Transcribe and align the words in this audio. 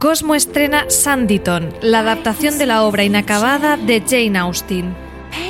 Cosmo 0.00 0.36
estrena 0.36 0.84
Sanditon, 0.90 1.74
la 1.82 1.98
adaptación 1.98 2.56
de 2.56 2.66
la 2.66 2.84
obra 2.84 3.02
inacabada 3.02 3.76
de 3.76 4.00
Jane 4.00 4.38
Austen. 4.38 4.94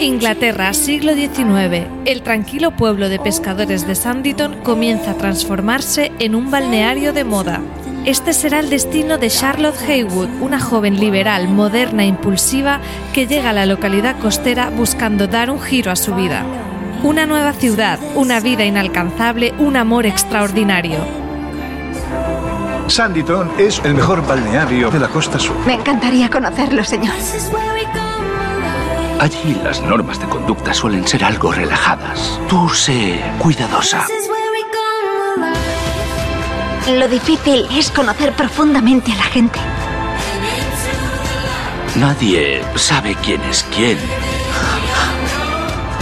Inglaterra, 0.00 0.72
siglo 0.72 1.12
XIX. 1.12 1.86
El 2.06 2.22
tranquilo 2.22 2.74
pueblo 2.74 3.10
de 3.10 3.18
pescadores 3.18 3.86
de 3.86 3.94
Sanditon 3.94 4.58
comienza 4.62 5.10
a 5.10 5.18
transformarse 5.18 6.12
en 6.18 6.34
un 6.34 6.50
balneario 6.50 7.12
de 7.12 7.24
moda. 7.24 7.60
Este 8.06 8.32
será 8.32 8.60
el 8.60 8.70
destino 8.70 9.18
de 9.18 9.28
Charlotte 9.28 9.82
Haywood, 9.86 10.40
una 10.40 10.60
joven 10.60 10.98
liberal, 10.98 11.46
moderna 11.48 12.04
e 12.04 12.06
impulsiva 12.06 12.80
que 13.12 13.26
llega 13.26 13.50
a 13.50 13.52
la 13.52 13.66
localidad 13.66 14.18
costera 14.18 14.70
buscando 14.70 15.26
dar 15.26 15.50
un 15.50 15.60
giro 15.60 15.92
a 15.92 15.96
su 15.96 16.14
vida. 16.14 16.42
Una 17.02 17.26
nueva 17.26 17.52
ciudad, 17.52 17.98
una 18.14 18.40
vida 18.40 18.64
inalcanzable, 18.64 19.52
un 19.58 19.76
amor 19.76 20.06
extraordinario. 20.06 21.27
Sanditon 22.88 23.50
es 23.58 23.80
el 23.84 23.94
mejor 23.94 24.26
balneario 24.26 24.90
de 24.90 24.98
la 24.98 25.08
costa 25.08 25.38
sur. 25.38 25.56
Me 25.66 25.74
encantaría 25.74 26.30
conocerlo, 26.30 26.82
señor. 26.82 27.14
Allí 29.20 29.60
las 29.62 29.82
normas 29.82 30.18
de 30.20 30.26
conducta 30.26 30.72
suelen 30.72 31.06
ser 31.06 31.24
algo 31.24 31.52
relajadas. 31.52 32.40
Tú 32.48 32.68
sé 32.70 33.20
cuidadosa. 33.38 34.06
Lo 36.88 37.06
difícil 37.08 37.66
es 37.70 37.90
conocer 37.90 38.32
profundamente 38.32 39.12
a 39.12 39.16
la 39.16 39.24
gente. 39.24 39.58
Nadie 41.96 42.62
sabe 42.76 43.16
quién 43.22 43.42
es 43.42 43.64
quién. 43.74 43.98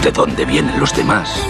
De 0.02 0.12
dónde 0.12 0.44
vienen 0.44 0.78
los 0.78 0.94
demás. 0.94 1.42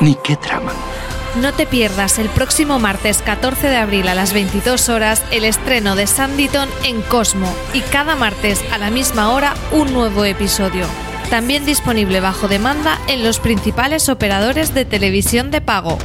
Ni 0.00 0.14
qué 0.14 0.36
traman. 0.36 0.97
No 1.36 1.52
te 1.52 1.66
pierdas 1.66 2.18
el 2.18 2.28
próximo 2.30 2.78
martes 2.78 3.22
14 3.22 3.68
de 3.68 3.76
abril 3.76 4.08
a 4.08 4.14
las 4.14 4.32
22 4.32 4.88
horas 4.88 5.22
el 5.30 5.44
estreno 5.44 5.94
de 5.94 6.06
Sanditon 6.06 6.68
en 6.84 7.02
Cosmo 7.02 7.52
y 7.74 7.80
cada 7.80 8.16
martes 8.16 8.64
a 8.72 8.78
la 8.78 8.90
misma 8.90 9.32
hora 9.32 9.54
un 9.70 9.92
nuevo 9.92 10.24
episodio. 10.24 10.86
También 11.30 11.64
disponible 11.66 12.20
bajo 12.20 12.48
demanda 12.48 12.98
en 13.06 13.22
los 13.22 13.38
principales 13.38 14.08
operadores 14.08 14.74
de 14.74 14.86
televisión 14.86 15.50
de 15.50 15.60
pago. 15.60 15.98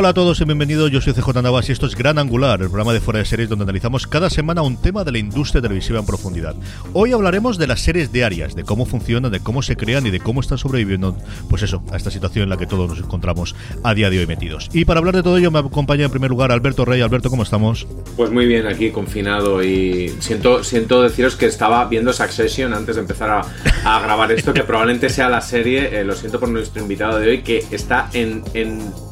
Hola 0.00 0.08
a 0.08 0.14
todos 0.14 0.40
y 0.40 0.44
bienvenidos, 0.46 0.90
yo 0.90 1.02
soy 1.02 1.12
CJ 1.12 1.42
Navas 1.42 1.68
y 1.68 1.72
esto 1.72 1.84
es 1.84 1.94
Gran 1.94 2.18
Angular, 2.18 2.62
el 2.62 2.68
programa 2.68 2.94
de 2.94 3.02
fuera 3.02 3.18
de 3.18 3.26
series 3.26 3.50
donde 3.50 3.64
analizamos 3.64 4.06
cada 4.06 4.30
semana 4.30 4.62
un 4.62 4.80
tema 4.80 5.04
de 5.04 5.12
la 5.12 5.18
industria 5.18 5.60
televisiva 5.60 5.98
en 5.98 6.06
profundidad. 6.06 6.54
Hoy 6.94 7.12
hablaremos 7.12 7.58
de 7.58 7.66
las 7.66 7.82
series 7.82 8.10
diarias, 8.10 8.54
de 8.56 8.64
cómo 8.64 8.86
funcionan, 8.86 9.30
de 9.30 9.40
cómo 9.40 9.60
se 9.60 9.76
crean 9.76 10.06
y 10.06 10.10
de 10.10 10.18
cómo 10.18 10.40
están 10.40 10.56
sobreviviendo, 10.56 11.18
pues 11.50 11.60
eso, 11.64 11.82
a 11.92 11.98
esta 11.98 12.10
situación 12.10 12.44
en 12.44 12.48
la 12.48 12.56
que 12.56 12.66
todos 12.66 12.88
nos 12.88 12.98
encontramos 12.98 13.54
a 13.84 13.92
día 13.92 14.08
de 14.08 14.20
hoy 14.20 14.26
metidos. 14.26 14.70
Y 14.72 14.86
para 14.86 15.00
hablar 15.00 15.16
de 15.16 15.22
todo 15.22 15.36
ello 15.36 15.50
me 15.50 15.58
acompaña 15.58 16.06
en 16.06 16.10
primer 16.10 16.30
lugar 16.30 16.50
Alberto 16.50 16.86
Rey. 16.86 17.02
Alberto, 17.02 17.28
¿cómo 17.28 17.42
estamos? 17.42 17.86
Pues 18.16 18.30
muy 18.30 18.46
bien, 18.46 18.68
aquí 18.68 18.92
confinado 18.92 19.62
y 19.62 20.14
siento, 20.20 20.64
siento 20.64 21.02
deciros 21.02 21.36
que 21.36 21.44
estaba 21.44 21.84
viendo 21.84 22.14
Succession 22.14 22.72
antes 22.72 22.96
de 22.96 23.02
empezar 23.02 23.44
a, 23.84 24.00
grabar 24.00 24.32
esto, 24.32 24.54
que 24.54 24.62
probablemente 24.62 25.10
sea 25.10 25.28
la 25.28 25.42
serie, 25.42 26.00
eh, 26.00 26.04
lo 26.04 26.14
siento 26.14 26.40
por 26.40 26.48
nuestro 26.48 26.80
invitado 26.80 27.18
de 27.18 27.28
hoy, 27.28 27.42
que 27.42 27.66
está 27.70 28.08
en 28.14 28.42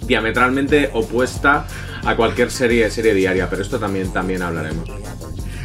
diametralmente 0.09 0.91
opuesta 0.93 1.67
a 2.05 2.17
cualquier 2.17 2.51
serie 2.51 2.91
serie 2.91 3.15
diaria, 3.15 3.49
pero 3.49 3.63
esto 3.63 3.79
también, 3.79 4.13
también 4.13 4.43
hablaremos. 4.43 4.89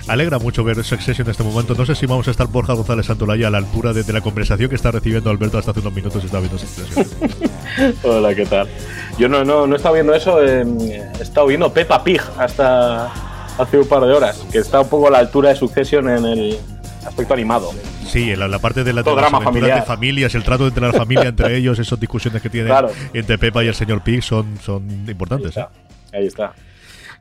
Alegra 0.06 0.38
mucho 0.38 0.66
ver 0.66 0.84
Succession 0.84 1.26
en 1.26 1.32
este 1.32 1.44
momento. 1.44 1.76
No 1.76 1.86
sé 1.86 1.96
si 1.96 2.06
vamos 2.06 2.28
a 2.28 2.32
estar 2.32 2.48
Borja 2.48 2.74
González 2.74 3.06
Santolaya 3.06 3.48
a 3.48 3.52
la 3.52 3.60
altura 3.60 3.94
de, 3.94 4.04
de 4.04 4.12
la 4.12 4.20
conversación 4.20 4.70
que 4.70 4.76
está 4.76 4.92
recibiendo 4.92 5.30
Alberto 5.30 5.58
hasta 5.58 5.72
hace 5.72 5.80
unos 5.80 5.94
minutos. 5.94 6.22
Está 6.26 6.40
viendo 6.40 6.58
Succession. 6.58 7.08
Hola, 8.04 8.36
¿qué 8.36 8.46
tal? 8.46 8.68
Yo 9.18 9.30
no, 9.30 9.46
no, 9.46 9.66
no 9.66 9.74
he 9.74 9.78
estado 9.78 9.94
viendo 9.94 10.14
eso. 10.14 10.44
eh, 10.44 10.66
he 11.18 11.24
estado 11.24 11.48
viendo 11.48 11.72
Peppa 11.72 12.04
Pig 12.04 12.22
hasta 12.38 13.06
hace 13.58 13.78
un 13.78 13.88
par 13.88 14.02
de 14.02 14.12
horas, 14.12 14.46
que 14.52 14.58
está 14.58 14.82
un 14.82 14.90
poco 14.90 15.08
a 15.08 15.12
la 15.12 15.20
altura 15.20 15.50
de 15.52 15.56
Succession 15.56 16.10
en 16.10 16.26
el 16.26 16.58
aspecto 17.06 17.34
animado. 17.34 17.72
Sí, 18.08 18.36
la, 18.36 18.48
la 18.48 18.60
parte 18.60 18.84
de, 18.84 18.94
la, 18.94 19.04
Todo 19.04 19.16
drama 19.16 19.42
familiar. 19.42 19.80
de 19.80 19.86
familias, 19.86 20.36
el 20.36 20.44
trato 20.44 20.68
entre 20.68 20.86
la 20.88 20.94
familia, 20.94 21.30
entre 21.30 21.56
ellos, 21.58 21.78
esas 21.80 22.00
discusiones 22.00 22.42
que 22.42 22.50
tienen 22.50 22.70
Claro. 22.72 22.90
entre 23.14 23.38
Pepa 23.38 23.64
y 23.64 23.68
el 23.68 23.76
señor 23.76 24.02
Pig 24.02 24.24
son, 24.24 24.58
son 24.62 24.84
importantes. 25.10 25.56
¿eh? 25.58 25.66
Ahí 26.14 26.28
está. 26.28 26.54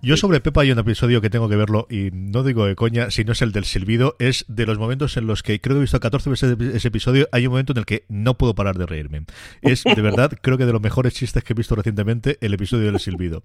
Yo 0.04 0.16
sobre 0.16 0.40
Pepa 0.40 0.62
hay 0.62 0.72
un 0.72 0.80
episodio 0.80 1.20
que 1.20 1.30
tengo 1.30 1.48
que 1.48 1.54
verlo 1.54 1.86
y 1.88 2.10
no 2.12 2.42
digo 2.42 2.66
de 2.66 2.74
coña, 2.74 3.12
si 3.12 3.22
no 3.22 3.30
es 3.30 3.40
el 3.40 3.52
del 3.52 3.64
silbido, 3.64 4.16
es 4.18 4.44
de 4.48 4.66
los 4.66 4.76
momentos 4.76 5.16
en 5.16 5.28
los 5.28 5.44
que 5.44 5.60
creo 5.60 5.76
que 5.76 5.78
he 5.78 5.80
visto 5.82 6.00
14 6.00 6.28
veces 6.28 6.56
ese 6.74 6.88
episodio, 6.88 7.28
hay 7.30 7.46
un 7.46 7.52
momento 7.52 7.72
en 7.72 7.78
el 7.78 7.86
que 7.86 8.04
no 8.08 8.36
puedo 8.36 8.52
parar 8.52 8.76
de 8.76 8.86
reírme. 8.86 9.26
Es 9.60 9.84
de 9.84 9.94
verdad, 10.02 10.32
creo 10.42 10.58
que 10.58 10.66
de 10.66 10.72
los 10.72 10.82
mejores 10.82 11.14
chistes 11.14 11.44
que 11.44 11.52
he 11.52 11.54
visto 11.54 11.76
recientemente, 11.76 12.36
el 12.40 12.52
episodio 12.52 12.90
del 12.90 12.98
silbido. 12.98 13.42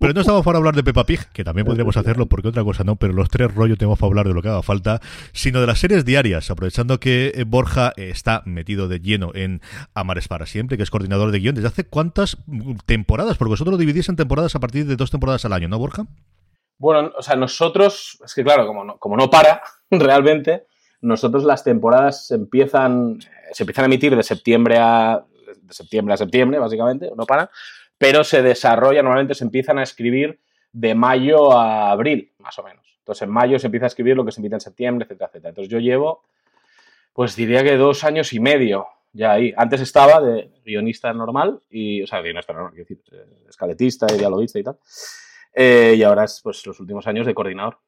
Pero 0.00 0.12
no 0.12 0.22
estamos 0.22 0.44
para 0.44 0.58
hablar 0.58 0.74
de 0.74 0.82
Peppa 0.82 1.06
Pig, 1.06 1.28
que 1.32 1.44
también 1.44 1.64
podríamos 1.64 1.96
hacerlo 1.96 2.26
porque 2.26 2.48
otra 2.48 2.64
cosa 2.64 2.82
no, 2.82 2.96
pero 2.96 3.12
los 3.12 3.28
tres 3.28 3.54
rollos 3.54 3.78
tenemos 3.78 3.96
para 3.96 4.08
hablar 4.08 4.26
de 4.26 4.34
lo 4.34 4.42
que 4.42 4.48
haga 4.48 4.64
falta, 4.64 5.00
sino 5.32 5.60
de 5.60 5.68
las 5.68 5.78
series 5.78 6.04
diarias, 6.04 6.50
aprovechando 6.50 6.98
que 6.98 7.34
eh, 7.36 7.44
Borja 7.44 7.92
eh, 7.96 8.10
está 8.10 8.42
metido 8.46 8.88
de 8.88 8.98
lleno 8.98 9.30
en 9.32 9.60
Amares 9.94 10.26
para 10.26 10.46
siempre, 10.46 10.76
que 10.76 10.82
es 10.82 10.90
coordinador 10.90 11.30
de 11.30 11.38
guion. 11.38 11.54
¿Desde 11.54 11.68
hace 11.68 11.84
cuántas 11.84 12.36
mm, 12.46 12.78
temporadas? 12.84 13.36
Porque 13.36 13.50
vosotros 13.50 13.74
lo 13.74 13.78
dividís 13.78 14.08
en 14.08 14.16
temporadas 14.16 14.56
a 14.56 14.58
partir 14.58 14.86
de 14.86 14.96
dos 14.96 15.12
temporadas 15.12 15.44
al 15.44 15.52
año, 15.52 15.68
¿no, 15.68 15.78
Borja? 15.78 15.99
Bueno, 16.78 17.12
o 17.16 17.22
sea, 17.22 17.36
nosotros, 17.36 18.18
es 18.24 18.34
que 18.34 18.42
claro, 18.42 18.66
como 18.66 18.84
no, 18.84 18.98
como 18.98 19.16
no 19.16 19.28
para 19.28 19.62
realmente, 19.90 20.66
nosotros 21.00 21.44
las 21.44 21.64
temporadas 21.64 22.26
se 22.26 22.34
empiezan, 22.34 23.18
se 23.52 23.62
empiezan 23.62 23.84
a 23.84 23.86
emitir 23.86 24.16
de 24.16 24.22
septiembre 24.22 24.78
a 24.78 25.24
de 25.70 25.74
septiembre 25.74 26.14
a 26.14 26.16
septiembre, 26.16 26.58
básicamente, 26.58 27.10
no 27.16 27.26
paran, 27.26 27.48
pero 27.96 28.24
se 28.24 28.42
desarrolla, 28.42 29.02
normalmente 29.02 29.34
se 29.34 29.44
empiezan 29.44 29.78
a 29.78 29.82
escribir 29.82 30.40
de 30.72 30.94
mayo 30.94 31.52
a 31.52 31.90
abril, 31.90 32.32
más 32.38 32.58
o 32.58 32.62
menos. 32.62 32.84
Entonces, 32.98 33.22
en 33.22 33.30
mayo 33.30 33.58
se 33.58 33.66
empieza 33.66 33.86
a 33.86 33.88
escribir 33.88 34.16
lo 34.16 34.24
que 34.24 34.32
se 34.32 34.40
emite 34.40 34.56
en 34.56 34.60
septiembre, 34.60 35.04
etcétera, 35.04 35.28
etcétera. 35.28 35.48
Entonces, 35.50 35.70
yo 35.70 35.78
llevo, 35.78 36.22
pues 37.12 37.34
diría 37.34 37.62
que 37.62 37.76
dos 37.76 38.04
años 38.04 38.32
y 38.32 38.40
medio 38.40 38.86
ya 39.12 39.32
ahí. 39.32 39.52
Antes 39.56 39.80
estaba 39.80 40.20
de 40.20 40.50
guionista 40.64 41.12
normal, 41.12 41.60
y, 41.70 42.02
o 42.02 42.06
sea, 42.06 42.20
guionista 42.20 42.52
normal, 42.52 42.72
quiero 42.72 42.88
decir, 42.88 43.02
eh, 43.12 43.46
escaletista 43.48 44.06
y 44.14 44.18
dialoguista 44.18 44.58
y 44.58 44.64
tal. 44.64 44.78
Eh, 45.54 45.94
y 45.96 46.02
ahora 46.02 46.24
es 46.24 46.40
pues 46.42 46.64
los 46.66 46.78
últimos 46.80 47.06
años 47.06 47.26
de 47.26 47.34
coordinador. 47.34 47.78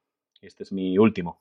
Este 0.40 0.64
es 0.64 0.72
mi 0.72 0.98
último. 0.98 1.40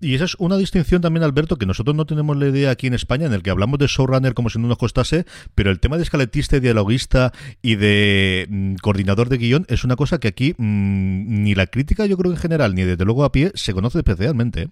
Y 0.00 0.14
esa 0.14 0.24
es 0.24 0.34
una 0.38 0.56
distinción 0.58 1.00
también, 1.00 1.22
Alberto, 1.22 1.56
que 1.56 1.66
nosotros 1.66 1.96
no 1.96 2.04
tenemos 2.04 2.36
la 2.36 2.48
idea 2.48 2.70
aquí 2.70 2.88
en 2.88 2.94
España, 2.94 3.26
en 3.26 3.32
el 3.32 3.42
que 3.42 3.50
hablamos 3.50 3.78
de 3.78 3.86
showrunner 3.86 4.34
como 4.34 4.50
si 4.50 4.58
no 4.58 4.68
nos 4.68 4.76
costase, 4.76 5.24
pero 5.54 5.70
el 5.70 5.80
tema 5.80 5.96
de 5.96 6.02
escaletista 6.02 6.56
y 6.56 6.60
dialoguista 6.60 7.32
y 7.62 7.76
de 7.76 8.46
mm, 8.50 8.74
coordinador 8.82 9.28
de 9.28 9.38
guion 9.38 9.66
es 9.68 9.84
una 9.84 9.96
cosa 9.96 10.18
que 10.18 10.28
aquí 10.28 10.54
mm, 10.58 11.42
ni 11.42 11.54
la 11.54 11.66
crítica, 11.68 12.06
yo 12.06 12.18
creo 12.18 12.32
en 12.32 12.38
general, 12.38 12.74
ni 12.74 12.82
desde 12.82 13.04
luego 13.04 13.24
a 13.24 13.32
pie, 13.32 13.52
se 13.54 13.72
conoce 13.72 13.98
especialmente. 13.98 14.62
¿eh? 14.62 14.68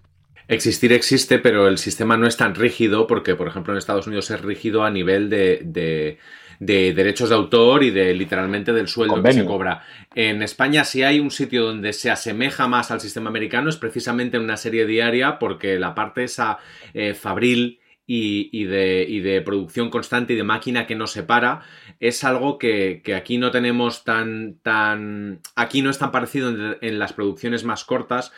Existir 0.49 0.91
existe, 0.91 1.39
pero 1.39 1.67
el 1.67 1.77
sistema 1.77 2.17
no 2.17 2.27
es 2.27 2.35
tan 2.35 2.53
rígido 2.53 3.07
porque, 3.07 3.35
por 3.35 3.47
ejemplo, 3.47 3.73
en 3.73 3.77
Estados 3.77 4.07
Unidos 4.07 4.29
es 4.29 4.41
rígido 4.41 4.83
a 4.83 4.91
nivel 4.91 5.29
de, 5.29 5.61
de, 5.63 6.19
derechos 6.59 7.29
de 7.29 7.35
autor 7.35 7.83
y 7.83 7.91
de 7.91 8.13
literalmente 8.13 8.73
del 8.73 8.87
sueldo 8.87 9.21
que 9.21 9.33
se 9.33 9.45
cobra. 9.45 9.83
En 10.15 10.41
España, 10.41 10.83
si 10.83 11.03
hay 11.03 11.19
un 11.19 11.31
sitio 11.31 11.65
donde 11.65 11.93
se 11.93 12.11
asemeja 12.11 12.67
más 12.67 12.91
al 12.91 13.01
sistema 13.01 13.29
americano, 13.29 13.69
es 13.69 13.77
precisamente 13.77 14.37
en 14.37 14.43
una 14.43 14.57
serie 14.57 14.85
diaria 14.85 15.39
porque 15.39 15.79
la 15.79 15.95
parte 15.95 16.23
esa 16.23 16.59
eh, 16.93 17.13
fabril 17.13 17.79
y, 18.05 18.65
de, 18.65 19.05
y, 19.07 19.21
de, 19.21 19.41
producción 19.41 19.89
constante 19.89 20.33
y 20.33 20.35
de 20.35 20.43
máquina 20.43 20.85
que 20.85 20.95
nos 20.95 21.11
separa 21.11 21.61
es 21.99 22.25
algo 22.25 22.57
que, 22.57 23.01
aquí 23.15 23.37
no 23.37 23.51
tenemos 23.51 24.03
tan, 24.03 24.59
tan... 24.61 25.39
Aquí 25.55 25.81
no 25.81 25.89
es 25.89 25.99
tan 25.99 26.11
parecido 26.11 26.77
en 26.81 26.99
las 26.99 27.13
producciones 27.13 27.63
más 27.63 27.85
cortas 27.85 28.33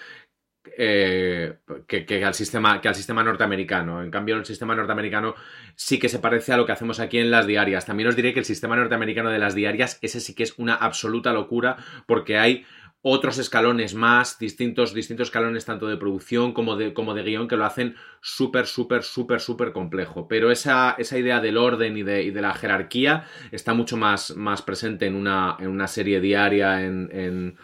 eh, 0.78 1.56
que, 1.88 2.26
al 2.26 2.34
sistema, 2.34 2.82
que 2.82 2.88
al 2.88 2.96
sistema 2.96 3.24
norteamericano. 3.24 4.04
En 4.04 4.12
cambio, 4.12 4.36
el 4.36 4.46
sistema 4.46 4.76
norteamericano 4.76 5.36
sí 5.76 6.00
que 6.00 6.10
se 6.10 6.20
parece 6.20 6.54
a 6.54 6.58
lo 6.58 6.66
que 6.66 6.72
hacemos 6.72 7.00
aquí 7.00 7.18
en 7.18 7.32
las 7.32 7.48
diarias. 7.48 7.86
También 7.86 8.10
os 8.10 8.16
diré 8.16 8.34
que 8.34 8.40
el 8.40 8.46
sistema 8.46 8.76
norteamericano 8.76 9.30
de 9.30 9.40
las 9.40 9.56
diarias, 9.56 10.00
ese 10.02 10.20
sí 10.20 10.36
que 10.36 10.44
es 10.44 10.54
una 10.58 10.76
absoluta 10.76 11.34
locura 11.34 11.78
porque 12.06 12.38
hay 12.38 12.66
otros 13.08 13.38
escalones 13.38 13.94
más, 13.94 14.40
distintos, 14.40 14.96
distintos 14.96 15.28
escalones 15.28 15.64
tanto 15.64 15.88
de 15.88 15.96
producción 15.96 16.54
como 16.54 16.76
de, 16.76 16.92
como 16.96 17.14
de 17.14 17.22
guion 17.22 17.48
que 17.48 17.56
lo 17.56 17.64
hacen 17.64 17.96
súper, 18.20 18.66
súper, 18.66 19.04
súper, 19.04 19.42
súper 19.42 19.74
complejo. 19.74 20.28
Pero 20.28 20.50
esa, 20.50 20.96
esa 20.98 21.16
idea 21.16 21.40
del 21.40 21.58
orden 21.58 21.98
y 21.98 22.02
de, 22.02 22.32
de, 22.32 22.42
la 22.42 22.56
jerarquía 22.56 23.26
está 23.52 23.76
mucho 23.76 23.96
más, 23.96 24.36
más 24.36 24.64
presente 24.64 25.06
en 25.06 25.14
una, 25.14 25.56
en 25.60 25.68
una 25.68 25.88
serie 25.88 26.20
diaria, 26.20 26.84
en 26.84 27.58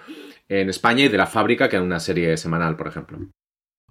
España 0.69 1.05
y 1.05 1.07
de 1.07 1.17
la 1.17 1.27
fábrica 1.27 1.69
que 1.69 1.77
en 1.77 1.83
una 1.83 1.99
serie 1.99 2.35
semanal, 2.37 2.75
por 2.75 2.87
ejemplo. 2.87 3.19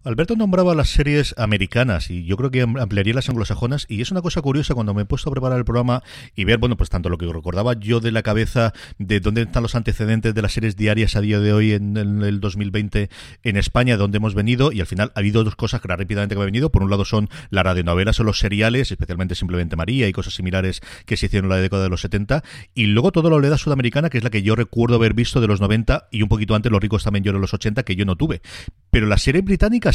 Alberto 0.03 0.35
nombraba 0.35 0.75
las 0.75 0.89
series 0.89 1.35
americanas 1.37 2.11
y 2.11 2.25
yo 2.25 2.39
creo 2.39 2.51
que 2.51 2.63
ampliaría 2.63 3.13
las 3.13 3.29
anglosajonas 3.29 3.85
y 3.87 4.01
es 4.01 4.11
una 4.11 4.23
cosa 4.23 4.41
curiosa 4.41 4.73
cuando 4.73 4.95
me 4.95 5.03
he 5.03 5.05
puesto 5.05 5.29
a 5.29 5.33
preparar 5.33 5.59
el 5.59 5.67
programa 5.67 6.03
y 6.35 6.45
ver, 6.45 6.57
bueno, 6.57 6.79
pues 6.79 6.89
tanto 6.89 7.11
lo 7.11 7.19
que 7.19 7.31
recordaba 7.31 7.75
yo 7.75 8.01
de 8.01 8.11
la 8.11 8.23
cabeza 8.23 8.73
de 8.97 9.21
dónde 9.21 9.43
están 9.43 9.63
los 9.63 9.75
antecedentes 9.75 10.35
de 10.35 10.41
las 10.41 10.55
series 10.55 10.75
diarias 10.75 11.17
a 11.17 11.21
día 11.21 11.39
de 11.39 11.53
hoy 11.53 11.73
en, 11.73 11.99
el 11.99 12.41
2020 12.41 13.11
en 13.43 13.57
España, 13.59 13.93
de 13.93 13.99
dónde 13.99 14.17
hemos 14.17 14.35
venido 14.35 14.73
y 14.73 14.81
al 14.81 14.87
final 14.87 15.13
ha 15.15 15.19
habido 15.19 15.45
dos 15.45 15.55
cosas 15.55 15.83
que 15.83 15.89
rápidamente 15.89 16.35
que 16.35 16.41
han 16.41 16.47
venido. 16.47 16.73
Por 16.73 16.83
un 16.83 16.89
lado 16.89 17.05
son 17.05 17.29
las 17.51 17.63
radionovelas 17.63 18.19
o 18.21 18.25
los 18.25 18.39
seriales, 18.39 18.91
especialmente 18.91 19.35
Simplemente 19.35 19.77
María 19.77 20.09
y 20.09 20.13
cosas 20.13 20.33
similares 20.33 20.81
que 21.05 21.19
se 21.19 21.27
hicieron 21.27 21.53
en 21.53 21.57
la 21.57 21.63
década 21.63 21.83
de 21.83 21.91
los 21.91 22.01
70 22.01 22.43
y 22.73 22.87
luego 22.87 23.13
toda 23.13 23.29
la 23.29 23.37
oleada 23.37 23.59
sudamericana 23.59 24.09
que 24.09 24.17
es 24.17 24.25
la 24.25 24.31
que 24.31 24.41
yo 24.41 24.57
recuerdo 24.57 24.97
haber 24.97 25.13
visto 25.13 25.43
de 25.43 25.47
los 25.47 25.61
90 25.61 26.09
y 26.11 26.23
un 26.23 26.31
poquito 26.31 26.55
antes 26.55 26.73
Los 26.73 26.81
ricos 26.81 27.05
también 27.05 27.23
yo 27.23 27.35
de 27.35 27.39
los 27.39 27.53
80 27.53 27.83
que 27.83 27.97
yo 27.97 28.07
no 28.07 28.17
tuve. 28.17 28.41
Pero 28.91 29.07
las 29.07 29.21
series 29.21 29.45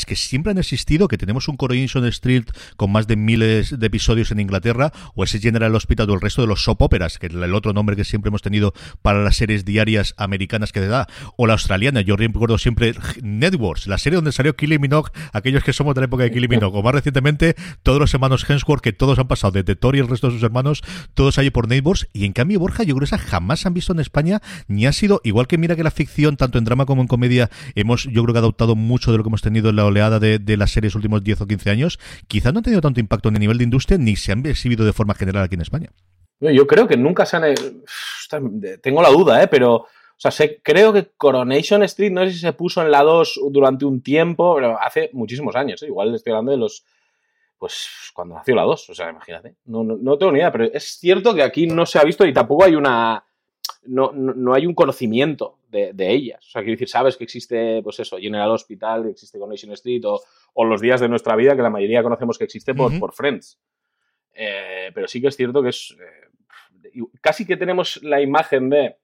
que 0.04 0.18
siempre 0.18 0.52
han 0.52 0.58
existido, 0.58 1.08
que 1.08 1.18
tenemos 1.18 1.48
un 1.48 1.56
Coronation 1.56 2.06
Street 2.08 2.44
con 2.76 2.92
más 2.92 3.08
de 3.08 3.16
miles 3.16 3.80
de 3.80 3.88
episodios 3.88 4.32
en 4.32 4.42
Inglaterra, 4.42 4.92
o 5.14 5.24
ese 5.24 5.40
General 5.40 5.74
Hospital 5.74 6.10
o 6.10 6.16
el 6.16 6.22
resto 6.22 6.42
de 6.42 6.48
los 6.48 6.64
soap 6.64 6.82
operas, 6.82 7.18
que 7.18 7.28
es 7.28 7.34
el 7.34 7.54
otro 7.54 7.72
nombre 7.72 7.96
que 7.96 8.04
siempre 8.04 8.30
hemos 8.30 8.42
tenido 8.42 8.74
para 9.02 9.24
las 9.24 9.38
series 9.38 9.64
diarias 9.64 10.14
americanas 10.18 10.72
que 10.74 10.82
te 10.82 10.88
da, 10.88 11.08
o 11.38 11.48
la 11.48 11.54
australiana, 11.54 12.02
yo 12.02 12.18
recuerdo 12.18 12.58
siempre 12.58 12.94
Networks, 13.22 13.88
la 13.88 13.98
serie 13.98 14.16
donde 14.16 14.32
salió 14.32 14.56
Killy 14.56 14.80
Minogue, 14.80 15.12
aquellos 15.32 15.64
que 15.64 15.72
somos 15.72 15.96
de 15.96 16.02
la 16.02 16.06
época 16.06 16.24
de 16.24 16.32
Killy 16.32 16.48
Minogue, 16.48 16.78
o 16.78 16.84
más 16.84 16.96
recientemente 16.96 17.56
todos 17.84 18.00
los 18.00 18.14
hermanos 18.14 18.46
Hemsworth, 18.50 18.82
que 18.82 18.94
todos 18.94 19.20
han 19.20 19.28
pasado 19.28 19.52
desde 19.52 19.76
Thor 19.76 19.96
y 19.96 20.00
el 20.00 20.08
resto 20.08 20.28
de 20.28 20.34
sus 20.34 20.44
hermanos, 20.44 20.84
todos 21.14 21.38
allí 21.38 21.52
por 21.52 21.68
Networks, 21.68 22.08
y 22.12 22.26
en 22.26 22.34
cambio 22.34 22.60
Borja, 22.60 22.84
yo 22.84 22.96
creo 22.96 23.08
que 23.08 23.16
esa 23.16 23.18
jamás 23.18 23.66
han 23.66 23.74
visto 23.74 23.94
en 23.94 24.00
España, 24.00 24.42
ni 24.68 24.86
ha 24.86 24.94
sido, 24.94 25.22
igual 25.24 25.48
que 25.48 25.58
mira 25.58 25.76
que 25.76 25.84
la 25.84 25.92
ficción, 25.92 26.38
tanto 26.38 26.58
en 26.58 26.66
drama 26.66 26.86
como 26.86 27.02
en 27.02 27.08
comedia, 27.08 27.50
hemos 27.76 28.06
yo 28.06 28.24
creo 28.24 28.34
que 28.34 28.40
adoptado 28.40 28.76
mucho 28.76 29.12
de 29.12 29.18
lo 29.18 29.24
que 29.24 29.30
hemos 29.30 29.42
tenido 29.42 29.70
en 29.70 29.76
la 29.76 29.85
oleada 29.86 30.20
de, 30.20 30.40
de 30.40 30.58
las 30.58 30.72
series 30.72 30.96
últimos 30.96 31.24
10 31.24 31.42
o 31.42 31.48
15 31.48 31.70
años, 31.70 32.00
quizás 32.28 32.54
no 32.54 32.60
han 32.60 32.64
tenido 32.64 32.82
tanto 32.82 33.00
impacto 33.00 33.30
en 33.30 33.36
el 33.36 33.42
nivel 33.42 33.58
de 33.58 33.64
industria 33.64 33.98
ni 33.98 34.16
se 34.16 34.32
han 34.32 34.46
exhibido 34.46 34.86
de 34.86 34.94
forma 34.94 35.16
general 35.16 35.44
aquí 35.44 35.56
en 35.56 35.62
España. 35.62 35.90
Yo 36.40 36.68
creo 36.68 36.88
que 36.88 36.98
nunca 36.98 37.26
se 37.26 37.38
han... 37.38 37.44
Eh, 37.46 38.78
tengo 38.82 39.02
la 39.02 39.10
duda, 39.10 39.42
¿eh? 39.42 39.48
Pero... 39.48 39.86
O 40.18 40.18
sea, 40.18 40.32
sé, 40.32 40.62
creo 40.64 40.94
que 40.94 41.12
Coronation 41.18 41.84
Street, 41.84 42.12
no 42.12 42.24
sé 42.24 42.32
si 42.32 42.40
se 42.40 42.54
puso 42.54 42.82
en 42.82 42.90
la 42.90 43.04
2 43.04 43.42
durante 43.52 43.84
un 43.84 44.02
tiempo, 44.02 44.56
pero 44.56 44.80
hace 44.80 45.10
muchísimos 45.12 45.58
años. 45.58 45.84
¿eh? 45.84 45.88
Igual 45.88 46.16
estoy 46.16 46.32
hablando 46.32 46.54
de 46.54 46.58
los. 46.58 46.86
Pues 47.58 47.90
cuando 48.14 48.36
nació 48.36 48.56
la 48.56 48.62
2, 48.64 48.90
o 48.92 48.96
sea, 48.96 49.10
imagínate. 49.10 49.56
No, 49.66 49.84
no, 49.84 50.18
tengo 50.18 50.32
ni 50.32 50.40
idea, 50.40 50.54
pero 50.54 50.66
es 50.72 50.98
cierto 50.98 51.36
que 51.36 51.44
aquí 51.44 51.68
no 51.68 51.86
se 51.86 52.00
ha 52.00 52.04
visto 52.06 52.26
y 52.26 52.32
tampoco 52.32 52.64
hay 52.64 52.76
una 52.76 53.26
no, 53.88 54.12
no, 54.14 54.54
hay 54.54 54.66
un 54.66 54.74
conocimiento 54.74 55.60
de, 55.70 55.94
ellas. 55.98 56.46
O 56.48 56.50
sea, 56.52 56.62
quiero 56.62 56.74
decir, 56.74 56.90
sabes 56.90 57.18
que 57.18 57.24
existe, 57.24 57.82
pues 57.84 58.00
eso, 58.00 58.18
General 58.18 58.52
Hospital, 58.52 59.10
existe 59.10 59.40
Connection 59.40 59.72
Street 59.74 60.06
o, 60.06 60.22
o, 60.54 60.66
Los 60.66 60.82
Días 60.82 61.02
de 61.02 61.10
Nuestra 61.10 61.36
Vida, 61.36 61.56
que 61.56 61.62
la 61.62 61.70
mayoría 61.70 62.04
conocemos 62.04 62.38
que 62.38 62.46
existe 62.46 62.74
por, 62.74 62.98
por 63.00 63.14
Friends. 63.14 63.60
Eh, 64.34 64.92
pero 64.94 65.08
sí 65.08 65.22
que 65.22 65.28
es 65.28 65.36
cierto 65.36 65.62
que 65.62 65.70
es... 65.70 65.96
Eh, 66.00 67.02
casi 67.22 67.46
que 67.46 67.58
tenemos 67.58 68.02
la 68.04 68.22
imagen 68.22 68.70
de 68.70 68.98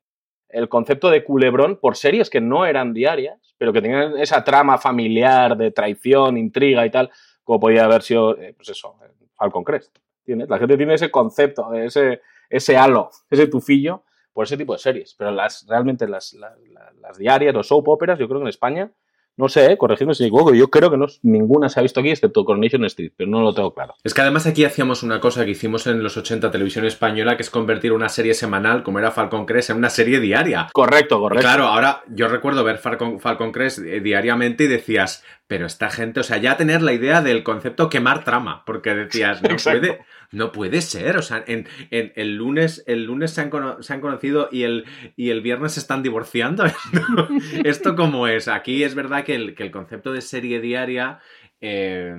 el 0.48 0.70
concepto 0.70 1.10
de 1.10 1.24
culebrón 1.24 1.78
por 1.78 1.96
series 1.96 2.30
que 2.30 2.42
no 2.42 2.66
eran 2.66 2.94
diarias, 2.94 3.56
pero 3.58 3.72
que 3.72 3.82
tenían 3.82 4.18
esa 4.18 4.44
trama 4.44 4.78
familiar 4.78 5.56
de 5.56 5.72
traición, 5.72 6.38
intriga 6.38 6.86
y 6.86 6.90
tal, 6.90 7.10
como 7.44 7.60
podía 7.60 7.86
haber 7.86 8.02
sido, 8.02 8.38
eh, 8.38 8.54
pues 8.56 8.70
eso, 8.70 8.96
Falcon 9.36 9.64
Crest. 9.64 9.98
¿Tienes? 10.24 10.50
La 10.50 10.60
gente 10.60 10.78
tiene 10.78 10.94
ese 10.94 11.10
concepto, 11.10 11.74
ese, 11.74 12.22
ese 12.50 12.78
halo, 12.78 13.10
ese 13.30 13.48
tufillo 13.48 14.04
por 14.34 14.46
ese 14.46 14.58
tipo 14.58 14.74
de 14.74 14.80
series. 14.80 15.16
Pero 15.18 15.32
las 15.32 15.66
realmente 15.68 16.08
las, 16.08 16.34
las, 16.34 17.18
diarias, 17.18 17.54
los 17.54 17.68
soap 17.68 17.90
operas, 17.90 18.20
yo 18.20 18.28
creo 18.28 18.40
que 18.40 18.46
en 18.46 18.50
España, 18.50 18.92
no 19.38 19.50
sé, 19.50 19.72
¿eh? 19.72 19.78
corregidme 19.78 20.14
si 20.14 20.24
me 20.24 20.28
equivoco, 20.28 20.54
yo 20.54 20.70
creo 20.70 20.92
que 20.92 20.98
no, 20.98 21.08
ninguna 21.24 21.70
se 21.70 21.80
ha 21.80 21.84
visto 21.84 22.00
aquí 22.00 22.10
excepto 22.10 22.44
Coronation 22.46 22.86
Street, 22.86 23.14
pero 23.16 23.30
no 23.30 23.42
lo 23.42 23.54
tengo 23.54 23.74
claro. 23.74 23.96
Es 24.04 24.14
que 24.14 24.22
además 24.22 24.46
aquí 24.46 24.66
hacíamos 24.66 25.04
una 25.04 25.20
cosa 25.20 25.46
que 25.46 25.52
hicimos 25.52 25.88
en 25.88 26.04
los 26.04 26.18
80 26.18 26.52
televisión 26.52 26.86
española, 26.86 27.38
que 27.38 27.44
es 27.44 27.50
convertir 27.50 27.94
una 27.94 28.10
serie 28.10 28.34
semanal, 28.34 28.84
como 28.84 29.00
era 29.00 29.12
Falcon 29.12 29.46
Crest, 29.46 29.72
en 29.72 29.78
una 29.78 29.90
serie 29.90 30.20
diaria. 30.20 30.68
Correcto, 30.74 31.20
correcto. 31.20 31.42
claro, 31.42 31.66
ahora 31.66 32.04
yo 32.10 32.28
recuerdo 32.28 32.64
ver 32.64 32.78
Falcon, 32.78 33.20
Falcon 33.20 33.52
Crest 33.52 33.80
eh, 33.80 34.02
diariamente 34.02 34.66
y 34.66 34.68
decías, 34.68 35.24
pero 35.52 35.66
esta 35.66 35.90
gente, 35.90 36.22
o 36.22 36.24
sea, 36.24 36.38
ya 36.38 36.56
tener 36.56 36.82
la 36.82 36.94
idea 36.94 37.22
del 37.22 37.44
concepto 37.44 37.90
quemar 37.90 38.24
trama, 38.24 38.64
porque 38.64 38.96
decías, 38.96 39.42
no 39.44 39.58
puede, 39.58 40.00
no 40.32 40.54
puede 40.54 40.80
ser, 40.80 41.18
o 41.18 41.22
sea, 41.22 41.44
en, 41.46 41.68
el 41.90 42.38
lunes, 42.38 42.86
el 42.88 43.04
lunes 43.04 43.32
se 43.32 43.42
han, 43.42 43.50
conocido 43.50 44.48
y 44.50 44.64
el, 44.64 44.86
y 45.18 45.30
el 45.30 45.42
viernes 45.42 45.74
se 45.74 45.82
están 45.82 46.04
divorciando. 46.04 46.64
¿Esto 47.66 47.98
cómo 47.98 48.28
es? 48.28 48.48
Aquí 48.48 48.82
es 48.86 48.96
verdad 48.96 49.26
que 49.26 49.36
el, 49.36 49.54
que 49.54 49.64
el 49.64 49.72
concepto 49.72 50.14
de 50.14 50.22
serie 50.22 50.62
diaria 50.62 51.20
eh, 51.60 52.16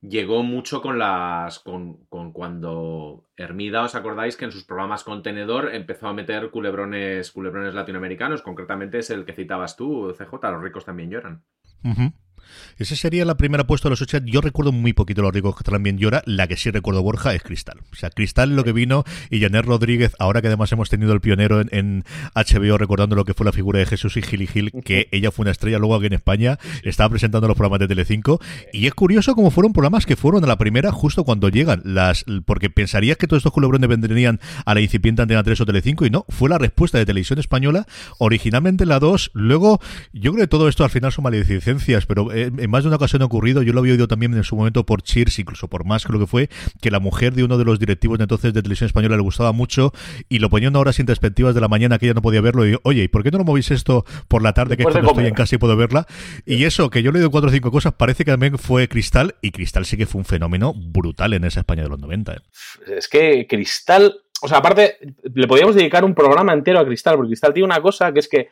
llegó 0.00 0.42
mucho 0.42 0.80
con 0.80 0.98
las. 0.98 1.58
Con, 1.58 2.06
con, 2.06 2.32
cuando 2.32 3.28
Hermida, 3.36 3.82
¿os 3.82 3.94
acordáis 3.94 4.38
que 4.38 4.46
en 4.46 4.52
sus 4.52 4.64
programas 4.64 5.04
contenedor 5.04 5.74
empezó 5.74 6.08
a 6.08 6.14
meter 6.14 6.50
culebrones, 6.50 7.32
culebrones 7.32 7.74
latinoamericanos? 7.74 8.40
Concretamente 8.40 9.00
es 9.00 9.10
el 9.10 9.26
que 9.26 9.34
citabas 9.34 9.76
tú, 9.76 10.14
CJ, 10.16 10.50
los 10.50 10.62
ricos 10.62 10.86
también 10.86 11.10
lloran. 11.10 11.44
Esa 12.78 12.96
sería 12.96 13.24
la 13.24 13.36
primera 13.36 13.66
puesta 13.66 13.88
de 13.88 13.90
los 13.90 14.02
80. 14.02 14.30
Yo 14.30 14.40
recuerdo 14.40 14.72
muy 14.72 14.92
poquito 14.92 15.22
los 15.22 15.32
ricos 15.32 15.56
que 15.56 15.64
también 15.64 15.98
llora. 15.98 16.22
La 16.26 16.46
que 16.46 16.56
sí 16.56 16.70
recuerdo 16.70 17.02
Borja 17.02 17.34
es 17.34 17.42
Cristal. 17.42 17.80
O 17.92 17.96
sea, 17.96 18.10
Cristal 18.10 18.56
lo 18.56 18.64
que 18.64 18.72
vino 18.72 19.04
y 19.30 19.40
Janet 19.40 19.64
Rodríguez, 19.64 20.14
ahora 20.18 20.40
que 20.40 20.48
además 20.48 20.72
hemos 20.72 20.88
tenido 20.88 21.12
el 21.12 21.20
pionero 21.20 21.60
en, 21.60 22.04
HBO 22.34 22.78
recordando 22.78 23.16
lo 23.16 23.24
que 23.24 23.34
fue 23.34 23.46
la 23.46 23.52
figura 23.52 23.78
de 23.78 23.86
Jesús 23.86 24.16
y 24.16 24.22
Gili 24.22 24.46
Gil, 24.46 24.72
que 24.84 25.08
ella 25.12 25.30
fue 25.30 25.44
una 25.44 25.50
estrella 25.50 25.78
luego 25.78 25.94
aquí 25.96 26.06
en 26.06 26.14
España, 26.14 26.58
estaba 26.82 27.10
presentando 27.10 27.48
los 27.48 27.56
programas 27.56 27.80
de 27.80 27.88
Telecinco. 27.88 28.40
Y 28.72 28.86
es 28.86 28.94
curioso 28.94 29.34
cómo 29.34 29.50
fueron 29.50 29.72
programas 29.72 30.06
que 30.06 30.16
fueron 30.16 30.44
a 30.44 30.46
la 30.46 30.56
primera 30.56 30.92
justo 30.92 31.24
cuando 31.24 31.48
llegan. 31.48 31.82
las 31.84 32.24
Porque 32.44 32.70
pensarías 32.70 33.16
que 33.16 33.26
todos 33.26 33.40
estos 33.40 33.52
culebrones 33.52 33.88
vendrían 33.88 34.40
a 34.64 34.74
la 34.74 34.80
incipiente 34.80 35.22
Antena 35.22 35.42
3 35.42 35.60
o 35.60 35.66
Telecinco 35.66 36.06
y 36.06 36.10
no, 36.10 36.24
fue 36.28 36.48
la 36.48 36.58
respuesta 36.58 36.98
de 36.98 37.06
Televisión 37.06 37.38
Española, 37.38 37.86
originalmente 38.18 38.86
la 38.86 38.98
2, 38.98 39.30
luego 39.34 39.80
yo 40.12 40.32
creo 40.32 40.44
que 40.44 40.48
todo 40.48 40.68
esto 40.68 40.84
al 40.84 40.90
final 40.90 41.12
son 41.12 41.24
maledicencias, 41.24 42.06
pero 42.06 42.31
en 42.32 42.70
más 42.70 42.84
de 42.84 42.88
una 42.88 42.96
ocasión 42.96 43.22
ha 43.22 43.26
ocurrido, 43.26 43.62
yo 43.62 43.72
lo 43.72 43.80
había 43.80 43.92
oído 43.92 44.08
también 44.08 44.34
en 44.34 44.44
su 44.44 44.56
momento 44.56 44.84
por 44.84 45.02
Cheers, 45.02 45.38
incluso 45.38 45.68
por 45.68 45.84
más 45.84 46.04
creo 46.04 46.20
que 46.20 46.26
fue, 46.26 46.48
que 46.80 46.90
la 46.90 47.00
mujer 47.00 47.34
de 47.34 47.44
uno 47.44 47.58
de 47.58 47.64
los 47.64 47.78
directivos 47.78 48.18
de 48.18 48.24
entonces 48.24 48.52
de 48.52 48.62
televisión 48.62 48.86
española 48.86 49.16
le 49.16 49.22
gustaba 49.22 49.52
mucho 49.52 49.92
y 50.28 50.38
lo 50.38 50.50
ponía 50.50 50.68
una 50.68 50.78
hora 50.78 50.92
sin 50.92 51.06
perspectivas 51.06 51.54
de 51.54 51.60
la 51.60 51.68
mañana 51.68 51.98
que 51.98 52.06
ella 52.06 52.14
no 52.14 52.22
podía 52.22 52.40
verlo 52.40 52.66
y 52.66 52.76
oye, 52.82 53.04
¿y 53.04 53.08
por 53.08 53.22
qué 53.22 53.30
no 53.30 53.38
lo 53.38 53.44
movís 53.44 53.70
esto 53.70 54.04
por 54.28 54.42
la 54.42 54.52
tarde 54.52 54.76
que 54.76 54.84
cuando 54.84 55.00
estoy 55.00 55.26
en 55.26 55.34
casa 55.34 55.54
y 55.54 55.58
puedo 55.58 55.76
verla? 55.76 56.06
Y 56.46 56.64
eso, 56.64 56.90
que 56.90 57.02
yo 57.02 57.12
le 57.12 57.24
he 57.24 57.28
cuatro 57.28 57.50
o 57.50 57.52
cinco 57.52 57.70
cosas, 57.70 57.94
parece 57.94 58.24
que 58.24 58.30
también 58.30 58.58
fue 58.58 58.88
Cristal 58.88 59.36
y 59.40 59.50
Cristal 59.50 59.84
sí 59.84 59.96
que 59.96 60.06
fue 60.06 60.18
un 60.18 60.24
fenómeno 60.24 60.74
brutal 60.74 61.32
en 61.34 61.44
esa 61.44 61.60
España 61.60 61.82
de 61.82 61.88
los 61.88 61.98
90. 61.98 62.32
¿eh? 62.32 62.36
Es 62.96 63.08
que 63.08 63.46
Cristal, 63.48 64.14
o 64.42 64.48
sea, 64.48 64.58
aparte, 64.58 64.98
le 65.34 65.46
podíamos 65.46 65.74
dedicar 65.74 66.04
un 66.04 66.14
programa 66.14 66.52
entero 66.52 66.78
a 66.78 66.84
Cristal, 66.84 67.16
porque 67.16 67.30
Cristal 67.30 67.54
tiene 67.54 67.66
una 67.66 67.80
cosa 67.80 68.12
que 68.12 68.20
es 68.20 68.28
que 68.28 68.48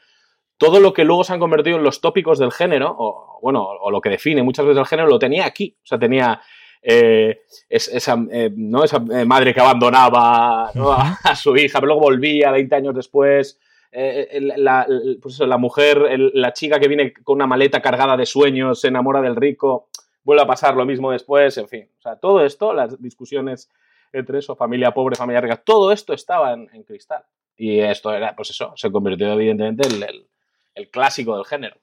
todo 0.61 0.79
lo 0.79 0.93
que 0.93 1.05
luego 1.05 1.25
se 1.25 1.33
han 1.33 1.41
convertido 1.41 1.79
en 1.79 1.83
los 1.83 2.03
tópicos 2.03 2.39
del 2.39 2.53
género, 2.53 2.95
o 2.99 3.39
bueno, 3.41 3.67
o 3.67 3.91
lo 3.91 4.03
que 4.03 4.11
define 4.11 4.43
muchas 4.43 4.67
veces 4.67 4.79
el 4.79 4.87
género, 4.87 5.09
lo 5.09 5.19
tenía 5.19 5.47
aquí. 5.47 5.75
O 5.83 5.87
sea, 5.87 5.99
tenía 5.99 6.39
eh, 6.83 7.41
esa, 7.71 8.19
eh, 8.31 8.51
¿no? 8.55 8.85
esa 8.85 9.03
eh, 9.11 9.25
madre 9.25 9.55
que 9.55 9.61
abandonaba 9.61 10.69
a, 10.69 11.35
su 11.35 11.57
hija, 11.57 11.81
pero 11.81 11.87
luego 11.87 12.03
volvía 12.03 12.51
20 12.51 12.75
años 12.75 12.95
después. 12.95 13.59
la, 13.91 14.87
pues 15.23 15.39
la, 15.39 15.57
mujer, 15.57 16.31
la 16.35 16.53
chica 16.53 16.79
que 16.79 16.89
viene 16.89 17.15
con 17.15 17.37
una 17.37 17.47
maleta 17.47 17.81
cargada 17.81 18.19
de 18.19 18.27
sueños, 18.27 18.83
se 18.83 18.89
enamora 18.89 19.23
del 19.23 19.37
rico, 19.37 19.89
vuelve 20.25 20.43
a 20.43 20.47
pasar 20.47 20.77
lo 20.77 20.85
mismo 20.85 21.11
después, 21.11 21.57
en 21.57 21.69
fin. 21.69 21.89
O 22.01 22.03
sea, 22.03 22.17
todo 22.17 22.45
esto, 22.45 22.75
las 22.75 23.01
discusiones 23.01 23.71
entre 24.13 24.41
eso, 24.41 24.55
familia 24.57 24.93
pobre, 24.93 25.17
familia 25.17 25.41
rica, 25.41 25.57
todo 25.57 25.91
esto 25.91 26.13
estaba 26.13 26.53
en, 26.53 26.83
cristal. 26.83 27.25
Y 27.57 27.81
esto 27.81 28.13
era, 28.13 28.37
pues 28.37 28.51
eso, 28.51 28.75
se 28.77 28.93
convirtió 28.93 29.33
evidentemente 29.33 29.89
en 29.89 30.03
el 30.03 30.30
clásico 30.89 31.37
del 31.37 31.45
género. 31.45 31.77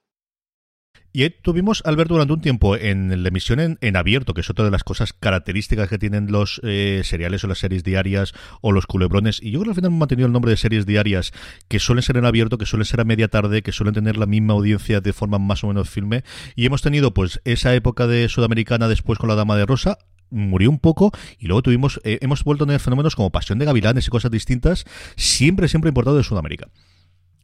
Y 1.14 1.28
tuvimos 1.30 1.82
al 1.86 1.96
ver 1.96 2.08
durante 2.08 2.34
un 2.34 2.42
tiempo 2.42 2.76
en 2.76 3.24
la 3.24 3.30
emisión 3.30 3.78
en, 3.82 3.98
abierto, 3.98 4.36
que 4.36 4.42
es 4.42 4.50
otra 4.52 4.66
de 4.66 4.72
las 4.72 4.84
cosas 4.84 5.14
características 5.14 5.90
que 5.90 5.98
tienen 5.98 6.32
los 6.32 6.62
eh, 6.64 7.02
seriales 7.04 7.44
o 7.44 7.48
las 7.48 7.58
series 7.58 7.84
diarias 7.84 8.34
o 8.62 8.72
los 8.72 8.86
culebrones. 8.86 9.42
Y 9.42 9.50
yo 9.52 9.60
creo 9.60 9.66
que 9.66 9.70
al 9.72 9.76
final 9.78 9.90
hemos 9.90 10.00
mantenido 10.00 10.28
el 10.28 10.34
nombre 10.34 10.52
de 10.52 10.58
series 10.58 10.86
diarias 10.86 11.34
que 11.70 11.80
suelen 11.80 12.04
ser 12.04 12.18
en 12.18 12.26
abierto, 12.26 12.60
que 12.60 12.68
suelen 12.68 12.86
ser 12.86 13.02
a 13.02 13.04
media 13.04 13.30
tarde, 13.30 13.64
que 13.64 13.72
suelen 13.72 13.96
tener 13.96 14.18
la 14.18 14.28
misma 14.28 14.54
audiencia 14.54 15.02
de 15.02 15.12
forma 15.12 15.40
más 15.40 15.64
o 15.64 15.68
menos 15.70 15.90
filme. 15.90 16.24
Y 16.56 16.68
hemos 16.68 16.84
tenido 16.84 17.14
pues 17.14 17.42
esa 17.46 17.74
época 17.74 18.06
de 18.06 18.30
Sudamericana 18.30 18.88
después 18.88 19.18
con 19.18 19.30
la 19.30 19.36
Dama 19.36 19.58
de 19.58 19.66
Rosa, 19.66 19.98
murió 20.30 20.70
un 20.70 20.78
poco 20.78 21.12
y 21.40 21.48
luego 21.48 21.64
tuvimos 21.64 22.00
eh, 22.04 22.20
hemos 22.22 22.44
vuelto 22.44 22.66
a 22.66 22.68
tener 22.68 22.82
fenómenos 22.82 23.16
como 23.16 23.32
Pasión 23.32 23.58
de 23.60 23.66
Gavilanes 23.66 24.06
y 24.06 24.12
cosas 24.12 24.30
distintas, 24.30 24.86
siempre, 25.16 25.68
siempre 25.68 25.90
importado 25.90 26.18
de 26.18 26.24
Sudamérica 26.24 26.70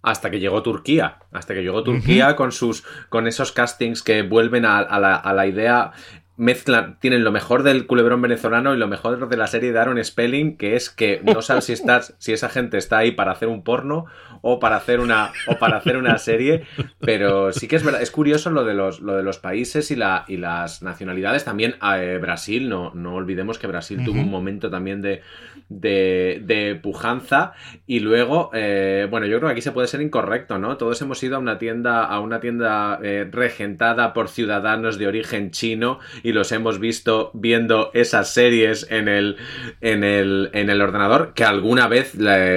hasta 0.03 0.29
que 0.29 0.39
llegó 0.39 0.61
Turquía, 0.61 1.19
hasta 1.31 1.53
que 1.53 1.61
llegó 1.61 1.81
Turquía 1.81 2.35
con 2.35 2.51
sus 2.51 2.83
con 3.09 3.25
esos 3.25 3.53
castings 3.53 4.03
que 4.03 4.21
vuelven 4.21 4.65
a, 4.65 4.99
la, 4.99 5.15
a, 5.15 5.33
la, 5.33 5.47
idea 5.47 5.93
mezclan, 6.35 6.97
tienen 6.99 7.23
lo 7.23 7.31
mejor 7.31 7.63
del 7.63 7.85
culebrón 7.85 8.21
venezolano 8.21 8.73
y 8.73 8.77
lo 8.77 8.87
mejor 8.87 9.29
de 9.29 9.37
la 9.37 9.47
serie 9.47 9.71
de 9.71 9.79
Aaron 9.79 10.03
Spelling, 10.03 10.57
que 10.57 10.75
es 10.75 10.89
que 10.89 11.21
no 11.23 11.41
sabes 11.41 11.65
si 11.65 11.73
estás, 11.73 12.15
si 12.17 12.33
esa 12.33 12.49
gente 12.49 12.77
está 12.77 12.97
ahí 12.97 13.11
para 13.11 13.31
hacer 13.31 13.49
un 13.49 13.63
porno 13.63 14.05
o 14.41 14.59
para 14.59 14.75
hacer 14.75 14.99
una, 14.99 15.31
o 15.47 15.57
para 15.57 15.77
hacer 15.77 15.95
una 15.95 16.17
serie, 16.17 16.63
pero 16.99 17.53
sí 17.53 17.67
que 17.67 17.75
es 17.75 17.83
verdad, 17.83 18.01
es 18.01 18.11
curioso 18.11 18.49
lo 18.49 18.65
de 18.65 18.73
los, 18.73 18.99
lo 18.99 19.15
de 19.15 19.23
los 19.23 19.37
países 19.37 19.91
y, 19.91 19.95
la, 19.95 20.25
y 20.27 20.37
las 20.37 20.81
nacionalidades. 20.81 21.45
También 21.45 21.75
eh, 21.95 22.17
Brasil, 22.19 22.67
no, 22.67 22.91
no 22.93 23.15
olvidemos 23.15 23.59
que 23.59 23.67
Brasil 23.67 24.03
tuvo 24.03 24.19
un 24.19 24.29
momento 24.29 24.69
también 24.69 25.01
de, 25.01 25.21
de, 25.69 26.79
pujanza. 26.81 27.53
Y 27.87 27.99
luego, 27.99 28.49
eh, 28.53 29.07
bueno, 29.09 29.27
yo 29.27 29.37
creo 29.37 29.49
que 29.49 29.53
aquí 29.53 29.61
se 29.61 29.71
puede 29.71 29.87
ser 29.87 30.01
incorrecto, 30.01 30.57
¿no? 30.57 30.77
Todos 30.77 31.01
hemos 31.01 31.21
ido 31.23 31.35
a 31.35 31.39
una 31.39 31.57
tienda, 31.57 32.03
a 32.03 32.19
una 32.19 32.39
tienda 32.39 32.99
eh, 33.01 33.27
regentada 33.31 34.13
por 34.13 34.29
ciudadanos 34.29 34.97
de 34.97 35.07
origen 35.07 35.51
chino 35.51 35.99
y 36.23 36.31
los 36.31 36.51
hemos 36.51 36.79
visto 36.79 37.29
viendo 37.33 37.91
esas 37.93 38.33
series 38.33 38.87
en 38.89 39.07
el, 39.07 39.37
en 39.81 40.03
el, 40.03 40.49
en 40.53 40.69
el 40.69 40.81
ordenador, 40.81 41.33
que 41.35 41.43
alguna 41.43 41.87
vez 41.87 42.13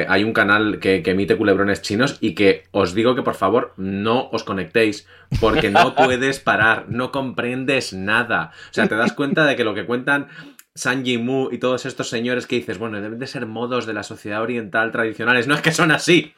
hay 0.09 0.25
un 0.25 0.33
canal 0.33 0.79
que, 0.79 1.03
que 1.03 1.11
emite 1.11 1.37
culebrones 1.37 1.83
chinos 1.83 2.17
y 2.21 2.35
que 2.35 2.65
os 2.71 2.95
digo 2.95 3.15
que 3.15 3.23
por 3.23 3.35
favor 3.35 3.75
no 3.77 4.29
os 4.31 4.45
conectéis 4.45 5.07
porque 5.41 5.71
no 5.71 5.95
puedes 5.97 6.39
parar, 6.39 6.87
no 6.89 7.11
comprendes 7.13 7.93
nada. 7.93 8.53
O 8.71 8.75
sea, 8.75 8.87
te 8.87 8.95
das 8.95 9.13
cuenta 9.13 9.45
de 9.45 9.57
que 9.57 9.65
lo 9.65 9.75
que 9.75 9.85
cuentan 9.85 10.29
San 10.76 11.04
Mu 11.25 11.49
y 11.50 11.59
todos 11.59 11.87
estos 11.87 12.09
señores 12.09 12.47
que 12.47 12.56
dices, 12.56 12.78
bueno, 12.78 13.00
deben 13.00 13.18
de 13.18 13.26
ser 13.26 13.47
modos 13.47 13.87
de 13.87 13.95
la 13.95 14.02
sociedad 14.02 14.42
oriental 14.42 14.92
tradicionales. 14.92 15.49
No 15.49 15.54
es 15.54 15.62
que 15.62 15.73
son 15.73 15.90
así. 15.90 16.35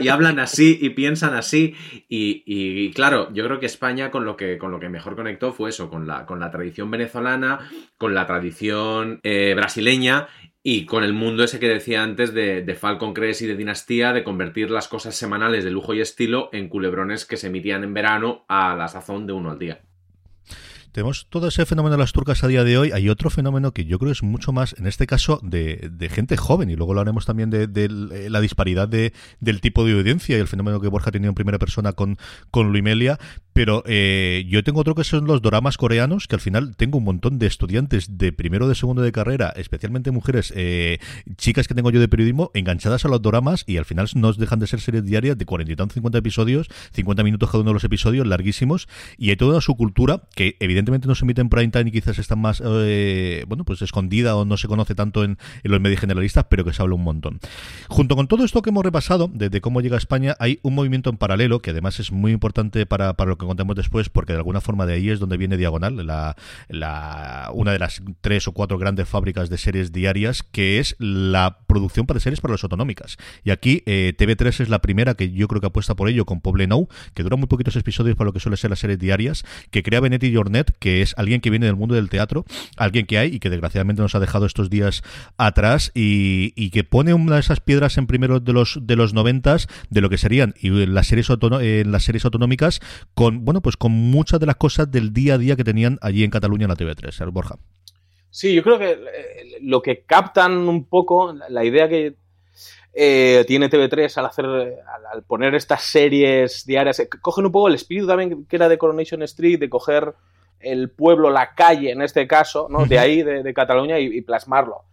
Y 0.00 0.08
hablan 0.08 0.38
así 0.40 0.76
y 0.80 0.90
piensan 0.90 1.34
así. 1.34 1.74
Y, 2.08 2.92
claro, 2.92 3.32
yo 3.32 3.44
creo 3.44 3.60
que 3.60 3.66
España 3.66 4.10
con 4.10 4.24
lo 4.24 4.36
que, 4.36 4.58
con 4.58 4.72
lo 4.72 4.80
que 4.80 4.88
mejor 4.88 5.14
conectó 5.14 5.52
fue 5.52 5.70
eso, 5.70 5.88
con 5.88 6.06
la, 6.06 6.26
con 6.26 6.40
la 6.40 6.50
tradición 6.50 6.90
venezolana, 6.90 7.70
con 7.96 8.14
la 8.14 8.26
tradición 8.26 9.20
eh, 9.22 9.54
brasileña 9.54 10.28
y 10.64 10.84
con 10.84 11.04
el 11.04 11.12
mundo 11.12 11.44
ese 11.44 11.60
que 11.60 11.68
decía 11.68 12.02
antes 12.02 12.34
de, 12.34 12.62
de, 12.62 12.74
Falcon 12.74 13.14
Crest 13.14 13.42
y 13.42 13.46
de 13.46 13.54
Dinastía, 13.54 14.12
de 14.12 14.24
convertir 14.24 14.72
las 14.72 14.88
cosas 14.88 15.14
semanales 15.14 15.62
de 15.62 15.70
lujo 15.70 15.94
y 15.94 16.00
estilo 16.00 16.50
en 16.52 16.68
culebrones 16.68 17.24
que 17.24 17.36
se 17.36 17.46
emitían 17.46 17.84
en 17.84 17.94
verano 17.94 18.44
a 18.48 18.74
la 18.74 18.88
sazón 18.88 19.28
de 19.28 19.32
uno 19.32 19.52
al 19.52 19.60
día. 19.60 19.80
Tenemos 20.96 21.26
todo 21.28 21.48
ese 21.48 21.66
fenómeno 21.66 21.96
de 21.96 21.98
las 21.98 22.12
turcas 22.14 22.42
a 22.42 22.48
día 22.48 22.64
de 22.64 22.78
hoy. 22.78 22.90
Hay 22.90 23.10
otro 23.10 23.28
fenómeno 23.28 23.72
que 23.72 23.84
yo 23.84 23.98
creo 23.98 24.12
es 24.12 24.22
mucho 24.22 24.50
más, 24.52 24.74
en 24.78 24.86
este 24.86 25.06
caso, 25.06 25.38
de, 25.42 26.08
gente 26.10 26.38
joven. 26.38 26.70
Y 26.70 26.74
luego 26.74 26.94
lo 26.94 27.02
haremos 27.02 27.26
también 27.26 27.50
de, 27.50 27.68
eh, 27.74 28.30
la 28.30 28.40
disparidad 28.40 28.88
de, 28.88 29.12
del 29.38 29.60
tipo 29.60 29.84
de 29.84 29.92
audiencia 29.92 30.38
y 30.38 30.40
el 30.40 30.48
fenómeno 30.48 30.80
que 30.80 30.88
Borja 30.88 31.10
ha 31.10 31.12
tenido 31.12 31.28
en 31.28 31.34
primera 31.34 31.58
persona 31.58 31.92
con, 31.92 32.16
con 32.50 32.72
Luimelia. 32.72 33.18
Pero 33.56 33.82
eh, 33.86 34.44
yo 34.50 34.62
tengo 34.62 34.80
otro 34.80 34.94
que 34.94 35.02
son 35.02 35.26
los 35.26 35.40
doramas 35.40 35.78
coreanos, 35.78 36.28
que 36.28 36.34
al 36.34 36.42
final 36.42 36.76
tengo 36.76 36.98
un 36.98 37.04
montón 37.04 37.38
de 37.38 37.46
estudiantes 37.46 38.18
de 38.18 38.30
primero, 38.30 38.68
de 38.68 38.74
segundo 38.74 39.00
de 39.00 39.12
carrera, 39.12 39.54
especialmente 39.56 40.10
mujeres, 40.10 40.52
eh, 40.54 40.98
chicas 41.38 41.66
que 41.66 41.72
tengo 41.72 41.90
yo 41.90 41.98
de 41.98 42.06
periodismo, 42.06 42.50
enganchadas 42.52 43.06
a 43.06 43.08
los 43.08 43.22
doramas 43.22 43.64
y 43.66 43.78
al 43.78 43.86
final 43.86 44.08
nos 44.14 44.36
dejan 44.36 44.58
de 44.58 44.66
ser 44.66 44.82
series 44.82 45.06
diarias 45.06 45.38
de 45.38 45.46
40 45.46 45.72
y 45.72 45.90
50 45.90 46.18
episodios, 46.18 46.68
50 46.92 47.24
minutos 47.24 47.50
cada 47.50 47.62
uno 47.62 47.70
de 47.70 47.74
los 47.76 47.84
episodios, 47.84 48.26
larguísimos. 48.26 48.88
Y 49.16 49.30
hay 49.30 49.36
toda 49.36 49.62
su 49.62 49.74
cultura 49.74 50.20
que 50.34 50.58
evidentemente 50.60 51.08
no 51.08 51.14
se 51.14 51.24
emite 51.24 51.40
en 51.40 51.48
prime 51.48 51.68
time 51.68 51.88
y 51.88 51.92
quizás 51.92 52.18
está 52.18 52.36
más, 52.36 52.62
eh, 52.62 53.42
bueno, 53.48 53.64
pues 53.64 53.80
escondida 53.80 54.36
o 54.36 54.44
no 54.44 54.58
se 54.58 54.68
conoce 54.68 54.94
tanto 54.94 55.24
en, 55.24 55.38
los 55.62 55.80
medios 55.80 56.00
generalistas, 56.00 56.44
pero 56.50 56.62
que 56.62 56.74
se 56.74 56.82
habla 56.82 56.94
un 56.94 57.04
montón. 57.04 57.40
Junto 57.88 58.16
con 58.16 58.28
todo 58.28 58.44
esto 58.44 58.60
que 58.60 58.68
hemos 58.68 58.84
repasado, 58.84 59.30
desde 59.32 59.62
cómo 59.62 59.80
llega 59.80 59.94
a 59.94 59.98
España, 59.98 60.36
hay 60.40 60.60
un 60.60 60.74
movimiento 60.74 61.08
en 61.08 61.16
paralelo 61.16 61.60
que 61.60 61.70
además 61.70 62.00
es 62.00 62.12
muy 62.12 62.32
importante 62.32 62.84
para, 62.84 63.14
para 63.14 63.30
lo 63.30 63.38
que 63.38 63.45
contemos 63.46 63.76
después, 63.76 64.08
porque 64.08 64.32
de 64.32 64.38
alguna 64.38 64.60
forma 64.60 64.86
de 64.86 64.94
ahí 64.94 65.10
es 65.10 65.20
donde 65.20 65.36
viene 65.36 65.56
Diagonal, 65.56 66.06
la, 66.06 66.36
la, 66.68 67.50
una 67.54 67.72
de 67.72 67.78
las 67.78 68.02
tres 68.20 68.48
o 68.48 68.52
cuatro 68.52 68.78
grandes 68.78 69.08
fábricas 69.08 69.50
de 69.50 69.58
series 69.58 69.92
diarias, 69.92 70.42
que 70.42 70.78
es 70.78 70.96
la 70.98 71.58
producción 71.66 72.06
para 72.06 72.20
series 72.20 72.40
para 72.40 72.52
las 72.52 72.62
autonómicas. 72.64 73.16
Y 73.44 73.50
aquí 73.50 73.82
eh, 73.86 74.14
TV3 74.16 74.60
es 74.60 74.68
la 74.68 74.80
primera 74.80 75.14
que 75.14 75.30
yo 75.30 75.48
creo 75.48 75.60
que 75.60 75.66
apuesta 75.68 75.94
por 75.94 76.08
ello 76.08 76.24
con 76.24 76.40
Poble 76.40 76.66
Nou, 76.66 76.88
que 77.14 77.22
dura 77.22 77.36
muy 77.36 77.46
poquitos 77.46 77.76
episodios 77.76 78.16
para 78.16 78.26
lo 78.26 78.32
que 78.32 78.40
suele 78.40 78.56
ser 78.56 78.70
las 78.70 78.80
series 78.80 78.98
diarias, 78.98 79.44
que 79.70 79.82
crea 79.82 80.00
Benetti 80.00 80.34
Jornet, 80.34 80.76
que 80.78 81.02
es 81.02 81.14
alguien 81.16 81.40
que 81.40 81.50
viene 81.50 81.66
del 81.66 81.76
mundo 81.76 81.94
del 81.94 82.08
teatro, 82.08 82.44
alguien 82.76 83.06
que 83.06 83.18
hay 83.18 83.34
y 83.34 83.38
que 83.38 83.50
desgraciadamente 83.50 84.02
nos 84.02 84.14
ha 84.14 84.20
dejado 84.20 84.46
estos 84.46 84.70
días 84.70 85.02
atrás 85.36 85.92
y, 85.94 86.70
que 86.70 86.84
pone 86.84 87.14
una 87.14 87.34
de 87.34 87.40
esas 87.40 87.60
piedras 87.60 87.96
en 87.96 88.06
primero 88.06 88.40
de 88.40 88.52
los 88.52 88.78
de 88.82 88.96
los 88.96 89.14
noventas 89.14 89.66
de 89.88 90.00
lo 90.00 90.10
que 90.10 90.18
serían 90.18 90.54
y 90.60 90.68
las 90.86 91.06
series 91.06 91.28
en 91.30 91.92
las 91.92 92.04
series 92.04 92.24
autonómicas 92.24 92.80
con 93.14 93.35
bueno 93.44 93.60
pues 93.60 93.76
con 93.76 93.92
muchas 93.92 94.40
de 94.40 94.46
las 94.46 94.56
cosas 94.56 94.90
del 94.90 95.12
día 95.12 95.34
a 95.34 95.38
día 95.38 95.56
que 95.56 95.64
tenían 95.64 95.98
allí 96.02 96.24
en 96.24 96.30
Cataluña 96.30 96.64
en 96.64 96.70
la 96.70 96.76
TV3, 96.76 97.30
Borja. 97.30 97.56
Sí, 98.30 98.54
yo 98.54 98.62
creo 98.62 98.78
que 98.78 98.90
eh, 98.90 99.58
lo 99.62 99.80
que 99.80 100.02
captan 100.04 100.68
un 100.68 100.84
poco, 100.84 101.34
la 101.48 101.64
idea 101.64 101.88
que 101.88 102.16
eh, 102.92 103.44
tiene 103.46 103.70
TV3 103.70 104.16
al 104.18 104.26
hacer, 104.26 104.46
al, 104.46 105.22
poner 105.22 105.54
estas 105.54 105.82
series 105.82 106.66
diarias, 106.66 107.00
eh, 107.00 107.08
cogen 107.08 107.46
un 107.46 107.52
poco 107.52 107.68
el 107.68 107.74
espíritu 107.74 108.06
también 108.06 108.46
que 108.46 108.56
era 108.56 108.68
de 108.68 108.78
Coronation 108.78 109.22
Street, 109.22 109.58
de 109.58 109.70
coger 109.70 110.14
el 110.60 110.90
pueblo, 110.90 111.30
la 111.30 111.54
calle 111.54 111.90
en 111.90 112.02
este 112.02 112.26
caso, 112.26 112.68
¿no? 112.70 112.86
de 112.86 112.98
ahí, 112.98 113.22
de, 113.22 113.54
Cataluña, 113.54 113.98
y, 113.98 114.20
plasmarlo. 114.22 114.84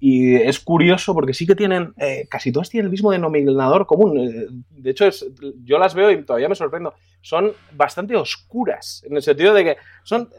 Y 0.00 0.34
es 0.34 0.58
curioso 0.58 1.12
porque 1.12 1.34
sí 1.34 1.46
que 1.46 1.54
tienen, 1.54 1.94
casi 2.30 2.50
todas 2.50 2.70
tienen 2.70 2.86
el 2.86 2.90
mismo 2.90 3.12
denominador 3.12 3.86
común. 3.86 4.64
de 4.70 4.90
hecho, 4.90 5.06
es, 5.06 5.26
yo 5.62 5.78
las 5.78 5.94
veo 5.94 6.10
y 6.10 6.24
todavía 6.24 6.48
me 6.48 6.54
sorprendo 6.54 6.94
son 7.20 7.52
bastante 7.72 8.16
oscuras, 8.16 9.04
en 9.06 9.16
el 9.16 9.22
sentido 9.22 9.52
de 9.52 9.64
que 9.64 9.76
son... 10.04 10.30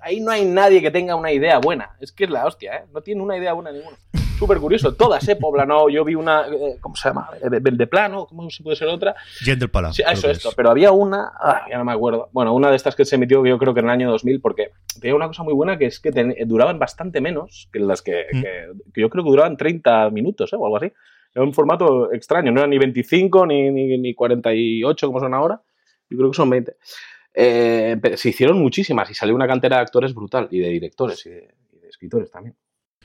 ahí 0.00 0.20
no 0.20 0.30
hay 0.30 0.44
nadie 0.44 0.80
que 0.80 0.90
tenga 0.90 1.14
una 1.14 1.30
idea 1.30 1.58
buena, 1.58 1.96
es 2.00 2.10
que 2.10 2.24
es 2.24 2.30
la 2.30 2.46
hostia, 2.46 2.76
¿eh? 2.76 2.84
No 2.92 3.02
tiene 3.02 3.22
una 3.22 3.36
idea 3.36 3.52
buena 3.52 3.70
ninguno. 3.70 3.96
Súper 4.44 4.58
curioso, 4.58 4.94
todas, 4.94 5.26
¿eh? 5.26 5.36
Poblano, 5.36 5.88
yo 5.88 6.04
vi 6.04 6.14
una, 6.14 6.46
eh, 6.48 6.76
¿cómo 6.78 6.94
se 6.96 7.08
llama? 7.08 7.30
Eh, 7.40 7.48
de 7.48 7.86
plano, 7.86 8.26
¿cómo 8.26 8.50
se 8.50 8.62
puede 8.62 8.76
ser 8.76 8.88
otra? 8.88 9.14
Gender 9.38 9.70
Pala. 9.70 9.90
Sí, 9.90 10.02
eso, 10.06 10.28
esto, 10.28 10.50
pero 10.54 10.68
había 10.68 10.92
una, 10.92 11.32
ah, 11.40 11.62
ya 11.70 11.78
no 11.78 11.84
me 11.86 11.92
acuerdo, 11.92 12.28
bueno, 12.30 12.52
una 12.54 12.68
de 12.68 12.76
estas 12.76 12.94
que 12.94 13.06
se 13.06 13.14
emitió 13.14 13.42
yo 13.46 13.56
creo 13.56 13.72
que 13.72 13.80
en 13.80 13.86
el 13.86 13.92
año 13.92 14.10
2000, 14.10 14.42
porque 14.42 14.72
tenía 15.00 15.16
una 15.16 15.28
cosa 15.28 15.44
muy 15.44 15.54
buena 15.54 15.78
que 15.78 15.86
es 15.86 15.98
que 15.98 16.10
duraban 16.44 16.78
bastante 16.78 17.22
menos 17.22 17.70
que 17.72 17.78
las 17.78 18.02
que, 18.02 18.26
mm. 18.30 18.42
que, 18.42 18.66
que, 18.92 19.00
yo 19.00 19.08
creo 19.08 19.24
que 19.24 19.30
duraban 19.30 19.56
30 19.56 20.10
minutos, 20.10 20.52
¿eh? 20.52 20.56
O 20.58 20.66
algo 20.66 20.76
así. 20.76 20.92
Era 21.34 21.42
un 21.42 21.54
formato 21.54 22.12
extraño, 22.12 22.52
no 22.52 22.60
era 22.60 22.68
ni 22.68 22.76
25 22.76 23.46
ni, 23.46 23.70
ni, 23.70 23.96
ni 23.96 24.12
48 24.12 25.06
como 25.06 25.20
son 25.20 25.32
ahora, 25.32 25.62
yo 26.10 26.18
creo 26.18 26.30
que 26.30 26.36
son 26.36 26.50
20. 26.50 26.76
Eh, 27.32 27.98
se 28.16 28.28
hicieron 28.28 28.58
muchísimas 28.58 29.10
y 29.10 29.14
salió 29.14 29.34
una 29.34 29.48
cantera 29.48 29.76
de 29.76 29.82
actores 29.84 30.12
brutal 30.12 30.48
y 30.50 30.60
de 30.60 30.68
directores 30.68 31.24
y 31.24 31.30
de 31.30 31.48
escritores 31.88 32.30
también. 32.30 32.54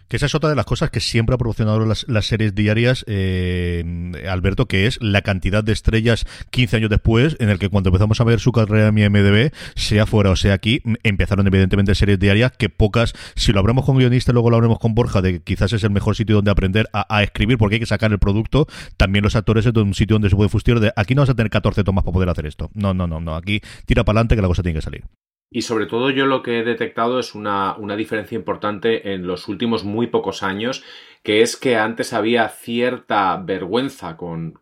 Que 0.10 0.18
esa 0.18 0.26
es 0.26 0.36
otra 0.36 0.50
de 0.50 0.56
las 0.56 0.66
cosas 0.66 0.90
que 0.90 1.00
siempre 1.00 1.36
ha 1.36 1.38
proporcionado 1.38 1.86
las, 1.86 2.26
series 2.26 2.56
diarias, 2.56 3.06
eh, 3.08 3.84
Alberto, 4.30 4.66
que 4.66 4.88
es 4.88 4.98
la 5.02 5.22
cantidad 5.22 5.64
de 5.64 5.72
estrellas 5.72 6.26
15 6.50 6.78
años 6.78 6.90
después, 6.90 7.38
en 7.40 7.50
el 7.50 7.60
que 7.60 7.70
cuando 7.70 7.90
empezamos 7.90 8.20
a 8.20 8.24
ver 8.24 8.40
su 8.40 8.52
carrera 8.52 8.88
en 8.88 8.94
mi 8.96 9.08
MDB, 9.08 9.52
sea 9.76 10.08
fuera 10.08 10.32
o 10.32 10.36
sea 10.36 10.54
aquí, 10.54 10.82
empezaron 11.04 11.46
evidentemente 11.46 11.94
series 11.94 12.20
diarias 12.20 12.52
que 12.58 12.70
pocas, 12.70 13.14
si 13.36 13.52
lo 13.52 13.60
hablamos 13.60 13.86
con 13.86 13.98
guionistas, 13.98 14.34
luego 14.34 14.50
lo 14.50 14.58
hablemos 14.58 14.80
con 14.80 14.96
Borja, 14.96 15.22
de 15.22 15.34
que 15.34 15.40
quizás 15.42 15.74
es 15.74 15.84
el 15.84 15.92
mejor 15.92 16.16
sitio 16.16 16.36
donde 16.36 16.52
aprender 16.52 16.90
a, 16.92 17.22
escribir 17.22 17.58
porque 17.60 17.76
hay 17.76 17.80
que 17.80 17.86
sacar 17.86 18.12
el 18.12 18.20
producto, 18.20 18.68
también 18.98 19.24
los 19.24 19.36
actores 19.36 19.66
es 19.66 19.76
un 19.76 19.94
sitio 19.94 20.16
donde 20.16 20.30
se 20.30 20.36
puede 20.36 20.50
fustigar 20.50 20.80
de 20.80 20.92
aquí 20.96 21.14
no 21.14 21.22
vas 21.22 21.30
a 21.30 21.36
tener 21.36 21.52
14 21.52 21.84
tomas 21.84 22.04
para 22.04 22.14
poder 22.14 22.30
hacer 22.30 22.48
esto. 22.48 22.72
No, 22.74 22.94
no, 22.94 23.06
no, 23.06 23.20
no, 23.20 23.36
aquí 23.36 23.62
tira 23.86 24.04
para 24.04 24.18
adelante 24.20 24.36
que 24.36 24.42
la 24.42 24.48
cosa 24.48 24.64
tiene 24.64 24.80
que 24.80 24.82
salir. 24.82 25.04
Y 25.52 25.64
sobre 25.64 25.88
todo 25.88 26.12
yo 26.12 26.28
lo 26.28 26.44
que 26.44 26.60
he 26.60 26.64
detectado 26.64 27.20
es 27.20 27.34
una, 27.34 27.76
diferencia 27.98 28.36
importante 28.36 29.14
en 29.14 29.26
los 29.26 29.48
últimos 29.48 29.84
muy 29.84 30.06
pocos 30.06 30.44
años, 30.44 30.84
que 31.24 31.42
es 31.42 31.58
que 31.58 31.76
antes 31.76 32.14
había 32.14 32.48
cierta 32.50 33.36
vergüenza 33.38 34.16
con, 34.16 34.60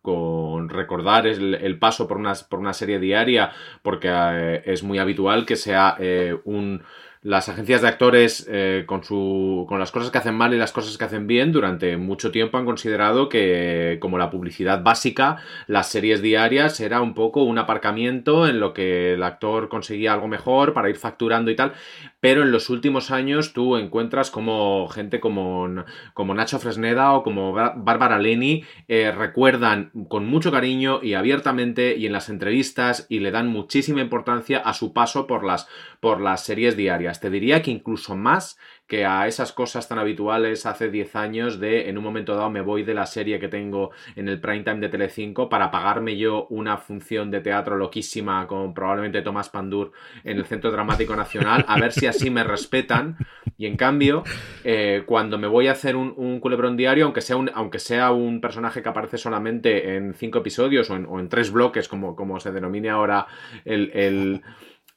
recordar 0.70 1.28
el, 1.28 1.80
paso 1.80 2.08
por 2.08 2.18
una, 2.18 2.34
por 2.50 2.60
una 2.60 2.74
serie 2.74 3.00
diaria, 3.00 3.52
porque 3.82 4.08
eh, 4.10 4.64
es 4.66 4.84
muy 4.84 4.98
habitual 4.98 5.46
que 5.46 5.58
sea 5.58 5.98
eh, 6.00 6.38
un 6.46 6.84
las 7.28 7.50
agencias 7.50 7.82
de 7.82 7.90
actores 7.90 8.48
eh, 8.50 8.86
con, 8.86 9.04
su, 9.04 9.66
con 9.68 9.80
las 9.80 9.92
cosas 9.92 10.12
que 10.12 10.18
hacen 10.18 10.36
mal 10.36 10.54
y 10.54 10.58
las 10.58 10.72
cosas 10.72 10.98
que 10.98 11.04
hacen 11.04 11.28
bien 11.28 11.52
durante 11.52 11.98
mucho 11.98 12.32
tiempo 12.32 12.58
han 12.58 12.64
considerado 12.64 13.28
que 13.28 13.98
como 14.00 14.18
la 14.18 14.30
publicidad 14.30 14.82
básica 14.82 15.36
las 15.68 15.90
series 15.90 16.22
diarias 16.22 16.80
era 16.80 17.02
un 17.02 17.14
poco 17.14 17.44
un 17.44 17.58
aparcamiento 17.58 18.48
en 18.48 18.62
lo 18.62 18.74
que 18.74 19.16
el 19.16 19.24
actor 19.24 19.68
conseguía 19.68 20.14
algo 20.14 20.30
mejor 20.30 20.72
para 20.72 20.90
ir 20.90 20.96
facturando 20.96 21.52
y 21.52 21.58
tal 21.58 21.74
pero 22.22 22.44
en 22.44 22.52
los 22.52 22.70
últimos 22.70 23.12
años 23.12 23.52
tú 23.52 23.76
encuentras 23.76 24.32
como 24.32 24.88
gente 24.88 25.20
como, 25.20 25.84
como 26.14 26.34
Nacho 26.34 26.60
Fresneda 26.60 27.12
o 27.12 27.24
como 27.24 27.52
Bárbara 27.52 28.20
Leni 28.20 28.64
eh, 28.88 29.12
recuerdan 29.12 29.92
con 30.08 30.26
mucho 30.26 30.50
cariño 30.50 31.02
y 31.04 31.14
abiertamente 31.14 31.98
y 31.98 32.06
en 32.06 32.14
las 32.14 32.30
entrevistas 32.30 33.06
y 33.10 33.20
le 33.20 33.32
dan 33.32 33.50
muchísima 33.50 34.00
importancia 34.00 34.60
a 34.60 34.74
su 34.74 34.94
paso 34.94 35.28
por 35.28 35.44
las, 35.44 35.68
por 36.00 36.22
las 36.22 36.46
series 36.46 36.78
diarias. 36.78 37.17
Te 37.20 37.30
diría 37.30 37.62
que 37.62 37.72
incluso 37.72 38.16
más 38.16 38.58
que 38.88 39.06
a 39.06 39.28
esas 39.28 39.52
cosas 39.52 39.88
tan 39.88 40.00
habituales 40.00 40.66
hace 40.66 40.90
10 40.90 41.16
años 41.18 41.60
de 41.60 41.90
en 41.90 41.98
un 41.98 42.04
momento 42.04 42.36
dado 42.36 42.50
me 42.50 42.62
voy 42.62 42.84
de 42.84 42.94
la 42.94 43.06
serie 43.06 43.38
que 43.40 43.50
tengo 43.50 43.92
en 44.16 44.30
el 44.30 44.40
prime 44.40 44.64
time 44.64 44.80
de 44.80 44.90
Telecinco 44.90 45.50
para 45.50 45.70
pagarme 45.72 46.18
yo 46.18 46.48
una 46.50 46.78
función 46.78 47.30
de 47.30 47.42
teatro 47.42 47.76
loquísima 47.76 48.48
con 48.48 48.74
probablemente 48.74 49.22
Tomás 49.22 49.50
Pandur 49.50 49.92
en 50.24 50.38
el 50.38 50.46
Centro 50.46 50.72
Dramático 50.72 51.16
Nacional, 51.16 51.66
a 51.68 51.80
ver 51.80 51.92
si 51.92 52.08
así 52.08 52.30
me 52.30 52.44
respetan. 52.44 53.18
Y 53.58 53.66
en 53.66 53.76
cambio, 53.76 54.24
eh, 54.64 55.04
cuando 55.06 55.38
me 55.38 55.48
voy 55.48 55.68
a 55.68 55.72
hacer 55.72 55.96
un, 55.96 56.40
culebrón 56.40 56.78
diario, 56.78 57.06
aunque 57.06 57.22
sea 57.22 57.36
un, 57.38 57.50
aunque 57.54 57.80
sea 57.80 58.12
un 58.12 58.40
personaje 58.40 58.84
que 58.84 58.90
aparece 58.90 59.18
solamente 59.18 59.96
en 59.96 60.14
cinco 60.14 60.40
episodios 60.40 60.90
o 60.92 61.20
en, 61.20 61.30
tres 61.30 61.52
bloques, 61.52 61.88
como, 61.88 62.16
como 62.16 62.40
se 62.40 62.52
denomine 62.52 62.90
ahora 62.90 63.26
el, 63.66 64.42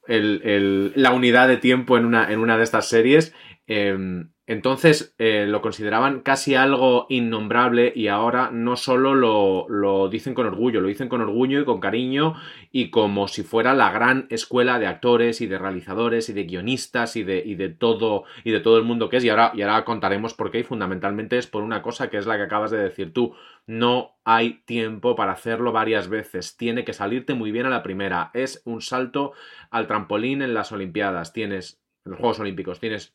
la 0.06 1.12
unidad 1.12 1.48
de 1.48 1.56
tiempo 1.56 1.96
en 1.96 2.04
una, 2.04 2.32
en 2.32 2.40
una 2.40 2.56
de 2.56 2.64
estas 2.64 2.88
series, 2.88 3.34
Em, 3.72 4.32
entonces 4.50 5.14
eh, 5.18 5.46
lo 5.46 5.62
consideraban 5.62 6.22
casi 6.22 6.56
algo 6.56 7.06
innombrable 7.08 7.92
y 7.94 8.08
ahora 8.08 8.50
no 8.50 8.74
solo 8.74 9.14
lo, 9.14 10.08
dicen 10.08 10.34
con 10.34 10.44
orgullo, 10.48 10.80
lo 10.80 10.88
dicen 10.88 11.08
con 11.08 11.20
orgullo 11.20 11.60
y 11.60 11.64
con 11.64 11.78
cariño 11.78 12.34
y 12.72 12.90
como 12.90 13.28
si 13.28 13.44
fuera 13.44 13.74
la 13.74 13.92
gran 13.92 14.26
escuela 14.28 14.80
de 14.80 14.88
actores 14.88 15.40
y 15.40 15.46
de 15.46 15.56
realizadores 15.56 16.28
y 16.30 16.32
de 16.32 16.42
guionistas 16.42 17.14
y 17.14 17.22
de, 17.22 17.42
de 17.42 17.68
todo 17.68 18.24
y 18.42 18.50
de 18.50 18.58
todo 18.58 18.76
el 18.76 18.82
mundo 18.82 19.08
que 19.08 19.18
es. 19.18 19.24
Y 19.24 19.28
ahora, 19.28 19.52
y 19.54 19.62
ahora 19.62 19.84
contaremos 19.84 20.34
por 20.34 20.50
qué 20.50 20.58
y 20.58 20.64
fundamentalmente 20.64 21.38
es 21.38 21.46
por 21.46 21.62
una 21.62 21.80
cosa 21.80 22.10
que 22.10 22.16
es 22.16 22.26
la 22.26 22.36
que 22.36 22.42
acabas 22.42 22.72
de 22.72 22.78
decir 22.78 23.12
tú, 23.12 23.36
no 23.68 24.16
hay 24.24 24.64
tiempo 24.64 25.14
para 25.14 25.30
hacerlo 25.30 25.70
varias 25.70 26.08
veces, 26.08 26.56
tiene 26.56 26.84
que 26.84 26.92
salirte 26.92 27.34
muy 27.34 27.52
bien 27.52 27.66
a 27.66 27.70
la 27.70 27.84
primera, 27.84 28.32
es 28.34 28.62
un 28.64 28.82
salto 28.82 29.32
al 29.70 29.86
trampolín 29.86 30.42
en 30.42 30.54
las 30.54 30.72
Olimpiadas, 30.72 31.32
tienes 31.32 31.80
en 32.04 32.10
los 32.10 32.18
Juegos 32.18 32.40
Olímpicos, 32.40 32.80
tienes 32.80 33.14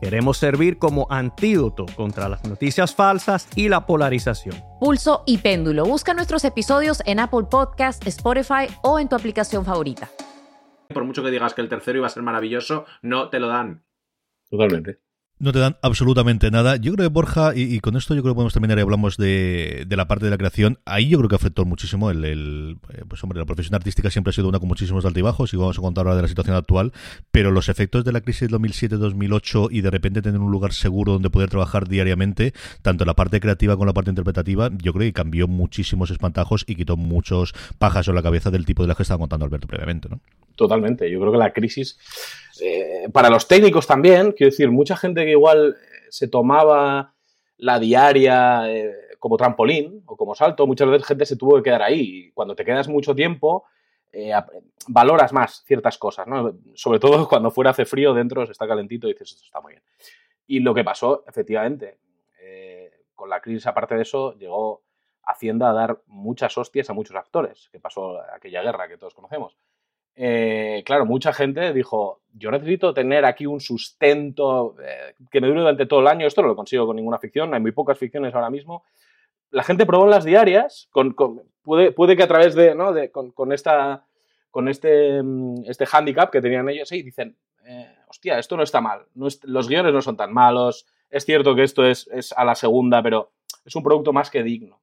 Queremos 0.00 0.38
servir 0.38 0.78
como 0.78 1.06
antídoto 1.10 1.86
contra 1.96 2.28
las 2.28 2.44
noticias 2.44 2.94
falsas 2.94 3.48
y 3.54 3.68
la 3.68 3.86
polarización. 3.86 4.56
Pulso 4.80 5.22
y 5.26 5.38
péndulo. 5.38 5.84
Busca 5.84 6.14
nuestros 6.14 6.44
episodios 6.44 7.02
en 7.04 7.20
Apple 7.20 7.46
Podcast, 7.50 8.06
Spotify 8.06 8.66
o 8.82 8.98
en 8.98 9.08
tu 9.08 9.16
aplicación 9.16 9.64
favorita. 9.64 10.08
Por 10.92 11.04
mucho 11.04 11.22
que 11.22 11.30
digas 11.30 11.54
que 11.54 11.60
el 11.60 11.68
tercero 11.68 11.98
iba 11.98 12.06
a 12.06 12.10
ser 12.10 12.22
maravilloso, 12.22 12.86
no 13.02 13.28
te 13.28 13.38
lo 13.38 13.48
dan. 13.48 13.84
Totalmente 14.48 15.09
no 15.40 15.52
te 15.52 15.58
dan 15.58 15.76
absolutamente 15.82 16.50
nada. 16.50 16.76
Yo 16.76 16.92
creo 16.92 17.08
que 17.08 17.12
Borja, 17.12 17.52
y, 17.56 17.80
con 17.80 17.96
esto 17.96 18.14
yo 18.14 18.22
creo 18.22 18.34
que 18.34 18.36
podemos 18.36 18.52
terminar 18.52 18.78
y 18.78 18.82
hablamos 18.82 19.16
de, 19.16 19.86
la 19.88 20.06
parte 20.06 20.26
de 20.26 20.30
la 20.30 20.36
creación, 20.36 20.78
ahí 20.84 21.08
yo 21.08 21.18
creo 21.18 21.30
que 21.30 21.34
afectó 21.34 21.64
muchísimo 21.64 22.10
el, 22.10 22.78
eh, 22.90 23.04
pues 23.08 23.24
hombre, 23.24 23.38
la 23.38 23.46
profesión 23.46 23.74
artística 23.74 24.10
siempre 24.10 24.30
ha 24.30 24.32
sido 24.34 24.48
una 24.48 24.58
con 24.58 24.68
muchísimos 24.68 25.04
altibajos 25.06 25.52
y 25.54 25.56
vamos 25.56 25.78
a 25.78 25.80
contar 25.80 26.06
ahora 26.06 26.16
de 26.16 26.22
la 26.22 26.28
situación 26.28 26.56
actual, 26.56 26.92
pero 27.30 27.50
los 27.50 27.70
efectos 27.70 28.04
de 28.04 28.12
la 28.12 28.20
crisis 28.20 28.50
de 28.50 28.56
2007-2008 28.58 29.68
y 29.70 29.80
de 29.80 29.90
repente 29.90 30.20
tener 30.20 30.40
un 30.40 30.52
lugar 30.52 30.74
seguro 30.74 31.14
donde 31.14 31.30
poder 31.30 31.48
trabajar 31.48 31.88
diariamente, 31.88 32.52
tanto 32.82 33.06
la 33.06 33.14
parte 33.14 33.40
creativa 33.40 33.74
como 33.74 33.86
la 33.86 33.94
parte 33.94 34.10
interpretativa, 34.10 34.68
yo 34.76 34.92
creo 34.92 35.08
que 35.08 35.14
cambió 35.14 35.48
muchísimos 35.48 36.10
espantajos 36.10 36.64
y 36.66 36.74
quitó 36.74 36.98
muchos 36.98 37.54
pajas 37.78 38.06
en 38.08 38.14
la 38.14 38.22
cabeza 38.22 38.50
del 38.50 38.66
tipo 38.66 38.82
de 38.82 38.88
las 38.88 38.96
que 38.98 39.04
estaba 39.04 39.18
contando 39.18 39.46
Alberto 39.46 39.66
previamente, 39.66 40.10
¿no? 40.10 40.20
Totalmente. 40.60 41.10
Yo 41.10 41.18
creo 41.20 41.32
que 41.32 41.38
la 41.38 41.54
crisis 41.54 41.98
eh, 42.60 43.08
para 43.14 43.30
los 43.30 43.48
técnicos 43.48 43.86
también, 43.86 44.32
quiero 44.32 44.50
decir, 44.50 44.70
mucha 44.70 44.94
gente 44.94 45.24
que 45.24 45.30
igual 45.30 45.78
eh, 45.80 46.06
se 46.10 46.28
tomaba 46.28 47.14
la 47.56 47.78
diaria 47.78 48.70
eh, 48.70 48.94
como 49.18 49.38
trampolín 49.38 50.02
o 50.04 50.18
como 50.18 50.34
salto, 50.34 50.66
muchas 50.66 50.90
veces 50.90 51.06
gente 51.06 51.24
se 51.24 51.36
tuvo 51.36 51.56
que 51.56 51.62
quedar 51.62 51.80
ahí. 51.80 52.30
Cuando 52.34 52.54
te 52.54 52.66
quedas 52.66 52.88
mucho 52.88 53.14
tiempo, 53.14 53.64
valoras 54.86 55.32
más 55.32 55.64
ciertas 55.64 55.96
cosas, 55.96 56.26
¿no? 56.26 56.54
Sobre 56.74 56.98
todo 56.98 57.26
cuando 57.30 57.50
fuera 57.50 57.70
hace 57.70 57.86
frío, 57.86 58.12
dentro 58.12 58.44
se 58.44 58.52
está 58.52 58.68
calentito 58.68 59.08
y 59.08 59.12
dices, 59.12 59.30
esto 59.30 59.46
está 59.46 59.62
muy 59.62 59.72
bien. 59.72 59.82
Y 60.46 60.60
lo 60.60 60.74
que 60.74 60.84
pasó, 60.84 61.24
efectivamente, 61.26 61.96
con 63.14 63.30
la 63.30 63.40
crisis, 63.40 63.66
aparte 63.66 63.94
de 63.94 64.02
eso, 64.02 64.36
llegó 64.36 64.82
Hacienda 65.22 65.70
a 65.70 65.72
dar 65.72 66.02
muchas 66.06 66.56
hostias 66.58 66.90
a 66.90 66.92
muchos 66.92 67.16
actores, 67.16 67.68
que 67.70 67.78
pasó 67.78 68.20
aquella 68.34 68.62
guerra 68.62 68.88
que 68.88 68.98
todos 68.98 69.14
conocemos. 69.14 69.56
Eh, 70.14 70.82
claro, 70.84 71.06
mucha 71.06 71.32
gente 71.32 71.72
dijo, 71.72 72.20
yo 72.34 72.50
necesito 72.50 72.92
tener 72.92 73.24
aquí 73.24 73.46
un 73.46 73.60
sustento 73.60 74.76
eh, 74.82 75.14
que 75.30 75.40
me 75.40 75.48
dure 75.48 75.60
durante 75.60 75.86
todo 75.86 76.00
el 76.00 76.08
año, 76.08 76.26
esto 76.26 76.42
no 76.42 76.48
lo 76.48 76.56
consigo 76.56 76.86
con 76.86 76.96
ninguna 76.96 77.18
ficción, 77.18 77.54
hay 77.54 77.60
muy 77.60 77.72
pocas 77.72 77.98
ficciones 77.98 78.34
ahora 78.34 78.50
mismo. 78.50 78.84
La 79.50 79.62
gente 79.62 79.86
probó 79.86 80.04
en 80.04 80.10
las 80.10 80.24
diarias, 80.24 80.88
con, 80.90 81.14
puede, 81.62 82.16
que 82.16 82.22
a 82.22 82.28
través 82.28 82.54
de, 82.54 83.10
con, 83.10 83.52
esta, 83.52 84.04
con 84.50 84.68
este, 84.68 85.22
mm, 85.22 85.64
este 85.66 85.86
handicap 85.90 86.30
que 86.30 86.40
tenían 86.40 86.68
ellos, 86.68 86.92
y 86.92 87.02
dicen, 87.02 87.36
eh, 87.64 87.96
hostia, 88.08 88.38
esto 88.38 88.56
no 88.56 88.62
está 88.62 88.80
mal, 88.80 89.06
los 89.14 89.68
guiones 89.68 89.92
no 89.92 90.02
son 90.02 90.16
tan 90.16 90.32
malos, 90.32 90.86
es 91.08 91.24
cierto 91.24 91.54
que 91.54 91.64
esto 91.64 91.84
es, 91.84 92.08
es 92.12 92.32
a 92.32 92.44
la 92.44 92.54
segunda, 92.54 93.02
pero 93.02 93.32
es 93.64 93.74
un 93.74 93.82
producto 93.82 94.12
más 94.12 94.30
que 94.30 94.42
digno. 94.42 94.80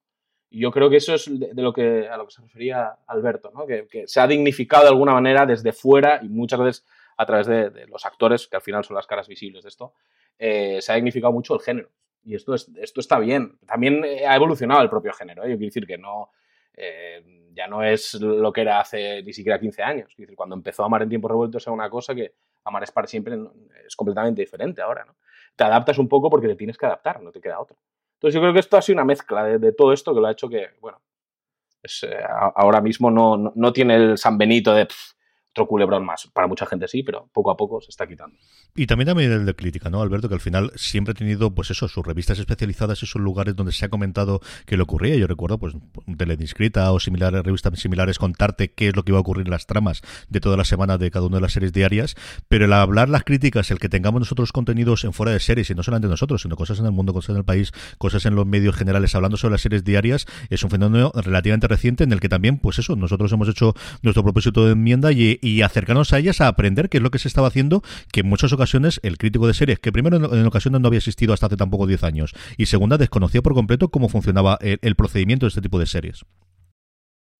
Yo 0.49 0.71
creo 0.71 0.89
que 0.89 0.97
eso 0.97 1.13
es 1.13 1.27
de, 1.27 1.61
lo 1.61 1.73
que, 1.73 2.07
a 2.07 2.17
lo 2.17 2.25
que 2.25 2.31
se 2.31 2.41
refería 2.41 2.97
Alberto, 3.07 3.51
¿no? 3.53 3.65
que, 3.65 4.07
se 4.07 4.19
ha 4.19 4.27
dignificado 4.27 4.83
de 4.83 4.89
alguna 4.89 5.13
manera 5.13 5.45
desde 5.45 5.73
fuera 5.73 6.19
y 6.23 6.29
muchas 6.29 6.59
veces 6.59 6.85
a 7.17 7.25
través 7.25 7.47
de, 7.47 7.87
los 7.87 8.05
actores, 8.05 8.47
que 8.47 8.55
al 8.55 8.61
final 8.61 8.83
son 8.83 8.95
las 8.95 9.07
caras 9.07 9.27
visibles 9.27 9.63
de 9.63 9.69
esto, 9.69 9.93
eh, 10.39 10.81
se 10.81 10.91
ha 10.91 10.95
dignificado 10.95 11.33
mucho 11.33 11.53
el 11.53 11.61
género. 11.61 11.89
Y 12.23 12.35
esto, 12.35 12.53
es, 12.53 12.69
esto 12.77 12.99
está 12.99 13.19
bien. 13.19 13.57
También 13.65 14.03
ha 14.03 14.35
evolucionado 14.35 14.81
el 14.81 14.89
propio 14.89 15.13
género. 15.13 15.43
¿eh? 15.43 15.49
Yo 15.49 15.57
quiero 15.57 15.67
decir 15.67 15.87
que 15.87 15.97
no, 15.97 16.29
Eh, 16.77 17.23
ya 17.55 17.67
no 17.67 17.83
es 17.83 18.13
lo 18.21 18.53
que 18.53 18.61
era 18.61 18.79
hace 18.79 19.23
ni 19.23 19.33
siquiera 19.33 19.59
15 19.59 19.81
años. 19.81 20.15
Cuando 20.35 20.55
empezó 20.55 20.83
Amar 20.83 21.01
en 21.01 21.09
tiempos 21.09 21.31
revueltos 21.31 21.65
era 21.65 21.73
una 21.73 21.89
cosa 21.89 22.13
que 22.13 22.35
Amar 22.63 22.83
es 22.83 22.91
para 22.91 23.07
siempre 23.07 23.35
es 23.85 23.95
completamente 23.95 24.41
diferente 24.41 24.81
ahora. 24.81 25.03
¿no? 25.03 25.15
Te 25.55 25.63
adaptas 25.63 25.97
un 25.97 26.07
poco 26.07 26.29
porque 26.29 26.47
te 26.47 26.55
tienes 26.55 26.77
que 26.77 26.85
adaptar, 26.85 27.21
no 27.21 27.31
te 27.31 27.41
queda 27.41 27.59
otra. 27.59 27.75
Entonces 28.17 28.33
yo 28.33 28.41
creo 28.41 28.53
que 28.53 28.59
esto 28.59 28.77
ha 28.77 28.81
sido 28.81 28.95
una 28.95 29.05
mezcla 29.05 29.43
de, 29.43 29.71
todo 29.73 29.93
esto 29.93 30.13
que 30.13 30.19
lo 30.19 30.27
ha 30.27 30.31
hecho 30.31 30.49
que, 30.49 30.69
bueno, 30.81 30.99
eh, 31.83 32.23
ahora 32.55 32.81
mismo 32.81 33.11
no, 33.11 33.53
no, 33.53 33.73
tiene 33.73 33.95
el 33.95 34.17
San 34.17 34.39
Benito 34.39 34.73
de 34.73 34.87
otro 35.57 35.67
culebrón 35.67 36.05
más. 36.05 36.29
Para 36.33 36.47
mucha 36.47 36.65
gente 36.65 36.87
sí, 36.87 37.03
pero 37.03 37.29
poco 37.33 37.49
a 37.49 37.57
poco 37.57 37.81
se 37.81 37.89
está 37.89 38.07
quitando. 38.07 38.37
Y 38.75 38.85
también 38.85 39.07
también 39.07 39.31
el 39.31 39.45
de 39.45 39.55
crítica, 39.55 39.89
¿no, 39.89 40.01
Alberto? 40.01 40.29
Que 40.29 40.35
al 40.35 40.41
final 40.41 40.71
siempre 40.75 41.13
ha 41.13 41.15
tenido, 41.15 41.53
pues 41.53 41.71
eso, 41.71 41.87
sus 41.87 42.05
revistas 42.05 42.37
especializadas, 42.37 43.01
esos 43.01 43.19
lugares 43.21 43.55
donde 43.55 43.71
se 43.71 43.85
ha 43.85 43.89
comentado 43.89 44.39
que 44.65 44.77
le 44.77 44.83
ocurría. 44.83 45.15
Yo 45.15 45.25
recuerdo, 45.25 45.57
pues, 45.57 45.73
Telediscrita 46.17 46.91
o 46.91 46.99
similares, 46.99 47.43
revistas 47.43 47.79
similares, 47.79 48.19
contarte 48.19 48.71
qué 48.71 48.89
es 48.89 48.95
lo 48.95 49.03
que 49.03 49.11
iba 49.11 49.17
a 49.17 49.21
ocurrir 49.21 49.47
en 49.47 49.51
las 49.51 49.65
tramas 49.65 50.01
de 50.29 50.39
toda 50.39 50.57
la 50.57 50.63
semana 50.63 50.97
de 50.97 51.09
cada 51.09 51.25
una 51.25 51.37
de 51.37 51.41
las 51.41 51.53
series 51.53 51.73
diarias. 51.73 52.15
Pero 52.47 52.65
el 52.65 52.73
hablar 52.73 53.09
las 53.09 53.23
críticas, 53.23 53.71
el 53.71 53.79
que 53.79 53.89
tengamos 53.89 54.19
nosotros 54.19 54.51
contenidos 54.51 55.03
en 55.03 55.13
fuera 55.13 55.31
de 55.31 55.39
series, 55.39 55.69
y 55.69 55.75
no 55.75 55.83
solamente 55.83 56.07
nosotros, 56.07 56.43
sino 56.43 56.55
cosas 56.55 56.79
en 56.79 56.85
el 56.85 56.91
mundo, 56.91 57.13
cosas 57.13 57.31
en 57.31 57.37
el 57.37 57.45
país, 57.45 57.71
cosas 57.97 58.25
en 58.25 58.35
los 58.35 58.45
medios 58.45 58.75
generales, 58.75 59.15
hablando 59.15 59.37
sobre 59.37 59.53
las 59.53 59.61
series 59.61 59.83
diarias, 59.83 60.27
es 60.49 60.63
un 60.63 60.69
fenómeno 60.69 61.11
relativamente 61.15 61.67
reciente 61.67 62.03
en 62.03 62.11
el 62.11 62.19
que 62.19 62.29
también, 62.29 62.59
pues 62.59 62.79
eso, 62.79 62.95
nosotros 62.95 63.31
hemos 63.31 63.49
hecho 63.49 63.73
nuestro 64.01 64.23
propósito 64.23 64.65
de 64.65 64.73
enmienda 64.73 65.11
y, 65.11 65.39
y 65.47 65.61
acercarnos 65.61 66.13
a 66.13 66.19
ellas 66.19 66.41
a 66.41 66.47
aprender 66.47 66.89
qué 66.89 66.97
es 66.97 67.03
lo 67.03 67.11
que 67.11 67.19
se 67.19 67.27
estaba 67.27 67.47
haciendo, 67.47 67.83
que 68.11 68.21
en 68.21 68.27
muchas 68.27 68.51
ocasiones 68.53 68.99
el 69.03 69.17
crítico 69.17 69.47
de 69.47 69.53
series, 69.53 69.79
que 69.79 69.91
primero 69.91 70.17
en, 70.17 70.45
ocasiones 70.45 70.81
no 70.81 70.87
había 70.87 70.97
existido 70.97 71.33
hasta 71.33 71.45
hace 71.45 71.57
tampoco 71.57 71.87
10 71.87 72.03
años, 72.03 72.33
y 72.57 72.65
segunda 72.65 72.97
desconocía 72.97 73.41
por 73.41 73.53
completo 73.53 73.89
cómo 73.89 74.09
funcionaba 74.09 74.57
el 74.61 74.95
procedimiento 74.95 75.45
de 75.45 75.49
este 75.49 75.61
tipo 75.61 75.79
de 75.79 75.85
series. 75.85 76.25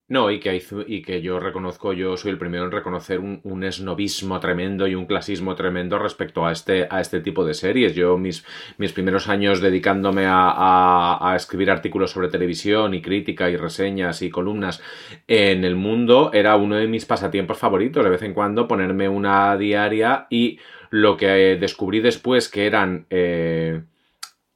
No, 0.10 0.32
y 0.32 0.40
que, 0.40 0.64
y 0.88 1.02
que 1.02 1.22
yo 1.22 1.38
reconozco, 1.38 1.92
yo 1.92 2.16
soy 2.16 2.32
el 2.32 2.38
primero 2.38 2.64
en 2.64 2.72
reconocer 2.72 3.20
un, 3.20 3.42
un, 3.44 3.66
esnovismo 3.66 4.40
tremendo 4.40 4.88
y 4.88 4.96
un 4.96 5.06
clasismo 5.06 5.54
tremendo 5.54 6.00
respecto 6.00 6.46
a 6.46 6.54
este, 6.54 6.88
a 6.90 7.02
este 7.02 7.20
tipo 7.20 7.44
de 7.44 7.54
series. 7.54 7.94
Yo 7.94 8.18
mis, 8.18 8.46
mis 8.78 8.94
primeros 8.94 9.28
años 9.28 9.60
dedicándome 9.60 10.26
a, 10.26 11.18
a, 11.20 11.36
escribir 11.36 11.70
artículos 11.70 12.12
sobre 12.12 12.30
televisión 12.30 12.94
y 12.94 13.02
crítica 13.02 13.50
y 13.50 13.58
reseñas 13.58 14.22
y 14.22 14.30
columnas 14.30 14.82
en 15.28 15.66
el 15.66 15.76
mundo 15.76 16.32
era 16.34 16.56
uno 16.56 16.78
de 16.78 16.88
mis 16.88 17.06
pasatiempos 17.06 17.58
favoritos. 17.58 18.02
De 18.02 18.10
vez 18.10 18.22
en 18.22 18.34
cuando 18.34 18.66
ponerme 18.66 19.10
una 19.10 19.58
diaria 19.58 20.28
y 20.30 20.58
lo 20.90 21.18
que 21.18 21.58
descubrí 21.60 22.00
después 22.00 22.48
que 22.48 22.66
eran... 22.66 23.08
Eh, 23.10 23.82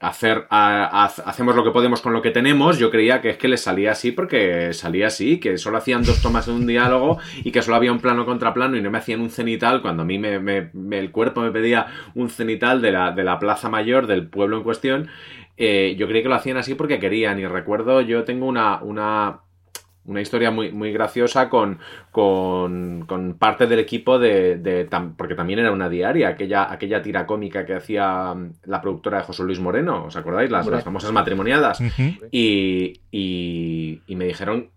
hacer 0.01 0.47
hacemos 0.49 1.55
lo 1.55 1.63
que 1.63 1.69
podemos 1.69 2.01
con 2.01 2.11
lo 2.11 2.21
que 2.21 2.31
tenemos, 2.31 2.79
yo 2.79 2.89
creía 2.89 3.21
que 3.21 3.29
es 3.29 3.37
que 3.37 3.47
les 3.47 3.61
salía 3.61 3.91
así 3.91 4.11
porque 4.11 4.73
salía 4.73 5.07
así, 5.07 5.39
que 5.39 5.57
solo 5.59 5.77
hacían 5.77 6.03
dos 6.03 6.21
tomas 6.21 6.47
de 6.47 6.53
un 6.53 6.65
diálogo 6.65 7.19
y 7.43 7.51
que 7.51 7.61
solo 7.61 7.77
había 7.77 7.91
un 7.91 7.99
plano 7.99 8.25
contra 8.25 8.53
plano 8.53 8.75
y 8.75 8.81
no 8.81 8.89
me 8.89 8.97
hacían 8.97 9.21
un 9.21 9.29
cenital 9.29 9.81
cuando 9.83 10.01
a 10.01 10.05
mí 10.05 10.17
me, 10.17 10.71
el 10.91 11.11
cuerpo 11.11 11.41
me 11.41 11.51
pedía 11.51 11.85
un 12.15 12.29
cenital 12.29 12.81
de 12.81 12.91
la, 12.91 13.11
de 13.11 13.23
la 13.23 13.37
plaza 13.37 13.69
mayor 13.69 14.07
del 14.07 14.27
pueblo 14.27 14.57
en 14.57 14.63
cuestión. 14.63 15.09
Eh, 15.57 15.95
yo 15.99 16.07
creí 16.07 16.23
que 16.23 16.29
lo 16.29 16.35
hacían 16.35 16.57
así 16.57 16.73
porque 16.73 16.97
querían 16.97 17.37
y 17.37 17.45
recuerdo, 17.45 18.01
yo 18.01 18.23
tengo 18.23 18.47
una, 18.47 18.81
una 18.81 19.41
una 20.05 20.21
historia 20.21 20.51
muy, 20.51 20.71
muy 20.71 20.91
graciosa 20.91 21.49
con, 21.49 21.79
con, 22.11 23.05
con 23.07 23.35
parte 23.35 23.67
del 23.67 23.79
equipo 23.79 24.17
de, 24.17 24.57
de 24.57 24.87
porque 25.15 25.35
también 25.35 25.59
era 25.59 25.71
una 25.71 25.89
diaria, 25.89 26.29
aquella, 26.29 26.71
aquella 26.71 27.01
tira 27.01 27.25
cómica 27.25 27.65
que 27.65 27.75
hacía 27.75 28.33
mm, 28.33 28.53
la 28.65 28.81
productora 28.81 29.19
de 29.19 29.23
José 29.23 29.43
Luis 29.43 29.59
Moreno, 29.59 30.05
¿os 30.05 30.15
acordáis? 30.15 30.49
Las, 30.49 30.65
las 30.67 30.83
famosas 30.83 31.11
matrimoniadas. 31.11 31.79
y, 32.31 33.01
y, 33.11 34.01
y, 34.07 34.15
me 34.15 34.25
dijeron, 34.25 34.71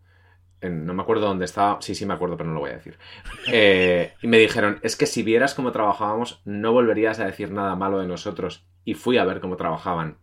no 0.62 0.94
me 0.94 1.02
acuerdo 1.02 1.26
dónde 1.26 1.46
estaba, 1.46 1.78
sí, 1.80 1.94
sí 1.94 2.04
me 2.06 2.14
acuerdo, 2.14 2.36
pero 2.36 2.48
no 2.48 2.54
lo 2.54 2.60
voy 2.60 2.70
a 2.70 2.74
decir. 2.74 2.98
Eh, 3.52 4.14
y 4.22 4.26
me 4.26 4.38
dijeron, 4.38 4.78
es 4.82 4.96
que 4.96 5.06
si 5.06 5.22
vieras 5.22 5.54
cómo 5.54 5.70
trabajábamos, 5.70 6.40
no 6.44 6.72
volverías 6.72 7.20
a 7.20 7.26
decir 7.26 7.50
nada 7.50 7.76
malo 7.76 8.00
de 8.00 8.06
nosotros. 8.06 8.66
Y 8.84 8.94
fui 8.94 9.18
a 9.18 9.24
ver 9.24 9.40
cómo 9.40 9.56
trabajaban. 9.56 10.16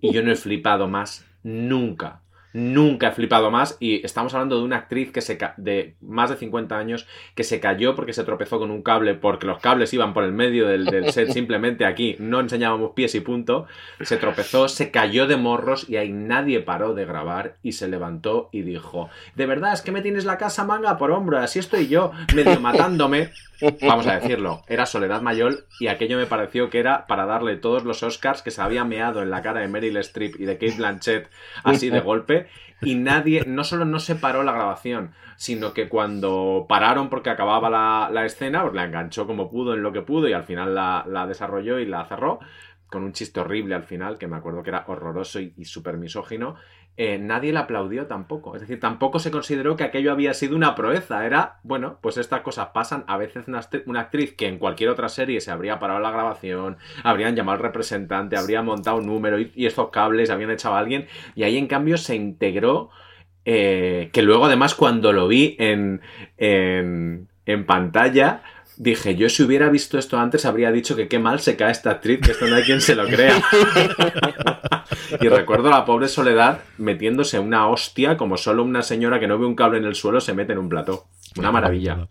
Y 0.00 0.12
yo 0.12 0.22
no 0.22 0.30
he 0.30 0.36
flipado 0.36 0.88
más 0.88 1.26
nunca 1.42 2.22
Nunca 2.52 3.08
he 3.08 3.12
flipado 3.12 3.50
más 3.50 3.76
y 3.80 4.04
estamos 4.04 4.34
hablando 4.34 4.58
de 4.58 4.64
una 4.64 4.76
actriz 4.76 5.12
que 5.12 5.20
se 5.20 5.38
de 5.56 5.94
más 6.00 6.30
de 6.30 6.36
50 6.36 6.76
años 6.76 7.06
que 7.34 7.44
se 7.44 7.60
cayó 7.60 7.94
porque 7.94 8.12
se 8.12 8.24
tropezó 8.24 8.58
con 8.58 8.70
un 8.70 8.82
cable 8.82 9.14
porque 9.14 9.46
los 9.46 9.60
cables 9.60 9.92
iban 9.94 10.14
por 10.14 10.24
el 10.24 10.32
medio 10.32 10.66
del, 10.66 11.12
set 11.12 11.30
simplemente 11.32 11.84
aquí. 11.84 12.16
No 12.18 12.40
enseñábamos 12.40 12.92
pies 12.92 13.14
y 13.14 13.20
punto. 13.20 13.66
Se 14.00 14.16
tropezó, 14.16 14.68
se 14.68 14.90
cayó 14.90 15.26
de 15.26 15.36
morros 15.36 15.88
y 15.88 15.96
ahí 15.96 16.12
nadie 16.12 16.60
paró 16.60 16.94
de 16.94 17.04
grabar 17.04 17.56
y 17.62 17.72
se 17.72 17.88
levantó 17.88 18.48
y 18.52 18.62
dijo 18.62 19.10
de 19.34 19.46
verdad 19.46 19.72
es 19.72 19.82
que 19.82 19.92
me 19.92 20.02
tienes 20.02 20.24
la 20.24 20.38
casa 20.38 20.64
manga 20.64 20.98
por 20.98 21.10
hombro 21.10 21.38
así 21.38 21.58
estoy 21.58 21.88
yo 21.88 22.12
medio 22.34 22.60
matándome 22.60 23.30
vamos 23.82 24.06
a 24.06 24.18
decirlo, 24.18 24.62
era 24.68 24.86
Soledad 24.86 25.20
Mayol 25.20 25.66
y 25.78 25.88
aquello 25.88 26.16
me 26.16 26.26
pareció 26.26 26.70
que 26.70 26.78
era 26.78 27.06
para 27.06 27.26
darle 27.26 27.56
todos 27.56 27.84
los 27.84 28.02
Oscars 28.02 28.40
que 28.40 28.50
se 28.50 28.62
había 28.62 28.84
meado 28.84 29.22
en 29.22 29.30
la 29.30 29.42
cara 29.42 29.60
de 29.60 29.68
Meryl 29.68 29.98
Streep 29.98 30.40
y 30.40 30.46
de 30.46 30.54
Kate 30.54 30.76
Blanchett 30.76 31.28
así 31.62 31.90
de 31.90 32.00
golpe 32.00 32.39
y 32.82 32.94
nadie, 32.94 33.44
no 33.46 33.64
solo 33.64 33.84
no 33.84 33.98
se 33.98 34.16
paró 34.16 34.42
la 34.42 34.52
grabación, 34.52 35.12
sino 35.36 35.72
que 35.72 35.88
cuando 35.88 36.66
pararon 36.68 37.08
porque 37.08 37.30
acababa 37.30 37.70
la, 38.10 38.24
escena, 38.24 38.62
pues 38.62 38.74
la 38.74 38.84
enganchó 38.84 39.26
como 39.26 39.50
pudo 39.50 39.74
en 39.74 39.82
lo 39.82 39.92
que 39.92 40.02
pudo 40.02 40.28
y 40.28 40.32
al 40.32 40.44
final 40.44 40.74
la 40.74 41.26
desarrolló 41.26 41.78
y 41.78 41.86
la 41.86 42.04
cerró 42.06 42.40
con 42.90 43.04
un 43.04 43.12
chiste 43.12 43.40
horrible 43.40 43.76
al 43.76 43.84
final, 43.84 44.18
que 44.18 44.26
me 44.26 44.36
acuerdo 44.36 44.62
que 44.62 44.70
era 44.70 44.84
horroroso 44.88 45.40
y, 45.40 45.54
y 45.56 45.64
súper 45.64 45.96
misógino, 45.96 46.56
eh, 46.96 47.18
nadie 47.18 47.52
le 47.52 47.58
aplaudió 47.58 48.06
tampoco. 48.06 48.54
Es 48.54 48.60
decir, 48.60 48.78
tampoco 48.78 49.18
se 49.18 49.30
consideró 49.30 49.76
que 49.76 49.84
aquello 49.84 50.12
había 50.12 50.34
sido 50.34 50.54
una 50.54 50.74
proeza. 50.74 51.24
Era, 51.24 51.58
bueno, 51.62 51.98
pues 52.02 52.18
estas 52.18 52.42
cosas 52.42 52.68
pasan. 52.74 53.04
A 53.06 53.16
veces 53.16 53.46
una, 53.48 54.00
actriz 54.00 54.34
que 54.34 54.48
en 54.48 54.58
cualquier 54.58 54.90
otra 54.90 55.08
serie 55.08 55.40
se 55.40 55.50
habría 55.50 55.78
parado 55.78 56.00
la 56.00 56.10
grabación, 56.10 56.76
habrían 57.02 57.36
llamado 57.36 57.56
al 57.56 57.62
representante, 57.62 58.36
habría 58.36 58.62
montado 58.62 58.98
un 58.98 59.06
número 59.06 59.38
y, 59.38 59.50
estos 59.66 59.88
cables 59.90 60.30
habían 60.30 60.50
echado 60.50 60.74
a 60.74 60.78
alguien. 60.78 61.06
Y 61.34 61.44
ahí 61.44 61.56
en 61.56 61.68
cambio 61.68 61.96
se 61.96 62.16
integró. 62.16 62.90
Eh, 63.46 64.10
que 64.12 64.20
luego 64.20 64.44
además 64.44 64.74
cuando 64.74 65.14
lo 65.14 65.26
vi 65.26 65.56
en, 65.58 66.02
en, 66.36 67.28
en 67.46 67.64
pantalla 67.64 68.42
dije, 68.80 69.14
yo 69.14 69.28
si 69.28 69.42
hubiera 69.42 69.68
visto 69.68 69.98
esto 69.98 70.18
antes 70.18 70.46
habría 70.46 70.72
dicho 70.72 70.96
que 70.96 71.06
qué 71.06 71.18
mal 71.18 71.40
se 71.40 71.54
cae 71.54 71.70
esta 71.70 71.90
actriz, 71.90 72.20
que 72.20 72.30
esto 72.30 72.46
no 72.46 72.56
hay 72.56 72.62
quien 72.62 72.80
se 72.80 72.94
lo 72.94 73.06
crea. 73.06 73.42
y 75.20 75.28
recuerdo 75.28 75.68
a 75.68 75.70
la 75.72 75.84
pobre 75.84 76.08
Soledad 76.08 76.60
metiéndose 76.78 77.38
una 77.38 77.68
hostia 77.68 78.16
como 78.16 78.38
solo 78.38 78.64
una 78.64 78.82
señora 78.82 79.20
que 79.20 79.26
no 79.26 79.38
ve 79.38 79.44
un 79.44 79.54
cable 79.54 79.78
en 79.78 79.84
el 79.84 79.94
suelo 79.94 80.20
se 80.20 80.32
mete 80.32 80.52
en 80.52 80.58
un 80.58 80.70
plató. 80.70 81.04
Una 81.36 81.52
maravilla. 81.52 82.08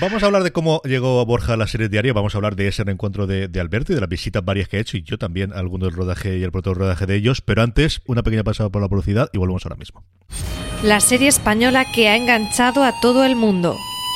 Vamos 0.00 0.22
a 0.22 0.26
hablar 0.26 0.42
de 0.42 0.50
cómo 0.50 0.82
llegó 0.84 1.20
a 1.20 1.24
Borja 1.24 1.52
a 1.52 1.56
la 1.56 1.68
serie 1.68 1.88
diaria, 1.88 2.12
vamos 2.12 2.34
a 2.34 2.38
hablar 2.38 2.56
de 2.56 2.66
ese 2.66 2.82
reencuentro 2.82 3.28
de, 3.28 3.48
Alberto 3.60 3.92
y 3.92 3.94
de 3.94 4.00
las 4.00 4.10
visitas 4.10 4.44
varias 4.44 4.68
que 4.68 4.78
ha 4.78 4.80
hecho 4.80 4.96
y 4.96 5.02
yo 5.02 5.18
también, 5.18 5.52
alguno 5.52 5.86
del 5.86 5.94
rodaje 5.94 6.36
y 6.36 6.42
el 6.42 6.50
proto 6.50 6.74
rodaje 6.74 7.06
de 7.06 7.14
ellos, 7.14 7.42
pero 7.42 7.62
antes 7.62 8.00
una 8.06 8.24
pequeña 8.24 8.42
pasada 8.42 8.70
por 8.70 8.82
la 8.82 8.88
publicidad 8.88 9.30
y 9.32 9.38
volvemos 9.38 9.64
ahora 9.64 9.76
mismo. 9.76 10.02
La 10.82 10.98
serie 10.98 11.28
española 11.28 11.84
que 11.94 12.08
ha 12.08 12.16
enganchado 12.16 12.82
a 12.82 12.92
todo 13.00 13.24
el 13.24 13.36
mundo. 13.36 13.76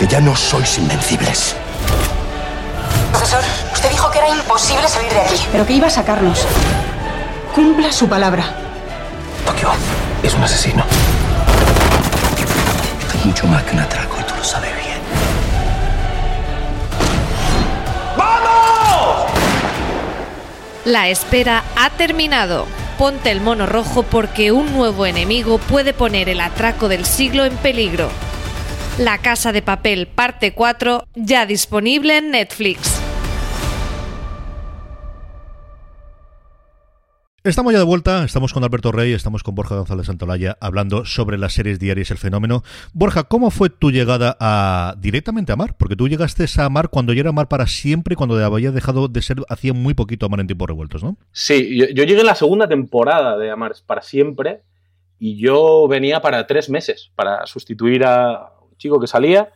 que 0.00 0.06
ya 0.06 0.18
no 0.18 0.34
sois 0.34 0.78
invencibles. 0.78 1.54
Profesor, 3.10 3.42
usted 3.70 3.90
dijo 3.90 4.10
que 4.10 4.18
era 4.18 4.30
imposible 4.30 4.88
salir 4.88 5.12
de 5.12 5.20
aquí. 5.20 5.34
Pero 5.52 5.66
que 5.66 5.74
iba 5.74 5.88
a 5.88 5.90
sacarnos. 5.90 6.46
Cumpla 7.54 7.92
su 7.92 8.08
palabra. 8.08 8.44
Tokio 9.44 9.68
es 10.22 10.32
un 10.32 10.42
asesino. 10.42 10.86
Es 13.14 13.26
mucho 13.26 13.46
más 13.46 13.62
que 13.64 13.74
un 13.74 13.80
atraco 13.80 14.16
y 14.18 14.22
tú 14.22 14.34
lo 14.36 14.42
sabes 14.42 14.70
bien. 14.74 15.00
¡Vamos! 18.16 19.26
La 20.86 21.08
espera 21.08 21.62
ha 21.76 21.90
terminado. 21.90 22.66
Ponte 22.96 23.30
el 23.30 23.42
mono 23.42 23.66
rojo 23.66 24.02
porque 24.02 24.50
un 24.50 24.72
nuevo 24.72 25.04
enemigo 25.04 25.58
puede 25.58 25.92
poner 25.92 26.30
el 26.30 26.40
atraco 26.40 26.88
del 26.88 27.04
siglo 27.04 27.44
en 27.44 27.54
peligro. 27.58 28.08
La 28.98 29.18
Casa 29.18 29.52
de 29.52 29.62
Papel, 29.62 30.06
parte 30.08 30.52
4, 30.52 31.06
ya 31.14 31.46
disponible 31.46 32.18
en 32.18 32.30
Netflix. 32.32 33.00
Estamos 37.42 37.72
ya 37.72 37.78
de 37.78 37.86
vuelta, 37.86 38.22
estamos 38.22 38.52
con 38.52 38.62
Alberto 38.64 38.92
Rey, 38.92 39.14
estamos 39.14 39.42
con 39.42 39.54
Borja 39.54 39.74
González 39.74 40.04
Santolaya 40.04 40.58
hablando 40.60 41.06
sobre 41.06 41.38
las 41.38 41.54
series 41.54 41.78
diarias 41.78 42.10
El 42.10 42.18
Fenómeno. 42.18 42.62
Borja, 42.92 43.24
¿cómo 43.24 43.50
fue 43.50 43.70
tu 43.70 43.90
llegada 43.90 44.36
a 44.38 44.94
directamente 44.98 45.50
a 45.50 45.56
Mar? 45.56 45.74
Porque 45.78 45.96
tú 45.96 46.06
llegaste 46.06 46.44
a 46.60 46.68
Mar 46.68 46.90
cuando 46.90 47.14
ya 47.14 47.20
era 47.20 47.32
Mar 47.32 47.48
para 47.48 47.66
siempre, 47.66 48.14
cuando 48.14 48.36
había 48.44 48.72
dejado 48.72 49.08
de 49.08 49.22
ser, 49.22 49.38
hacía 49.48 49.72
muy 49.72 49.94
poquito 49.94 50.26
Amar 50.26 50.40
en 50.40 50.48
tiempos 50.48 50.68
revueltos, 50.68 51.02
¿no? 51.02 51.16
Sí, 51.32 51.78
yo, 51.78 51.86
yo 51.86 52.04
llegué 52.04 52.20
en 52.20 52.26
la 52.26 52.34
segunda 52.34 52.68
temporada 52.68 53.38
de 53.38 53.50
Amar 53.50 53.72
para 53.86 54.02
siempre 54.02 54.60
y 55.18 55.38
yo 55.38 55.88
venía 55.88 56.20
para 56.20 56.46
tres 56.46 56.68
meses, 56.68 57.10
para 57.14 57.46
sustituir 57.46 58.04
a 58.04 58.50
chico 58.80 58.98
que 58.98 59.06
salía 59.06 59.50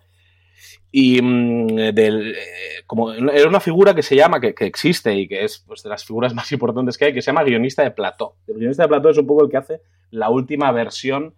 y 0.93 1.21
mm, 1.21 1.93
del, 1.93 2.37
eh, 2.37 2.83
como 2.87 3.13
era 3.13 3.49
una 3.49 3.59
figura 3.59 3.95
que 3.95 4.05
se 4.05 4.15
llama, 4.15 4.41
que, 4.41 4.55
que, 4.55 4.67
existe 4.67 5.13
y 5.13 5.27
que 5.27 5.45
es 5.45 5.65
pues, 5.67 5.83
de 5.83 5.89
las 5.89 6.05
figuras 6.05 6.33
más 6.37 6.53
importantes 6.53 6.97
que 6.97 7.07
hay, 7.07 7.13
que 7.13 7.21
se 7.21 7.33
llama 7.33 7.43
guionista 7.43 7.83
de 7.83 7.91
plató. 7.91 8.37
El 8.47 8.59
guionista 8.59 8.85
de 8.85 8.89
plató 8.89 9.11
es 9.11 9.19
un 9.19 9.27
poco 9.27 9.43
el 9.43 9.51
que 9.51 9.57
hace 9.57 9.81
la 10.13 10.31
última 10.31 10.71
versión 10.71 11.35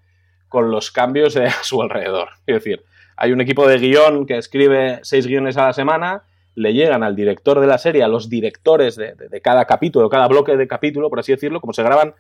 con 0.50 0.70
los 0.70 0.90
cambios 0.90 1.36
a 1.38 1.62
su 1.62 1.80
alrededor. 1.80 2.28
Es 2.46 2.56
decir, 2.56 2.84
hay 3.16 3.32
un 3.32 3.40
equipo 3.40 3.66
de 3.66 3.78
guion 3.78 4.26
que 4.26 4.36
escribe 4.36 5.00
seis 5.02 5.26
guiones 5.26 5.56
a 5.56 5.64
la 5.64 5.72
semana, 5.72 6.24
le 6.54 6.74
llegan 6.74 7.02
al 7.02 7.16
director 7.16 7.58
de 7.58 7.66
la 7.66 7.78
serie, 7.78 8.02
a 8.02 8.08
los 8.08 8.28
directores 8.28 8.96
de, 8.96 9.14
de, 9.14 9.28
de 9.28 9.40
cada 9.40 9.64
capítulo, 9.64 10.10
cada 10.10 10.28
bloque 10.28 10.54
de 10.54 10.68
capítulo, 10.68 11.08
por 11.08 11.20
así 11.20 11.32
decirlo, 11.32 11.62
como 11.62 11.72
se 11.72 11.82
graban 11.82 12.14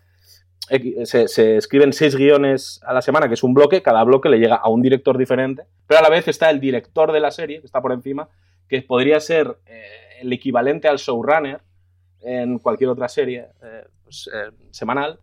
se, 1.04 1.56
escriben 1.56 1.92
seis 1.92 2.16
guiones 2.16 2.80
a 2.84 2.92
la 2.92 3.02
semana, 3.02 3.28
que 3.28 3.34
es 3.34 3.42
un 3.42 3.54
bloque, 3.54 3.82
cada 3.82 4.02
bloque 4.04 4.28
le 4.28 4.38
llega 4.38 4.56
a 4.56 4.68
un 4.68 4.82
director 4.82 5.16
diferente, 5.16 5.64
pero 5.86 6.00
a 6.00 6.02
la 6.02 6.08
vez 6.08 6.26
está 6.28 6.50
el 6.50 6.60
director 6.60 7.12
de 7.12 7.20
la 7.20 7.30
serie, 7.30 7.60
que 7.60 7.66
está 7.66 7.80
por 7.80 7.92
encima, 7.92 8.28
que 8.68 8.82
podría 8.82 9.20
ser 9.20 9.58
eh, 9.66 10.18
el 10.20 10.32
equivalente 10.32 10.88
al 10.88 10.98
showrunner 10.98 11.60
en 12.20 12.58
cualquier 12.58 12.90
otra 12.90 13.08
serie 13.08 13.46
eh, 13.62 13.84
pues, 14.02 14.28
eh, 14.32 14.50
semanal. 14.70 15.20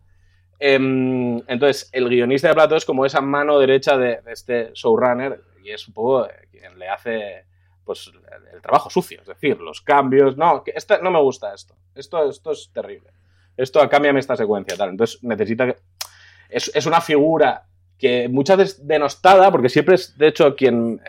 Em, 0.58 1.42
entonces, 1.46 1.90
el 1.92 2.08
guionista 2.08 2.48
de 2.48 2.54
plato 2.54 2.76
es 2.76 2.84
como 2.84 3.04
esa 3.04 3.20
mano 3.20 3.58
derecha 3.58 3.98
de, 3.98 4.20
este 4.26 4.70
showrunner 4.72 5.40
y 5.62 5.70
es 5.70 5.86
un 5.88 5.94
poco 5.94 6.28
quien 6.50 6.78
le 6.78 6.88
hace 6.88 7.44
pues 7.84 8.10
el, 8.54 8.62
trabajo 8.62 8.88
sucio, 8.88 9.20
es 9.20 9.26
decir, 9.26 9.60
los 9.60 9.82
cambios, 9.82 10.38
no, 10.38 10.64
no 11.02 11.10
me 11.10 11.20
gusta 11.20 11.52
esto, 11.52 11.74
esto, 11.94 12.30
esto 12.30 12.52
es 12.52 12.70
terrible 12.72 13.10
esto 13.56 13.86
cámbiame 13.88 14.20
esta 14.20 14.36
secuencia, 14.36 14.76
tal. 14.76 14.90
Entonces 14.90 15.22
necesita 15.22 15.66
que... 15.66 15.76
Es, 16.48 16.70
es 16.74 16.86
una 16.86 17.00
figura 17.00 17.64
que 17.98 18.28
muchas 18.28 18.56
veces 18.56 18.86
denostada, 18.86 19.50
porque 19.50 19.68
siempre 19.68 19.94
es, 19.94 20.16
de 20.18 20.28
hecho, 20.28 20.54
quien 20.56 21.00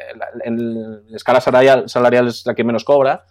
en 0.44 1.10
la 1.10 1.18
escala 1.18 1.42
salarial, 1.42 1.90
salarial 1.90 2.28
es 2.28 2.46
la 2.46 2.54
que 2.54 2.64
menos 2.64 2.84
cobra, 2.84 3.26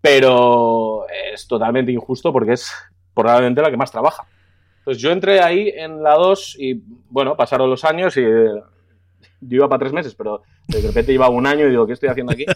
pero 0.00 1.06
es 1.32 1.46
totalmente 1.46 1.92
injusto 1.92 2.32
porque 2.32 2.52
es 2.52 2.72
probablemente 3.14 3.62
la 3.62 3.70
que 3.70 3.76
más 3.76 3.90
trabaja. 3.90 4.26
Entonces 4.78 5.02
yo 5.02 5.10
entré 5.10 5.40
ahí 5.40 5.72
en 5.74 6.02
la 6.02 6.14
2 6.14 6.56
y, 6.58 6.82
bueno, 7.08 7.36
pasaron 7.36 7.70
los 7.70 7.84
años 7.84 8.16
y 8.16 8.22
yo 8.22 9.56
iba 9.56 9.68
para 9.68 9.80
tres 9.80 9.92
meses, 9.92 10.14
pero 10.14 10.42
de 10.68 10.80
repente 10.80 11.12
iba 11.12 11.28
un 11.28 11.46
año 11.46 11.66
y 11.66 11.70
digo, 11.70 11.86
¿qué 11.86 11.94
estoy 11.94 12.08
haciendo 12.08 12.32
aquí? 12.32 12.44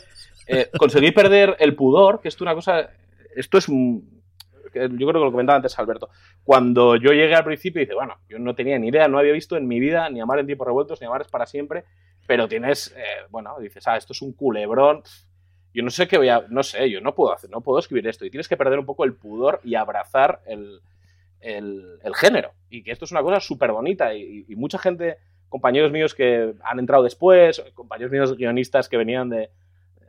Eh, 0.51 0.71
conseguí 0.79 1.11
perder 1.11 1.57
el 1.59 1.77
pudor, 1.77 2.23
que 2.23 2.29
esto 2.29 2.39
es 2.39 2.47
una 2.47 2.55
cosa, 2.55 2.89
esto 3.37 3.59
es 3.59 3.69
yo 4.83 5.07
creo 5.07 5.13
que 5.13 5.25
lo 5.27 5.31
comentaba 5.31 5.57
antes 5.57 5.79
Alberto, 5.79 6.11
cuando 6.45 6.97
yo 6.97 7.13
llegué 7.13 7.35
al 7.35 7.45
principio 7.45 7.81
dice, 7.81 7.95
bueno, 7.95 8.15
yo 8.29 8.39
no 8.39 8.55
tenía 8.55 8.79
ni 8.79 8.89
idea, 8.89 9.09
no 9.09 9.19
había 9.19 9.33
visto 9.33 9.57
en 9.57 9.67
mi 9.67 9.81
vida 9.81 10.09
ni 10.11 10.21
Amar 10.21 10.39
en 10.39 10.47
tiempos 10.47 10.67
revueltos, 10.67 11.01
ni 11.01 11.07
Amar 11.07 11.23
es 11.23 11.29
para 11.29 11.47
siempre, 11.47 11.85
pero 12.27 12.49
tienes, 12.49 12.95
eh, 12.97 13.27
bueno, 13.31 13.59
dices, 13.59 13.87
ah, 13.89 13.97
esto 13.97 14.13
es 14.13 14.23
un 14.23 14.33
culebrón, 14.33 15.03
yo 15.75 15.83
no 15.83 15.91
sé 15.91 16.09
qué 16.09 16.19
voy 16.19 16.29
a, 16.29 16.45
no 16.49 16.63
sé, 16.63 16.91
yo 16.91 17.01
no 17.01 17.15
puedo 17.15 17.33
hacer, 17.33 17.51
no 17.51 17.61
puedo 17.61 17.79
escribir 17.79 18.07
esto, 18.09 18.25
y 18.25 18.31
tienes 18.31 18.49
que 18.49 18.57
perder 18.57 18.79
un 18.79 18.87
poco 18.87 19.05
el 19.05 19.15
pudor 19.15 19.61
y 19.65 19.75
abrazar 19.75 20.41
el, 20.47 20.81
el, 21.41 21.99
el 22.03 22.15
género, 22.15 22.53
y 22.71 22.83
que 22.83 22.93
esto 22.93 23.05
es 23.05 23.13
una 23.13 23.23
cosa 23.23 23.41
súper 23.41 23.73
bonita, 23.73 24.15
y, 24.15 24.45
y, 24.49 24.57
mucha 24.57 24.79
gente, 24.79 25.19
compañeros 25.49 25.93
míos 25.93 26.15
que 26.15 26.55
han 26.63 26.79
entrado 26.79 27.03
después, 27.03 27.63
compañeros 27.75 28.13
míos 28.13 28.37
guionistas 28.37 28.89
que 28.89 28.97
venían 28.97 29.29
de, 29.29 29.51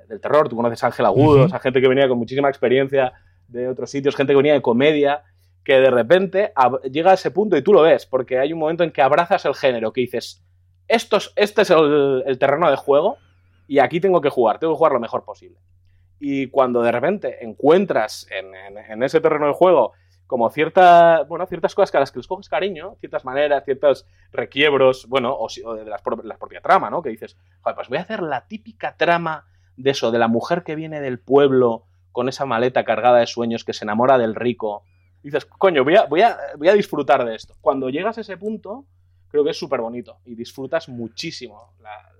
del 0.10 0.20
terror, 0.20 0.50
tú 0.50 0.56
conoces 0.56 0.84
a 0.84 0.88
Ángel 0.88 1.06
Agudo, 1.06 1.46
uh 1.46 1.48
-huh. 1.48 1.56
a 1.56 1.60
gente 1.60 1.80
que 1.80 1.88
venía 1.88 2.08
con 2.10 2.18
muchísima 2.18 2.50
experiencia 2.50 3.14
de 3.50 3.68
otros 3.68 3.90
sitios, 3.90 4.16
gente 4.16 4.34
que 4.34 4.38
venía 4.38 4.54
de 4.54 4.62
comedia, 4.62 5.24
que 5.64 5.80
de 5.80 5.92
repente 5.92 6.54
llega 6.92 7.12
a 7.12 7.16
ese 7.16 7.32
punto 7.32 7.58
y 7.58 7.62
tú 7.62 7.74
lo 7.74 7.82
ves, 7.82 8.06
porque 8.06 8.40
hay 8.40 8.54
un 8.54 8.60
momento 8.60 8.84
en 8.84 8.92
que 8.92 9.02
abrazas 9.02 9.46
el 9.46 9.56
género, 9.56 9.94
que 9.94 10.02
dices, 10.02 10.44
Esto 10.88 11.18
es, 11.18 11.32
este 11.36 11.62
es 11.64 11.70
el, 11.70 12.38
terreno 12.40 12.70
de 12.70 12.76
juego 12.76 13.18
y 13.68 13.80
aquí 13.80 14.00
tengo 14.00 14.22
que 14.22 14.30
jugar, 14.30 14.60
tengo 14.60 14.74
que 14.74 14.78
jugar 14.78 14.94
lo 14.94 15.00
mejor 15.00 15.24
posible. 15.26 15.60
Y 16.20 16.48
cuando 16.48 16.82
de 16.82 16.92
repente 16.92 17.44
encuentras 17.44 18.28
en, 18.32 18.54
en, 18.56 18.78
en 18.78 19.04
ese 19.04 19.22
terreno 19.22 19.48
de 19.48 19.54
juego 19.54 19.94
como 20.30 20.48
cierta, 20.52 21.24
bueno, 21.24 21.48
ciertas 21.48 21.74
cosas 21.74 21.90
que 21.90 21.98
a 21.98 22.02
las 22.02 22.12
que 22.12 22.20
les 22.20 22.28
coges 22.28 22.50
cariño, 22.50 22.98
ciertas 23.00 23.26
maneras, 23.26 23.66
ciertos 23.66 24.06
requiebros, 24.32 25.08
bueno, 25.08 25.34
o, 25.34 25.48
o 25.66 25.74
de 25.74 25.86
las, 25.86 26.04
la 26.24 26.38
propia 26.38 26.62
trama, 26.62 26.92
¿no? 26.92 27.02
Que 27.02 27.10
dices, 27.10 27.36
joder, 27.62 27.76
pues 27.76 27.90
voy 27.90 27.98
a 27.98 28.02
hacer 28.02 28.22
la 28.22 28.46
típica 28.48 28.96
trama 28.96 29.48
de 29.76 29.90
eso, 29.90 30.12
de 30.12 30.20
la 30.20 30.28
mujer 30.28 30.62
que 30.64 30.76
viene 30.76 31.02
del 31.02 31.20
pueblo 31.20 31.86
con 32.12 32.30
esa 32.30 32.46
maleta 32.46 32.84
cargada 32.84 33.20
de 33.20 33.28
sueños 33.28 33.64
que 33.64 33.74
se 33.74 33.86
enamora 33.86 34.18
del 34.18 34.36
rico. 34.36 34.84
Y 35.22 35.28
dices, 35.28 35.46
coño, 35.46 35.84
voy 35.84 35.96
a, 35.96 36.06
voy, 36.06 36.22
a, 36.22 36.38
voy 36.58 36.70
a 36.70 36.74
disfrutar 36.74 37.26
de 37.26 37.36
esto. 37.36 37.56
Cuando 37.62 37.90
llegas 37.90 38.18
a 38.18 38.22
ese 38.22 38.38
punto, 38.38 38.86
creo 39.30 39.44
que 39.44 39.52
es 39.52 39.58
súper 39.58 39.82
bonito 39.82 40.20
y 40.26 40.36
disfrutas 40.36 40.90
muchísimo 40.90 41.74
la, 41.82 42.12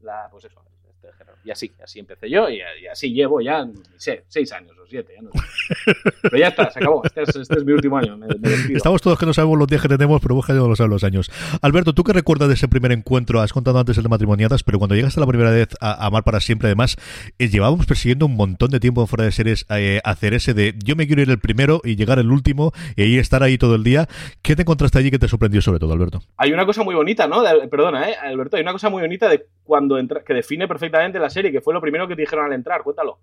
la, 0.00 0.28
pues 0.30 0.44
eso, 0.44 0.62
este 0.88 1.12
género. 1.12 1.38
Y 1.44 1.50
así, 1.50 1.72
así 1.82 1.98
empecé 1.98 2.30
yo 2.30 2.48
y, 2.48 2.60
y 2.82 2.86
así 2.86 3.12
llevo 3.12 3.40
ya, 3.40 3.64
no 3.64 3.82
sé, 3.96 4.24
seis 4.28 4.52
años 4.52 4.76
o 4.82 4.86
siete, 4.86 5.14
ya 5.16 5.22
no 5.22 5.30
sé. 5.32 5.94
Pero 6.22 6.36
ya 6.36 6.48
está, 6.48 6.70
se 6.70 6.78
acabó. 6.78 7.02
Este 7.04 7.22
es, 7.22 7.36
este 7.36 7.58
es 7.58 7.64
mi 7.64 7.72
último 7.72 7.96
año. 7.96 8.16
Me, 8.16 8.26
me 8.26 8.74
Estamos 8.74 9.00
todos 9.00 9.18
que 9.18 9.26
no 9.26 9.32
sabemos 9.32 9.58
los 9.58 9.68
días 9.68 9.82
que 9.82 9.88
tenemos, 9.88 10.20
pero 10.20 10.34
vos 10.34 10.46
que 10.46 10.52
no 10.52 10.68
lo 10.68 10.76
sabes 10.76 10.90
los 10.90 11.04
años. 11.04 11.30
Alberto, 11.60 11.92
¿tú 11.92 12.04
qué 12.04 12.12
recuerdas 12.12 12.48
de 12.48 12.54
ese 12.54 12.68
primer 12.68 12.92
encuentro? 12.92 13.40
Has 13.40 13.52
contado 13.52 13.78
antes 13.78 13.96
el 13.96 14.02
de 14.02 14.08
matrimoniadas, 14.08 14.62
pero 14.62 14.78
cuando 14.78 14.94
llegaste 14.94 15.20
la 15.20 15.26
primera 15.26 15.50
vez 15.50 15.68
a, 15.80 16.06
Amar 16.06 16.24
para 16.24 16.40
siempre, 16.40 16.68
además, 16.68 16.96
eh, 17.38 17.48
llevábamos 17.48 17.86
persiguiendo 17.86 18.26
un 18.26 18.36
montón 18.36 18.70
de 18.70 18.80
tiempo 18.80 19.06
fuera 19.06 19.24
de 19.24 19.32
series 19.32 19.66
eh, 19.70 20.00
hacer 20.04 20.34
ese 20.34 20.54
de 20.54 20.74
yo 20.84 20.96
me 20.96 21.06
quiero 21.06 21.22
ir 21.22 21.30
el 21.30 21.38
primero 21.38 21.80
y 21.84 21.96
llegar 21.96 22.18
el 22.18 22.30
último 22.30 22.72
y 22.96 23.02
ahí 23.02 23.18
estar 23.18 23.42
ahí 23.42 23.58
todo 23.58 23.74
el 23.74 23.84
día. 23.84 24.08
¿Qué 24.42 24.56
te 24.56 24.62
encontraste 24.62 24.98
allí 24.98 25.10
que 25.10 25.18
te 25.18 25.28
sorprendió 25.28 25.62
sobre 25.62 25.78
todo, 25.78 25.92
Alberto? 25.92 26.20
Hay 26.36 26.52
una 26.52 26.66
cosa 26.66 26.82
muy 26.82 26.94
bonita, 26.94 27.26
¿no? 27.28 27.42
De, 27.42 27.68
perdona, 27.68 28.10
¿eh? 28.10 28.16
Alberto, 28.16 28.56
hay 28.56 28.62
una 28.62 28.72
cosa 28.72 28.90
muy 28.90 29.02
bonita 29.02 29.28
de 29.28 29.46
cuando 29.62 29.98
entra, 29.98 30.22
que 30.24 30.34
define 30.34 30.66
perfectamente 30.66 31.18
la 31.18 31.30
serie, 31.30 31.52
que 31.52 31.60
fue 31.60 31.74
lo 31.74 31.80
primero 31.80 32.08
que 32.08 32.16
te 32.16 32.22
dijeron 32.22 32.46
al 32.46 32.52
entrar. 32.52 32.82
Cuéntalo. 32.82 33.18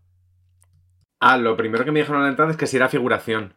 Ah, 1.19 1.37
lo 1.37 1.57
primero 1.57 1.83
que 1.83 1.91
me 1.91 1.99
dijeron 1.99 2.23
al 2.23 2.29
entrar 2.29 2.49
es 2.49 2.57
que 2.57 2.67
si 2.67 2.77
era 2.77 2.89
figuración. 2.89 3.53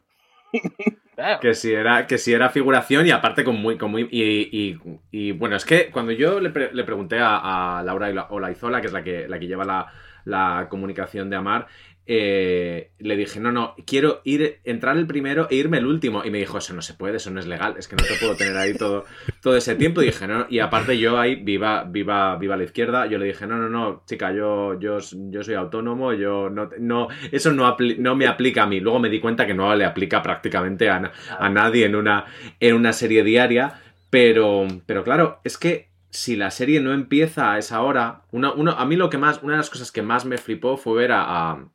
claro. 1.15 1.41
que 1.41 1.55
si 1.55 1.73
era 1.73 2.07
que 2.07 2.19
si 2.19 2.33
era 2.33 2.51
figuración 2.51 3.07
y 3.07 3.11
aparte 3.11 3.45
con 3.45 3.57
muy, 3.57 3.79
con 3.79 3.91
muy 3.91 4.09
y, 4.11 4.23
y, 4.23 4.79
y, 5.11 5.33
bueno 5.33 5.57
es 5.57 5.65
que 5.65 5.91
cuando 5.91 6.13
yo 6.13 6.41
le, 6.41 6.51
pre 6.51 6.75
le 6.75 6.85
pregunté 6.85 7.21
a, 7.21 7.79
a, 7.79 7.83
Laura 7.83 8.27
Olaizola 8.29 8.83
que 8.83 8.89
es 8.89 8.93
la 8.93 9.03
que 9.03 9.27
la 9.29 9.39
que 9.39 9.47
lleva 9.47 9.65
la, 9.65 9.91
la 10.25 10.67
comunicación 10.69 11.31
de 11.31 11.37
Amar 11.37 11.69
eh, 12.05 12.91
le 12.99 13.17
dije, 13.17 13.39
no, 13.39 13.53
no, 13.53 13.75
quiero 13.87 14.21
ir, 14.25 14.61
entrar 14.65 14.97
el 14.97 15.07
primero 15.07 15.47
e 15.51 15.57
irme 15.57 15.79
el 15.79 15.87
último. 15.87 16.25
Y 16.25 16.31
me 16.31 16.39
dijo, 16.39 16.59
eso 16.59 16.75
no 16.75 16.83
se 16.83 16.95
puede, 16.95 17.17
eso 17.17 17.31
no 17.31 17.41
es 17.41 17.47
legal, 17.47 17.77
es 17.79 17.87
que 17.89 17.97
no 17.97 18.03
te 18.03 18.15
puedo 18.15 18.35
tener 18.35 18.57
ahí 18.57 18.75
todo, 18.75 19.05
todo 19.41 19.57
ese 19.57 19.75
tiempo. 19.77 20.03
Y 20.03 20.07
dije, 20.07 20.27
no, 20.27 20.47
y 20.49 20.59
aparte 20.59 20.99
yo 20.99 21.19
ahí, 21.19 21.37
viva, 21.37 21.85
viva, 21.85 22.37
viva 22.37 22.57
la 22.57 22.65
izquierda, 22.65 23.07
yo 23.07 23.19
le 23.19 23.27
dije, 23.27 23.47
no, 23.47 23.57
no, 23.57 23.69
no, 23.69 24.03
chica, 24.07 24.33
yo, 24.33 24.79
yo, 24.81 24.99
yo 25.31 25.43
soy 25.43 25.55
autónomo, 25.55 26.13
yo 26.13 26.51
no, 26.51 26.71
no 26.79 27.09
eso 27.31 27.53
no, 27.53 27.77
no 27.99 28.17
me 28.17 28.27
aplica 28.27 28.65
a 28.65 28.67
mí. 28.67 28.81
Luego 28.81 28.99
me 28.99 29.09
di 29.09 29.21
cuenta 29.21 29.47
que 29.47 29.55
no 29.55 29.75
le 29.75 29.85
aplica 29.85 30.23
prácticamente 30.23 30.89
a, 30.89 31.13
a 31.39 31.49
nadie 31.49 31.87
en 31.87 31.95
una, 31.95 32.27
en 32.61 32.75
una 32.75 32.93
serie 32.93 33.23
diaria. 33.23 33.81
Pero, 34.11 34.67
pero 34.85 35.05
claro, 35.05 35.41
es 35.43 35.57
que 35.57 35.93
si 36.11 36.37
la 36.37 36.51
serie 36.51 36.81
no 36.81 36.93
empieza 36.93 37.53
a 37.53 37.59
esa 37.59 37.81
hora, 37.81 38.23
una, 38.31 38.51
a 38.51 38.85
mí 38.85 38.97
lo 38.97 39.09
que 39.09 39.17
más, 39.17 39.43
una 39.43 39.55
de 39.55 39.59
las 39.59 39.71
cosas 39.71 39.91
que 39.91 40.03
más 40.03 40.27
me 40.27 40.37
flipó 40.37 40.77
fue 40.77 41.01
ver 41.01 41.13
a, 41.13 41.23
a 41.51 41.69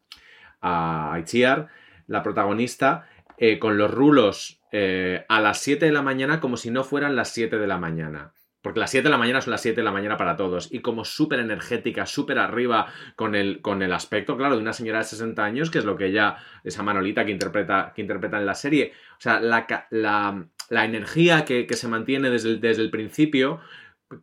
a 0.67 1.13
Aichiar, 1.13 1.67
la 2.07 2.23
protagonista, 2.23 3.07
eh, 3.37 3.59
con 3.59 3.77
los 3.77 3.91
rulos 3.91 4.61
eh, 4.71 5.25
a 5.29 5.39
las 5.41 5.59
7 5.61 5.85
de 5.85 5.91
la 5.91 6.01
mañana 6.01 6.39
como 6.39 6.57
si 6.57 6.71
no 6.71 6.83
fueran 6.83 7.15
las 7.15 7.29
7 7.29 7.57
de 7.57 7.67
la 7.67 7.77
mañana. 7.77 8.33
Porque 8.61 8.79
las 8.79 8.91
7 8.91 9.03
de 9.03 9.11
la 9.11 9.17
mañana 9.17 9.39
son 9.39 9.51
las 9.51 9.61
7 9.61 9.79
de 9.79 9.85
la 9.85 9.91
mañana 9.91 10.17
para 10.17 10.35
todos. 10.35 10.73
Y 10.73 10.79
como 10.79 11.05
súper 11.05 11.39
energética, 11.39 12.05
súper 12.05 12.39
arriba 12.39 12.87
con 13.15 13.35
el, 13.35 13.61
con 13.61 13.81
el 13.81 13.93
aspecto, 13.93 14.35
claro, 14.35 14.55
de 14.55 14.61
una 14.61 14.73
señora 14.73 14.97
de 14.99 15.05
60 15.05 15.43
años, 15.43 15.69
que 15.69 15.77
es 15.77 15.85
lo 15.85 15.95
que 15.95 16.07
ella, 16.07 16.37
esa 16.63 16.83
Manolita 16.83 17.23
que 17.23 17.31
interpreta, 17.31 17.93
que 17.95 18.01
interpreta 18.01 18.37
en 18.37 18.45
la 18.45 18.55
serie. 18.55 18.91
O 19.11 19.21
sea, 19.21 19.39
la, 19.39 19.67
la, 19.91 20.47
la 20.69 20.85
energía 20.85 21.45
que, 21.45 21.65
que, 21.65 21.75
se 21.75 21.87
mantiene 21.87 22.29
desde 22.29 22.49
el, 22.49 22.59
desde 22.59 22.81
el 22.81 22.89
principio 22.89 23.61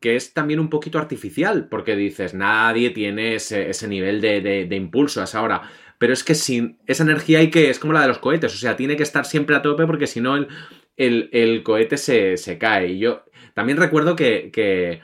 que 0.01 0.17
es 0.17 0.33
también 0.33 0.61
un 0.61 0.71
poquito 0.71 0.99
artificial, 0.99 1.69
porque 1.69 1.95
dices, 1.95 2.33
nadie 2.33 2.91
tiene 2.91 3.35
ese, 3.35 3.69
ese 3.69 3.87
nivel 3.87 4.21
de, 4.21 4.41
de, 4.41 4.65
de, 4.65 4.77
impulso 4.77 5.21
a 5.21 5.25
esa 5.25 5.43
hora 5.43 5.63
pero 6.05 6.13
es 6.13 6.23
que 6.23 6.35
sin 6.35 6.77
esa 6.87 7.03
energía 7.03 7.39
hay 7.39 7.49
que, 7.49 7.71
es 7.71 7.79
como 7.79 7.95
la 7.95 8.03
de 8.03 8.09
los 8.09 8.19
cohetes, 8.19 8.55
o 8.55 8.59
sea, 8.59 8.77
tiene 8.77 8.95
que 8.95 9.03
estar 9.03 9.25
siempre 9.25 9.57
a 9.57 9.63
tope 9.63 9.87
porque 9.87 10.07
si 10.07 10.21
no 10.21 10.37
el, 10.37 11.31
el, 11.33 11.63
cohete 11.63 11.97
se, 11.97 12.37
se, 12.37 12.59
cae. 12.59 12.89
Y 12.89 12.99
yo 12.99 13.25
también 13.55 13.79
recuerdo 13.79 14.15
que, 14.15 14.51
que, 14.53 15.01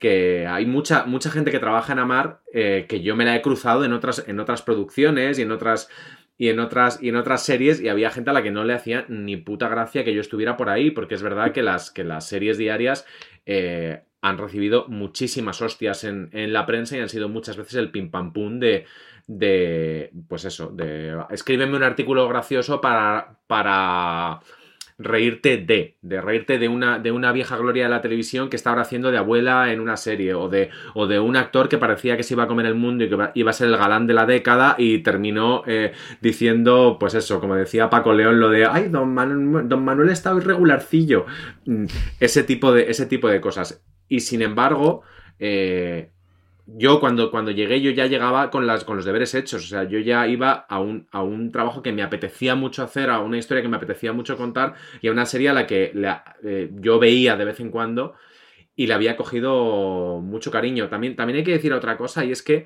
que, 0.00 0.48
hay 0.48 0.66
mucha, 0.66 1.04
mucha 1.04 1.30
gente 1.30 1.52
que 1.52 1.60
trabaja 1.60 1.92
en 1.92 2.00
Amar 2.00 2.40
eh, 2.52 2.86
que 2.88 3.00
yo 3.00 3.14
me 3.14 3.24
la 3.24 3.36
he 3.36 3.42
cruzado 3.42 3.84
en 3.84 3.92
otras, 3.92 4.24
en 4.26 4.40
otras 4.40 4.62
producciones 4.62 5.38
y 5.38 5.42
en 5.42 5.52
otras 5.52 5.88
y 6.36 6.48
en 6.48 6.58
otras 6.58 7.00
y 7.00 7.10
en 7.10 7.14
otras 7.14 7.44
series 7.44 7.80
y 7.80 7.88
había 7.88 8.10
gente 8.10 8.30
a 8.30 8.32
la 8.32 8.42
que 8.42 8.50
no 8.50 8.64
le 8.64 8.74
hacía 8.74 9.04
ni 9.08 9.36
puta 9.36 9.68
gracia 9.68 10.02
que 10.02 10.14
yo 10.14 10.20
estuviera 10.20 10.56
por 10.56 10.68
ahí 10.68 10.90
porque 10.90 11.14
es 11.14 11.22
verdad 11.22 11.52
que 11.52 11.62
las 11.62 11.92
que 11.92 12.02
las 12.02 12.28
series 12.28 12.58
diarias 12.58 13.06
eh, 13.46 14.02
han 14.20 14.38
recibido 14.38 14.88
muchísimas 14.88 15.62
hostias 15.62 16.02
en, 16.02 16.30
en, 16.32 16.52
la 16.52 16.66
prensa 16.66 16.96
y 16.96 17.00
han 17.00 17.08
sido 17.08 17.28
muchas 17.28 17.56
veces 17.56 17.74
el 17.74 17.92
pim 17.92 18.10
pam 18.10 18.32
pum 18.32 18.58
de 18.58 18.86
de 19.26 20.10
pues 20.28 20.44
eso 20.44 20.68
de 20.68 21.16
escríbeme 21.30 21.76
un 21.76 21.82
artículo 21.82 22.28
gracioso 22.28 22.80
para 22.80 23.38
para 23.46 24.40
reírte 24.98 25.56
de, 25.56 25.96
de 26.02 26.20
reírte 26.20 26.58
de 26.58 26.68
una, 26.68 26.98
de 26.98 27.10
una 27.10 27.32
vieja 27.32 27.56
gloria 27.56 27.84
de 27.84 27.90
la 27.90 28.00
televisión 28.00 28.48
que 28.48 28.56
está 28.56 28.70
ahora 28.70 28.82
haciendo 28.82 29.10
de 29.10 29.18
abuela 29.18 29.72
en 29.72 29.80
una 29.80 29.96
serie, 29.96 30.34
o 30.34 30.48
de, 30.48 30.70
o 30.94 31.06
de 31.06 31.18
un 31.18 31.36
actor 31.36 31.68
que 31.68 31.78
parecía 31.78 32.16
que 32.16 32.22
se 32.22 32.34
iba 32.34 32.44
a 32.44 32.48
comer 32.48 32.66
el 32.66 32.74
mundo 32.74 33.04
y 33.04 33.08
que 33.08 33.30
iba 33.34 33.50
a 33.50 33.54
ser 33.54 33.68
el 33.68 33.76
galán 33.76 34.06
de 34.06 34.14
la 34.14 34.26
década 34.26 34.76
y 34.78 34.98
terminó 34.98 35.62
eh, 35.66 35.92
diciendo, 36.20 36.96
pues 37.00 37.14
eso, 37.14 37.40
como 37.40 37.56
decía 37.56 37.90
Paco 37.90 38.12
León, 38.12 38.38
lo 38.38 38.50
de, 38.50 38.66
ay, 38.66 38.88
don, 38.88 39.68
don 39.68 39.84
Manuel 39.84 40.10
está 40.10 40.34
irregularcillo. 40.34 41.26
Mm, 41.66 41.86
ese 42.20 42.44
tipo 42.44 42.72
de, 42.72 42.90
ese 42.90 43.06
tipo 43.06 43.28
de 43.28 43.40
cosas. 43.40 43.82
Y 44.08 44.20
sin 44.20 44.42
embargo, 44.42 45.02
eh, 45.40 46.12
yo 46.66 46.98
cuando, 46.98 47.30
cuando 47.30 47.50
llegué, 47.50 47.80
yo 47.82 47.90
ya 47.90 48.06
llegaba 48.06 48.50
con, 48.50 48.66
las, 48.66 48.84
con 48.84 48.96
los 48.96 49.04
deberes 49.04 49.34
hechos. 49.34 49.64
O 49.64 49.66
sea, 49.66 49.84
yo 49.84 49.98
ya 49.98 50.26
iba 50.26 50.52
a 50.52 50.80
un, 50.80 51.06
a 51.10 51.22
un 51.22 51.52
trabajo 51.52 51.82
que 51.82 51.92
me 51.92 52.02
apetecía 52.02 52.54
mucho 52.54 52.82
hacer, 52.82 53.10
a 53.10 53.20
una 53.20 53.36
historia 53.36 53.62
que 53.62 53.68
me 53.68 53.76
apetecía 53.76 54.12
mucho 54.12 54.36
contar 54.36 54.74
y 55.02 55.08
a 55.08 55.12
una 55.12 55.26
serie 55.26 55.50
a 55.50 55.52
la 55.52 55.66
que 55.66 55.92
eh, 56.42 56.70
yo 56.72 56.98
veía 56.98 57.36
de 57.36 57.44
vez 57.44 57.60
en 57.60 57.70
cuando 57.70 58.14
y 58.74 58.86
le 58.86 58.94
había 58.94 59.16
cogido 59.16 60.20
mucho 60.22 60.50
cariño. 60.50 60.88
También, 60.88 61.16
también 61.16 61.38
hay 61.38 61.44
que 61.44 61.52
decir 61.52 61.72
otra 61.72 61.96
cosa 61.98 62.24
y 62.24 62.32
es 62.32 62.42
que 62.42 62.64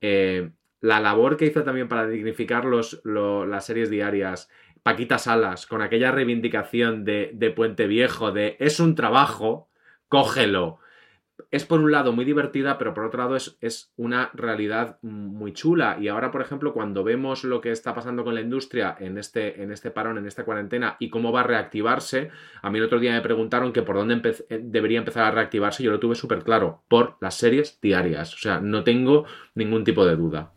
eh, 0.00 0.50
la 0.80 1.00
labor 1.00 1.36
que 1.36 1.46
hizo 1.46 1.62
también 1.62 1.88
para 1.88 2.06
dignificar 2.06 2.64
los, 2.64 3.02
las 3.04 3.66
series 3.66 3.90
diarias, 3.90 4.48
Paquita 4.82 5.18
Salas, 5.18 5.66
con 5.66 5.82
aquella 5.82 6.10
reivindicación 6.10 7.04
de, 7.04 7.32
de 7.34 7.50
Puente 7.50 7.86
Viejo, 7.86 8.32
de 8.32 8.56
es 8.60 8.80
un 8.80 8.94
trabajo, 8.94 9.68
cógelo 10.08 10.78
es 11.50 11.64
por 11.64 11.80
un 11.80 11.92
lado 11.92 12.12
muy 12.12 12.24
divertida, 12.24 12.78
pero 12.78 12.94
por 12.94 13.04
otro 13.04 13.20
lado 13.20 13.36
es, 13.36 13.56
es, 13.60 13.92
una 13.96 14.30
realidad 14.34 14.98
muy 15.02 15.52
chula. 15.52 15.98
Y 16.00 16.08
ahora, 16.08 16.30
por 16.30 16.40
ejemplo, 16.40 16.72
cuando 16.72 17.04
vemos 17.04 17.44
lo 17.44 17.60
que 17.60 17.70
está 17.70 17.94
pasando 17.94 18.24
con 18.24 18.34
la 18.34 18.40
industria 18.40 18.96
en 18.98 19.18
este, 19.18 19.62
en 19.62 19.70
este 19.72 19.90
parón, 19.90 20.18
en 20.18 20.26
esta 20.26 20.44
cuarentena, 20.44 20.96
y 20.98 21.08
cómo 21.10 21.32
va 21.32 21.40
a 21.40 21.44
reactivarse, 21.44 22.30
a 22.62 22.70
mí 22.70 22.78
el 22.78 22.84
otro 22.84 23.00
día 23.00 23.12
me 23.12 23.20
preguntaron 23.20 23.72
que 23.72 23.82
por 23.82 23.96
dónde 23.96 24.34
eh, 24.48 24.60
debería 24.62 24.98
empezar 24.98 25.24
a 25.24 25.30
reactivarse, 25.30 25.82
yo 25.82 25.90
lo 25.90 26.00
tuve 26.00 26.14
súper 26.14 26.42
claro, 26.42 26.82
por 26.88 27.16
las 27.20 27.34
series 27.34 27.80
diarias. 27.80 28.34
O 28.34 28.38
sea, 28.38 28.60
no 28.60 28.84
tengo 28.84 29.24
ningún 29.54 29.84
tipo 29.84 30.04
de 30.04 30.16
duda. 30.16 30.55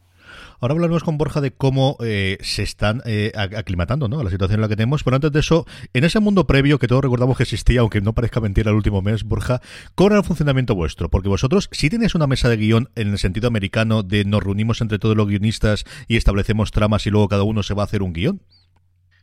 Ahora 0.61 0.73
hablaremos 0.73 1.03
con 1.03 1.17
Borja 1.17 1.39
de 1.39 1.51
cómo 1.51 1.95
eh, 2.03 2.37
se 2.41 2.63
están 2.63 3.01
eh, 3.05 3.31
aclimatando 3.35 4.09
¿no? 4.09 4.19
a 4.19 4.23
la 4.23 4.29
situación 4.29 4.57
en 4.57 4.61
la 4.61 4.67
que 4.67 4.75
tenemos, 4.75 5.03
pero 5.03 5.15
antes 5.15 5.31
de 5.31 5.39
eso, 5.39 5.65
en 5.93 6.03
ese 6.03 6.19
mundo 6.19 6.47
previo 6.47 6.79
que 6.79 6.87
todos 6.87 7.01
recordamos 7.01 7.37
que 7.37 7.43
existía, 7.43 7.79
aunque 7.79 8.01
no 8.01 8.13
parezca 8.13 8.41
mentira 8.41 8.71
el 8.71 8.75
último 8.75 9.01
mes, 9.01 9.23
Borja, 9.23 9.61
¿cómo 9.95 10.09
era 10.09 10.17
el 10.17 10.25
funcionamiento 10.25 10.75
vuestro? 10.75 11.09
Porque 11.09 11.29
vosotros 11.29 11.69
si 11.71 11.89
tenéis 11.89 12.13
una 12.13 12.27
mesa 12.27 12.49
de 12.49 12.57
guion 12.57 12.89
en 12.95 13.09
el 13.09 13.17
sentido 13.19 13.47
americano 13.47 14.03
de 14.03 14.25
nos 14.25 14.43
reunimos 14.43 14.81
entre 14.81 14.99
todos 14.99 15.15
los 15.15 15.27
guionistas 15.27 15.85
y 16.09 16.17
establecemos 16.17 16.71
tramas 16.71 17.07
y 17.07 17.09
luego 17.09 17.29
cada 17.29 17.43
uno 17.43 17.63
se 17.63 17.73
va 17.73 17.83
a 17.83 17.85
hacer 17.85 18.01
un 18.01 18.11
guion. 18.11 18.41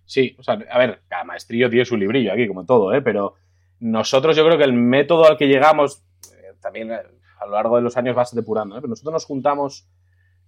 Sí, 0.06 0.36
o 0.38 0.42
sea, 0.42 0.54
a 0.70 0.78
ver, 0.78 1.02
cada 1.08 1.24
maestrillo 1.24 1.68
tiene 1.68 1.84
su 1.84 1.98
librillo 1.98 2.32
aquí, 2.32 2.48
como 2.48 2.64
todo, 2.64 2.94
¿eh? 2.94 3.02
pero 3.02 3.34
nosotros 3.80 4.36
yo 4.36 4.46
creo 4.46 4.56
que 4.56 4.64
el 4.64 4.72
método 4.72 5.26
al 5.26 5.36
que 5.36 5.48
llegamos, 5.48 6.02
eh, 6.32 6.54
también 6.62 6.92
a 6.92 7.02
lo 7.44 7.52
largo 7.52 7.76
de 7.76 7.82
los 7.82 7.96
años 7.98 8.16
vas 8.16 8.34
depurando, 8.34 8.76
¿eh? 8.76 8.78
pero 8.80 8.88
nosotros 8.88 9.12
nos 9.12 9.24
juntamos 9.26 9.86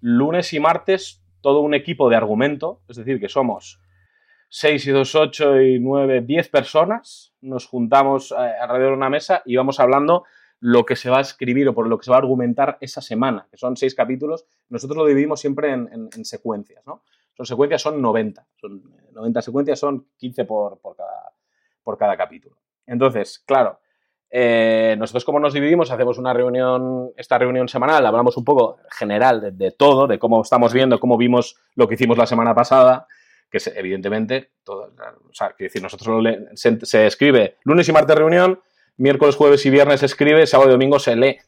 lunes 0.01 0.53
y 0.53 0.61
martes 0.61 1.23
todo 1.41 1.61
un 1.61 1.75
equipo 1.75 2.09
de 2.11 2.17
argumento, 2.17 2.81
es 2.89 2.97
decir, 2.97 3.21
que 3.21 3.29
somos 3.29 3.81
6 4.51 4.87
y 4.87 4.91
2, 4.91 5.15
8 5.15 5.61
y 5.63 5.81
9, 5.81 6.23
10 6.23 6.49
personas, 6.49 7.35
nos 7.41 7.67
juntamos 7.67 8.33
eh, 8.33 8.35
alrededor 8.37 8.93
de 8.93 8.97
una 8.97 9.11
mesa 9.11 9.43
y 9.45 9.57
vamos 9.57 9.79
hablando 9.81 10.25
lo 10.61 10.85
que 10.85 10.97
se 10.97 11.11
va 11.11 11.19
a 11.19 11.23
escribir 11.23 11.69
o 11.69 11.75
por 11.75 11.87
lo 11.87 11.99
que 11.99 12.05
se 12.05 12.11
va 12.11 12.17
a 12.17 12.21
argumentar 12.21 12.79
esa 12.81 13.01
semana, 13.01 13.47
que 13.51 13.57
son 13.57 13.77
seis 13.77 13.95
capítulos. 13.95 14.47
Nosotros 14.69 14.97
lo 14.97 15.07
dividimos 15.07 15.41
siempre 15.41 15.71
en, 15.73 16.25
secuencias, 16.25 16.85
¿no? 16.85 17.03
Son 17.37 17.47
secuencias, 17.47 17.81
son 17.83 18.03
90. 18.03 18.45
Son 18.57 18.83
90 19.13 19.43
secuencias, 19.43 19.79
son 19.79 20.09
15 20.17 20.45
por, 20.45 20.79
por, 20.81 20.97
cada, 20.97 21.33
por 21.85 21.97
cada 21.97 22.17
capítulo. 22.17 22.57
Entonces, 22.87 23.39
claro, 23.47 23.79
eh, 24.31 24.95
nosotros 24.99 25.25
como 25.25 25.41
nos 25.41 25.55
dividimos, 25.55 25.91
hacemos 25.91 26.19
una 26.19 26.35
reunión, 26.35 27.13
esta 27.17 27.39
reunión 27.39 27.69
semanal, 27.69 28.05
hablamos 28.05 28.37
un 28.37 28.45
poco 28.45 28.79
general 28.91 29.57
de, 29.57 29.71
todo, 29.71 30.07
de 30.07 30.19
cómo 30.19 30.43
estamos 30.43 30.73
viendo, 30.73 31.01
cómo 31.01 31.17
vimos 31.17 31.57
lo 31.75 31.89
que 31.89 31.95
hicimos 31.95 32.19
la 32.19 32.27
semana 32.27 32.55
pasada, 32.55 33.07
que 33.51 33.59
evidentemente, 33.75 34.51
todo, 34.65 34.93
o 35.31 35.35
sea, 35.35 35.55
decir, 35.59 35.83
nosotros 35.83 36.23
se, 36.55 37.07
escribe 37.07 37.57
lunes 37.65 37.89
y 37.89 37.93
martes 37.93 38.17
reunión, 38.17 38.61
miércoles, 38.99 39.35
jueves 39.35 39.65
y 39.65 39.71
viernes 39.71 40.01
se 40.01 40.07
escribe, 40.07 40.47
sábado 40.47 40.71
y 40.71 40.73
domingo 40.73 40.99
se 40.99 41.17
lee. 41.17 41.39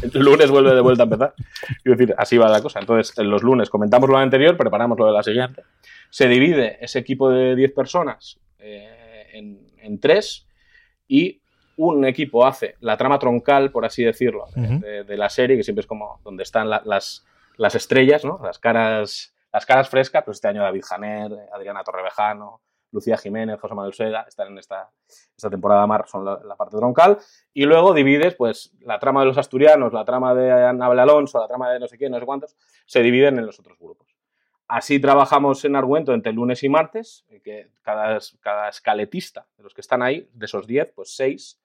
El 0.00 0.22
lunes 0.22 0.50
vuelve 0.50 0.74
de 0.74 0.80
vuelta 0.80 1.02
a 1.02 1.04
empezar. 1.04 1.34
Quiero 1.82 1.98
decir, 1.98 2.14
así 2.16 2.38
va 2.38 2.48
la 2.48 2.62
cosa. 2.62 2.80
Entonces, 2.80 3.14
los 3.18 3.42
lunes 3.42 3.68
comentamos 3.68 4.08
lo 4.08 4.16
anterior, 4.16 4.56
preparamos 4.56 4.98
lo 4.98 5.04
de 5.04 5.12
la 5.12 5.22
siguiente. 5.22 5.64
Se 6.08 6.28
divide 6.28 6.78
ese 6.80 7.00
equipo 7.00 7.28
de 7.28 7.54
10 7.54 7.74
personas 7.74 8.40
eh, 8.58 9.28
en, 9.34 9.66
en 9.76 10.00
tres 10.00 10.46
y 11.06 11.41
un 11.76 12.04
equipo 12.04 12.46
hace 12.46 12.76
la 12.80 12.96
trama 12.96 13.18
troncal, 13.18 13.70
por 13.70 13.84
así 13.84 14.04
decirlo, 14.04 14.46
de, 14.54 15.16
la 15.16 15.28
serie, 15.28 15.56
que 15.56 15.62
siempre 15.62 15.80
es 15.80 15.86
como 15.86 16.20
donde 16.24 16.42
están 16.42 16.68
las, 16.68 17.24
las 17.56 17.74
estrellas, 17.74 18.24
¿no? 18.24 18.40
Las 18.42 18.58
caras, 18.58 19.34
las 19.52 19.66
caras 19.66 19.88
frescas, 19.88 20.24
pues 20.24 20.36
este 20.36 20.48
año 20.48 20.62
David 20.62 20.82
Janer, 20.84 21.32
Adriana 21.52 21.84
Torrevejano, 21.84 22.60
Lucía 22.92 23.16
Jiménez, 23.16 23.58
José 23.58 23.74
Manuel 23.74 23.94
Seda, 23.94 24.26
están 24.28 24.48
en 24.48 24.58
esta, 24.58 24.90
esta 25.08 25.48
temporada 25.48 25.86
mar, 25.86 26.04
son 26.06 26.24
la, 26.24 26.56
parte 26.56 26.76
troncal, 26.76 27.18
y 27.54 27.64
luego 27.64 27.94
divides, 27.94 28.34
pues, 28.34 28.72
la 28.80 28.98
trama 28.98 29.20
de 29.20 29.26
los 29.26 29.38
asturianos, 29.38 29.92
la 29.92 30.04
trama 30.04 30.34
de 30.34 30.52
Anabel 30.52 30.98
Alonso, 30.98 31.40
la 31.40 31.48
trama 31.48 31.70
de 31.70 31.80
no 31.80 31.88
sé 31.88 31.96
qué, 31.96 32.10
no 32.10 32.20
sé 32.20 32.26
cuántos, 32.26 32.56
se 32.86 33.00
dividen 33.00 33.38
en 33.38 33.46
los 33.46 33.58
otros 33.58 33.78
grupos. 33.78 34.14
Así 34.68 35.00
trabajamos 35.00 35.64
en 35.64 35.76
Arguento 35.76 36.14
entre 36.14 36.32
lunes 36.32 36.62
y 36.62 36.68
martes, 36.68 37.24
que 37.42 37.70
cada, 37.82 38.18
cada 38.40 38.68
escaletista 38.68 39.46
de 39.56 39.64
los 39.64 39.74
que 39.74 39.80
están 39.80 40.02
ahí, 40.02 40.28
de 40.32 40.46
esos 40.46 40.66
10, 40.66 40.92
pues 40.94 41.14
6 41.16 41.61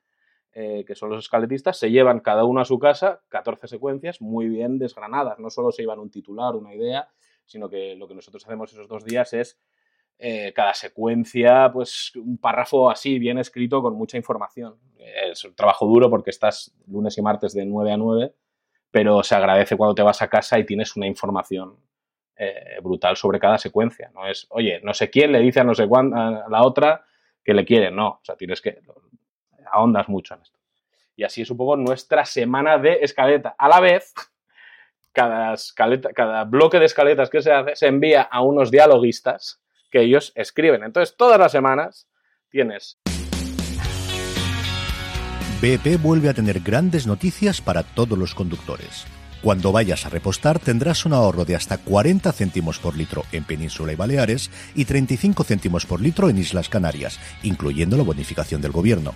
eh, 0.59 0.83
que 0.87 0.95
son 0.95 1.11
los 1.11 1.19
escaletistas, 1.19 1.77
se 1.77 1.91
llevan 1.91 2.19
cada 2.19 2.43
uno 2.43 2.59
a 2.59 2.65
su 2.65 2.79
casa 2.79 3.21
14 3.29 3.67
secuencias 3.67 4.21
muy 4.21 4.47
bien 4.47 4.79
desgranadas. 4.79 5.37
No 5.37 5.51
solo 5.51 5.71
se 5.71 5.83
llevan 5.83 5.99
un 5.99 6.09
titular, 6.09 6.55
una 6.55 6.73
idea, 6.73 7.07
sino 7.45 7.69
que 7.69 7.95
lo 7.95 8.07
que 8.07 8.15
nosotros 8.15 8.43
hacemos 8.43 8.73
esos 8.73 8.87
dos 8.87 9.05
días 9.05 9.33
es 9.33 9.59
eh, 10.17 10.53
cada 10.55 10.73
secuencia, 10.73 11.69
pues 11.71 12.11
un 12.15 12.39
párrafo 12.39 12.89
así, 12.89 13.19
bien 13.19 13.37
escrito, 13.37 13.83
con 13.83 13.93
mucha 13.93 14.17
información. 14.17 14.79
Es 14.97 15.45
un 15.45 15.53
trabajo 15.53 15.85
duro 15.85 16.09
porque 16.09 16.31
estás 16.31 16.75
lunes 16.87 17.15
y 17.19 17.21
martes 17.21 17.53
de 17.53 17.63
9 17.63 17.91
a 17.91 17.97
9, 17.97 18.33
pero 18.89 19.21
se 19.21 19.35
agradece 19.35 19.77
cuando 19.77 19.93
te 19.93 20.01
vas 20.01 20.23
a 20.23 20.27
casa 20.27 20.57
y 20.57 20.65
tienes 20.65 20.95
una 20.95 21.05
información 21.05 21.77
eh, 22.35 22.79
brutal 22.81 23.15
sobre 23.15 23.39
cada 23.39 23.59
secuencia. 23.59 24.09
No 24.11 24.25
es, 24.25 24.47
oye, 24.49 24.81
no 24.81 24.95
sé 24.95 25.11
quién 25.11 25.33
le 25.33 25.39
dice 25.39 25.59
a 25.59 25.63
no 25.63 25.75
sé 25.75 25.87
cuándo, 25.87 26.15
a 26.17 26.47
la 26.49 26.63
otra 26.63 27.05
que 27.43 27.53
le 27.53 27.63
quiere. 27.63 27.91
No, 27.91 28.07
o 28.07 28.19
sea, 28.23 28.35
tienes 28.35 28.59
que 28.59 28.79
ahondas 29.71 30.09
mucho 30.09 30.33
en 30.35 30.41
esto. 30.41 30.57
Y 31.15 31.23
así 31.23 31.41
es 31.41 31.49
un 31.49 31.57
poco 31.57 31.75
nuestra 31.75 32.25
semana 32.25 32.77
de 32.77 32.99
escaleta. 33.01 33.55
A 33.57 33.67
la 33.67 33.79
vez, 33.79 34.13
cada, 35.11 35.53
escaleta, 35.53 36.13
cada 36.13 36.43
bloque 36.43 36.79
de 36.79 36.85
escaletas 36.85 37.29
que 37.29 37.41
se 37.41 37.51
hace 37.51 37.75
se 37.75 37.87
envía 37.87 38.21
a 38.21 38.41
unos 38.41 38.71
dialoguistas 38.71 39.61
que 39.89 40.01
ellos 40.01 40.31
escriben. 40.35 40.83
Entonces, 40.83 41.15
todas 41.17 41.39
las 41.39 41.51
semanas 41.51 42.07
tienes 42.49 42.99
BP 45.59 45.99
vuelve 45.99 46.29
a 46.29 46.35
tener 46.35 46.59
grandes 46.59 47.07
noticias 47.07 47.61
para 47.61 47.81
todos 47.81 48.15
los 48.15 48.35
conductores. 48.35 49.07
Cuando 49.41 49.71
vayas 49.71 50.05
a 50.05 50.09
repostar 50.09 50.59
tendrás 50.59 51.03
un 51.03 51.13
ahorro 51.13 51.45
de 51.45 51.55
hasta 51.55 51.79
40 51.79 52.31
céntimos 52.31 52.77
por 52.77 52.95
litro 52.95 53.23
en 53.31 53.43
Península 53.43 53.91
y 53.91 53.95
Baleares 53.95 54.51
y 54.75 54.85
35 54.85 55.43
céntimos 55.43 55.87
por 55.87 55.99
litro 55.99 56.29
en 56.29 56.37
Islas 56.37 56.69
Canarias, 56.69 57.19
incluyendo 57.41 57.97
la 57.97 58.03
bonificación 58.03 58.61
del 58.61 58.71
gobierno. 58.71 59.15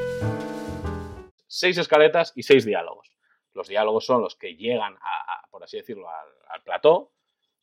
Seis 1.51 1.77
escaletas 1.77 2.31
y 2.35 2.43
seis 2.43 2.63
diálogos. 2.63 3.11
Los 3.53 3.67
diálogos 3.67 4.05
son 4.05 4.21
los 4.21 4.37
que 4.37 4.55
llegan, 4.55 4.95
a, 5.01 5.47
por 5.51 5.61
así 5.61 5.75
decirlo, 5.75 6.07
al, 6.07 6.63
plató, 6.63 7.11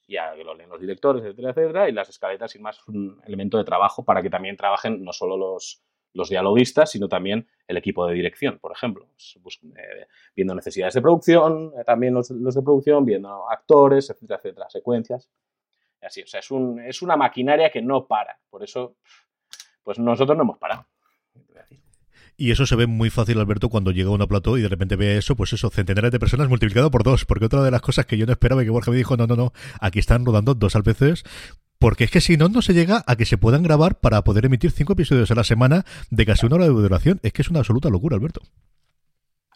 y 0.06 0.18
a, 0.18 0.34
lo 0.34 0.54
leen 0.54 0.68
los 0.68 0.80
directores, 0.80 1.24
etcétera, 1.24 1.50
etcétera, 1.50 1.88
y 1.88 1.92
las 1.92 2.10
escaletas 2.10 2.50
sin 2.50 2.60
más 2.60 2.86
un 2.86 3.18
elemento 3.24 3.56
de 3.56 3.64
trabajo 3.64 4.04
para 4.04 4.22
que 4.22 4.28
también 4.28 4.58
trabajen 4.58 5.02
no 5.02 5.14
solo 5.14 5.38
los, 5.38 5.82
los 6.12 6.28
dialoguistas, 6.28 6.90
sino 6.90 7.08
también 7.08 7.48
el 7.66 7.78
equipo 7.78 8.06
de 8.06 8.12
dirección, 8.12 8.58
por 8.58 8.72
ejemplo. 8.72 9.08
Eh, 9.34 10.06
viendo 10.36 10.54
necesidades 10.54 10.92
de 10.92 11.00
producción, 11.00 11.72
eh, 11.78 11.84
también 11.84 12.12
los, 12.12 12.30
los, 12.30 12.54
de 12.54 12.62
producción, 12.62 13.06
viendo 13.06 13.48
actores, 13.48 14.10
etcétera, 14.10 14.36
etcétera, 14.36 14.68
secuencias. 14.68 15.30
Así, 16.02 16.22
o 16.22 16.26
sea, 16.26 16.40
es, 16.40 16.50
un, 16.50 16.78
es 16.80 17.00
una 17.00 17.16
maquinaria 17.16 17.70
que 17.70 17.80
no 17.80 18.06
para. 18.06 18.38
Por 18.50 18.62
eso, 18.62 18.96
pues 19.82 19.98
nosotros 19.98 20.36
no 20.36 20.42
hemos 20.44 20.58
parado. 20.58 20.86
Y 22.40 22.52
eso 22.52 22.66
se 22.66 22.76
ve 22.76 22.86
muy 22.86 23.10
fácil, 23.10 23.40
Alberto, 23.40 23.68
cuando 23.68 23.90
llega 23.90 24.10
a 24.10 24.12
una 24.12 24.28
plató 24.28 24.56
y 24.56 24.62
de 24.62 24.68
repente 24.68 24.94
ve 24.94 25.18
eso, 25.18 25.34
pues 25.34 25.52
eso, 25.52 25.70
centenares 25.70 26.12
de 26.12 26.20
personas 26.20 26.48
multiplicado 26.48 26.88
por 26.88 27.02
dos. 27.02 27.24
Porque 27.24 27.46
otra 27.46 27.64
de 27.64 27.72
las 27.72 27.82
cosas 27.82 28.06
que 28.06 28.16
yo 28.16 28.26
no 28.26 28.32
esperaba 28.32 28.62
y 28.62 28.64
que 28.64 28.70
Borja 28.70 28.92
me 28.92 28.96
dijo, 28.96 29.16
no, 29.16 29.26
no, 29.26 29.34
no, 29.34 29.52
aquí 29.80 29.98
están 29.98 30.24
rodando 30.24 30.54
dos 30.54 30.76
al 30.76 30.82
veces. 30.82 31.24
Porque 31.80 32.04
es 32.04 32.12
que 32.12 32.20
si 32.20 32.36
no, 32.36 32.48
no 32.48 32.62
se 32.62 32.74
llega 32.74 33.02
a 33.08 33.16
que 33.16 33.24
se 33.24 33.38
puedan 33.38 33.64
grabar 33.64 33.98
para 33.98 34.22
poder 34.22 34.46
emitir 34.46 34.70
cinco 34.70 34.92
episodios 34.92 35.32
a 35.32 35.34
la 35.34 35.42
semana 35.42 35.84
de 36.10 36.26
casi 36.26 36.46
una 36.46 36.54
hora 36.56 36.64
de 36.66 36.70
duración. 36.70 37.18
Es 37.24 37.32
que 37.32 37.42
es 37.42 37.50
una 37.50 37.58
absoluta 37.58 37.90
locura, 37.90 38.14
Alberto. 38.14 38.40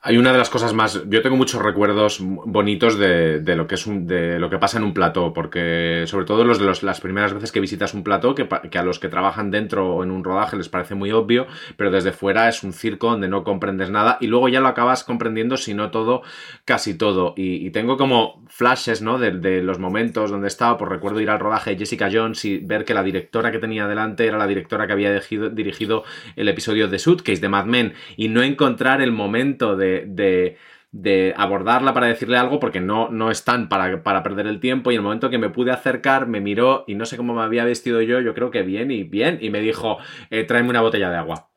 Hay 0.04 0.18
una 0.18 0.32
de 0.32 0.38
las 0.38 0.50
cosas 0.50 0.74
más. 0.74 1.00
Yo 1.08 1.22
tengo 1.22 1.36
muchos 1.36 1.62
recuerdos 1.62 2.18
bonitos 2.20 2.98
de, 2.98 3.38
de, 3.38 3.54
lo 3.54 3.68
que 3.68 3.76
es 3.76 3.86
un, 3.86 4.08
de 4.08 4.40
lo 4.40 4.50
que 4.50 4.58
pasa 4.58 4.78
en 4.78 4.82
un 4.82 4.94
plató, 4.94 5.32
porque 5.32 6.02
sobre 6.08 6.26
todo 6.26 6.42
los 6.42 6.58
de 6.58 6.64
los, 6.64 6.82
las 6.82 7.00
primeras 7.00 7.32
veces 7.32 7.52
que 7.52 7.60
visitas 7.60 7.94
un 7.94 8.02
plató, 8.02 8.34
que, 8.34 8.48
que, 8.68 8.78
a 8.78 8.82
los 8.82 8.98
que 8.98 9.06
trabajan 9.06 9.52
dentro 9.52 9.94
o 9.94 10.02
en 10.02 10.10
un 10.10 10.24
rodaje 10.24 10.56
les 10.56 10.68
parece 10.68 10.96
muy 10.96 11.12
obvio, 11.12 11.46
pero 11.76 11.92
desde 11.92 12.10
fuera 12.10 12.48
es 12.48 12.64
un 12.64 12.72
circo 12.72 13.10
donde 13.12 13.28
no 13.28 13.44
comprendes 13.44 13.90
nada 13.90 14.18
y 14.20 14.26
luego 14.26 14.48
ya 14.48 14.58
lo 14.58 14.66
acabas 14.66 15.04
comprendiendo, 15.04 15.56
si 15.56 15.72
no 15.72 15.92
todo, 15.92 16.22
casi 16.64 16.98
todo. 16.98 17.34
Y, 17.36 17.70
tengo 17.70 17.96
como 17.96 18.44
flashes, 18.48 19.02
¿no? 19.02 19.20
De, 19.20 19.62
los 19.62 19.78
momentos 19.78 20.32
donde 20.32 20.48
estaba, 20.48 20.78
por 20.78 20.90
recuerdo 20.90 21.20
ir 21.20 21.30
al 21.30 21.38
rodaje 21.38 21.70
de 21.70 21.78
Jessica 21.78 22.10
Jones 22.12 22.44
y 22.44 22.58
ver 22.58 22.84
que 22.84 22.92
la 22.92 23.04
directora 23.04 23.52
que 23.52 23.60
tenía 23.60 23.86
delante 23.86 24.26
era 24.26 24.36
la 24.36 24.48
directora 24.48 24.88
que 24.88 24.94
había 24.94 25.12
dirigido, 25.12 25.48
dirigido 25.48 26.02
el 26.34 26.48
episodio 26.48 26.88
de 26.88 26.98
Suitcase 26.98 27.40
de 27.40 27.48
Mad 27.48 27.66
Men 27.66 27.94
y 28.16 28.26
no 28.26 28.42
encontrar 28.42 29.00
el 29.00 29.12
momento 29.12 29.76
de 29.76 29.91
de, 30.06 31.34
abordarla 31.36 31.94
para 31.94 32.06
decirle 32.06 32.36
algo 32.36 32.60
porque 32.60 32.80
no, 32.80 33.08
no 33.08 33.30
están 33.30 33.68
para, 33.68 34.02
para 34.02 34.22
perder 34.22 34.46
el 34.46 34.60
tiempo 34.60 34.90
y 34.90 34.94
en 34.94 34.98
el 34.98 35.04
momento 35.04 35.30
que 35.30 35.38
me 35.38 35.48
pude 35.48 35.70
acercar 35.70 36.26
me 36.26 36.40
miró 36.40 36.84
y 36.86 36.94
no 36.94 37.06
sé 37.06 37.16
cómo 37.16 37.34
me 37.34 37.42
había 37.42 37.64
vestido 37.64 38.02
yo, 38.02 38.20
yo 38.20 38.34
creo 38.34 38.50
que 38.50 38.62
bien 38.62 38.90
y 38.90 39.02
bien 39.04 39.38
y 39.40 39.50
me 39.50 39.60
dijo, 39.60 39.98
eh, 40.30 40.44
tráeme 40.44 40.70
una 40.70 40.82
botella 40.82 41.10
de 41.10 41.16
agua. 41.16 41.48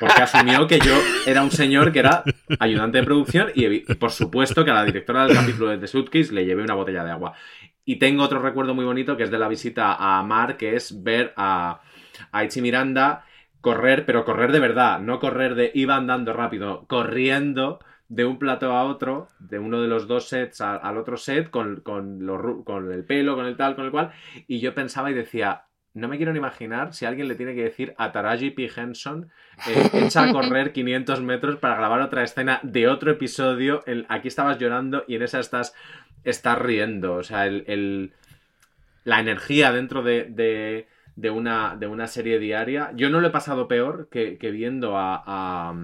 Porque 0.00 0.22
asumió 0.22 0.66
que 0.66 0.80
yo 0.80 0.92
era 1.26 1.42
un 1.42 1.52
señor 1.52 1.92
que 1.92 2.00
era 2.00 2.24
ayudante 2.58 2.98
de 2.98 3.04
producción 3.04 3.50
y, 3.54 3.80
por 3.94 4.10
supuesto 4.10 4.64
que 4.64 4.72
a 4.72 4.74
la 4.74 4.84
directora 4.84 5.26
del 5.26 5.36
capítulo 5.36 5.70
de 5.70 5.78
The 5.78 5.86
Suitcase 5.86 6.32
le 6.32 6.44
llevé 6.44 6.64
una 6.64 6.74
botella 6.74 7.04
de 7.04 7.12
agua. 7.12 7.34
Y 7.84 7.96
tengo 7.96 8.24
otro 8.24 8.40
recuerdo 8.40 8.74
muy 8.74 8.84
bonito 8.84 9.16
que 9.16 9.22
es 9.22 9.30
de 9.30 9.38
la 9.38 9.46
visita 9.46 9.94
a 9.94 10.22
Mar, 10.24 10.56
que 10.56 10.74
es 10.74 11.02
ver 11.02 11.32
a, 11.36 11.80
a 12.32 12.42
Miranda 12.56 13.24
correr, 13.64 14.04
pero 14.04 14.26
correr 14.26 14.52
de 14.52 14.60
verdad, 14.60 15.00
no 15.00 15.18
correr 15.18 15.54
de 15.54 15.72
iba 15.74 15.96
andando 15.96 16.34
rápido, 16.34 16.84
corriendo 16.86 17.80
de 18.10 18.26
un 18.26 18.38
plato 18.38 18.70
a 18.72 18.84
otro, 18.84 19.28
de 19.38 19.58
uno 19.58 19.80
de 19.80 19.88
los 19.88 20.06
dos 20.06 20.28
sets 20.28 20.60
al, 20.60 20.80
al 20.82 20.98
otro 20.98 21.16
set, 21.16 21.48
con, 21.48 21.80
con, 21.80 22.26
lo, 22.26 22.62
con, 22.62 22.92
el 22.92 23.04
pelo, 23.04 23.34
con 23.34 23.46
el 23.46 23.56
tal, 23.56 23.74
con 23.74 23.86
el 23.86 23.90
cual, 23.90 24.12
y 24.46 24.60
yo 24.60 24.74
pensaba 24.74 25.10
y 25.10 25.14
decía, 25.14 25.62
no 25.94 26.08
me 26.08 26.18
quiero 26.18 26.32
ni 26.32 26.38
imaginar 26.40 26.92
si 26.92 27.06
alguien 27.06 27.26
le 27.26 27.36
tiene 27.36 27.54
que 27.54 27.64
decir 27.64 27.94
a 27.96 28.12
Taraji 28.12 28.50
P. 28.50 28.70
Henson, 28.76 29.30
eh, 29.66 29.88
echa 29.94 30.24
a 30.24 30.32
correr 30.32 30.72
500 30.74 31.22
metros 31.22 31.56
para 31.56 31.76
grabar 31.76 32.02
otra 32.02 32.22
escena 32.22 32.60
de 32.62 32.86
otro 32.86 33.12
episodio, 33.12 33.82
el, 33.86 34.04
aquí 34.10 34.28
estabas 34.28 34.58
llorando 34.58 35.04
y 35.08 35.14
en 35.14 35.22
esa 35.22 35.40
estás, 35.40 35.74
estás 36.22 36.58
riendo, 36.58 37.14
o 37.14 37.22
sea, 37.22 37.46
el, 37.46 37.64
el 37.66 38.12
la 39.04 39.20
energía 39.20 39.72
dentro 39.72 40.02
de, 40.02 40.24
de 40.24 40.86
de 41.16 41.30
una, 41.30 41.76
de 41.76 41.86
una 41.86 42.06
serie 42.06 42.38
diaria. 42.38 42.92
Yo 42.94 43.10
no 43.10 43.20
lo 43.20 43.28
he 43.28 43.30
pasado 43.30 43.68
peor 43.68 44.08
que, 44.10 44.38
que 44.38 44.50
viendo 44.50 44.96
a, 44.96 45.22
a 45.26 45.74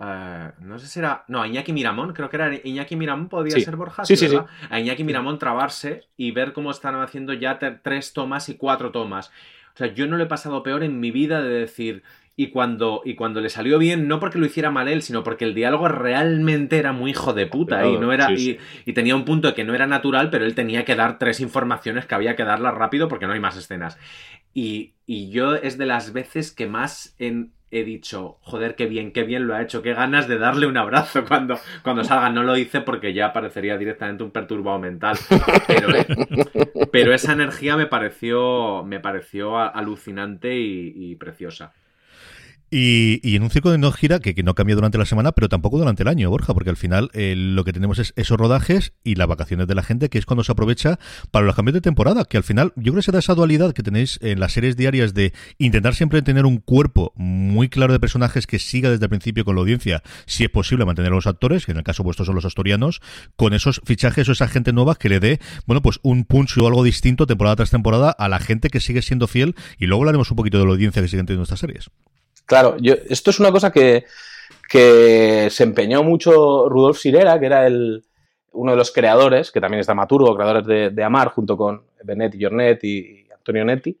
Uh, 0.00 0.48
no 0.60 0.78
sé 0.78 0.86
si 0.86 0.98
era. 0.98 1.26
No, 1.28 1.42
a 1.42 1.46
Iñaki 1.46 1.74
Miramón, 1.74 2.14
creo 2.14 2.30
que 2.30 2.36
era 2.36 2.50
Iñaki 2.54 2.96
Miramón, 2.96 3.28
podía 3.28 3.54
sí. 3.54 3.60
ser 3.60 3.76
Borja. 3.76 4.02
Sí, 4.06 4.16
sí, 4.16 4.28
sí, 4.28 4.38
A 4.70 4.80
Iñaki 4.80 5.04
Miramón 5.04 5.38
trabarse 5.38 6.04
y 6.16 6.30
ver 6.30 6.54
cómo 6.54 6.70
están 6.70 6.94
haciendo 7.02 7.34
ya 7.34 7.58
tres 7.58 8.14
tomas 8.14 8.48
y 8.48 8.56
cuatro 8.56 8.92
tomas. 8.92 9.28
O 9.74 9.76
sea, 9.76 9.88
yo 9.88 10.06
no 10.06 10.16
lo 10.16 10.24
he 10.24 10.26
pasado 10.26 10.62
peor 10.62 10.84
en 10.84 11.00
mi 11.00 11.10
vida 11.10 11.42
de 11.42 11.50
decir. 11.50 12.02
Y 12.36 12.48
cuando, 12.48 13.02
y 13.04 13.16
cuando 13.16 13.40
le 13.40 13.50
salió 13.50 13.78
bien, 13.78 14.08
no 14.08 14.18
porque 14.18 14.38
lo 14.38 14.46
hiciera 14.46 14.70
mal 14.70 14.88
él, 14.88 15.02
sino 15.02 15.22
porque 15.22 15.44
el 15.44 15.54
diálogo 15.54 15.88
realmente 15.88 16.78
era 16.78 16.92
muy 16.92 17.10
hijo 17.10 17.34
de 17.34 17.46
puta. 17.46 17.80
Claro, 17.80 17.94
y, 17.94 17.98
no 17.98 18.12
era, 18.12 18.28
sí, 18.28 18.58
y, 18.86 18.90
y, 18.90 18.94
tenía 18.94 19.14
un 19.14 19.26
punto 19.26 19.52
que 19.54 19.64
no 19.64 19.74
era 19.74 19.86
natural, 19.86 20.30
pero 20.30 20.46
él 20.46 20.54
tenía 20.54 20.86
que 20.86 20.96
dar 20.96 21.18
tres 21.18 21.40
informaciones 21.40 22.06
que 22.06 22.14
había 22.14 22.36
que 22.36 22.44
darlas 22.44 22.74
rápido 22.74 23.08
porque 23.08 23.26
no 23.26 23.34
hay 23.34 23.40
más 23.40 23.58
escenas. 23.58 23.98
Y, 24.54 24.94
y 25.06 25.30
yo 25.30 25.54
es 25.54 25.76
de 25.76 25.86
las 25.86 26.12
veces 26.12 26.50
que 26.50 26.66
más 26.66 27.14
en, 27.18 27.52
he 27.70 27.84
dicho, 27.84 28.38
joder, 28.42 28.74
qué 28.74 28.86
bien, 28.86 29.12
qué 29.12 29.22
bien 29.22 29.46
lo 29.46 29.54
ha 29.54 29.62
hecho, 29.62 29.82
qué 29.82 29.94
ganas 29.94 30.26
de 30.26 30.38
darle 30.38 30.66
un 30.66 30.76
abrazo 30.76 31.24
cuando, 31.28 31.58
cuando 31.82 32.04
salga. 32.04 32.30
No 32.30 32.42
lo 32.42 32.56
hice 32.56 32.80
porque 32.80 33.12
ya 33.12 33.32
parecería 33.32 33.76
directamente 33.78 34.24
un 34.24 34.30
perturbado 34.30 34.78
mental. 34.78 35.16
Pero, 35.66 35.88
pero 36.92 37.14
esa 37.14 37.32
energía 37.32 37.76
me 37.76 37.86
pareció, 37.86 38.82
me 38.84 39.00
pareció 39.00 39.58
alucinante 39.58 40.56
y, 40.56 40.92
y 40.96 41.16
preciosa. 41.16 41.72
Y, 42.72 43.20
y, 43.28 43.34
en 43.34 43.42
un 43.42 43.50
circo 43.50 43.72
de 43.72 43.78
no 43.78 43.90
gira 43.90 44.20
que, 44.20 44.40
no 44.44 44.54
cambia 44.54 44.76
durante 44.76 44.96
la 44.96 45.04
semana, 45.04 45.32
pero 45.32 45.48
tampoco 45.48 45.76
durante 45.76 46.04
el 46.04 46.08
año, 46.08 46.30
Borja, 46.30 46.54
porque 46.54 46.70
al 46.70 46.76
final 46.76 47.10
eh, 47.14 47.34
lo 47.36 47.64
que 47.64 47.72
tenemos 47.72 47.98
es 47.98 48.12
esos 48.14 48.38
rodajes 48.38 48.92
y 49.02 49.16
las 49.16 49.26
vacaciones 49.26 49.66
de 49.66 49.74
la 49.74 49.82
gente, 49.82 50.08
que 50.08 50.18
es 50.18 50.26
cuando 50.26 50.44
se 50.44 50.52
aprovecha 50.52 51.00
para 51.32 51.44
los 51.44 51.56
cambios 51.56 51.74
de 51.74 51.80
temporada, 51.80 52.24
que 52.24 52.36
al 52.36 52.44
final 52.44 52.72
yo 52.76 52.92
creo 52.92 52.96
que 52.96 53.02
se 53.02 53.10
da 53.10 53.18
esa 53.18 53.34
dualidad 53.34 53.72
que 53.72 53.82
tenéis 53.82 54.20
en 54.22 54.38
las 54.38 54.52
series 54.52 54.76
diarias 54.76 55.14
de 55.14 55.32
intentar 55.58 55.96
siempre 55.96 56.22
tener 56.22 56.46
un 56.46 56.58
cuerpo 56.58 57.12
muy 57.16 57.68
claro 57.68 57.92
de 57.92 57.98
personajes 57.98 58.46
que 58.46 58.60
siga 58.60 58.88
desde 58.88 59.06
el 59.06 59.10
principio 59.10 59.44
con 59.44 59.56
la 59.56 59.62
audiencia, 59.62 60.04
si 60.26 60.44
es 60.44 60.50
posible 60.50 60.84
mantener 60.84 61.10
a 61.10 61.16
los 61.16 61.26
actores, 61.26 61.66
que 61.66 61.72
en 61.72 61.78
el 61.78 61.84
caso 61.84 62.04
vuestro 62.04 62.24
son 62.24 62.36
los 62.36 62.44
asturianos, 62.44 63.00
con 63.34 63.52
esos 63.52 63.80
fichajes 63.84 64.28
o 64.28 64.32
esa 64.32 64.46
gente 64.46 64.72
nueva 64.72 64.94
que 64.94 65.08
le 65.08 65.18
dé, 65.18 65.40
bueno, 65.66 65.82
pues 65.82 65.98
un 66.04 66.24
punch 66.24 66.56
o 66.58 66.68
algo 66.68 66.84
distinto 66.84 67.26
temporada 67.26 67.56
tras 67.56 67.70
temporada 67.70 68.10
a 68.10 68.28
la 68.28 68.38
gente 68.38 68.68
que 68.68 68.78
sigue 68.78 69.02
siendo 69.02 69.26
fiel 69.26 69.56
y 69.76 69.86
luego 69.86 70.02
hablaremos 70.02 70.30
un 70.30 70.36
poquito 70.36 70.58
de 70.58 70.64
la 70.66 70.70
audiencia 70.70 71.02
que 71.02 71.08
siguen 71.08 71.26
teniendo 71.26 71.42
estas 71.42 71.58
series. 71.58 71.90
Claro, 72.50 72.76
yo, 72.80 72.94
esto 73.08 73.30
es 73.30 73.38
una 73.38 73.52
cosa 73.52 73.70
que, 73.70 74.06
que 74.68 75.46
se 75.52 75.62
empeñó 75.62 76.02
mucho 76.02 76.68
Rudolf 76.68 76.98
Sirera, 76.98 77.38
que 77.38 77.46
era 77.46 77.64
el, 77.64 78.02
uno 78.50 78.72
de 78.72 78.76
los 78.76 78.90
creadores, 78.90 79.52
que 79.52 79.60
también 79.60 79.78
es 79.78 79.86
dramaturgo, 79.86 80.34
creadores 80.34 80.66
de, 80.66 80.90
de 80.90 81.04
Amar, 81.04 81.28
junto 81.28 81.56
con 81.56 81.84
Benet 82.02 82.34
y 82.34 82.42
Jornet 82.42 82.82
y, 82.82 82.88
y 82.88 83.28
Antonio 83.30 83.64
Netti. 83.64 83.96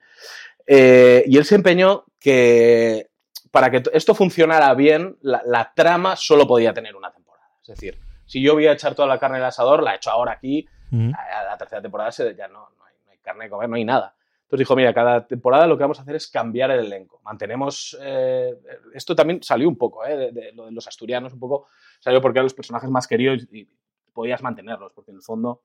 Eh, 0.66 1.22
y 1.28 1.36
él 1.36 1.44
se 1.44 1.54
empeñó 1.54 2.06
que 2.18 3.10
para 3.52 3.70
que 3.70 3.84
esto 3.92 4.16
funcionara 4.16 4.74
bien, 4.74 5.16
la, 5.20 5.42
la, 5.46 5.72
trama 5.72 6.16
solo 6.16 6.44
podía 6.48 6.74
tener 6.74 6.96
una 6.96 7.12
temporada. 7.12 7.46
Es 7.62 7.68
decir, 7.68 8.00
si 8.26 8.42
yo 8.42 8.54
voy 8.54 8.66
a 8.66 8.72
echar 8.72 8.96
toda 8.96 9.06
la 9.06 9.20
carne 9.20 9.36
al 9.36 9.44
asador, 9.44 9.80
la 9.80 9.92
he 9.92 9.96
hecho 9.96 10.10
ahora 10.10 10.32
aquí, 10.32 10.68
a 10.92 11.44
la 11.44 11.56
tercera 11.56 11.80
temporada 11.80 12.10
se, 12.10 12.34
ya 12.34 12.48
no, 12.48 12.68
no 12.76 12.84
hay, 12.84 12.94
no, 13.06 13.12
hay, 13.12 13.18
carne 13.18 13.44
de 13.44 13.50
comer, 13.50 13.68
no 13.68 13.76
hay 13.76 13.84
nada. 13.84 14.16
Entonces 14.50 14.66
dijo, 14.66 14.74
mira, 14.74 14.92
cada 14.92 15.24
temporada 15.28 15.68
lo 15.68 15.76
que 15.76 15.84
vamos 15.84 16.00
a 16.00 16.02
hacer 16.02 16.16
es 16.16 16.26
cambiar 16.26 16.72
el 16.72 16.80
elenco. 16.86 17.20
Mantenemos... 17.22 17.96
Eh, 18.02 18.52
esto 18.92 19.14
también 19.14 19.40
salió 19.44 19.68
un 19.68 19.76
poco, 19.76 20.04
eh, 20.04 20.32
de, 20.32 20.50
lo 20.54 20.64
de 20.64 20.72
los 20.72 20.88
asturianos, 20.88 21.32
un 21.32 21.38
poco 21.38 21.68
salió 22.00 22.20
porque 22.20 22.38
eran 22.38 22.46
los 22.46 22.54
personajes 22.54 22.90
más 22.90 23.06
queridos 23.06 23.46
y 23.52 23.68
podías 24.12 24.42
mantenerlos, 24.42 24.92
porque 24.92 25.12
en 25.12 25.18
el 25.18 25.22
fondo 25.22 25.62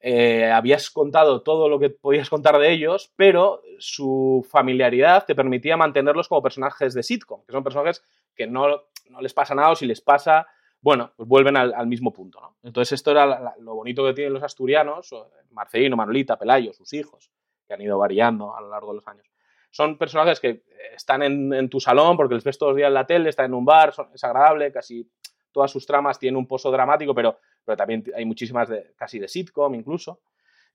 eh, 0.00 0.50
habías 0.50 0.90
contado 0.90 1.40
todo 1.40 1.66
lo 1.70 1.78
que 1.78 1.88
podías 1.88 2.28
contar 2.28 2.58
de 2.58 2.72
ellos, 2.72 3.10
pero 3.16 3.62
su 3.78 4.46
familiaridad 4.50 5.24
te 5.24 5.34
permitía 5.34 5.78
mantenerlos 5.78 6.28
como 6.28 6.42
personajes 6.42 6.92
de 6.92 7.02
sitcom, 7.02 7.42
que 7.46 7.52
son 7.52 7.64
personajes 7.64 8.04
que 8.34 8.46
no, 8.46 8.82
no 9.08 9.20
les 9.22 9.32
pasa 9.32 9.54
nada 9.54 9.70
o 9.70 9.76
si 9.76 9.86
les 9.86 10.02
pasa, 10.02 10.46
bueno, 10.82 11.10
pues 11.16 11.26
vuelven 11.26 11.56
al, 11.56 11.86
mismo 11.86 12.12
punto. 12.12 12.38
¿no? 12.38 12.56
Entonces 12.64 12.92
esto 12.92 13.12
era 13.12 13.54
lo 13.60 13.76
bonito 13.76 14.04
que 14.04 14.12
tienen 14.12 14.34
los 14.34 14.42
asturianos, 14.42 15.14
Marcelino, 15.52 15.96
Manolita, 15.96 16.38
Pelayo, 16.38 16.74
sus 16.74 16.92
hijos, 16.92 17.30
han 17.74 17.82
ido 17.82 17.98
variando 17.98 18.56
a 18.56 18.60
lo 18.60 18.70
largo 18.70 18.88
de 18.88 18.96
los 18.96 19.08
años. 19.08 19.26
son 19.70 19.98
personajes 19.98 20.40
que 20.40 20.62
están 20.94 21.22
en, 21.22 21.68
tu 21.68 21.80
salón 21.80 22.16
porque 22.16 22.34
les 22.34 22.44
ves 22.44 22.58
todos 22.58 22.70
los 22.70 22.76
días 22.76 22.88
en 22.88 22.94
la 22.94 23.06
tele, 23.06 23.28
están 23.28 23.46
en 23.46 23.54
un 23.54 23.64
bar, 23.64 23.92
es 24.14 24.24
agradable, 24.24 24.72
casi 24.72 25.10
todas 25.50 25.70
sus 25.70 25.86
tramas 25.86 26.18
tienen 26.18 26.36
un 26.36 26.46
pozo 26.46 26.70
dramático, 26.70 27.14
pero, 27.14 27.38
pero 27.64 27.76
también 27.76 28.04
hay 28.14 28.24
muchísimas 28.24 28.68
de, 28.68 28.94
casi 28.96 29.18
de 29.18 29.28
sitcom 29.28 29.74
incluso. 29.74 30.20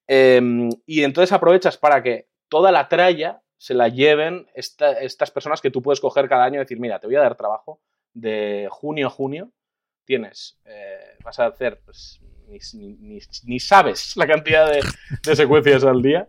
Em, 0.08 0.70
y 0.86 1.04
entonces 1.04 1.32
aprovechas 1.32 1.78
para 1.78 2.02
que 2.02 2.30
toda 2.48 2.72
la 2.72 2.88
tralla 2.88 3.42
se 3.58 3.74
la 3.74 3.90
lleven 3.90 4.48
estas 4.56 5.32
personas 5.32 5.62
que 5.62 5.70
tú 5.70 5.82
puedes 5.82 6.00
coger 6.00 6.28
cada 6.30 6.46
año 6.46 6.56
y 6.56 6.60
decir, 6.60 6.80
mira, 6.80 7.00
te 7.00 7.08
voy 7.08 7.18
a 7.18 7.22
dar 7.22 7.36
trabajo 7.36 7.82
de 8.14 8.68
junio 8.72 9.08
a 9.08 9.10
junio, 9.10 9.52
tienes, 10.06 10.60
eh, 10.66 11.18
vas 11.24 11.40
a 11.40 11.48
hacer, 11.48 11.82
pues, 11.86 12.22
ni, 12.74 13.60
sabes 13.60 14.16
la 14.18 14.26
cantidad 14.26 14.72
de, 14.72 15.36
secuencias 15.36 15.84
al 15.84 16.02
día, 16.02 16.26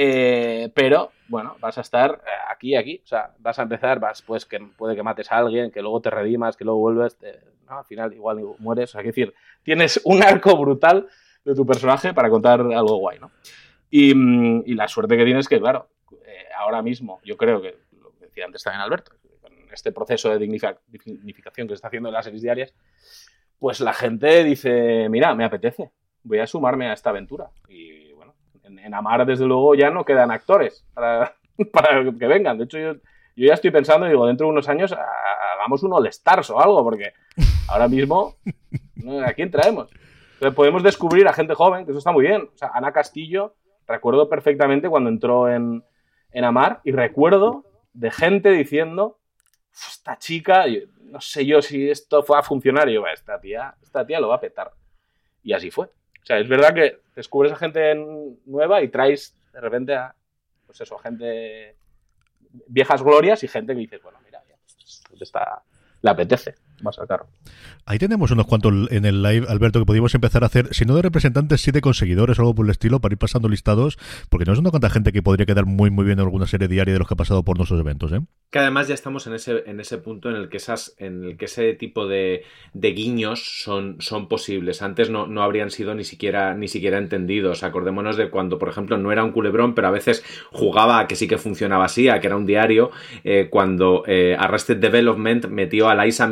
eh, 0.00 0.70
pero 0.74 1.10
bueno, 1.26 1.56
vas 1.58 1.76
a 1.76 1.80
estar 1.80 2.22
aquí, 2.48 2.76
aquí, 2.76 3.00
o 3.02 3.06
sea, 3.08 3.34
vas 3.40 3.58
a 3.58 3.62
empezar, 3.62 3.98
vas, 3.98 4.22
pues 4.22 4.46
que 4.46 4.60
puede 4.60 4.94
que 4.94 5.02
mates 5.02 5.32
a 5.32 5.38
alguien, 5.38 5.72
que 5.72 5.82
luego 5.82 6.00
te 6.00 6.08
redimas, 6.08 6.56
que 6.56 6.64
luego 6.64 6.78
vuelves, 6.78 7.18
al 7.66 7.84
final 7.84 8.12
igual 8.12 8.40
mueres, 8.60 8.90
o 8.90 8.92
sea, 8.92 9.02
que 9.02 9.08
decir, 9.08 9.34
tienes 9.64 10.00
un 10.04 10.22
arco 10.22 10.56
brutal 10.56 11.08
de 11.44 11.52
tu 11.52 11.66
personaje 11.66 12.14
para 12.14 12.30
contar 12.30 12.60
algo 12.60 12.98
guay, 12.98 13.18
¿no? 13.18 13.32
Y, 13.90 14.12
y 14.70 14.74
la 14.76 14.86
suerte 14.86 15.16
que 15.16 15.24
tienes 15.24 15.46
es 15.46 15.48
que, 15.48 15.58
claro, 15.58 15.88
eh, 16.24 16.44
ahora 16.56 16.80
mismo, 16.80 17.20
yo 17.24 17.36
creo 17.36 17.60
que, 17.60 17.76
lo 18.00 18.12
que 18.12 18.26
decía 18.26 18.44
antes 18.44 18.62
también 18.62 18.82
Alberto, 18.82 19.10
con 19.40 19.52
este 19.72 19.90
proceso 19.90 20.30
de 20.30 20.38
dignificación 20.38 21.66
que 21.66 21.72
se 21.72 21.74
está 21.74 21.88
haciendo 21.88 22.08
en 22.08 22.14
las 22.14 22.24
series 22.24 22.42
diarias, 22.42 22.72
pues 23.58 23.80
la 23.80 23.94
gente 23.94 24.44
dice, 24.44 25.08
mira, 25.08 25.34
me 25.34 25.44
apetece, 25.44 25.90
voy 26.22 26.38
a 26.38 26.46
sumarme 26.46 26.86
a 26.86 26.92
esta 26.92 27.10
aventura. 27.10 27.50
Y 27.68 28.07
en, 28.68 28.94
Amar, 28.94 29.24
desde 29.26 29.46
luego, 29.46 29.74
ya 29.74 29.90
no 29.90 30.04
quedan 30.04 30.30
actores 30.30 30.84
para, 30.94 31.34
para 31.72 32.04
que 32.04 32.26
vengan. 32.26 32.58
De 32.58 32.64
hecho, 32.64 32.78
yo, 32.78 32.94
yo, 32.94 33.46
ya 33.46 33.54
estoy 33.54 33.70
pensando, 33.70 34.06
digo, 34.06 34.26
dentro 34.26 34.46
de 34.46 34.52
unos 34.52 34.68
años 34.68 34.92
hagamos 34.92 35.82
un 35.82 35.92
All 35.92 36.06
Stars 36.06 36.50
o 36.50 36.60
algo, 36.60 36.82
porque 36.84 37.12
ahora 37.68 37.88
mismo, 37.88 38.36
¿a 39.24 39.32
quién 39.32 39.50
traemos? 39.50 39.90
Entonces 40.34 40.54
podemos 40.54 40.82
descubrir 40.82 41.26
a 41.26 41.32
gente 41.32 41.54
joven, 41.54 41.84
que 41.84 41.90
eso 41.90 41.98
está 41.98 42.12
muy 42.12 42.24
bien. 42.24 42.48
O 42.54 42.56
sea, 42.56 42.70
Ana 42.72 42.92
Castillo, 42.92 43.56
recuerdo 43.86 44.28
perfectamente 44.28 44.88
cuando 44.88 45.10
entró 45.10 45.48
en, 45.48 45.84
en 46.30 46.44
Amar 46.44 46.80
y 46.84 46.92
recuerdo 46.92 47.64
de 47.92 48.10
gente 48.10 48.50
diciendo, 48.50 49.18
esta 49.72 50.18
chica, 50.18 50.64
no 51.02 51.20
sé 51.20 51.44
yo 51.44 51.62
si 51.62 51.90
esto 51.90 52.22
fue 52.22 52.38
a 52.38 52.42
funcionar, 52.42 52.88
y 52.88 52.94
yo, 52.94 53.06
esta 53.06 53.40
tía, 53.40 53.74
esta 53.82 54.06
tía 54.06 54.20
lo 54.20 54.28
va 54.28 54.36
a 54.36 54.40
petar. 54.40 54.72
Y 55.42 55.52
así 55.52 55.70
fue. 55.70 55.88
O 56.28 56.30
sea, 56.30 56.40
es 56.40 56.48
verdad 56.48 56.74
que 56.74 57.00
descubres 57.16 57.52
a 57.52 57.56
gente 57.56 57.94
nueva 58.44 58.82
y 58.82 58.88
traes 58.88 59.34
de 59.50 59.62
repente 59.62 59.94
a, 59.94 60.14
pues 60.66 60.78
eso, 60.78 60.98
a 60.98 61.02
gente 61.02 61.74
viejas 62.66 63.02
glorias 63.02 63.42
y 63.44 63.48
gente 63.48 63.72
que 63.72 63.80
dices, 63.80 64.02
bueno, 64.02 64.18
mira, 64.22 64.42
ya, 64.46 64.56
pues, 65.08 65.22
está, 65.22 65.62
le 66.02 66.10
apetece 66.10 66.54
más 66.82 66.98
al 66.98 67.06
carro. 67.06 67.26
Ahí 67.84 67.98
tenemos 67.98 68.30
unos 68.30 68.46
cuantos 68.46 68.72
en 68.90 69.04
el 69.04 69.22
live, 69.22 69.46
Alberto, 69.48 69.78
que 69.78 69.86
podríamos 69.86 70.14
empezar 70.14 70.42
a 70.42 70.46
hacer, 70.46 70.74
si 70.74 70.84
no 70.84 70.94
de 70.94 71.02
representantes, 71.02 71.60
sí 71.60 71.70
de 71.70 71.80
conseguidores 71.80 72.38
o 72.38 72.42
algo 72.42 72.54
por 72.54 72.66
el 72.66 72.70
estilo, 72.70 73.00
para 73.00 73.14
ir 73.14 73.18
pasando 73.18 73.48
listados, 73.48 73.98
porque 74.28 74.44
no 74.44 74.52
es 74.52 74.58
una 74.58 74.70
cuanta 74.70 74.90
gente 74.90 75.12
que 75.12 75.22
podría 75.22 75.46
quedar 75.46 75.66
muy 75.66 75.90
muy 75.90 76.04
bien 76.04 76.18
en 76.18 76.24
alguna 76.24 76.46
serie 76.46 76.68
diaria 76.68 76.92
de 76.92 76.98
los 76.98 77.08
que 77.08 77.14
ha 77.14 77.16
pasado 77.16 77.44
por 77.44 77.56
nuestros 77.56 77.80
eventos, 77.80 78.12
¿eh? 78.12 78.20
Que 78.50 78.58
además 78.60 78.88
ya 78.88 78.94
estamos 78.94 79.26
en 79.26 79.34
ese, 79.34 79.64
en 79.66 79.78
ese 79.78 79.98
punto 79.98 80.30
en 80.30 80.36
el 80.36 80.48
que 80.48 80.56
esas, 80.56 80.94
en 80.98 81.24
el 81.24 81.36
que 81.36 81.44
ese 81.44 81.74
tipo 81.74 82.06
de, 82.06 82.44
de 82.72 82.92
guiños 82.92 83.62
son, 83.62 83.96
son 84.00 84.26
posibles. 84.28 84.80
Antes 84.80 85.10
no, 85.10 85.26
no 85.26 85.42
habrían 85.42 85.70
sido 85.70 85.94
ni 85.94 86.04
siquiera, 86.04 86.54
ni 86.54 86.66
siquiera 86.66 86.96
entendidos. 86.96 87.62
Acordémonos 87.62 88.16
de 88.16 88.30
cuando, 88.30 88.58
por 88.58 88.70
ejemplo, 88.70 88.96
no 88.96 89.12
era 89.12 89.22
un 89.22 89.32
culebrón, 89.32 89.74
pero 89.74 89.88
a 89.88 89.90
veces 89.90 90.24
jugaba 90.50 90.98
a 90.98 91.06
que 91.06 91.14
sí 91.14 91.28
que 91.28 91.36
funcionaba 91.36 91.84
así, 91.84 92.08
a 92.08 92.20
que 92.20 92.26
era 92.26 92.36
un 92.36 92.46
diario, 92.46 92.90
eh, 93.22 93.48
cuando 93.50 94.04
eh, 94.06 94.34
Arrested 94.38 94.78
Development 94.78 95.46
metió 95.48 95.88
a 95.88 96.04
Liza 96.04 96.26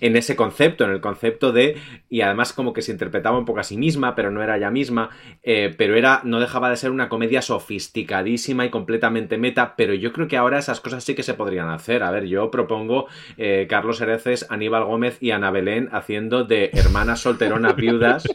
En 0.00 0.16
ese 0.16 0.36
concepto, 0.36 0.84
en 0.84 0.90
el 0.90 1.00
concepto 1.00 1.52
de, 1.52 1.76
y 2.08 2.20
además 2.20 2.52
como 2.52 2.72
que 2.72 2.82
se 2.82 2.92
interpretaba 2.92 3.38
un 3.38 3.44
poco 3.44 3.60
a 3.60 3.64
sí 3.64 3.76
misma, 3.76 4.14
pero 4.14 4.30
no 4.30 4.42
era 4.42 4.56
ella 4.56 4.70
misma, 4.70 5.10
eh, 5.42 5.74
pero 5.76 5.96
era, 5.96 6.20
no 6.24 6.40
dejaba 6.40 6.70
de 6.70 6.76
ser 6.76 6.90
una 6.90 7.08
comedia 7.08 7.42
sofisticadísima 7.42 8.64
y 8.64 8.70
completamente 8.70 9.38
meta, 9.38 9.74
pero 9.76 9.94
yo 9.94 10.12
creo 10.12 10.28
que 10.28 10.36
ahora 10.36 10.58
esas 10.58 10.80
cosas 10.80 11.04
sí 11.04 11.14
que 11.14 11.22
se 11.22 11.34
podrían 11.34 11.68
hacer. 11.70 12.02
A 12.02 12.10
ver, 12.10 12.26
yo 12.26 12.50
propongo 12.50 13.06
eh, 13.36 13.66
Carlos 13.68 14.00
Hereces, 14.00 14.46
Aníbal 14.50 14.84
Gómez 14.84 15.18
y 15.20 15.30
Ana 15.30 15.50
Belén 15.50 15.88
haciendo 15.92 16.44
de 16.44 16.70
hermanas 16.74 17.20
solteronas 17.20 17.76
viudas. 17.76 18.26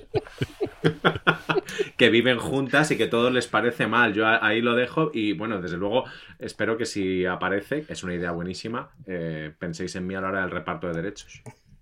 que 1.97 2.09
viven 2.09 2.38
juntas 2.38 2.91
y 2.91 2.97
que 2.97 3.07
todo 3.07 3.30
les 3.30 3.47
parece 3.47 3.88
mal. 3.88 4.13
Yo 4.13 4.28
ahí 4.28 4.61
lo 4.61 4.76
dejo 4.76 5.11
y 5.13 5.34
bueno, 5.34 5.61
desde 5.61 5.78
luego 5.78 6.05
espero 6.39 6.78
que 6.78 6.86
si 6.86 7.26
aparece, 7.26 7.86
es 7.88 8.03
una 8.03 8.13
idea 8.15 8.32
buenísima, 8.32 8.91
eh, 9.07 9.53
penséis 9.57 9.95
en 9.95 10.07
mí 10.07 10.15
a 10.15 10.21
la 10.21 10.30
hora 10.30 10.41
del 10.41 10.51
reparto 10.51 10.88
de 10.88 10.93
derechos. 10.93 11.12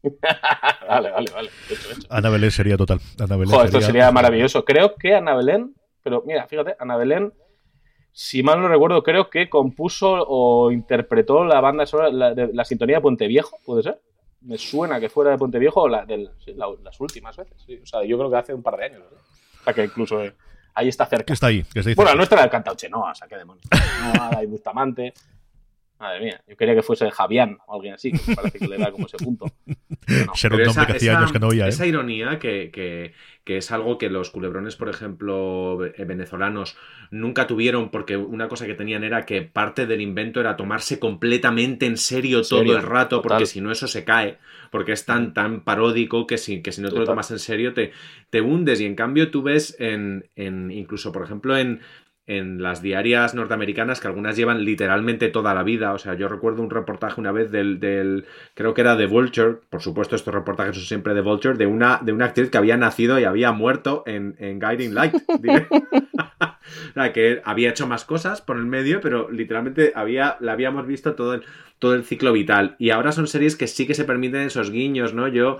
vale, 0.87 1.11
vale, 1.11 1.31
vale. 1.31 1.49
Ana 2.09 2.29
Belén 2.29 2.51
sería 2.51 2.77
total. 2.77 2.99
Ana 3.19 3.35
Belén 3.35 3.49
sería... 3.49 3.65
esto 3.65 3.81
sería 3.81 4.11
maravilloso. 4.11 4.65
Creo 4.65 4.95
que 4.95 5.15
Ana 5.15 5.35
Belén, 5.35 5.75
pero 6.03 6.23
mira, 6.25 6.47
fíjate, 6.47 6.75
Ana 6.79 6.97
Belén, 6.97 7.33
si 8.11 8.43
mal 8.43 8.61
no 8.61 8.67
recuerdo, 8.67 9.03
creo 9.03 9.29
que 9.29 9.49
compuso 9.49 10.25
o 10.27 10.71
interpretó 10.71 11.45
la 11.45 11.61
banda 11.61 11.85
sonora, 11.85 12.33
de, 12.33 12.53
la 12.53 12.65
sintonía 12.65 12.97
de 12.97 13.01
Puente 13.01 13.27
Viejo, 13.27 13.57
¿puede 13.63 13.83
ser? 13.83 14.01
Me 14.41 14.57
suena 14.57 14.99
que 14.99 15.09
fuera 15.09 15.31
de 15.31 15.37
Puente 15.37 15.59
Viejo 15.59 15.87
la, 15.87 16.05
las 16.05 16.99
últimas 16.99 17.37
veces. 17.37 17.63
O 17.81 17.85
sea, 17.85 18.03
yo 18.03 18.17
creo 18.17 18.29
que 18.29 18.37
hace 18.37 18.53
un 18.53 18.63
par 18.63 18.77
de 18.77 18.85
años. 18.85 19.03
O 19.61 19.63
sea, 19.63 19.73
que 19.73 19.83
incluso 19.83 20.23
eh, 20.23 20.33
ahí 20.73 20.87
está 20.87 21.05
cerca. 21.05 21.25
Que 21.25 21.33
está 21.33 21.47
ahí. 21.47 21.63
Que 21.71 21.81
está 21.81 21.93
bueno, 21.95 22.11
la 22.11 22.15
nuestra 22.15 22.37
era 22.37 22.45
el 22.45 22.51
cantauche, 22.51 22.89
no, 22.89 23.01
o 23.01 23.15
sea, 23.15 23.27
qué 23.27 23.37
demonios. 23.37 23.65
No, 24.15 24.37
hay 24.37 24.47
Bustamante. 24.47 25.13
Madre 26.01 26.19
mía, 26.19 26.41
yo 26.47 26.57
quería 26.57 26.73
que 26.73 26.81
fuese 26.81 27.11
Javián 27.11 27.59
o 27.67 27.75
alguien 27.75 27.93
así, 27.93 28.11
que 28.11 28.35
parece 28.35 28.57
que 28.57 28.67
le 28.67 28.79
da 28.79 28.91
como 28.91 29.05
ese 29.05 29.17
punto. 29.17 29.45
Ser 30.33 30.51
un 30.51 30.63
nombre 30.63 30.87
que 30.87 30.93
hacía 30.93 31.19
años 31.19 31.31
que 31.31 31.37
no 31.37 31.49
oía. 31.49 31.67
¿eh? 31.67 31.69
Esa 31.69 31.85
ironía 31.85 32.39
que, 32.39 32.71
que, 32.73 33.13
que, 33.43 33.57
es 33.57 33.71
algo 33.71 33.99
que 33.99 34.09
los 34.09 34.31
culebrones, 34.31 34.75
por 34.75 34.89
ejemplo, 34.89 35.77
venezolanos 35.77 36.75
nunca 37.11 37.45
tuvieron, 37.45 37.91
porque 37.91 38.17
una 38.17 38.49
cosa 38.49 38.65
que 38.65 38.73
tenían 38.73 39.03
era 39.03 39.27
que 39.27 39.43
parte 39.43 39.85
del 39.85 40.01
invento 40.01 40.39
era 40.39 40.57
tomarse 40.57 40.97
completamente 40.97 41.85
en 41.85 41.97
serio, 41.97 42.41
todo 42.41 42.63
el 42.63 42.81
rato, 42.81 43.21
porque 43.21 43.45
si 43.45 43.61
no 43.61 43.71
eso 43.71 43.87
se 43.87 44.03
cae, 44.03 44.39
porque 44.71 44.93
es 44.93 45.05
tan, 45.05 45.35
tan 45.35 45.61
paródico 45.61 46.25
que 46.25 46.39
si, 46.39 46.63
que 46.63 46.71
si 46.71 46.81
no 46.81 46.89
te 46.89 46.97
lo 46.97 47.05
tomas 47.05 47.29
en 47.29 47.37
serio 47.37 47.75
te, 47.75 47.91
te 48.31 48.41
hundes. 48.41 48.81
Y 48.81 48.85
en 48.85 48.95
cambio 48.95 49.29
tú 49.29 49.43
ves 49.43 49.75
en, 49.77 50.25
en 50.35 50.71
incluso, 50.71 51.11
por 51.11 51.23
ejemplo, 51.23 51.55
en 51.55 51.81
en 52.37 52.61
las 52.61 52.81
diarias 52.81 53.33
norteamericanas 53.33 53.99
que 53.99 54.07
algunas 54.07 54.37
llevan 54.37 54.63
literalmente 54.63 55.27
toda 55.27 55.53
la 55.53 55.63
vida. 55.63 55.93
O 55.93 55.97
sea, 55.97 56.13
yo 56.13 56.29
recuerdo 56.29 56.61
un 56.61 56.69
reportaje 56.69 57.19
una 57.19 57.33
vez 57.33 57.51
del, 57.51 57.79
del 57.79 58.25
creo 58.53 58.73
que 58.73 58.81
era 58.81 58.95
de 58.95 59.05
Vulture, 59.05 59.57
por 59.69 59.81
supuesto 59.81 60.15
estos 60.15 60.33
reportajes 60.33 60.75
son 60.75 60.85
siempre 60.85 61.13
de 61.13 61.21
Vulture, 61.21 61.57
de 61.57 61.65
una, 61.65 61.99
de 62.01 62.13
una 62.13 62.25
actriz 62.25 62.49
que 62.49 62.57
había 62.57 62.77
nacido 62.77 63.19
y 63.19 63.25
había 63.25 63.51
muerto 63.51 64.03
en, 64.05 64.35
en 64.39 64.59
Guiding 64.59 64.95
Light. 64.95 65.13
o 65.27 66.93
sea, 66.93 67.11
que 67.11 67.41
había 67.43 67.69
hecho 67.69 67.85
más 67.85 68.05
cosas 68.05 68.41
por 68.41 68.55
el 68.55 68.65
medio, 68.65 69.01
pero 69.01 69.29
literalmente 69.29 69.91
había, 69.93 70.37
la 70.39 70.53
habíamos 70.53 70.87
visto 70.87 71.15
todo 71.15 71.33
el, 71.33 71.43
todo 71.79 71.95
el 71.95 72.05
ciclo 72.05 72.31
vital. 72.31 72.75
Y 72.79 72.91
ahora 72.91 73.11
son 73.11 73.27
series 73.27 73.57
que 73.57 73.67
sí 73.67 73.85
que 73.85 73.93
se 73.93 74.05
permiten 74.05 74.41
esos 74.41 74.71
guiños, 74.71 75.13
¿no? 75.13 75.27
Yo 75.27 75.57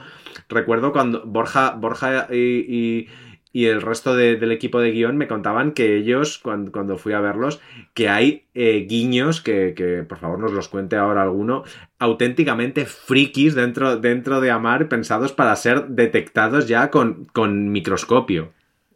recuerdo 0.48 0.94
cuando 0.94 1.24
Borja, 1.26 1.72
Borja 1.72 2.28
y 2.32 3.08
y 3.31 3.31
el 3.54 3.82
resto 3.82 4.16
del 4.16 4.52
equipo 4.52 4.80
de 4.80 4.92
guion 4.92 5.18
me 5.18 5.28
contaban 5.28 5.74
que 5.74 5.98
ellos, 5.98 6.38
cuando, 6.38 6.98
fui 6.98 7.14
a 7.14 7.20
verlos, 7.20 7.60
que 7.94 8.08
hay 8.08 8.46
eh, 8.54 8.86
guiños, 8.88 9.42
que, 9.42 10.06
por 10.08 10.20
favor 10.20 10.40
nos 10.40 10.54
los 10.54 10.70
cuente 10.70 10.96
ahora 10.96 11.22
alguno, 11.22 11.64
auténticamente 12.00 12.86
frikis 12.86 13.54
dentro, 13.54 13.98
dentro 13.98 14.40
de 14.40 14.52
Amar, 14.52 14.88
pensados 14.88 15.34
para 15.34 15.56
ser 15.58 15.88
detectados 15.88 16.68
ya 16.68 16.90
con, 16.90 17.26
con 17.26 17.72
microscopio. 17.72 18.54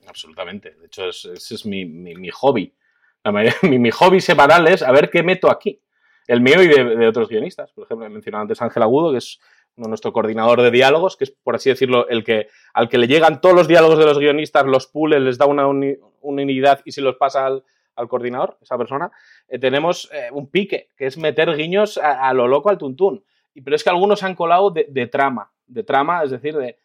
Absolutamente. 0.07 0.75
De 0.79 0.85
hecho, 0.85 1.09
ese 1.09 1.33
es 1.33 1.65
mi, 1.65 1.85
mi, 1.85 2.29
hobby. 2.29 2.73
mi, 3.63 3.79
mi, 3.79 3.91
hobby 3.91 4.21
semanal 4.21 4.67
es 4.67 4.81
a 4.81 4.91
ver 4.91 5.09
qué 5.09 5.21
meto 5.21 5.51
aquí. 5.51 5.81
El 6.27 6.39
mío 6.39 6.63
y 6.63 6.67
de, 6.67 6.95
de 6.95 7.07
otros 7.07 7.27
guionistas. 7.27 7.71
Por 7.73 7.83
ejemplo, 7.83 8.05
he 8.05 8.09
mencionado 8.09 8.43
antes 8.43 8.61
Ángel 8.61 8.83
Agudo, 8.83 9.11
que 9.11 9.17
es 9.17 9.39
nuestro 9.77 10.13
coordinador 10.13 10.61
de 10.61 10.71
diálogos, 10.71 11.17
que 11.17 11.25
es, 11.25 11.31
por 11.31 11.55
así 11.55 11.69
decirlo, 11.69 12.07
el 12.07 12.23
que 12.23 12.47
al 12.73 12.89
que 12.89 12.97
le 12.97 13.07
llegan 13.07 13.41
todos 13.41 13.55
los 13.55 13.67
diálogos 13.67 13.99
de 13.99 14.05
los 14.05 14.19
guionistas, 14.19 14.65
los 14.65 14.87
pule, 14.87 15.19
les 15.19 15.37
da 15.37 15.45
una, 15.45 15.67
unidad 15.67 16.81
y 16.85 16.91
se 16.91 17.01
los 17.01 17.15
pasa 17.15 17.45
al, 17.45 17.63
coordinador, 18.07 18.57
esa 18.61 18.77
persona, 18.77 19.11
eh, 19.47 19.57
tenemos 19.57 20.09
eh, 20.13 20.29
un 20.31 20.47
pique, 20.47 20.89
que 20.97 21.05
es 21.05 21.17
meter 21.17 21.55
guiños 21.55 21.97
a, 21.97 22.33
lo 22.33 22.47
loco 22.47 22.69
al 22.69 22.77
tuntún. 22.77 23.23
Pero 23.63 23.75
es 23.75 23.85
que 23.85 23.89
algunos 23.89 24.21
han 24.23 24.35
colado 24.35 24.69
de, 24.69 25.07
trama, 25.07 25.49
de 25.65 25.83
trama, 25.83 26.23
es 26.23 26.31
decir, 26.31 26.57
de 26.57 26.77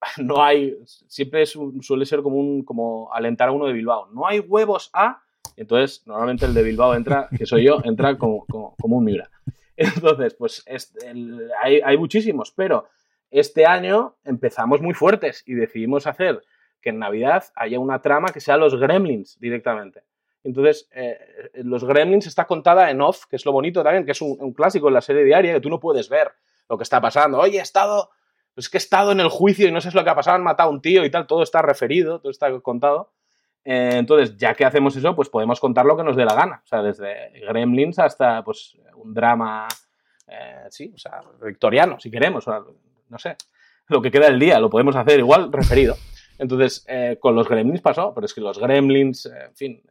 no 0.18 0.42
hay, 0.42 0.76
siempre 0.84 1.46
suele 1.46 2.06
ser 2.06 2.22
como, 2.22 2.36
un, 2.36 2.64
como 2.64 3.08
alentar 3.12 3.48
a 3.48 3.52
uno 3.52 3.66
de 3.66 3.72
Bilbao, 3.72 4.08
no 4.12 4.26
hay 4.26 4.40
huevos 4.40 4.90
a, 4.92 5.22
entonces 5.56 6.02
normalmente 6.06 6.46
el 6.46 6.54
de 6.54 6.62
Bilbao 6.62 6.94
entra, 6.94 7.28
que 7.36 7.46
soy 7.46 7.64
yo, 7.64 7.80
entra 7.84 8.16
como, 8.16 8.44
como 8.46 8.96
un 8.96 9.04
Miura. 9.04 9.28
Entonces, 9.78 10.34
pues 10.34 10.64
hay, 11.62 11.96
muchísimos, 11.96 12.50
pero 12.50 12.88
este 13.30 13.64
año 13.64 14.16
empezamos 14.24 14.80
muy 14.80 14.92
fuertes 14.92 15.44
y 15.46 15.54
decidimos 15.54 16.08
hacer 16.08 16.42
que 16.80 16.90
en 16.90 16.98
Navidad 16.98 17.44
haya 17.54 17.78
una 17.78 18.02
trama 18.02 18.32
que 18.32 18.40
sea 18.40 18.56
los 18.56 18.74
gremlins 18.74 19.38
directamente. 19.38 20.02
Entonces, 20.42 20.88
eh, 20.92 21.18
los 21.64 21.84
Gremlins 21.84 22.26
está 22.26 22.46
contada 22.46 22.90
en 22.90 23.00
off, 23.00 23.26
que 23.26 23.36
es 23.36 23.44
lo 23.44 23.52
bonito 23.52 23.82
también, 23.82 24.04
que 24.04 24.12
es 24.12 24.22
un, 24.22 24.36
un, 24.40 24.52
clásico 24.52 24.88
en 24.88 24.94
la 24.94 25.00
serie 25.00 25.24
diaria, 25.24 25.52
que 25.52 25.60
tú 25.60 25.68
no 25.68 25.78
puedes 25.78 26.08
ver 26.08 26.32
lo 26.68 26.76
que 26.76 26.84
está 26.84 27.00
pasando. 27.00 27.38
Oye, 27.38 27.58
he 27.58 27.62
estado, 27.62 28.10
es 28.56 28.68
que 28.68 28.78
he 28.78 28.80
estado 28.80 29.12
en 29.12 29.20
el 29.20 29.28
juicio 29.28 29.68
y 29.68 29.72
no 29.72 29.80
sé 29.80 29.90
lo 29.92 30.04
que 30.04 30.10
ha 30.10 30.14
pasado, 30.14 30.36
han 30.36 30.44
matado 30.44 30.70
a 30.70 30.72
un 30.72 30.80
tío 30.80 31.04
y 31.04 31.10
tal, 31.10 31.26
todo 31.26 31.42
está 31.42 31.60
referido, 31.60 32.20
todo 32.20 32.30
está 32.30 32.50
contado. 32.60 33.12
Eh, 33.70 33.98
entonces, 33.98 34.34
ya 34.38 34.54
que 34.54 34.64
hacemos 34.64 34.96
eso, 34.96 35.14
pues 35.14 35.28
podemos 35.28 35.60
contar 35.60 35.84
lo 35.84 35.94
que 35.94 36.02
nos 36.02 36.16
dé 36.16 36.24
la 36.24 36.34
gana. 36.34 36.62
O 36.64 36.66
sea, 36.66 36.80
desde 36.80 37.38
Gremlins 37.46 37.98
hasta 37.98 38.42
pues 38.42 38.74
un 38.94 39.12
drama, 39.12 39.68
eh, 40.26 40.64
sí, 40.70 40.90
o 40.94 40.96
sea, 40.96 41.20
victoriano, 41.44 42.00
si 42.00 42.10
queremos, 42.10 42.46
no 42.46 43.18
sé, 43.18 43.36
lo 43.88 44.00
que 44.00 44.10
queda 44.10 44.24
del 44.24 44.38
día, 44.38 44.58
lo 44.58 44.70
podemos 44.70 44.96
hacer 44.96 45.18
igual 45.18 45.52
referido. 45.52 45.96
Entonces, 46.38 46.82
eh, 46.88 47.18
con 47.20 47.34
los 47.34 47.46
Gremlins 47.46 47.82
pasó, 47.82 48.14
pero 48.14 48.24
es 48.24 48.32
que 48.32 48.40
los 48.40 48.58
Gremlins, 48.58 49.26
en 49.26 49.54
fin, 49.54 49.82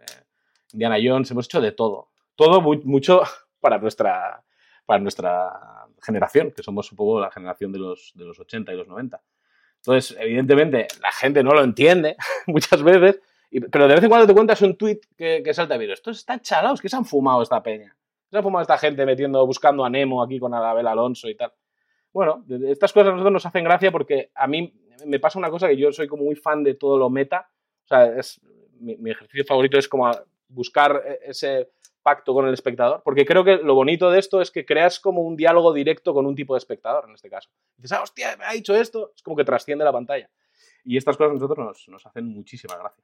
Indiana 0.73 0.97
Jones, 0.99 1.29
hemos 1.29 1.45
hecho 1.45 1.61
de 1.61 1.71
todo. 1.71 2.09
Todo 2.35 2.61
mucho 2.61 3.21
para 3.59 3.77
nuestra, 3.77 4.43
para 4.87 4.99
nuestra 4.99 5.85
generación, 6.01 6.51
que 6.51 6.63
somos 6.63 6.91
un 6.91 6.95
poco 6.95 7.19
la 7.19 7.29
generación 7.29 7.71
de 7.71 7.77
los, 7.77 8.11
de 8.15 8.25
los 8.25 8.39
80 8.39 8.73
y 8.73 8.75
los 8.75 8.87
90. 8.87 9.21
Entonces, 9.75 10.17
evidentemente, 10.19 10.87
la 10.99 11.11
gente 11.11 11.43
no 11.43 11.51
lo 11.51 11.63
entiende 11.63 12.17
muchas 12.47 12.81
veces, 12.81 13.21
pero 13.71 13.87
de 13.87 13.95
vez 13.95 14.03
en 14.03 14.09
cuando 14.09 14.27
te 14.27 14.33
cuentas 14.33 14.61
un 14.61 14.75
tweet 14.75 14.99
que, 15.17 15.41
que 15.43 15.53
salta 15.53 15.77
video. 15.77 15.93
Estos 15.93 16.17
están 16.17 16.41
chalados, 16.41 16.81
que 16.81 16.89
se 16.89 16.95
han 16.95 17.05
fumado 17.05 17.41
esta 17.41 17.61
peña. 17.63 17.95
Se 18.29 18.37
han 18.37 18.43
fumado 18.43 18.61
esta 18.61 18.77
gente 18.77 19.05
metiendo, 19.05 19.45
buscando 19.45 19.85
a 19.85 19.89
Nemo 19.89 20.21
aquí 20.21 20.39
con 20.39 20.53
Anabel 20.53 20.87
Alonso 20.87 21.29
y 21.29 21.35
tal. 21.35 21.53
Bueno, 22.11 22.43
estas 22.67 22.91
cosas 22.91 23.09
a 23.09 23.11
nosotros 23.11 23.33
nos 23.33 23.45
hacen 23.45 23.63
gracia 23.63 23.91
porque 23.91 24.31
a 24.33 24.47
mí 24.47 24.73
me 25.05 25.19
pasa 25.19 25.39
una 25.39 25.49
cosa 25.49 25.67
que 25.67 25.77
yo 25.77 25.91
soy 25.91 26.07
como 26.07 26.23
muy 26.23 26.35
fan 26.35 26.63
de 26.63 26.73
todo 26.73 26.97
lo 26.97 27.09
meta. 27.09 27.49
O 27.85 27.87
sea, 27.87 28.11
mi, 28.79 29.11
ejercicio 29.11 29.45
favorito 29.45 29.77
es 29.77 29.87
como 29.87 30.09
buscar 30.49 31.03
ese 31.23 31.69
pacto 32.01 32.33
con 32.33 32.47
el 32.47 32.53
espectador, 32.53 33.01
porque 33.03 33.25
creo 33.25 33.43
que 33.43 33.57
lo 33.57 33.75
bonito 33.75 34.09
de 34.09 34.19
esto 34.19 34.41
es 34.41 34.49
que 34.49 34.65
creas 34.65 34.99
como 34.99 35.21
un 35.21 35.35
diálogo 35.35 35.73
directo 35.73 36.13
con 36.13 36.25
un 36.25 36.35
tipo 36.35 36.53
de 36.53 36.59
espectador, 36.59 37.05
en 37.07 37.15
este 37.15 37.29
caso. 37.29 37.49
Dices, 37.75 37.91
ah, 37.91 38.01
hostia, 38.01 38.35
me 38.37 38.45
ha 38.45 38.53
dicho 38.53 38.73
esto, 38.75 39.11
es 39.13 39.21
como 39.21 39.35
que 39.35 39.43
trasciende 39.43 39.83
la 39.83 39.91
pantalla. 39.91 40.29
Y 40.85 40.95
estas 40.95 41.17
cosas 41.17 41.31
a 41.31 41.33
nosotros 41.33 41.57
nos, 41.57 41.87
nos 41.89 42.05
hacen 42.05 42.25
muchísima 42.25 42.77
gracia. 42.77 43.03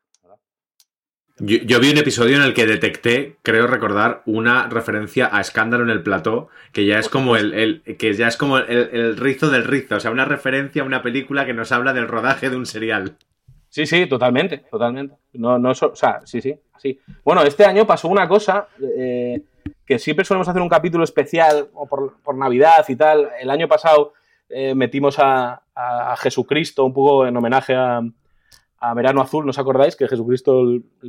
Yo, 1.40 1.58
yo, 1.58 1.80
vi 1.80 1.90
un 1.90 1.98
episodio 1.98 2.38
en 2.38 2.44
el 2.44 2.54
que 2.54 2.68
detecté, 2.68 3.38
creo 3.42 3.66
recordar, 3.66 4.22
una 4.28 4.68
referencia 4.68 5.36
a 5.36 5.42
Escándalo 5.42 5.84
en 5.84 5.90
el 5.90 6.04
plató, 6.04 6.50
que 6.72 6.86
ya 6.86 7.00
es 7.00 7.10
como 7.10 7.36
el, 7.36 7.54
el 7.54 7.82
que 7.98 8.14
ya 8.14 8.28
es 8.28 8.38
como 8.38 8.60
el, 8.60 8.70
el, 8.70 9.18
rizo 9.18 9.50
del 9.50 9.64
rizo, 9.64 9.96
o 9.96 10.00
sea, 10.00 10.12
una 10.12 10.26
referencia 10.26 10.84
a 10.84 10.86
una 10.86 11.02
película 11.02 11.46
que 11.46 11.54
nos 11.54 11.72
habla 11.72 11.92
del 11.92 12.08
rodaje 12.08 12.52
de 12.52 12.56
un 12.56 12.68
serial. 12.68 13.18
Sí, 13.68 13.88
sí, 13.88 14.06
totalmente, 14.06 14.60
totalmente. 14.70 15.16
No, 15.34 15.58
no, 15.58 15.72
o 15.72 15.96
sea, 15.96 16.22
sí, 16.24 16.40
sí, 16.40 16.56
así. 16.74 17.00
Bueno, 17.26 17.42
este 17.42 17.66
año 17.66 17.88
pasó 17.88 18.10
una 18.10 18.28
cosa 18.28 18.68
eh, 18.96 19.42
que 19.88 19.98
siempre 19.98 20.26
solemos 20.26 20.48
hacer 20.48 20.62
un 20.62 20.70
capítulo 20.70 21.04
especial 21.04 21.70
o 21.74 21.88
por, 21.88 22.18
por 22.22 22.36
Navidad 22.36 22.86
y 22.88 22.96
tal. 22.96 23.32
El 23.40 23.50
año 23.50 23.68
pasado 23.68 24.14
eh, 24.50 24.76
metimos 24.76 25.18
a, 25.18 25.64
a, 25.74 26.16
Jesucristo 26.18 26.86
un 26.86 26.94
poco 26.94 27.26
en 27.26 27.36
homenaje 27.36 27.74
a, 27.74 28.02
a 28.84 28.94
Verano 28.94 29.22
Azul, 29.22 29.46
¿no 29.46 29.52
os 29.52 29.60
acordáis? 29.60 29.96
Que 29.96 30.10
Jesucristo 30.10 30.66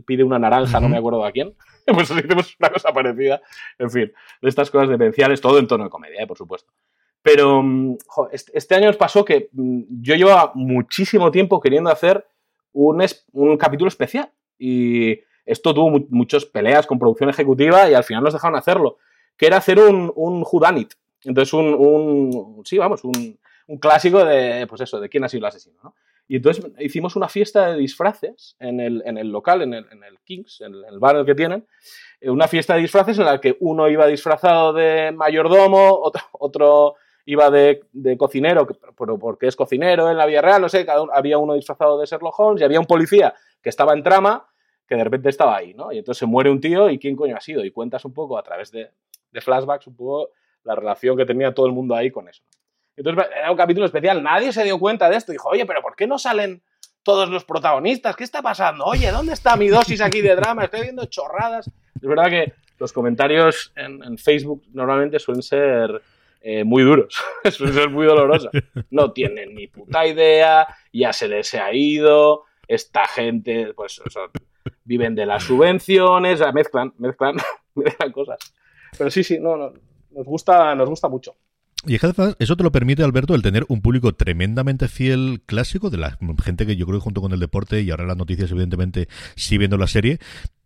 pide 0.07 0.23
una 0.23 0.39
naranja, 0.39 0.79
no 0.79 0.89
me 0.89 0.97
acuerdo 0.97 1.25
a 1.25 1.33
quién. 1.33 1.55
Pues 1.87 2.09
hicimos 2.11 2.57
una 2.59 2.71
cosa 2.71 2.93
parecida. 2.95 3.43
En 3.79 3.91
fin, 3.91 4.11
de 4.41 4.49
estas 4.49 4.71
cosas 4.71 4.89
demenciales, 4.89 5.43
todo 5.43 5.59
en 5.59 5.67
tono 5.67 5.85
de 5.85 5.91
comedia, 5.91 6.23
¿eh? 6.23 6.27
por 6.27 6.39
supuesto. 6.39 6.73
Pero 7.21 7.63
jo, 8.07 8.29
este, 8.31 8.75
año 8.75 8.87
nos 8.87 8.97
pasó 8.97 9.23
que 9.23 9.51
mm, 9.53 9.83
yo 10.01 10.15
llevaba 10.15 10.53
muchísimo 10.55 11.31
tiempo 11.31 11.61
queriendo 11.61 11.91
hacer 11.91 12.27
un, 12.73 13.03
es, 13.03 13.27
un 13.33 13.59
capítulo 13.59 13.89
especial. 13.89 14.31
Y 14.57 15.21
esto 15.45 15.75
tuvo 15.75 15.91
mu 15.91 16.07
muchas 16.09 16.47
peleas 16.47 16.87
con 16.87 16.99
producción 16.99 17.29
ejecutiva 17.29 17.91
y 17.91 17.95
al 17.95 18.05
final 18.05 18.23
nos 18.23 18.33
dejaron 18.33 18.57
hacerlo. 18.57 18.99
Que 19.37 19.47
era 19.47 19.59
hacer 19.59 19.79
un, 19.79 20.11
un 20.15 20.43
Whodunit. 20.51 20.95
Entonces, 21.25 21.53
un, 21.53 21.75
un, 21.75 22.63
sí, 22.65 22.79
vamos, 22.79 23.05
un, 23.05 23.39
un 23.67 23.79
clásico 23.79 24.25
de, 24.25 24.67
pues 24.69 24.81
eso, 24.81 25.01
de 25.01 25.09
quién 25.09 25.25
ha 25.25 25.29
sido 25.29 25.41
el 25.41 25.47
asesino, 25.47 25.77
¿no? 25.83 25.95
Y 26.27 26.37
entonces 26.37 26.65
hicimos 26.79 27.17
una 27.17 27.29
fiesta 27.29 27.73
de 27.73 27.79
disfraces 27.79 28.57
en 28.59 28.81
el, 28.81 29.03
en 29.05 29.19
el 29.19 29.29
local, 29.29 29.63
en 29.63 29.75
el, 29.75 29.87
en 29.91 30.03
el 30.05 30.19
Kings, 30.21 30.63
en 30.63 30.75
el, 30.75 30.85
en 30.85 31.17
el 31.17 31.27
que 31.27 31.35
tienen, 31.35 31.67
eh, 32.21 32.31
una 32.31 32.49
fiesta 32.49 32.75
de 32.75 32.81
disfraces 32.81 33.19
en 33.19 33.27
la 33.27 33.41
que 33.41 33.57
uno 33.61 33.89
iba 33.89 34.07
disfrazado 34.07 34.73
de 34.73 35.13
mayordomo, 35.13 36.01
otro, 36.01 36.23
otro 36.33 36.95
iba 37.27 37.51
de, 37.51 37.85
de 37.93 38.17
cocinero, 38.17 38.67
pero 38.99 39.19
porque 39.19 39.47
es 39.47 39.57
cocinero 39.57 40.11
en 40.11 40.17
la 40.17 40.27
vida 40.27 40.43
real, 40.43 40.63
no 40.63 40.69
sé, 40.69 40.85
cada 40.85 41.05
había 41.13 41.39
uno 41.39 41.55
disfrazado 41.55 41.99
de 41.99 42.07
Sherlock 42.07 42.39
Holmes 42.39 42.61
y 42.61 42.65
había 42.65 42.81
un 42.81 42.87
policía 42.87 43.35
que 43.63 43.71
estaba 43.71 43.95
en 43.95 44.03
trama 44.03 44.47
que 44.87 44.97
de 44.97 45.05
repente 45.05 45.31
estaba 45.31 45.57
ahí, 45.57 45.73
¿no? 45.75 45.93
Y 45.93 45.99
entonces 45.99 46.19
se 46.19 46.27
muere 46.27 46.51
un 46.51 46.61
tío 46.61 46.91
y 46.91 46.99
quién 46.99 47.17
coño 47.17 47.37
ha 47.37 47.41
sido. 47.41 47.65
Y 47.65 47.71
cuentas 47.71 48.05
un 48.05 48.13
poco 48.13 48.37
a 48.37 48.43
través 48.43 48.71
de, 48.71 48.91
de 49.33 49.41
flashbacks, 49.41 49.87
un 49.87 49.97
poco 49.97 50.31
la 50.63 50.75
relación 50.75 51.17
que 51.17 51.25
tenía 51.25 51.55
todo 51.55 51.67
el 51.67 51.73
mundo 51.73 51.95
ahí 51.95 52.11
con 52.11 52.29
eso. 52.29 52.43
Entonces 52.97 53.27
era 53.37 53.51
un 53.51 53.57
capítulo 53.57 53.87
especial, 53.87 54.23
nadie 54.23 54.53
se 54.53 54.65
dio 54.65 54.79
cuenta 54.79 55.09
de 55.09 55.17
esto. 55.17 55.33
Dijo, 55.33 55.49
oye, 55.49 55.67
pero 55.67 55.83
¿por 55.83 55.97
qué 55.97 56.07
no 56.07 56.19
salen 56.19 56.63
todos 57.03 57.29
los 57.29 57.45
protagonistas? 57.45 58.17
¿Qué 58.17 58.25
está 58.25 58.43
pasando? 58.43 58.85
Oye, 58.85 59.11
¿dónde 59.11 59.33
está 59.33 59.57
mi 59.57 59.69
dosis 59.69 60.01
aquí 60.01 60.21
de 60.21 60.37
drama? 60.37 60.65
Estoy 60.65 60.83
viendo 60.83 61.05
chorradas. 61.07 61.69
Es 61.69 62.09
verdad 62.09 62.29
que 62.29 62.53
los 62.79 62.93
comentarios 62.93 63.73
en, 63.77 64.19
Facebook 64.19 64.63
normalmente 64.73 65.19
suelen 65.19 65.43
ser 65.43 66.03
eh, 66.41 66.65
muy 66.65 66.83
duros, 66.83 67.17
suelen 67.51 67.75
ser 67.75 67.91
muy 67.91 68.07
dolorosos. 68.07 68.51
No 68.91 69.13
tienen 69.13 69.55
ni 69.55 69.67
puta 69.67 70.07
idea, 70.07 70.67
ya 70.93 71.13
se 71.13 71.29
les 71.29 71.55
ha 71.55 71.73
ido, 71.73 72.45
esta 72.69 73.07
gente, 73.07 73.73
pues, 73.75 74.01
sea, 74.09 74.23
viven 74.85 75.15
de 75.15 75.27
las 75.27 75.45
subvenciones, 75.45 76.41
mezclan, 76.53 76.93
mezclan, 76.99 77.37
mezclan 77.75 78.13
cosas. 78.13 78.39
Pero 78.97 79.11
sí, 79.11 79.25
sí, 79.25 79.39
no, 79.39 79.57
no, 79.57 79.73
nos 80.11 80.27
gusta, 80.27 80.75
nos 80.75 80.89
gusta 80.89 81.09
mucho. 81.09 81.37
Y 81.87 81.97
eso 81.97 82.57
te 82.57 82.63
lo 82.63 82.73
permite, 82.73 83.03
Alberto, 83.03 83.35
el 83.35 83.43
tener 83.43 83.65
un 83.69 83.83
público 83.83 84.15
tremendamente 84.15 84.89
fiel 84.89 85.43
clásico, 85.45 85.91
de 85.91 85.99
la 85.99 86.19
gente 86.43 86.67
que 86.67 86.77
yo 86.77 86.87
creo 86.87 86.99
que 86.99 87.05
junto 87.05 87.21
con 87.21 87.33
el 87.33 87.41
deporte 87.41 87.83
y 87.83 87.91
ahora 87.91 88.07
las 88.07 88.17
noticias, 88.17 88.51
evidentemente, 88.51 89.09
sí 89.37 89.59
viendo 89.59 89.77
la 89.77 89.87
serie, 89.87 90.19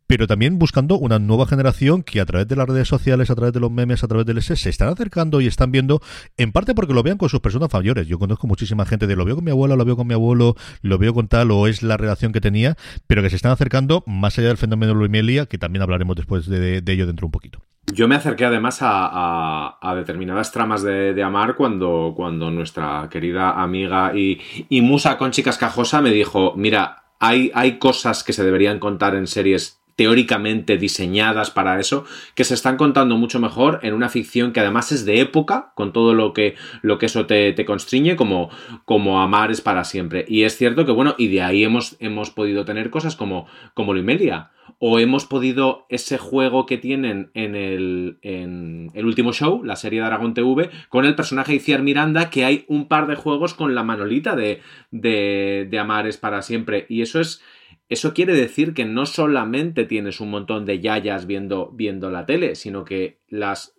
pero 0.09 0.27
también 0.27 0.59
buscando 0.59 0.99
una 0.99 1.19
nueva 1.19 1.47
generación 1.47 2.03
que 2.03 2.21
a 2.21 2.25
través 2.25 2.49
de 2.49 2.57
las 2.57 2.66
redes 2.66 2.89
sociales, 2.89 3.31
a 3.31 3.35
través 3.35 3.53
de 3.53 3.61
los 3.61 3.71
memes, 3.71 4.03
a 4.03 4.09
través 4.09 4.25
del 4.27 4.39
S, 4.39 4.57
se 4.57 4.71
están 4.71 4.89
acercando 4.89 5.41
y 5.43 5.47
están 5.47 5.71
viendo, 5.71 6.01
en 6.39 6.51
parte 6.51 6.75
porque 6.75 6.95
lo 6.95 7.03
vean 7.03 7.19
con 7.19 7.29
sus 7.29 7.41
personas 7.41 7.69
mayores. 7.73 8.07
Yo 8.07 8.19
conozco 8.19 8.47
muchísima 8.47 8.87
gente 8.87 9.07
de 9.07 9.16
lo 9.16 9.27
veo 9.27 9.35
con 9.35 9.45
mi 9.45 9.51
abuela, 9.51 9.77
lo 9.77 9.85
veo 9.85 9.97
con 9.97 10.07
mi 10.07 10.14
abuelo, 10.14 10.57
lo 10.81 10.99
veo 10.99 11.12
con 11.12 11.29
tal, 11.29 11.51
o 11.51 11.66
es 11.66 11.83
la 11.83 11.99
relación 11.99 12.33
que 12.33 12.41
tenía, 12.41 12.77
pero 13.07 13.23
que 13.23 13.29
se 13.29 13.37
están 13.37 13.53
acercando 13.53 14.03
más 14.07 14.39
allá 14.39 14.49
del 14.49 14.57
fenómeno 14.57 14.95
de 14.95 14.99
Luimelia, 14.99 15.45
que 15.45 15.59
también 15.59 15.83
hablaremos 15.83 16.16
después 16.16 16.47
de, 16.47 16.81
de 16.81 16.93
ello 16.93 17.07
dentro 17.07 17.27
un 17.27 17.33
poquito. 17.33 17.61
Yo 17.93 18.07
me 18.07 18.14
acerqué 18.14 18.45
además 18.45 18.78
a, 18.80 19.95
determinadas 19.97 20.53
tramas 20.53 20.82
de, 20.82 21.14
de, 21.14 21.22
Amar 21.22 21.57
cuando, 21.57 22.12
cuando 22.16 22.51
nuestra 22.51 23.09
querida 23.11 23.61
amiga 23.62 24.12
y, 24.14 24.41
y 24.68 24.80
musa 24.82 25.18
Conchi 25.18 25.43
Cascajosa 25.43 26.01
me 26.01 26.11
dijo, 26.11 26.55
mira, 26.57 27.05
hay, 27.18 27.51
hay 27.55 27.78
cosas 27.78 28.22
que 28.22 28.32
se 28.32 28.45
deberían 28.45 28.78
contar 28.78 29.14
en 29.14 29.26
series 29.26 29.78
teóricamente 29.99 30.76
diseñadas 30.76 31.51
para 31.51 31.80
eso, 31.80 32.05
que 32.36 32.45
se 32.45 32.55
están 32.55 32.76
contando 32.76 33.16
mucho 33.16 33.41
mejor 33.41 33.80
en 33.82 33.95
una 33.95 34.09
ficción 34.09 34.53
que 34.53 34.61
además 34.61 34.93
es 34.93 35.05
de 35.05 35.20
época, 35.20 35.72
con 35.74 35.93
todo 35.93 36.14
lo 36.14 36.32
que, 36.32 36.55
lo 36.82 36.99
que 36.99 37.07
eso 37.07 37.26
te, 37.26 37.53
te 37.53 37.64
constriñe, 37.64 38.14
como, 38.14 38.49
como 38.84 39.20
Amar 39.20 39.51
es 39.51 39.61
para 39.61 39.82
siempre. 39.82 40.24
Y 40.28 40.45
es 40.45 40.57
cierto 40.57 40.86
que, 40.86 40.93
bueno, 40.93 41.16
y 41.18 41.26
de 41.26 41.43
ahí 41.43 41.64
hemos, 41.64 41.97
hemos 41.99 42.30
podido 42.30 42.64
tener 42.64 42.91
cosas 42.91 43.16
como, 43.16 43.49
como 43.74 43.93
Luimelia, 43.93 44.53
o 44.79 44.99
hemos 44.99 45.26
podido 45.26 45.87
ese 45.89 46.18
juego 46.18 46.66
que 46.66 46.79
tienen 46.79 47.31
en 47.35 47.57
el, 47.57 48.18
en 48.22 48.91
el 48.95 49.07
último 49.07 49.33
show, 49.33 49.62
la 49.64 49.76
serie 49.76 50.01
de 50.01 50.07
Aragón 50.07 50.35
TV, 50.35 50.70
con 50.89 51.05
el 51.05 51.16
personaje 51.16 51.55
Iciar 51.55 51.83
Miranda, 51.83 52.31
que 52.31 52.45
hay 52.45 52.64
un 52.68 52.87
par 52.87 53.07
de 53.09 53.16
juegos 53.16 53.55
con 53.55 53.74
la 53.74 53.83
manolita 53.83 54.37
de, 54.37 54.61
de, 54.91 55.66
de 55.68 55.79
Amar 55.79 56.07
es 56.07 56.16
para 56.16 56.43
siempre. 56.43 56.87
Y 56.89 57.03
eso 57.03 57.20
es 57.20 57.43
eso 57.89 58.12
quiere 58.12 58.35
decir 58.35 58.74
que 58.74 58.85
no 58.85 59.07
solamente 59.07 59.85
tienes 59.85 60.20
un 60.20 60.31
montón 60.31 60.66
de 60.66 60.81
yayas 60.81 61.26
viendo, 61.26 61.70
viendo 61.72 62.11
la 62.11 62.26
tele, 62.26 62.55
sino 62.55 62.85
que 62.85 63.18
las, 63.29 63.74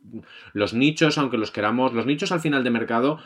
los 0.54 0.74
nichos, 0.74 1.20
aunque 1.20 1.38
los 1.38 1.52
queramos, 1.52 1.94
los 1.94 2.08
nichos 2.08 2.32
al 2.32 2.40
final 2.40 2.64
de 2.64 2.72
mercado 2.72 3.20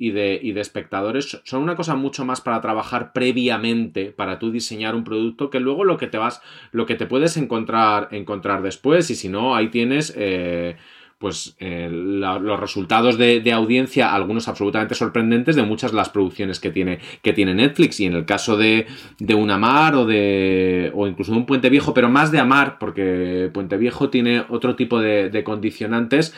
y 0.00 0.12
de, 0.12 0.40
y 0.42 0.52
de 0.52 0.62
espectadores 0.62 1.42
son 1.44 1.62
una 1.62 1.76
cosa 1.76 1.94
mucho 1.94 2.24
más 2.24 2.40
para 2.40 2.62
trabajar 2.62 3.12
previamente, 3.12 4.06
para 4.06 4.38
tú 4.38 4.50
diseñar 4.50 4.94
un 4.94 5.04
producto, 5.04 5.50
que 5.50 5.60
luego 5.60 5.84
lo 5.84 5.98
que 5.98 6.06
te 6.06 6.16
vas, 6.16 6.40
lo 6.72 6.86
que 6.86 6.94
te 6.94 7.04
puedes 7.04 7.36
encontrar, 7.36 8.08
encontrar 8.10 8.62
después, 8.62 9.10
y 9.10 9.14
si 9.14 9.28
no, 9.28 9.54
ahí 9.54 9.68
tienes. 9.68 10.14
Eh, 10.16 10.76
pues 11.18 11.54
eh, 11.58 11.90
los 11.90 12.58
resultados 12.58 13.18
de, 13.18 13.40
de, 13.40 13.52
audiencia, 13.52 14.14
algunos 14.14 14.48
absolutamente 14.48 14.94
sorprendentes, 14.94 15.54
de 15.54 15.64
muchas 15.64 15.90
de 15.90 15.98
las 15.98 16.08
producciones 16.08 16.60
que 16.60 16.70
tiene, 16.70 16.98
que 17.20 17.34
tiene 17.34 17.52
Netflix. 17.52 18.00
Y 18.00 18.06
en 18.06 18.14
el 18.14 18.24
caso 18.24 18.56
de, 18.56 18.86
de 19.18 19.34
un 19.34 19.50
Amar 19.50 19.96
o 19.96 20.06
de. 20.06 20.90
o 20.94 21.06
incluso 21.06 21.32
de 21.32 21.38
un 21.38 21.44
Puente 21.44 21.68
Viejo, 21.68 21.92
pero 21.92 22.08
más 22.08 22.32
de 22.32 22.38
Amar, 22.38 22.78
porque 22.78 23.50
Puente 23.52 23.76
Viejo 23.76 24.08
tiene 24.08 24.46
otro 24.48 24.76
tipo 24.76 24.98
de, 24.98 25.28
de 25.28 25.44
condicionantes 25.44 26.34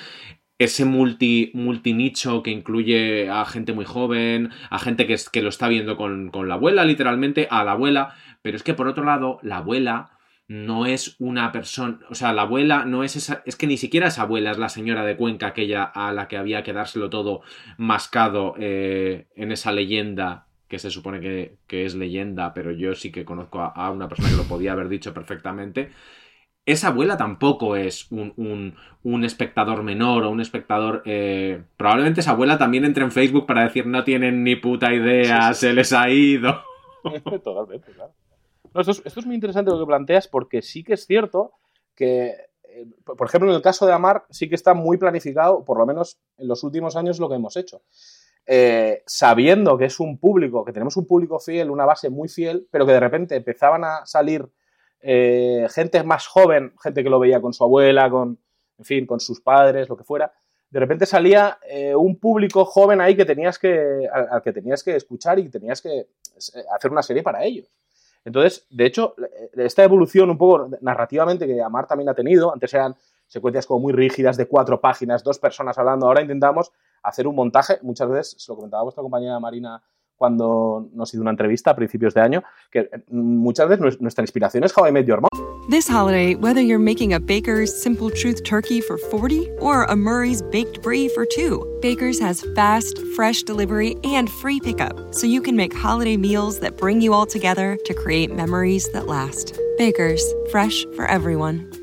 ese 0.65 0.85
multi, 0.85 1.51
multinicho 1.55 2.43
que 2.43 2.51
incluye 2.51 3.29
a 3.29 3.45
gente 3.45 3.73
muy 3.73 3.85
joven, 3.85 4.51
a 4.71 4.79
gente 4.79 5.07
que, 5.07 5.15
es, 5.15 5.29
que 5.29 5.43
lo 5.43 5.49
está 5.49 5.69
viendo 5.69 5.97
con, 5.97 6.31
con, 6.31 6.49
la 6.49 6.55
abuela, 6.55 6.85
literalmente, 6.85 7.49
a 7.51 7.65
la 7.65 7.73
abuela, 7.73 8.15
pero 8.43 8.57
es 8.57 8.63
que 8.63 8.75
por 8.75 8.89
otro 8.89 9.05
lado, 9.05 9.39
la 9.43 9.59
abuela 9.59 10.11
no 10.49 10.87
es 10.87 11.17
una 11.19 11.51
persona, 11.51 12.01
o 12.11 12.15
sea, 12.15 12.33
la 12.33 12.43
abuela 12.43 12.85
no 12.85 13.05
es 13.05 13.17
esa, 13.17 13.43
es 13.47 13.57
que 13.57 13.67
ni 13.67 13.79
siquiera 13.79 14.09
esa 14.09 14.23
abuela 14.23 14.51
es 14.51 14.59
la 14.59 14.69
señora 14.69 15.05
de 15.05 15.17
Cuenca, 15.17 15.49
aquella 15.49 15.85
a 15.85 16.13
la 16.13 16.29
que 16.29 16.37
había 16.37 16.63
que 16.63 16.73
dárselo 16.73 17.09
todo 17.09 17.41
mascado 17.79 18.55
eh, 18.59 19.29
en 19.35 19.53
esa 19.53 19.73
leyenda 19.73 20.47
que 20.69 20.79
se 20.79 20.91
supone 20.91 21.21
que, 21.21 21.85
es 21.85 21.95
leyenda, 21.95 22.55
pero 22.55 22.71
yo 22.71 22.95
sí 22.95 23.13
que 23.13 23.27
conozco 23.27 23.61
a, 23.61 23.91
una 23.91 24.09
persona 24.09 24.31
que 24.31 24.37
lo 24.37 24.45
podía 24.45 24.73
haber 24.73 24.89
dicho 24.89 25.13
perfectamente. 25.13 25.91
Esa 26.65 26.89
abuela 26.89 27.17
tampoco 27.17 27.77
es 27.77 28.11
un, 28.11 28.77
espectador 29.25 29.83
menor 29.83 30.25
o 30.25 30.31
un 30.31 30.41
espectador... 30.41 31.03
Eh, 31.07 31.63
probablemente 31.77 32.21
esa 32.21 32.33
abuela 32.33 32.59
también 32.59 32.85
entre 32.85 33.05
en 33.05 33.11
Facebook 33.11 33.47
para 33.47 33.65
decir 33.65 33.87
no 33.87 34.05
tienen 34.05 34.45
ni 34.45 34.57
puta 34.57 34.93
idea, 34.93 35.53
se 35.55 35.73
les 35.73 35.93
ha 35.93 36.09
ido. 36.09 36.63
Totalmente, 37.43 37.93
claro 37.93 38.13
esto, 38.81 38.93
es, 39.05 39.27
muy 39.27 39.35
interesante 39.35 39.71
lo 39.71 39.79
que 39.79 39.87
planteas 39.87 40.29
porque 40.29 40.63
sí 40.63 40.83
que 40.83 40.95
es 40.95 41.07
cierto 41.07 41.53
que, 41.95 42.29
eh, 42.65 42.87
por 43.05 43.27
ejemplo, 43.27 43.51
en 43.51 43.57
el 43.57 43.63
caso 43.63 43.87
de 43.87 43.93
Amar 43.93 44.25
sí 44.31 44.49
que 44.49 44.55
está 44.55 44.75
muy 44.75 44.97
planificado, 44.97 45.65
por 45.65 45.79
lo 45.79 45.87
menos 45.87 46.19
en 46.39 46.49
los 46.49 46.65
últimos 46.65 46.97
años 46.97 47.19
lo 47.19 47.29
que 47.29 47.37
hemos 47.37 47.57
hecho. 47.57 47.83
Eh, 48.47 49.03
sabiendo 49.07 49.79
que 49.79 49.85
es 49.85 50.01
un 50.01 50.19
público, 50.19 50.65
que 50.65 50.73
tenemos 50.73 50.97
un 50.97 51.07
público 51.07 51.39
fiel, 51.39 51.71
una 51.71 51.85
base 51.85 52.11
muy 52.11 52.29
fiel, 52.29 52.67
pero 52.71 52.87
que 52.87 52.93
de 52.93 53.01
repente 53.01 53.37
empezaban 53.37 53.85
a 53.85 54.07
salir 54.07 54.49
eh, 55.03 55.67
gente 55.71 56.03
más 56.03 56.27
joven, 56.27 56.73
gente 56.83 57.03
que 57.03 57.11
lo 57.11 57.19
veía 57.19 57.41
con 57.41 57.53
su 57.53 57.65
abuela, 57.65 58.09
con, 58.09 58.39
en 58.79 58.85
fin, 58.85 59.07
con 59.07 59.21
sus 59.21 59.41
padres, 59.41 59.89
lo 59.89 59.97
que 59.97 60.05
fuera, 60.05 60.33
de 60.71 60.81
repente 60.81 61.05
salía 61.05 61.59
un 61.97 62.19
público 62.19 62.65
joven 62.65 63.03
ahí 63.03 63.15
que 63.15 63.27
tenías 63.27 63.59
que, 63.59 64.09
al, 64.11 64.41
que 64.41 64.55
tenías 64.55 64.83
que 64.83 64.97
escuchar 64.97 65.39
y 65.39 65.51
tenías 65.51 65.83
que 65.83 66.07
hacer 66.75 66.91
una 66.91 67.03
serie 67.03 67.23
para 67.23 67.45
ellos. 67.45 67.69
Entonces, 68.25 68.67
de 68.71 68.87
hecho, 68.87 69.15
eh, 69.19 69.51
esta 69.57 69.85
evolución 69.85 70.31
un 70.31 70.39
poco 70.39 70.69
narrativamente 70.81 71.47
que 71.47 71.61
Amar 71.61 71.87
también 71.87 72.09
ha 72.09 72.15
tenido, 72.15 72.53
antes 72.53 72.73
eran 72.75 72.95
secuencias 73.27 73.67
como 73.67 73.81
muy 73.81 73.93
rígidas 73.93 74.37
de 74.37 74.47
cuatro 74.47 74.81
páginas, 74.81 75.25
dos 75.25 75.39
personas 75.39 75.79
hablando, 75.79 76.07
ahora 76.07 76.21
intentamos 76.21 76.73
hacer 77.03 77.27
un 77.27 77.35
montaje, 77.35 77.79
muchas 77.83 78.09
veces, 78.09 78.37
se 78.39 78.53
lo 78.53 78.57
comentaba 78.57 78.83
vuestra 78.85 79.03
compañera 79.03 79.41
Marina 79.41 79.83
cuando 80.23 80.89
nos 80.95 81.13
hizo 81.13 81.21
una 81.21 81.33
entrevista 81.33 81.73
a 81.73 81.75
principios 81.75 82.15
de 82.15 82.21
año, 82.21 82.45
que 82.71 82.79
eh, 82.79 82.89
muchas 83.11 83.69
veces 83.69 84.01
nuestra 84.01 84.23
inspiración 84.23 84.63
es 84.63 84.73
How 84.73 84.87
I 84.87 84.93
Met 84.93 85.05
Your 85.05 85.21
Mom. 85.21 85.29
This 85.69 85.89
holiday, 85.89 86.37
whether 86.37 86.61
you're 86.61 86.79
making 86.79 87.13
a 87.13 87.19
Baker's 87.19 87.75
Simple 87.75 88.09
Truth 88.09 88.45
turkey 88.45 88.81
for 88.81 88.99
40 88.99 89.51
or 89.59 89.83
a 89.83 89.97
Murray's 89.97 90.41
Baked 90.41 90.81
Brie 90.81 91.09
for 91.09 91.27
2, 91.27 91.81
Baker's 91.83 92.21
has 92.21 92.47
fast, 92.55 93.01
fresh 93.17 93.43
delivery 93.43 93.97
and 94.05 94.31
free 94.31 94.61
pickup, 94.61 95.13
so 95.13 95.27
you 95.27 95.43
can 95.43 95.57
make 95.57 95.75
holiday 95.75 96.17
meals 96.17 96.61
that 96.61 96.77
bring 96.77 97.01
you 97.01 97.13
all 97.13 97.27
together 97.27 97.77
to 97.85 97.93
create 97.93 98.33
memories 98.33 98.89
that 98.93 99.09
last. 99.09 99.59
Baker's, 99.77 100.23
fresh 100.53 100.85
for 100.95 101.05
everyone. 101.07 101.69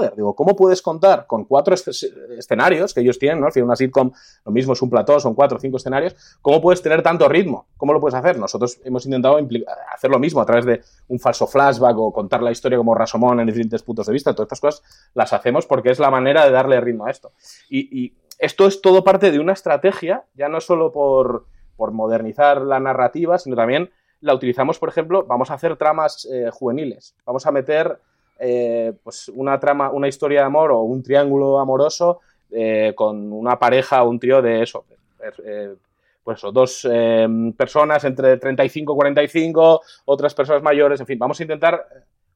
Digo, 0.00 0.34
¿cómo 0.34 0.56
puedes 0.56 0.82
contar 0.82 1.26
con 1.26 1.44
cuatro 1.44 1.74
escenarios 1.74 2.94
que 2.94 3.00
ellos 3.00 3.18
tienen? 3.18 3.40
¿no? 3.40 3.46
Al 3.46 3.62
una 3.62 3.76
sitcom, 3.76 4.12
lo 4.44 4.52
mismo 4.52 4.72
es 4.72 4.82
un 4.82 4.90
plató, 4.90 5.18
son 5.20 5.34
cuatro 5.34 5.58
o 5.58 5.60
cinco 5.60 5.76
escenarios. 5.76 6.14
¿Cómo 6.42 6.60
puedes 6.60 6.82
tener 6.82 7.02
tanto 7.02 7.28
ritmo? 7.28 7.66
¿Cómo 7.76 7.92
lo 7.92 8.00
puedes 8.00 8.14
hacer? 8.14 8.38
Nosotros 8.38 8.78
hemos 8.84 9.04
intentado 9.06 9.38
hacer 9.92 10.10
lo 10.10 10.18
mismo 10.18 10.40
a 10.40 10.46
través 10.46 10.64
de 10.64 10.82
un 11.08 11.18
falso 11.18 11.46
flashback 11.46 11.96
o 11.98 12.12
contar 12.12 12.42
la 12.42 12.50
historia 12.50 12.78
como 12.78 12.94
Rasomón 12.94 13.40
en 13.40 13.46
diferentes 13.46 13.82
puntos 13.82 14.06
de 14.06 14.12
vista. 14.12 14.34
Todas 14.34 14.46
estas 14.46 14.60
cosas 14.60 15.10
las 15.14 15.32
hacemos 15.32 15.66
porque 15.66 15.90
es 15.90 15.98
la 15.98 16.10
manera 16.10 16.44
de 16.44 16.50
darle 16.50 16.80
ritmo 16.80 17.06
a 17.06 17.10
esto. 17.10 17.32
Y, 17.68 18.14
esto 18.38 18.66
es 18.66 18.82
todo 18.82 19.02
parte 19.02 19.30
de 19.30 19.38
una 19.38 19.54
estrategia, 19.54 20.24
ya 20.34 20.50
no 20.50 20.60
solo 20.60 20.92
por, 20.92 21.46
por 21.74 21.92
modernizar 21.92 22.60
la 22.60 22.78
narrativa, 22.78 23.38
sino 23.38 23.56
también 23.56 23.90
la 24.20 24.34
utilizamos, 24.34 24.78
por 24.78 24.88
ejemplo, 24.88 25.24
vamos 25.24 25.50
a 25.50 25.54
hacer 25.54 25.76
tramas 25.76 26.26
eh, 26.30 26.50
juveniles, 26.52 27.14
vamos 27.24 27.46
a 27.46 27.52
meter 27.52 27.98
eh, 28.38 28.92
pues 29.02 29.28
una 29.34 29.58
trama, 29.58 29.90
una 29.90 30.08
historia 30.08 30.40
de 30.40 30.46
amor 30.46 30.70
o 30.70 30.80
un 30.80 31.02
triángulo 31.02 31.58
amoroso 31.58 32.20
eh, 32.50 32.92
con 32.94 33.32
una 33.32 33.58
pareja 33.58 34.02
o 34.02 34.10
un 34.10 34.18
trío 34.18 34.42
de 34.42 34.62
eso, 34.62 34.84
pues 36.22 36.40
dos 36.52 36.86
personas 37.56 38.04
entre 38.04 38.36
35 38.36 38.92
y 38.92 38.96
45, 38.96 39.80
otras 40.06 40.34
personas 40.34 40.62
mayores, 40.62 41.00
en 41.00 41.06
fin, 41.06 41.18
vamos 41.18 41.38
a 41.40 41.42
intentar 41.42 41.86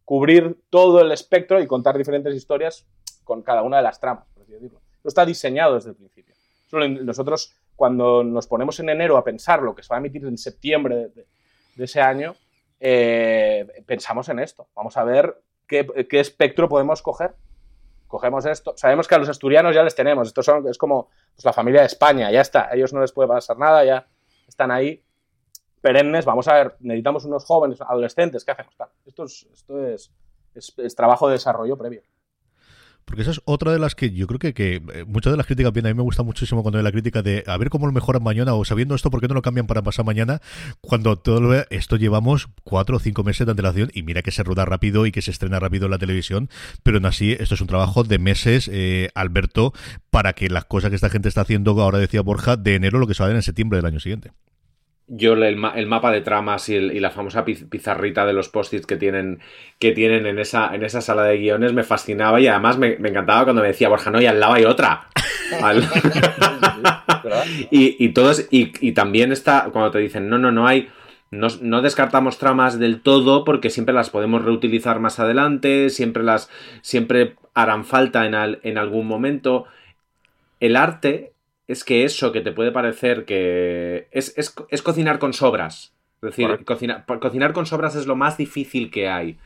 cubrir 0.04 0.56
todo 0.70 1.00
el 1.00 1.12
espectro 1.12 1.60
y 1.60 1.68
contar 1.68 1.96
diferentes 1.96 2.34
historias 2.34 2.84
con 3.22 3.42
cada 3.42 3.62
una 3.62 3.76
de 3.76 3.84
las 3.84 4.00
tramas, 4.00 4.26
por 4.34 4.42
así 4.42 4.52
decirlo. 4.52 4.80
Esto 4.96 5.08
está 5.08 5.24
diseñado 5.24 5.76
desde 5.76 5.90
el 5.90 5.96
principio. 5.96 6.34
Nosotros, 6.72 7.54
cuando 7.76 8.24
nos 8.24 8.48
ponemos 8.48 8.80
en 8.80 8.88
enero 8.88 9.16
a 9.16 9.22
pensar 9.22 9.62
lo 9.62 9.74
que 9.74 9.82
se 9.82 9.88
va 9.88 9.96
a 9.96 10.00
emitir 10.00 10.24
en 10.24 10.36
septiembre 10.36 11.10
de, 11.14 11.84
ese 11.84 12.00
año, 12.00 12.34
eh, 12.80 13.84
pensamos 13.86 14.28
en 14.28 14.40
esto. 14.40 14.66
Vamos 14.74 14.96
a 14.96 15.04
ver 15.04 15.34
qué, 15.70 16.20
espectro 16.20 16.68
podemos 16.68 17.02
coger. 17.02 17.34
Cogemos 18.08 18.44
esto. 18.44 18.74
Sabemos 18.76 19.06
que 19.06 19.14
a 19.14 19.18
los 19.18 19.28
asturianos 19.28 19.74
ya 19.74 19.84
les 19.84 19.94
tenemos. 19.94 20.26
Esto 20.26 20.42
son, 20.42 20.66
es 20.66 20.76
como 20.76 21.10
pues, 21.34 21.44
la 21.44 21.52
familia 21.52 21.80
de 21.80 21.86
España, 21.86 22.30
ya 22.30 22.40
está. 22.40 22.68
A 22.68 22.74
ellos 22.74 22.92
no 22.92 23.00
les 23.00 23.12
puede 23.12 23.28
pasar 23.28 23.56
nada, 23.56 23.84
ya 23.84 24.06
están 24.48 24.70
ahí 24.72 25.04
perennes. 25.80 26.24
Vamos 26.24 26.48
a 26.48 26.54
ver, 26.54 26.76
necesitamos 26.80 27.24
unos 27.24 27.44
jóvenes, 27.44 27.80
adolescentes, 27.80 28.44
¿qué 28.44 28.50
hacemos? 28.50 28.74
Esto 29.06 29.24
esto 29.24 30.82
es 30.82 30.96
trabajo 30.96 31.28
de 31.28 31.34
desarrollo 31.34 31.76
previo. 31.76 32.02
Porque 33.04 33.22
esa 33.22 33.32
es 33.32 33.40
otra 33.44 33.72
de 33.72 33.78
las 33.78 33.94
que 33.94 34.12
yo 34.12 34.26
creo 34.26 34.38
que, 34.38 34.54
que 34.54 34.76
eh, 34.76 35.04
muchas 35.06 35.32
de 35.32 35.36
las 35.36 35.46
críticas, 35.46 35.72
bien, 35.72 35.86
a 35.86 35.88
mí 35.88 35.94
me 35.94 36.02
gusta 36.02 36.22
muchísimo 36.22 36.62
cuando 36.62 36.78
hay 36.78 36.84
la 36.84 36.92
crítica 36.92 37.22
de 37.22 37.44
a 37.46 37.56
ver 37.56 37.70
cómo 37.70 37.86
lo 37.86 37.92
mejoran 37.92 38.22
mañana 38.22 38.54
o 38.54 38.64
sabiendo 38.64 38.94
esto, 38.94 39.10
¿por 39.10 39.20
qué 39.20 39.28
no 39.28 39.34
lo 39.34 39.42
cambian 39.42 39.66
para 39.66 39.82
pasar 39.82 40.04
mañana? 40.04 40.40
Cuando 40.80 41.16
todo 41.16 41.40
lo 41.40 41.54
esto 41.70 41.96
llevamos 41.96 42.48
cuatro 42.64 42.96
o 42.96 43.00
cinco 43.00 43.24
meses 43.24 43.46
de 43.46 43.52
antelación 43.52 43.90
y 43.94 44.02
mira 44.02 44.22
que 44.22 44.30
se 44.30 44.42
rueda 44.42 44.64
rápido 44.64 45.06
y 45.06 45.12
que 45.12 45.22
se 45.22 45.30
estrena 45.30 45.58
rápido 45.58 45.86
en 45.86 45.90
la 45.92 45.98
televisión, 45.98 46.48
pero 46.82 46.98
aún 46.98 47.06
así 47.06 47.32
esto 47.32 47.54
es 47.54 47.60
un 47.60 47.66
trabajo 47.66 48.04
de 48.04 48.18
meses, 48.18 48.70
eh, 48.72 49.10
Alberto, 49.14 49.72
para 50.10 50.32
que 50.32 50.48
las 50.48 50.64
cosas 50.64 50.90
que 50.90 50.96
esta 50.96 51.10
gente 51.10 51.28
está 51.28 51.42
haciendo, 51.42 51.80
ahora 51.80 51.98
decía 51.98 52.22
Borja, 52.22 52.56
de 52.56 52.74
enero 52.74 52.98
lo 52.98 53.06
que 53.06 53.14
se 53.14 53.22
va 53.22 53.26
a 53.26 53.28
ver 53.28 53.36
en 53.36 53.42
septiembre 53.42 53.78
del 53.78 53.86
año 53.86 54.00
siguiente 54.00 54.32
yo 55.12 55.32
el, 55.32 55.56
mapa 55.56 56.12
de 56.12 56.20
tramas 56.20 56.68
y, 56.68 56.78
la 56.78 57.10
famosa 57.10 57.44
pizarrita 57.44 58.24
de 58.24 58.32
los 58.32 58.48
post-its 58.48 58.86
que 58.86 58.96
tienen, 58.96 59.40
que 59.80 59.90
tienen 59.90 60.24
en, 60.24 60.38
esa, 60.38 60.72
en 60.72 60.84
esa 60.84 61.00
sala 61.00 61.24
de 61.24 61.36
guiones 61.36 61.72
me 61.72 61.82
fascinaba 61.82 62.40
y 62.40 62.46
además 62.46 62.78
me, 62.78 62.92
encantaba 62.92 63.42
cuando 63.42 63.62
me 63.62 63.68
decía 63.68 63.88
Borja, 63.88 64.12
no, 64.12 64.22
y 64.22 64.26
al 64.26 64.38
lado 64.38 64.54
hay 64.54 64.64
otra. 64.64 65.08
y, 67.72 68.04
y, 68.04 68.10
todos, 68.10 68.46
y, 68.50 68.92
también 68.92 69.32
está, 69.32 69.70
cuando 69.72 69.90
te 69.90 69.98
dicen, 69.98 70.28
no, 70.28 70.38
no, 70.38 70.52
no 70.52 70.68
hay, 70.68 70.88
no, 71.32 71.82
descartamos 71.82 72.38
tramas 72.38 72.78
del 72.78 73.02
todo 73.02 73.44
porque 73.44 73.70
siempre 73.70 73.94
las 73.94 74.10
podemos 74.10 74.44
reutilizar 74.44 75.00
más 75.00 75.18
adelante, 75.18 75.90
siempre 75.90 76.22
las, 76.22 76.50
siempre 76.82 77.34
harán 77.52 77.84
falta 77.84 78.26
en, 78.26 78.60
en 78.62 78.78
algún 78.78 79.08
momento. 79.08 79.64
El 80.60 80.76
arte 80.76 81.32
es 81.70 81.84
que 81.84 82.02
eso 82.04 82.32
que 82.32 82.40
te 82.40 82.50
puede 82.50 82.72
parecer 82.72 83.24
que 83.24 84.08
es, 84.10 84.54
cocinar 84.82 85.18
con 85.20 85.32
sobras. 85.32 85.94
Es 86.16 86.36
decir, 86.36 86.64
cocinar 86.64 87.52
con 87.52 87.64
sobras 87.64 87.94
es 87.94 88.06
lo 88.06 88.16
más 88.16 88.36
difícil 88.36 88.90
que 88.90 89.08
hay. 89.08 89.38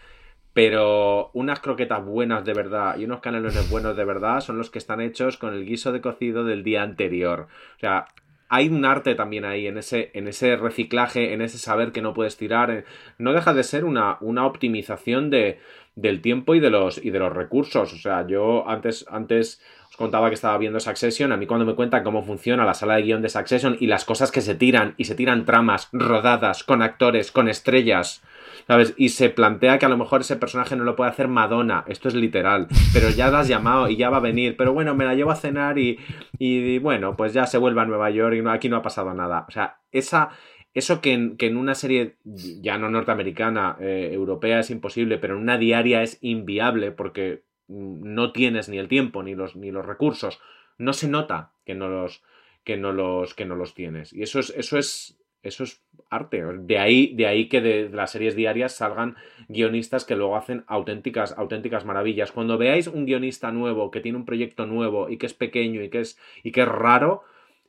Pero 0.55 1.31
unas 1.35 1.61
croquetas 1.61 2.05
buenas 2.05 2.45
de 2.45 2.55
verdad 2.55 2.97
y 2.97 3.05
unos 3.05 3.21
canelones 3.21 3.69
buenos 3.69 3.97
de 3.97 4.05
verdad 4.05 4.41
son 4.41 4.57
los 4.57 4.71
que 4.71 4.79
están 4.79 5.01
hechos 5.01 5.37
con 5.37 5.53
el 5.53 5.67
guiso 5.67 5.93
de 5.93 6.01
cocido 6.01 6.45
del 6.45 6.63
día 6.63 6.83
anterior. 6.83 7.49
O 7.77 7.79
sea, 7.81 8.07
hay 8.49 8.69
un 8.69 8.85
arte 8.85 9.15
también 9.15 9.45
ahí 9.45 9.67
en 9.67 9.77
ese, 9.77 10.11
en 10.15 10.29
ese 10.29 10.57
reciclaje, 10.57 11.35
en 11.35 11.43
ese 11.43 11.59
saber 11.59 11.93
que 11.93 12.03
no 12.03 12.15
puedes 12.15 12.37
tirar. 12.37 12.85
No 13.19 13.33
deja 13.33 13.53
de 13.53 13.65
ser 13.65 13.85
una, 13.85 14.17
una 14.21 14.47
optimización 14.47 15.29
de, 15.29 15.59
del 15.97 16.21
tiempo 16.23 16.55
y 16.55 16.61
de 16.61 16.71
los, 16.71 17.05
y 17.05 17.11
de 17.11 17.19
los 17.19 17.33
recursos. 17.33 17.93
O 17.93 17.97
sea, 17.97 18.27
yo 18.27 18.69
antes, 18.69 19.05
antes 19.11 19.61
contaba 19.97 20.29
que 20.29 20.35
estaba 20.35 20.59
viendo 20.59 20.81
Succession, 20.81 21.33
a 21.33 21.37
mí 21.37 21.47
cuando 21.47 21.67
me 21.67 21.75
cuentan 21.75 22.05
cómo 22.05 22.25
funciona 22.25 22.65
la 22.65 22.75
sala 22.75 22.97
de 22.97 23.03
guion 23.03 23.23
de 23.23 23.29
Succession 23.29 23.77
y 23.81 23.87
las 23.87 24.05
cosas 24.05 24.33
que 24.33 24.41
se 24.41 24.55
tiran, 24.55 24.95
y 24.97 25.05
se 25.05 25.15
tiran 25.15 25.45
tramas 25.45 25.89
rodadas 25.93 26.65
con 26.65 26.83
actores, 26.83 27.31
con 27.31 27.49
estrellas, 27.49 28.23
¿sabes? 28.67 28.95
Y 28.97 29.11
se 29.11 29.31
plantea 29.31 29.79
que 29.79 29.87
a 29.87 29.89
lo 29.89 29.97
mejor 29.97 30.23
ese 30.23 30.37
personaje 30.37 30.77
no 30.77 30.85
lo 30.85 30.97
puede 30.97 31.11
hacer 31.11 31.29
Madonna, 31.29 31.85
esto 31.87 32.09
es 32.09 32.15
literal, 32.15 32.69
pero 32.93 33.11
ya 33.11 33.31
la 33.31 33.41
has 33.41 33.49
llamado 33.49 33.89
y 33.89 33.97
ya 33.97 34.11
va 34.11 34.19
a 34.19 34.21
venir, 34.21 34.57
pero 34.57 34.73
bueno, 34.73 34.95
me 34.95 35.05
la 35.05 35.15
llevo 35.15 35.31
a 35.31 35.37
cenar 35.37 35.79
y, 35.79 35.99
y, 36.39 36.79
bueno, 36.79 37.17
pues 37.17 37.33
ya 37.33 37.47
se 37.47 37.59
vuelve 37.59 37.81
a 37.81 37.87
Nueva 37.87 38.11
York 38.11 38.37
y 38.37 38.43
no, 38.43 38.51
aquí 38.51 38.69
no 38.69 38.77
ha 38.77 38.83
pasado 38.83 39.15
nada. 39.15 39.45
O 39.49 39.51
sea, 39.51 39.79
esa... 39.93 40.31
Eso 40.77 41.01
que 41.01 41.13
en, 41.13 41.37
que 41.37 41.47
en, 41.47 41.57
una 41.57 41.77
serie 41.77 42.17
ya 42.25 42.79
no 42.79 42.91
norteamericana, 42.91 43.77
eh, 43.79 44.11
europea 44.13 44.59
es 44.59 44.71
imposible, 44.71 45.19
pero 45.19 45.37
en 45.37 45.43
una 45.43 45.57
diaria 45.57 46.03
es 46.03 46.19
inviable 46.21 46.91
porque 46.91 47.45
no 47.69 48.33
tienes 48.33 48.69
ni 48.69 48.79
el 48.79 48.89
tiempo 48.89 49.23
ni 49.23 49.35
los, 49.35 49.57
ni 49.57 49.71
los 49.71 49.85
recursos, 49.85 50.41
no 50.79 50.93
se 50.93 51.09
nota 51.09 51.53
que 51.65 51.75
no 51.75 51.89
los, 51.89 52.23
que 52.65 52.77
no 52.77 52.93
los, 52.93 53.35
que 53.35 53.45
no 53.45 53.57
los 53.57 53.75
tienes. 53.75 54.13
Y 54.13 54.23
eso 54.23 54.41
es, 54.41 54.51
eso 54.57 54.79
es, 54.79 55.19
eso 55.43 55.65
es 55.65 55.83
arte. 56.11 56.43
De 56.43 56.79
ahí, 56.79 57.15
de 57.15 57.27
ahí 57.27 57.49
que 57.49 57.61
de, 57.61 57.89
las 57.91 58.13
series 58.13 58.35
diarias 58.35 58.75
salgan 58.75 59.17
guionistas 59.49 60.05
que 60.05 60.17
luego 60.17 60.37
hacen 60.37 60.65
auténticas, 60.67 61.35
auténticas 61.37 61.85
maravillas. 61.85 62.33
Cuando 62.33 62.59
veáis 62.59 62.87
un 62.87 63.07
guionista 63.07 63.53
nuevo, 63.53 63.91
que 63.91 64.01
tiene 64.01 64.19
un 64.19 64.25
proyecto 64.25 64.67
nuevo 64.67 65.09
y 65.09 65.19
que 65.19 65.27
es 65.27 65.35
pequeño 65.35 65.83
y 65.83 65.91
que 65.91 66.01
es, 66.01 66.19
y 66.43 66.53
que 66.53 66.63
es 66.63 66.69
raro, 66.69 67.23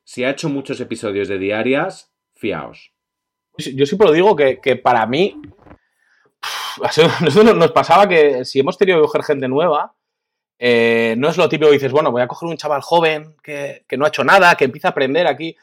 si 0.03 0.23
ha 0.23 0.29
hecho 0.29 0.49
muchos 0.49 0.79
episodios 0.79 1.27
de 1.27 1.39
diarias, 1.39 2.13
fiaos. 2.35 2.91
Yo 3.57 3.85
siempre 3.85 4.07
lo 4.07 4.13
digo 4.13 4.35
que, 4.35 4.75
para 4.75 5.05
mí, 5.05 5.41
nos 7.55 7.71
pasaba 7.71 8.07
que 8.07 8.45
si 8.45 8.59
hemos 8.59 8.77
tenido 8.77 8.99
que 8.99 9.07
coger 9.07 9.23
gente 9.23 9.47
nueva, 9.47 9.95
eh, 10.57 11.15
no 11.17 11.29
es 11.29 11.37
lo 11.37 11.49
típico 11.49 11.69
que 11.69 11.75
dices, 11.75 11.91
bueno, 11.91 12.11
voy 12.11 12.21
a 12.21 12.27
coger 12.27 12.49
un 12.49 12.57
chaval 12.57 12.81
joven 12.81 13.35
que, 13.43 13.85
no 13.97 14.05
ha 14.05 14.09
hecho 14.09 14.23
nada, 14.23 14.55
que 14.55 14.65
empieza 14.65 14.89
a 14.89 14.91
aprender 14.91 15.27
aquí. 15.27 15.55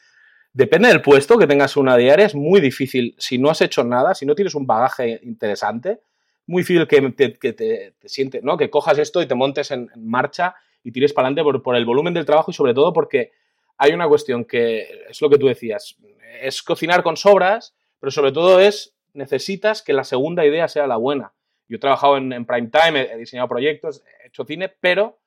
Depende 0.52 0.88
del 0.88 1.00
puesto 1.00 1.38
que 1.38 1.46
tengas 1.46 1.76
una 1.76 1.96
diaria, 1.96 2.26
es 2.26 2.34
muy 2.34 2.60
difícil. 2.60 3.14
Si 3.18 3.38
no 3.38 3.50
has 3.50 3.62
hecho 3.62 3.84
nada, 3.84 4.14
si 4.14 4.26
no 4.26 4.34
tienes 4.34 4.54
un 4.54 4.66
bagaje 4.66 5.20
interesante, 5.22 6.00
muy 6.46 6.62
difícil 6.62 6.86
que 6.86 7.00
te, 7.10 7.38
que 7.38 8.40
¿no? 8.42 8.56
Que 8.56 8.68
cojas 8.68 8.98
esto 8.98 9.22
y 9.22 9.26
te 9.26 9.34
montes 9.34 9.70
en, 9.70 9.90
marcha 9.96 10.54
y 10.84 10.92
tires 10.92 11.12
para 11.12 11.28
adelante 11.28 11.60
por, 11.60 11.76
el 11.76 11.86
volumen 11.86 12.12
del 12.12 12.26
trabajo 12.26 12.50
y 12.50 12.54
sobre 12.54 12.74
todo 12.74 12.92
porque 12.92 13.32
hay 13.78 13.92
una 13.92 14.08
cuestión 14.08 14.44
que 14.44 15.06
es 15.08 15.22
lo 15.22 15.30
que 15.30 15.38
tú 15.38 15.46
decías, 15.46 15.96
es 16.40 16.62
cocinar 16.62 17.02
con 17.02 17.16
sobras, 17.16 17.74
pero 17.98 18.10
sobre 18.10 18.32
todo 18.32 18.60
es 18.60 18.94
necesitas 19.14 19.82
que 19.82 19.92
la 19.92 20.04
segunda 20.04 20.44
idea 20.44 20.68
sea 20.68 20.86
la 20.86 20.96
buena. 20.96 21.32
Yo 21.68 21.76
he 21.76 21.80
trabajado 21.80 22.16
en, 22.16 22.32
en 22.32 22.44
prime 22.44 22.68
time, 22.68 23.12
he 23.12 23.16
diseñado 23.16 23.48
proyectos, 23.48 24.02
he 24.22 24.28
hecho 24.28 24.44
cine, 24.44 24.68
pero 24.68 25.22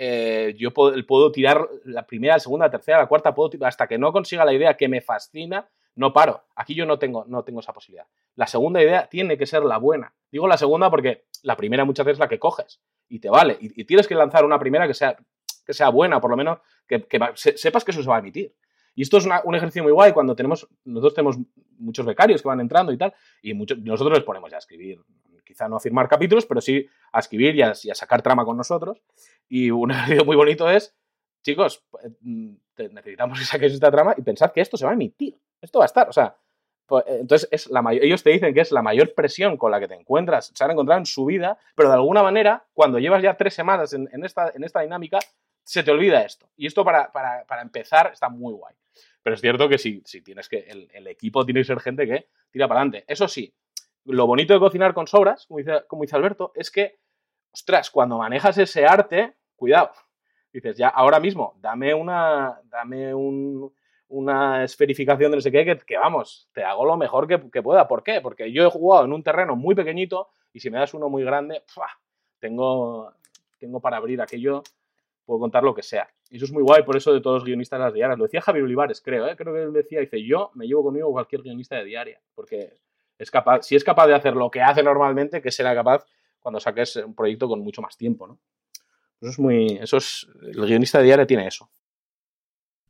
eh, 0.00 0.54
yo 0.56 0.72
puedo, 0.72 1.32
tirar 1.32 1.68
la 1.84 2.06
primera, 2.06 2.34
la 2.34 2.38
segunda, 2.38 2.66
la 2.66 2.70
tercera, 2.70 2.98
la 2.98 3.08
cuarta, 3.08 3.34
puedo 3.34 3.50
hasta 3.66 3.88
que 3.88 3.98
no 3.98 4.12
consiga 4.12 4.44
la 4.44 4.52
idea 4.52 4.76
que 4.76 4.86
me 4.86 5.00
fascina, 5.00 5.68
no 5.96 6.12
paro. 6.12 6.44
Aquí 6.54 6.76
yo 6.76 6.86
no 6.86 7.00
tengo, 7.00 7.24
no 7.26 7.42
tengo 7.42 7.58
esa 7.58 7.72
posibilidad. 7.72 8.06
La 8.36 8.46
segunda 8.46 8.80
idea 8.80 9.08
tiene 9.08 9.36
que 9.36 9.44
ser 9.44 9.64
la 9.64 9.76
buena. 9.78 10.14
Digo 10.30 10.46
la 10.46 10.56
segunda 10.56 10.88
porque 10.88 11.24
la 11.42 11.56
primera 11.56 11.84
muchas 11.84 12.06
veces 12.06 12.16
es 12.18 12.20
la 12.20 12.28
que 12.28 12.38
coges 12.38 12.80
y 13.08 13.18
te 13.18 13.28
vale. 13.28 13.56
Y, 13.60 13.84
tienes 13.86 14.06
que 14.06 14.14
lanzar 14.14 14.44
una 14.44 14.60
primera 14.60 14.86
que 14.86 14.94
sea, 14.94 15.16
que 15.66 15.74
sea 15.74 15.88
buena, 15.88 16.20
por 16.20 16.30
lo 16.30 16.36
menos 16.36 16.60
que, 16.86 17.04
sepas 17.34 17.84
que 17.84 17.90
eso 17.90 18.00
se 18.00 18.08
va 18.08 18.16
a 18.16 18.20
emitir. 18.20 18.54
Y 18.98 19.02
esto 19.02 19.18
es 19.18 19.28
un 19.44 19.54
ejercicio 19.54 19.84
muy 19.84 19.92
guay 19.92 20.12
cuando 20.12 20.34
tenemos, 20.34 20.66
nosotros 20.84 21.14
tenemos 21.14 21.38
muchos 21.78 22.04
becarios 22.04 22.42
que 22.42 22.48
van 22.48 22.58
entrando 22.58 22.90
y 22.90 22.98
tal, 22.98 23.14
y 23.40 23.54
muchos, 23.54 23.78
nosotros 23.78 24.18
les 24.18 24.24
ponemos 24.24 24.50
ya 24.50 24.56
a 24.56 24.58
escribir 24.58 24.98
quizá 25.44 25.68
no 25.68 25.76
a 25.76 25.80
firmar 25.80 26.08
capítulos, 26.08 26.44
pero 26.46 26.60
sí 26.60 26.84
a 27.12 27.20
escribir 27.20 27.54
y 27.54 27.62
a, 27.62 27.74
sacar 27.94 28.22
trama 28.22 28.44
con 28.44 28.56
nosotros. 28.56 29.00
Y 29.48 29.70
un 29.70 29.90
ejercicio 29.92 30.24
muy 30.24 30.34
bonito 30.34 30.68
es, 30.68 30.96
chicos, 31.44 31.86
mm, 32.22 32.54
necesitamos 32.90 33.38
que 33.38 33.44
saquéis 33.44 33.74
esta 33.74 33.88
trama 33.92 34.16
y 34.18 34.22
pensad 34.22 34.50
que 34.50 34.62
esto 34.62 34.76
se 34.76 34.84
va 34.84 34.90
a 34.90 34.94
emitir. 34.94 35.38
Esto 35.60 35.78
va 35.78 35.84
a 35.84 35.86
estar, 35.86 36.08
o 36.08 36.12
sea, 36.12 36.36
pues, 36.84 37.04
eh, 37.06 37.18
entonces 37.20 37.48
es 37.52 37.70
la 37.70 37.84
ellos 37.92 38.24
te 38.24 38.30
dicen 38.30 38.52
que 38.52 38.62
es 38.62 38.72
la 38.72 38.82
mayor 38.82 39.14
presión 39.14 39.56
con 39.56 39.70
la 39.70 39.78
que 39.78 39.86
te 39.86 39.94
encuentras, 39.94 40.50
se 40.52 40.64
han 40.64 40.72
encontrado 40.72 40.98
en 40.98 41.06
su 41.06 41.24
vida, 41.24 41.56
pero 41.76 41.88
de 41.88 41.94
alguna 41.94 42.24
manera, 42.24 42.66
cuando 42.72 42.98
llevas 42.98 43.22
ya 43.22 43.36
tres 43.36 43.54
semanas 43.54 43.92
en, 43.92 44.08
esta, 44.24 44.50
en 44.52 44.64
esta 44.64 44.80
dinámica, 44.80 45.20
se 45.68 45.82
te 45.82 45.90
olvida 45.90 46.22
esto. 46.22 46.48
Y 46.56 46.66
esto 46.66 46.82
para, 46.82 47.10
empezar 47.60 48.10
está 48.10 48.30
muy 48.30 48.54
guay. 48.54 48.74
Pero 49.22 49.34
es 49.34 49.40
cierto 49.42 49.68
que 49.68 49.76
si, 49.76 50.00
si 50.06 50.22
tienes 50.22 50.48
que, 50.48 50.60
el, 50.60 51.06
equipo 51.06 51.44
tiene 51.44 51.60
que 51.60 51.64
ser 51.64 51.80
gente 51.80 52.06
que 52.06 52.28
tira 52.50 52.66
para 52.66 52.80
adelante. 52.80 53.04
Eso 53.06 53.28
sí, 53.28 53.52
lo 54.06 54.26
bonito 54.26 54.54
de 54.54 54.60
cocinar 54.60 54.94
con 54.94 55.06
sobras, 55.06 55.44
como 55.46 55.58
dice, 55.58 55.82
como 55.86 56.02
dice 56.02 56.16
Alberto, 56.16 56.52
es 56.54 56.70
que, 56.70 57.00
ostras, 57.52 57.90
cuando 57.90 58.16
manejas 58.16 58.56
ese 58.56 58.86
arte, 58.86 59.34
cuidado, 59.56 59.90
dices, 60.50 60.78
ya, 60.78 60.88
ahora 60.88 61.20
mismo, 61.20 61.58
dame 61.60 61.92
una, 61.92 62.62
dame 62.64 63.12
una 63.14 64.64
esferificación 64.64 65.30
de 65.32 65.36
no 65.36 65.42
sé 65.42 65.52
qué, 65.52 65.78
que, 65.86 65.98
vamos, 65.98 66.48
te 66.54 66.64
hago 66.64 66.86
lo 66.86 66.96
mejor 66.96 67.28
que, 67.28 67.62
pueda. 67.62 67.86
¿Por 67.86 68.02
qué? 68.02 68.22
Porque 68.22 68.50
yo 68.50 68.66
he 68.66 68.70
jugado 68.70 69.04
en 69.04 69.12
un 69.12 69.22
terreno 69.22 69.54
muy 69.54 69.74
pequeñito 69.74 70.30
y 70.50 70.60
si 70.60 70.70
me 70.70 70.78
das 70.78 70.94
uno 70.94 71.10
muy 71.10 71.24
grande, 71.24 71.62
tengo, 72.38 73.12
tengo 73.58 73.80
para 73.80 73.98
abrir 73.98 74.22
aquello, 74.22 74.62
puedo 75.28 75.40
contar 75.40 75.62
lo 75.62 75.74
que 75.74 75.82
sea. 75.82 76.08
Y 76.30 76.36
eso 76.36 76.46
es 76.46 76.52
muy 76.52 76.62
guay, 76.62 76.84
por 76.84 76.96
eso 76.96 77.12
de 77.12 77.20
todos 77.20 77.36
los 77.40 77.44
guionistas 77.44 77.78
de 77.78 77.84
las 77.84 77.92
diarias. 77.92 78.18
Lo 78.18 78.24
decía 78.24 78.40
Javier 78.40 78.64
Olivares, 78.64 79.02
creo, 79.02 79.28
¿eh? 79.28 79.36
creo 79.36 79.52
que 79.52 79.62
él 79.62 79.74
decía, 79.74 80.00
dice, 80.00 80.24
yo 80.24 80.50
me 80.54 80.66
llevo 80.66 80.84
conmigo 80.84 81.10
cualquier 81.10 81.42
guionista 81.42 81.76
de 81.76 81.84
diaria, 81.84 82.18
porque 82.34 82.78
es 83.18 83.30
capaz, 83.30 83.60
si 83.60 83.76
es 83.76 83.84
capaz 83.84 84.06
de 84.06 84.14
hacer 84.14 84.34
lo 84.34 84.50
que 84.50 84.62
hace 84.62 84.82
normalmente, 84.82 85.42
que 85.42 85.50
será 85.50 85.74
capaz 85.74 86.06
cuando 86.40 86.58
saques 86.60 86.96
un 86.96 87.14
proyecto 87.14 87.46
con 87.46 87.60
mucho 87.60 87.82
más 87.82 87.94
tiempo, 87.98 88.26
¿no? 88.26 88.38
Eso 89.20 89.30
es 89.30 89.38
muy, 89.38 89.78
eso 89.82 89.98
es, 89.98 90.26
el 90.40 90.64
guionista 90.64 90.96
de 90.96 91.04
diario 91.04 91.26
tiene 91.26 91.46
eso. 91.46 91.68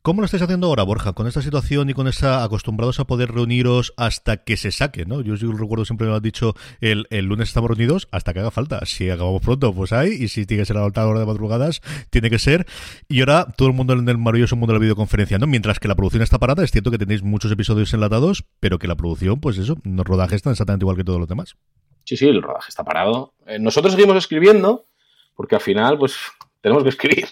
¿Cómo 0.01 0.21
lo 0.21 0.25
estáis 0.25 0.41
haciendo 0.41 0.67
ahora, 0.67 0.83
Borja? 0.83 1.11
Con 1.11 1.27
esta 1.27 1.41
situación 1.41 1.89
y 1.89 1.93
con 1.93 2.07
esa 2.07 2.45
acostumbrados 2.45 3.01
a 3.01 3.05
poder 3.05 3.33
reuniros 3.33 3.93
hasta 3.97 4.37
que 4.37 4.55
se 4.55 4.71
saque, 4.71 5.05
¿no? 5.05 5.19
Yo, 5.19 5.35
yo 5.35 5.51
recuerdo 5.51 5.83
siempre 5.83 6.07
me 6.07 6.15
has 6.15 6.21
dicho 6.21 6.53
el, 6.79 7.05
lunes 7.25 7.49
estamos 7.49 7.69
reunidos 7.69 8.07
hasta 8.09 8.33
que 8.33 8.39
haga 8.39 8.49
falta. 8.49 8.79
Si 8.85 9.09
acabamos 9.09 9.41
pronto, 9.41 9.73
pues 9.73 9.91
hay, 9.91 10.11
y 10.11 10.29
si 10.29 10.45
tiene 10.45 10.61
que 10.61 10.67
ser 10.67 10.77
a 10.77 10.87
la 10.87 11.05
hora 11.05 11.19
de 11.19 11.25
madrugadas, 11.25 11.81
tiene 12.11 12.29
que 12.29 12.39
ser. 12.39 12.65
Y 13.09 13.19
ahora 13.19 13.47
todo 13.57 13.67
el 13.67 13.73
mundo 13.73 13.91
en 13.91 14.07
el 14.07 14.17
maravilloso 14.17 14.55
mundo 14.55 14.71
de 14.71 14.79
la 14.79 14.83
videoconferencia, 14.83 15.37
¿no? 15.37 15.47
Mientras 15.47 15.79
que 15.79 15.89
la 15.89 15.95
producción 15.95 16.23
está 16.23 16.39
parada, 16.39 16.63
es 16.63 16.71
cierto 16.71 16.91
que 16.91 16.97
tenéis 16.97 17.21
muchos 17.21 17.51
episodios 17.51 17.93
enlatados, 17.93 18.45
pero 18.61 18.79
que 18.79 18.87
la 18.87 18.95
producción, 18.95 19.41
pues 19.41 19.57
eso, 19.57 19.75
los 19.83 20.05
rodajes 20.07 20.37
están 20.37 20.51
exactamente 20.51 20.85
igual 20.85 20.95
que 20.95 21.03
todos 21.03 21.19
los 21.19 21.27
demás. 21.27 21.57
Sí, 22.05 22.15
sí, 22.15 22.25
el 22.25 22.41
rodaje 22.41 22.69
está 22.69 22.85
parado. 22.85 23.33
Eh, 23.45 23.59
nosotros 23.59 23.93
seguimos 23.93 24.15
escribiendo, 24.15 24.87
porque 25.35 25.55
al 25.55 25.61
final, 25.61 25.97
pues 25.97 26.15
tenemos 26.61 26.83
que 26.83 26.89
escribir. 26.89 27.27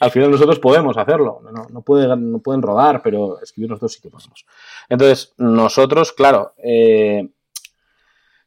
Al 0.00 0.10
final 0.10 0.30
nosotros 0.30 0.58
podemos 0.58 0.96
hacerlo. 0.96 1.40
No, 1.52 1.66
no, 1.70 1.82
pueden 1.82 2.62
rodar, 2.62 3.02
pero 3.02 3.40
escribir 3.40 3.70
nosotros 3.70 3.92
sí 3.92 4.00
que 4.00 4.10
podemos. 4.10 4.44
Entonces, 4.88 5.34
nosotros, 5.38 6.12
claro, 6.12 6.54
eh, 6.62 7.28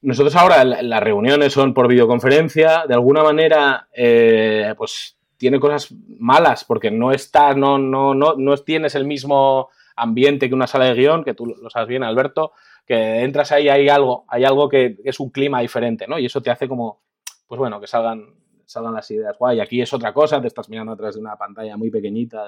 nosotros 0.01 0.35
ahora 0.35 0.63
las 0.63 1.03
reuniones 1.03 1.53
son 1.53 1.73
por 1.73 1.87
videoconferencia. 1.87 2.85
De 2.87 2.93
alguna 2.93 3.23
manera, 3.23 3.87
eh, 3.93 4.73
pues 4.77 5.17
tiene 5.37 5.59
cosas 5.59 5.93
malas 6.19 6.63
porque 6.63 6.91
no 6.91 7.11
estás, 7.11 7.57
no, 7.57 7.77
no, 7.77 8.13
no, 8.13 8.35
no 8.37 8.57
tienes 8.57 8.95
el 8.95 9.05
mismo 9.05 9.69
ambiente 9.95 10.47
que 10.47 10.55
una 10.55 10.67
sala 10.67 10.85
de 10.85 10.93
guion, 10.93 11.23
que 11.23 11.33
tú 11.33 11.45
lo 11.45 11.69
sabes 11.69 11.89
bien, 11.89 12.03
Alberto, 12.03 12.53
que 12.85 13.21
entras 13.21 13.51
ahí, 13.51 13.69
hay 13.69 13.89
algo, 13.89 14.25
hay 14.27 14.45
algo 14.45 14.69
que 14.69 14.97
es 15.03 15.19
un 15.19 15.29
clima 15.29 15.61
diferente, 15.61 16.07
¿no? 16.07 16.17
Y 16.17 16.25
eso 16.25 16.41
te 16.41 16.49
hace 16.49 16.67
como, 16.67 17.01
pues 17.47 17.59
bueno, 17.59 17.79
que 17.79 17.87
salgan 17.87 18.40
salgan 18.71 18.93
las 18.93 19.09
ideas 19.11 19.37
guay. 19.37 19.59
Aquí 19.59 19.81
es 19.81 19.93
otra 19.93 20.13
cosa, 20.13 20.41
te 20.41 20.47
estás 20.47 20.69
mirando 20.69 20.93
atrás 20.93 21.15
de 21.15 21.21
una 21.21 21.35
pantalla 21.35 21.77
muy 21.77 21.89
pequeñita 21.89 22.45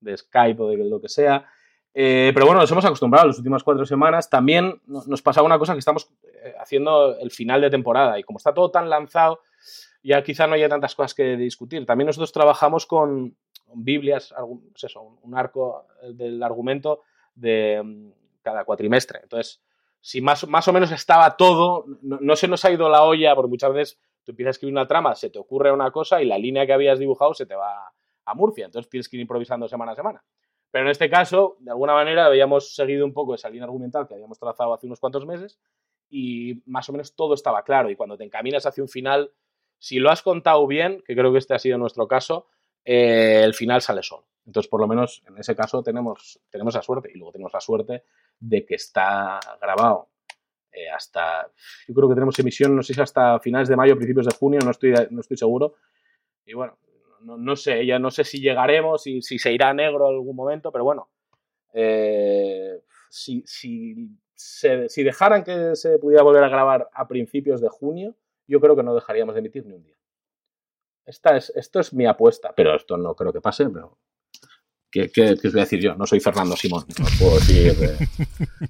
de, 0.00 0.16
Skype 0.16 0.62
o 0.62 0.68
de 0.68 0.76
lo 0.76 1.00
que 1.00 1.08
sea. 1.08 1.46
Eh, 1.94 2.32
pero 2.34 2.46
bueno, 2.46 2.60
nos 2.60 2.70
hemos 2.70 2.84
acostumbrado 2.84 3.28
las 3.28 3.38
últimas 3.38 3.62
cuatro 3.62 3.86
semanas. 3.86 4.28
También 4.28 4.80
nos 4.86 5.22
pasaba 5.22 5.46
una 5.46 5.58
cosa 5.58 5.72
que 5.72 5.78
estamos 5.78 6.10
eh, 6.24 6.54
haciendo 6.60 7.18
el 7.18 7.30
final 7.30 7.60
de 7.60 7.70
temporada 7.70 8.18
y 8.18 8.22
como 8.22 8.38
está 8.38 8.52
todo 8.52 8.70
tan 8.70 8.90
lanzado, 8.90 9.40
ya 10.02 10.22
quizá 10.22 10.46
no 10.46 10.54
haya 10.54 10.68
tantas 10.68 10.94
cosas 10.94 11.14
que 11.14 11.36
discutir. 11.36 11.86
También 11.86 12.06
nosotros 12.06 12.32
trabajamos 12.32 12.84
con, 12.84 13.34
Biblias, 13.74 14.34
pues 14.72 14.84
eso, 14.84 15.18
un 15.22 15.36
arco 15.36 15.86
del 16.02 16.42
argumento 16.42 17.02
de 17.34 17.80
mm, 17.82 18.10
cada 18.42 18.64
cuatrimestre. 18.64 19.20
Entonces, 19.22 19.62
si 20.00 20.20
más, 20.20 20.46
más 20.46 20.68
o 20.68 20.72
menos 20.72 20.92
estaba 20.92 21.36
todo, 21.36 21.86
no, 22.02 22.18
no, 22.20 22.36
se 22.36 22.48
nos 22.48 22.64
ha 22.64 22.70
ido 22.70 22.88
la 22.88 23.02
olla, 23.02 23.34
porque 23.34 23.48
muchas 23.48 23.72
veces 23.72 23.98
tú 24.24 24.32
empiezas 24.32 24.50
a 24.50 24.52
escribir 24.52 24.74
una 24.74 24.86
trama, 24.86 25.14
se 25.14 25.30
te 25.30 25.38
ocurre 25.38 25.70
una 25.72 25.90
cosa 25.90 26.22
y 26.22 26.26
la 26.26 26.38
línea 26.38 26.66
que 26.66 26.72
habías 26.72 26.98
dibujado 26.98 27.34
se 27.34 27.46
te 27.46 27.54
va 27.54 27.92
a 28.24 28.34
Murcia. 28.34 28.66
Entonces 28.66 28.90
tienes 28.90 29.08
que 29.08 29.16
ir 29.16 29.22
improvisando 29.22 29.68
semana 29.68 29.92
a 29.92 29.96
semana. 29.96 30.24
Pero 30.70 30.86
en 30.86 30.90
este 30.90 31.08
caso, 31.08 31.56
de 31.60 31.70
alguna 31.70 31.94
manera, 31.94 32.26
habíamos 32.26 32.74
seguido 32.74 33.04
un 33.04 33.12
poco 33.12 33.34
esa 33.34 33.48
línea 33.48 33.64
argumental 33.64 34.08
que 34.08 34.14
habíamos 34.14 34.38
trazado 34.38 34.74
hace 34.74 34.86
unos 34.86 34.98
cuantos 34.98 35.24
meses 35.24 35.60
y 36.08 36.62
más 36.66 36.88
o 36.88 36.92
menos 36.92 37.14
todo 37.14 37.34
estaba 37.34 37.62
claro. 37.62 37.90
Y 37.90 37.96
cuando 37.96 38.16
te 38.16 38.24
encaminas 38.24 38.66
hacia 38.66 38.82
un 38.82 38.88
final, 38.88 39.32
si 39.78 39.98
lo 39.98 40.10
has 40.10 40.22
contado 40.22 40.66
bien, 40.66 41.02
que 41.06 41.14
creo 41.14 41.32
que 41.32 41.38
este 41.38 41.54
ha 41.54 41.58
sido 41.58 41.78
nuestro 41.78 42.08
caso, 42.08 42.48
eh, 42.84 43.42
el 43.44 43.54
final 43.54 43.82
sale 43.82 44.02
solo. 44.02 44.26
Entonces, 44.46 44.68
por 44.68 44.80
lo 44.80 44.88
menos 44.88 45.22
en 45.26 45.38
ese 45.38 45.54
caso 45.54 45.82
tenemos, 45.82 46.40
tenemos 46.50 46.74
la 46.74 46.82
suerte. 46.82 47.10
Y 47.14 47.18
luego 47.18 47.32
tenemos 47.32 47.52
la 47.52 47.60
suerte 47.60 48.04
de 48.40 48.66
que 48.66 48.74
está 48.74 49.38
grabado 49.60 50.08
eh, 50.74 50.90
hasta, 50.90 51.50
yo 51.86 51.94
creo 51.94 52.08
que 52.08 52.14
tenemos 52.14 52.38
emisión, 52.38 52.74
no 52.74 52.82
sé 52.82 52.94
si 52.94 53.00
hasta 53.00 53.38
finales 53.40 53.68
de 53.68 53.76
mayo, 53.76 53.96
principios 53.96 54.26
de 54.26 54.34
junio, 54.34 54.60
no 54.64 54.70
estoy, 54.70 54.92
no 55.10 55.20
estoy 55.20 55.36
seguro. 55.36 55.76
Y 56.44 56.54
bueno, 56.54 56.76
no, 57.20 57.56
sé, 57.56 57.86
ya 57.86 57.98
no 57.98 58.10
sé 58.10 58.24
si 58.24 58.40
llegaremos, 58.40 59.06
y 59.06 59.22
si 59.22 59.38
se 59.38 59.52
irá 59.52 59.72
negro 59.72 60.08
en 60.08 60.16
algún 60.16 60.36
momento, 60.36 60.72
pero 60.72 60.84
bueno, 60.84 61.10
eh, 61.72 62.82
si, 63.08 63.42
si, 63.46 64.10
si 64.34 65.02
dejaran 65.02 65.44
que 65.44 65.76
se 65.76 65.98
pudiera 65.98 66.22
volver 66.22 66.44
a 66.44 66.48
grabar 66.48 66.88
a 66.92 67.06
principios 67.06 67.60
de 67.60 67.68
junio, 67.68 68.16
yo 68.46 68.60
creo 68.60 68.76
que 68.76 68.82
no 68.82 68.94
dejaríamos 68.94 69.34
de 69.34 69.40
emitir 69.40 69.64
ni 69.66 69.74
un 69.74 69.84
día. 69.84 69.96
Esta 71.06 71.36
es, 71.36 71.50
esto 71.54 71.80
es 71.80 71.92
mi 71.92 72.06
apuesta, 72.06 72.52
pero 72.54 72.74
esto 72.74 72.96
no 72.96 73.14
creo 73.14 73.32
que 73.32 73.40
pase, 73.40 73.68
pero 73.68 73.98
¿Qué, 74.94 75.10
qué, 75.10 75.32
os 75.32 75.42
voy 75.42 75.60
a 75.60 75.64
decir 75.64 75.80
yo? 75.80 75.96
No 75.96 76.06
soy 76.06 76.20
Fernando 76.20 76.54
Simón, 76.56 76.84
no 77.00 77.04
os 77.04 77.16
puedo 77.16 77.34
decir 77.34 77.74
eh, 77.80 78.08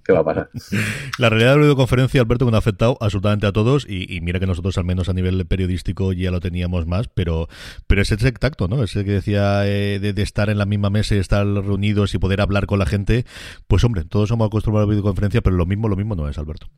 qué 0.03 0.11
va 0.11 0.21
a 0.21 0.25
pasar. 0.25 0.49
La 1.19 1.29
realidad 1.29 1.51
de 1.51 1.57
la 1.57 1.63
videoconferencia, 1.65 2.23
Alberto, 2.23 2.47
que 2.47 2.51
nos 2.51 2.57
ha 2.57 2.61
afectado 2.61 2.97
absolutamente 2.99 3.47
a 3.47 3.53
todos 3.53 3.87
y, 3.87 4.23
mira 4.23 4.41
que 4.41 4.47
nosotros 4.47 4.79
al 4.79 4.85
menos 4.85 5.11
a 5.11 5.13
nivel 5.13 5.45
periodístico 5.45 6.15
ya 6.15 6.31
lo 6.31 6.41
teníamos 6.41 6.87
más, 6.87 7.09
pero, 7.09 7.51
pero 7.87 8.01
ese 8.01 8.17
tacto, 8.17 8.69
¿no? 8.69 8.83
Ese 8.83 9.05
que 9.05 9.11
decía 9.11 9.67
eh, 9.67 9.99
de, 9.99 10.23
estar 10.23 10.49
en 10.49 10.57
la 10.57 10.65
misma 10.65 10.89
mesa 10.89 11.15
y 11.15 11.19
estar 11.19 11.47
reunidos 11.47 12.15
y 12.15 12.19
poder 12.19 12.41
hablar 12.41 12.65
con 12.65 12.79
la 12.79 12.87
gente, 12.87 13.27
pues 13.67 13.85
hombre, 13.85 14.05
todos 14.05 14.31
somos 14.31 14.47
acostumbrados 14.47 14.87
a 14.87 14.89
la 14.89 14.93
videoconferencia, 14.93 15.43
pero 15.43 15.57
lo 15.57 15.67
mismo, 15.67 15.91
lo 15.91 15.97
mismo 15.97 16.15
no 16.15 16.27
es, 16.27 16.39
Alberto. 16.39 16.71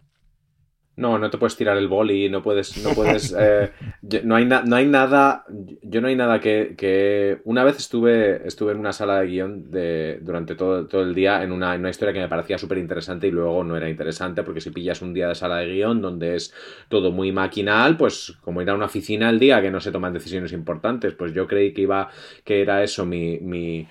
No, 0.97 1.19
no 1.19 1.29
te 1.29 1.37
puedes 1.37 1.57
tirar 1.57 1.77
el 1.77 1.89
boli, 1.89 2.31
no 2.31 2.43
puedes, 2.43 2.83
no 2.83 2.91
puedes, 2.95 3.35
eh, 3.39 3.71
no, 4.25 4.35
hay 4.35 4.47
no 4.47 4.77
hay 4.77 4.87
nada, 4.87 5.45
yo 5.83 6.01
no 6.01 6.09
hay 6.09 6.17
nada 6.17 6.41
que, 6.41 6.75
que, 6.77 7.39
una 7.45 7.65
vez 7.65 7.77
estuve, 7.77 8.47
estuve 8.47 8.73
en 8.73 8.79
una 8.79 8.95
sala 8.95 9.21
de 9.21 9.27
guion 9.27 9.71
de, 9.71 10.19
durante 10.23 10.55
todo, 10.55 10.87
todo 10.87 11.03
el 11.03 11.15
día 11.15 11.43
en 11.43 11.53
una, 11.53 11.75
en 11.75 11.81
una 11.81 11.91
historia 11.91 12.15
que 12.15 12.21
me 12.21 12.29
parecía 12.29 12.57
súper 12.57 12.79
interesante 12.79 13.27
y 13.27 13.31
luego 13.31 13.63
no 13.63 13.77
era 13.77 13.91
interesante 13.91 14.43
porque 14.43 14.63
si 14.63 14.71
pillas 14.71 15.03
un 15.03 15.13
día 15.13 15.29
de 15.29 15.35
sala 15.35 15.59
de 15.59 15.67
guion 15.67 16.01
donde 16.01 16.37
es 16.37 16.55
todo 16.89 17.13
muy 17.13 17.31
maquinal, 17.31 17.97
pues 17.99 18.35
como 18.41 18.63
ir 18.63 18.71
a 18.71 18.75
una 18.75 18.87
oficina 18.87 19.29
el 19.29 19.39
día 19.39 19.61
que 19.61 19.71
no 19.71 19.81
se 19.81 19.93
toman 19.93 20.15
decisiones 20.15 20.53
importantes, 20.53 21.13
pues 21.13 21.35
yo 21.35 21.47
creí 21.47 21.75
que 21.75 21.83
iba, 21.83 22.09
que 22.43 22.63
era 22.63 22.83
eso 22.83 23.05
mi, 23.05 23.39
mi 23.41 23.87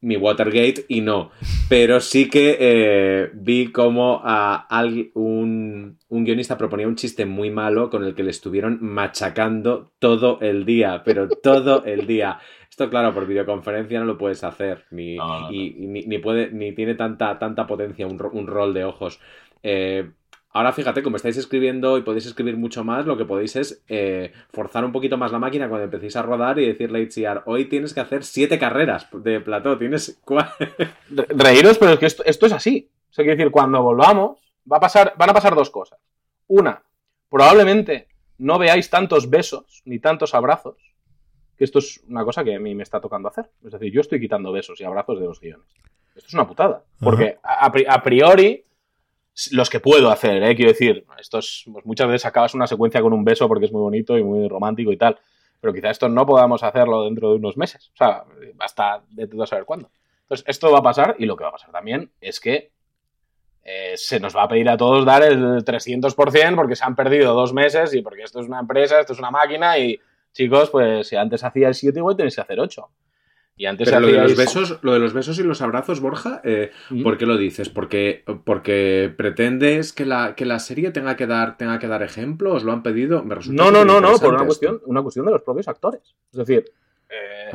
mi 0.00 0.16
Watergate 0.16 0.86
y 0.88 1.00
no. 1.00 1.30
Pero 1.68 2.00
sí 2.00 2.28
que 2.28 2.56
eh, 2.58 3.30
vi 3.34 3.70
como 3.72 4.20
a 4.24 4.66
un, 5.14 5.98
un, 6.08 6.24
guionista 6.24 6.56
proponía 6.56 6.88
un 6.88 6.96
chiste 6.96 7.26
muy 7.26 7.50
malo 7.50 7.90
con 7.90 8.04
el 8.04 8.14
que 8.14 8.22
le 8.22 8.30
estuvieron 8.30 8.78
machacando 8.80 9.92
todo 9.98 10.38
el 10.40 10.64
día, 10.64 11.02
pero 11.04 11.28
todo 11.28 11.84
el 11.84 12.06
día. 12.06 12.38
Esto, 12.68 12.88
claro, 12.88 13.12
por 13.12 13.26
videoconferencia 13.26 14.00
no 14.00 14.06
lo 14.06 14.16
puedes 14.16 14.42
hacer, 14.44 14.84
ni, 14.90 15.18
ni, 15.50 16.18
puede, 16.18 16.50
ni 16.52 16.72
tiene 16.72 16.94
tanta, 16.94 17.38
tanta 17.38 17.66
potencia 17.66 18.06
un, 18.06 18.20
un 18.32 18.46
rol 18.46 18.72
de 18.72 18.84
ojos. 18.84 19.20
Eh, 19.62 20.10
Ahora 20.52 20.72
fíjate, 20.72 21.02
como 21.04 21.16
estáis 21.16 21.36
escribiendo 21.36 21.96
y 21.96 22.02
podéis 22.02 22.26
escribir 22.26 22.56
mucho 22.56 22.82
más, 22.82 23.06
lo 23.06 23.16
que 23.16 23.24
podéis 23.24 23.54
es 23.54 23.84
eh, 23.86 24.32
forzar 24.50 24.84
un 24.84 24.90
poquito 24.90 25.16
más 25.16 25.30
la 25.30 25.38
máquina 25.38 25.68
cuando 25.68 25.84
empecéis 25.84 26.16
a 26.16 26.22
rodar 26.22 26.58
y 26.58 26.66
decirle 26.66 26.98
a 26.98 27.02
HCR, 27.02 27.42
hoy 27.46 27.66
tienes 27.66 27.94
que 27.94 28.00
hacer 28.00 28.24
siete 28.24 28.58
carreras 28.58 29.06
de 29.12 29.40
plató, 29.40 29.78
tienes 29.78 30.20
Reíros, 31.08 31.78
pero 31.78 31.92
es 31.92 31.98
que 32.00 32.06
esto, 32.06 32.46
es 32.46 32.52
así. 32.52 32.90
O 33.10 33.12
sea, 33.12 33.24
quiere 33.24 33.36
decir, 33.36 33.52
cuando 33.52 33.80
volvamos, 33.80 34.40
va 34.70 34.78
a 34.78 34.80
pasar, 34.80 35.14
van 35.16 35.30
a 35.30 35.34
pasar 35.34 35.54
dos 35.54 35.70
cosas. 35.70 36.00
Una, 36.48 36.82
probablemente 37.28 38.08
no 38.38 38.58
veáis 38.58 38.90
tantos 38.90 39.30
besos 39.30 39.82
ni 39.84 40.00
tantos 40.00 40.34
abrazos, 40.34 40.78
que 41.56 41.62
esto 41.62 41.78
es 41.78 42.02
una 42.08 42.24
cosa 42.24 42.42
que 42.42 42.56
a 42.56 42.58
mí 42.58 42.74
me 42.74 42.82
está 42.82 43.00
tocando 43.00 43.28
hacer. 43.28 43.48
Es 43.64 43.70
decir, 43.70 43.92
yo 43.92 44.00
estoy 44.00 44.18
quitando 44.18 44.50
besos 44.50 44.80
y 44.80 44.84
abrazos 44.84 45.20
de 45.20 45.26
los 45.26 45.40
guiones. 45.40 45.68
Esto 46.16 46.26
es 46.26 46.34
una 46.34 46.48
putada. 46.48 46.82
Porque 46.98 47.38
a 47.44 48.02
priori 48.02 48.64
los 49.52 49.70
que 49.70 49.80
puedo 49.80 50.10
hacer, 50.10 50.42
¿eh? 50.42 50.54
quiero 50.54 50.72
decir, 50.72 51.04
esto 51.18 51.38
es, 51.38 51.64
pues 51.72 51.86
muchas 51.86 52.08
veces 52.08 52.26
acabas 52.26 52.54
una 52.54 52.66
secuencia 52.66 53.00
con 53.00 53.12
un 53.12 53.24
beso 53.24 53.48
porque 53.48 53.66
es 53.66 53.72
muy 53.72 53.80
bonito 53.80 54.18
y 54.18 54.22
muy 54.22 54.48
romántico 54.48 54.92
y 54.92 54.96
tal, 54.96 55.18
pero 55.60 55.72
quizá 55.72 55.90
esto 55.90 56.08
no 56.08 56.26
podamos 56.26 56.62
hacerlo 56.62 57.04
dentro 57.04 57.30
de 57.30 57.36
unos 57.36 57.56
meses, 57.56 57.90
o 57.94 57.96
sea, 57.96 58.24
hasta 58.58 59.02
de 59.10 59.26
todo 59.26 59.46
saber 59.46 59.64
cuándo. 59.64 59.90
Entonces, 60.22 60.44
esto 60.48 60.70
va 60.70 60.78
a 60.78 60.82
pasar 60.82 61.16
y 61.18 61.26
lo 61.26 61.36
que 61.36 61.44
va 61.44 61.50
a 61.50 61.52
pasar 61.52 61.70
también 61.70 62.12
es 62.20 62.40
que 62.40 62.70
eh, 63.62 63.94
se 63.96 64.20
nos 64.20 64.34
va 64.34 64.44
a 64.44 64.48
pedir 64.48 64.68
a 64.68 64.76
todos 64.76 65.04
dar 65.04 65.22
el 65.22 65.64
300% 65.64 66.54
porque 66.54 66.76
se 66.76 66.84
han 66.84 66.96
perdido 66.96 67.34
dos 67.34 67.52
meses 67.52 67.94
y 67.94 68.00
porque 68.00 68.22
esto 68.22 68.40
es 68.40 68.46
una 68.46 68.60
empresa, 68.60 69.00
esto 69.00 69.12
es 69.12 69.18
una 69.18 69.30
máquina 69.30 69.76
y 69.78 69.98
chicos, 70.32 70.70
pues 70.70 71.08
si 71.08 71.16
antes 71.16 71.44
hacía 71.44 71.68
el 71.68 71.74
7 71.74 71.98
igual 71.98 72.16
tenéis 72.16 72.36
que 72.36 72.40
hacer 72.40 72.58
8. 72.58 72.88
Y 73.60 73.66
antes 73.66 73.90
Pero 73.90 74.00
lo 74.00 74.06
de 74.06 74.14
los 74.14 74.36
besos, 74.38 74.78
lo 74.80 74.94
de 74.94 74.98
los 74.98 75.12
besos 75.12 75.38
y 75.38 75.42
los 75.42 75.60
abrazos, 75.60 76.00
Borja, 76.00 76.40
eh, 76.44 76.70
¿por 77.02 77.18
qué 77.18 77.26
lo 77.26 77.36
dices? 77.36 77.68
Porque, 77.68 78.24
porque 78.46 79.12
pretendes 79.14 79.92
que 79.92 80.06
la, 80.06 80.34
que 80.34 80.46
la 80.46 80.58
serie 80.58 80.92
tenga 80.92 81.14
que 81.14 81.26
dar, 81.26 81.58
tenga 81.58 81.78
que 81.78 81.86
dar 81.86 82.02
ejemplo, 82.02 82.54
os 82.54 82.64
lo 82.64 82.72
han 82.72 82.82
pedido. 82.82 83.22
Me 83.22 83.34
no, 83.50 83.70
no, 83.70 83.84
no, 83.84 84.00
no, 84.00 84.16
por 84.16 84.32
una 84.32 84.46
cuestión, 84.46 84.80
una 84.86 85.02
cuestión 85.02 85.26
de 85.26 85.32
los 85.32 85.42
propios 85.42 85.68
actores. 85.68 86.00
Es 86.32 86.38
decir, 86.38 86.72
eh, 87.10 87.50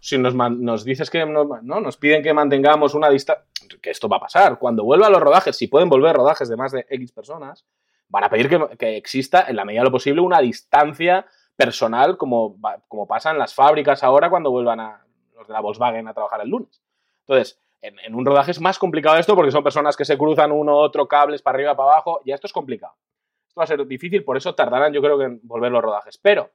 si 0.00 0.18
nos, 0.18 0.34
nos, 0.34 0.84
dices 0.84 1.08
que 1.08 1.24
no, 1.24 1.62
nos 1.62 1.96
piden 1.96 2.22
que 2.22 2.34
mantengamos 2.34 2.92
una 2.92 3.08
distancia, 3.08 3.46
que 3.80 3.88
esto 3.88 4.06
va 4.06 4.18
a 4.18 4.20
pasar. 4.20 4.58
Cuando 4.58 4.84
vuelvan 4.84 5.12
los 5.12 5.22
rodajes, 5.22 5.56
si 5.56 5.66
pueden 5.66 5.88
volver 5.88 6.14
rodajes 6.14 6.50
de 6.50 6.58
más 6.58 6.72
de 6.72 6.84
X 6.90 7.10
personas, 7.12 7.64
van 8.10 8.24
a 8.24 8.28
pedir 8.28 8.50
que, 8.50 8.76
que 8.76 8.98
exista, 8.98 9.46
en 9.48 9.56
la 9.56 9.64
medida 9.64 9.80
de 9.80 9.86
lo 9.86 9.92
posible, 9.92 10.20
una 10.20 10.40
distancia 10.40 11.24
personal 11.56 12.18
como, 12.18 12.58
como 12.86 13.06
pasa 13.08 13.30
en 13.30 13.38
las 13.38 13.54
fábricas 13.54 14.04
ahora 14.04 14.28
cuando 14.28 14.50
vuelvan 14.50 14.80
a, 14.80 15.07
de 15.48 15.54
la 15.54 15.60
Volkswagen 15.60 16.06
a 16.06 16.14
trabajar 16.14 16.40
el 16.42 16.48
lunes. 16.50 16.80
Entonces, 17.20 17.60
en, 17.80 18.14
un 18.14 18.24
rodaje 18.24 18.50
es 18.50 18.60
más 18.60 18.78
complicado 18.78 19.16
esto 19.16 19.34
porque 19.34 19.50
son 19.50 19.64
personas 19.64 19.96
que 19.96 20.04
se 20.04 20.16
cruzan 20.16 20.52
uno, 20.52 20.76
otro, 20.76 21.08
cables 21.08 21.42
para 21.42 21.56
arriba, 21.56 21.76
para 21.76 21.92
abajo, 21.92 22.20
y 22.24 22.32
esto 22.32 22.46
es 22.46 22.52
complicado. 22.52 22.94
Esto 23.46 23.60
va 23.60 23.64
a 23.64 23.66
ser 23.66 23.84
difícil, 23.86 24.24
por 24.24 24.36
eso 24.36 24.54
tardarán 24.54 24.92
yo 24.92 25.00
creo 25.00 25.18
que 25.18 25.24
en 25.24 25.40
volver 25.42 25.72
los 25.72 25.82
rodajes. 25.82 26.18
Pero, 26.18 26.50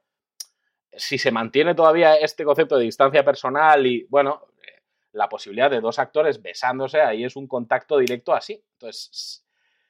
si 0.92 1.18
se 1.18 1.30
mantiene 1.30 1.74
todavía 1.74 2.14
este 2.14 2.44
concepto 2.44 2.76
de 2.76 2.84
distancia 2.84 3.24
personal 3.24 3.86
y, 3.86 4.04
bueno, 4.08 4.42
eh, 4.62 4.82
la 5.12 5.28
posibilidad 5.28 5.70
de 5.70 5.80
dos 5.80 5.98
actores 5.98 6.40
besándose, 6.40 7.00
ahí 7.00 7.24
es 7.24 7.36
un 7.36 7.48
contacto 7.48 7.98
directo 7.98 8.32
así. 8.32 8.62
Entonces, 8.72 9.44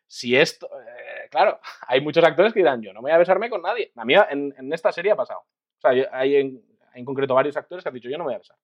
si 0.06 0.36
esto, 0.36 0.68
eh, 0.80 1.28
claro, 1.30 1.60
hay 1.88 2.00
muchos 2.00 2.24
actores 2.24 2.52
que 2.52 2.60
dirán, 2.60 2.80
yo 2.80 2.92
no 2.92 3.02
voy 3.02 3.10
a 3.10 3.18
besarme 3.18 3.50
con 3.50 3.62
nadie. 3.62 3.92
A 3.96 4.04
mí 4.04 4.14
en, 4.14 4.72
esta 4.72 4.92
serie 4.92 5.12
ha 5.12 5.16
pasado. 5.16 5.40
O 5.40 5.80
sea, 5.80 5.90
hay 6.12 6.36
en, 6.36 6.62
en 6.94 7.04
concreto 7.04 7.34
varios 7.34 7.56
actores 7.56 7.82
que 7.82 7.88
han 7.88 7.94
dicho, 7.94 8.08
yo 8.08 8.16
no 8.16 8.24
me 8.24 8.28
voy 8.28 8.34
a 8.36 8.38
besar. 8.38 8.56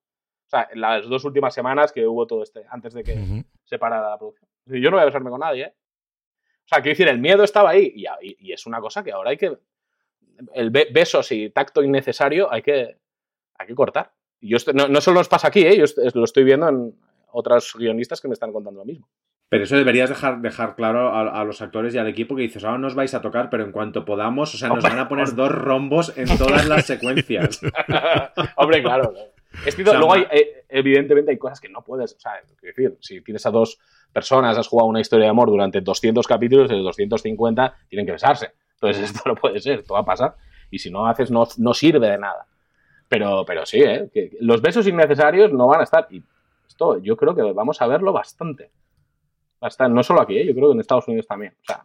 O 0.50 0.56
sea, 0.56 0.68
en 0.72 0.80
las 0.80 1.08
dos 1.08 1.24
últimas 1.24 1.54
semanas 1.54 1.92
que 1.92 2.04
hubo 2.04 2.26
todo 2.26 2.42
este, 2.42 2.64
antes 2.70 2.92
de 2.92 3.04
que 3.04 3.44
se 3.62 3.78
parara 3.78 4.10
la 4.10 4.18
producción. 4.18 4.50
Yo 4.66 4.90
no 4.90 4.96
voy 4.96 5.02
a 5.02 5.04
besarme 5.04 5.30
con 5.30 5.38
nadie, 5.38 5.62
¿eh? 5.62 5.74
O 6.64 6.68
sea, 6.68 6.82
quiero 6.82 6.90
decir, 6.90 7.06
el 7.06 7.20
miedo 7.20 7.44
estaba 7.44 7.70
ahí 7.70 7.94
y, 7.94 8.52
es 8.52 8.66
una 8.66 8.80
cosa 8.80 9.04
que 9.04 9.12
ahora 9.12 9.30
hay 9.30 9.36
que. 9.36 9.56
El 10.52 10.70
besos 10.70 11.30
y 11.30 11.50
tacto 11.50 11.84
innecesario 11.84 12.52
hay 12.52 12.62
que, 12.62 12.96
hay 13.58 13.66
que 13.68 13.74
cortar. 13.76 14.12
Y 14.40 14.48
yo 14.48 14.56
no, 14.74 14.88
no, 14.88 15.00
solo 15.00 15.20
nos 15.20 15.28
pasa 15.28 15.46
aquí, 15.46 15.64
¿eh? 15.64 15.76
yo 15.76 15.84
lo 16.14 16.24
estoy 16.24 16.42
viendo 16.42 16.68
en 16.68 16.98
otros 17.30 17.74
guionistas 17.78 18.20
que 18.20 18.26
me 18.26 18.34
están 18.34 18.52
contando 18.52 18.80
lo 18.80 18.86
mismo. 18.86 19.08
Pero 19.48 19.64
eso 19.64 19.76
deberías 19.76 20.08
dejar, 20.08 20.40
dejar 20.40 20.74
claro 20.74 21.14
a, 21.14 21.44
los 21.44 21.62
actores 21.62 21.94
y 21.94 21.98
al 21.98 22.08
equipo 22.08 22.34
que 22.34 22.42
dices, 22.42 22.64
ahora 22.64 22.78
no 22.78 22.88
os 22.88 22.96
vais 22.96 23.14
a 23.14 23.20
tocar, 23.20 23.50
pero 23.50 23.64
en 23.64 23.72
cuanto 23.72 24.04
podamos, 24.04 24.52
o 24.54 24.58
sea, 24.58 24.68
nos 24.68 24.82
van 24.82 24.98
a 24.98 25.08
poner 25.08 25.32
dos 25.34 25.50
rombos 25.50 26.16
en 26.16 26.26
todas 26.38 26.66
las 26.66 26.86
secuencias. 26.86 27.60
Hombre, 28.56 28.82
claro 28.82 29.12
luego 29.76 30.12
hay, 30.12 30.26
eh, 30.30 30.64
evidentemente 30.68 31.30
hay 31.32 31.38
cosas 31.38 31.60
que 31.60 31.68
no 31.68 31.82
puedes, 31.82 32.14
o 32.14 32.20
sea, 32.20 32.32
decir, 32.62 32.96
si 33.00 33.20
tienes 33.20 33.44
a 33.46 33.50
dos 33.50 33.78
personas, 34.12 34.56
has 34.56 34.68
jugado 34.68 34.88
una 34.88 35.00
historia 35.00 35.26
de 35.26 35.30
amor 35.30 35.48
durante 35.48 35.80
200 35.80 36.26
capítulos, 36.26 36.68
de 36.68 36.76
250 36.76 37.76
tienen 37.88 38.06
que 38.06 38.12
besarse. 38.12 38.52
Entonces 38.74 39.02
esto 39.10 39.20
no 39.26 39.34
puede 39.34 39.60
ser, 39.60 39.80
esto 39.80 39.94
va 39.94 40.00
a 40.00 40.04
pasar. 40.04 40.36
Y 40.70 40.78
si 40.78 40.90
no 40.90 41.06
haces, 41.06 41.30
no, 41.30 41.46
no 41.58 41.74
sirve 41.74 42.08
de 42.08 42.18
nada. 42.18 42.46
Pero, 43.08 43.44
pero 43.44 43.66
sí, 43.66 43.80
¿eh? 43.82 44.08
que 44.12 44.30
los 44.40 44.62
besos 44.62 44.86
innecesarios 44.86 45.52
no 45.52 45.66
van 45.66 45.80
a 45.80 45.84
estar. 45.84 46.06
Y 46.10 46.22
esto 46.68 46.98
yo 46.98 47.16
creo 47.16 47.34
que 47.34 47.42
vamos 47.42 47.82
a 47.82 47.86
verlo 47.88 48.12
bastante. 48.12 48.70
bastante 49.60 49.94
no 49.94 50.02
solo 50.02 50.20
aquí, 50.20 50.38
¿eh? 50.38 50.46
yo 50.46 50.54
creo 50.54 50.68
que 50.68 50.74
en 50.74 50.80
Estados 50.80 51.08
Unidos 51.08 51.26
también. 51.26 51.54
O 51.60 51.64
sea, 51.64 51.84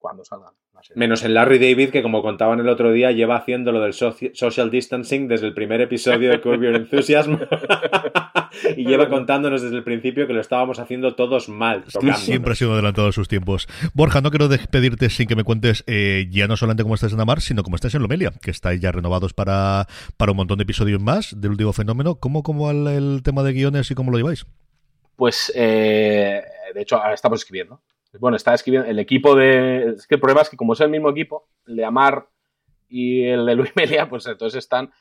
cuando 0.00 0.24
salgan. 0.24 0.52
Menos 0.94 1.22
el 1.24 1.34
Larry 1.34 1.58
David, 1.58 1.90
que 1.90 2.02
como 2.02 2.22
contaban 2.22 2.58
el 2.58 2.68
otro 2.68 2.90
día, 2.90 3.12
lleva 3.12 3.36
haciendo 3.36 3.70
lo 3.70 3.82
del 3.82 3.92
social 3.92 4.70
distancing 4.70 5.28
desde 5.28 5.46
el 5.46 5.54
primer 5.54 5.82
episodio 5.82 6.30
de 6.30 6.40
Curb 6.40 6.62
Your 6.62 6.74
Enthusiasm. 6.74 7.36
y 8.76 8.86
lleva 8.86 9.08
contándonos 9.08 9.62
desde 9.62 9.76
el 9.76 9.84
principio 9.84 10.26
que 10.26 10.32
lo 10.32 10.40
estábamos 10.40 10.78
haciendo 10.78 11.14
todos 11.14 11.48
mal. 11.48 11.84
Siempre 12.16 12.52
ha 12.52 12.56
sido 12.56 12.72
adelantado 12.72 13.08
a 13.08 13.12
sus 13.12 13.28
tiempos. 13.28 13.68
Borja, 13.92 14.22
no 14.22 14.30
quiero 14.30 14.48
despedirte 14.48 15.10
sin 15.10 15.28
que 15.28 15.36
me 15.36 15.44
cuentes 15.44 15.84
eh, 15.86 16.26
ya 16.30 16.48
no 16.48 16.56
solamente 16.56 16.82
cómo 16.82 16.94
estás 16.94 17.12
en 17.12 17.20
Amar, 17.20 17.42
sino 17.42 17.62
cómo 17.62 17.76
estás 17.76 17.94
en 17.94 18.02
Lomelia, 18.02 18.32
que 18.40 18.50
estáis 18.50 18.80
ya 18.80 18.90
renovados 18.90 19.34
para, 19.34 19.86
para 20.16 20.32
un 20.32 20.36
montón 20.36 20.58
de 20.58 20.62
episodios 20.62 21.00
más 21.00 21.38
del 21.38 21.52
último 21.52 21.74
fenómeno. 21.74 22.14
¿Cómo, 22.14 22.42
cómo 22.42 22.70
el, 22.70 22.86
el 22.86 23.22
tema 23.22 23.42
de 23.42 23.52
guiones 23.52 23.90
y 23.90 23.94
cómo 23.94 24.10
lo 24.10 24.16
lleváis? 24.16 24.46
Pues, 25.20 25.52
eh, 25.54 26.42
de 26.72 26.80
hecho, 26.80 26.96
ahora 26.96 27.12
estamos 27.12 27.40
escribiendo. 27.40 27.82
Bueno, 28.18 28.36
está 28.36 28.54
escribiendo 28.54 28.88
el 28.88 28.98
equipo 28.98 29.36
de. 29.36 29.94
Es 29.96 30.06
que 30.06 30.16
el 30.16 30.20
problema 30.20 30.42
es 30.42 30.50
que, 30.50 30.56
como 30.56 30.72
es 30.72 30.80
el 30.80 30.90
mismo 30.90 31.10
equipo, 31.10 31.48
el 31.66 31.76
de 31.76 31.84
Amar 31.84 32.28
y 32.88 33.24
el 33.24 33.46
de 33.46 33.54
Luis 33.54 33.72
Melia, 33.76 34.08
pues 34.08 34.26
entonces 34.26 34.58
están. 34.58 34.92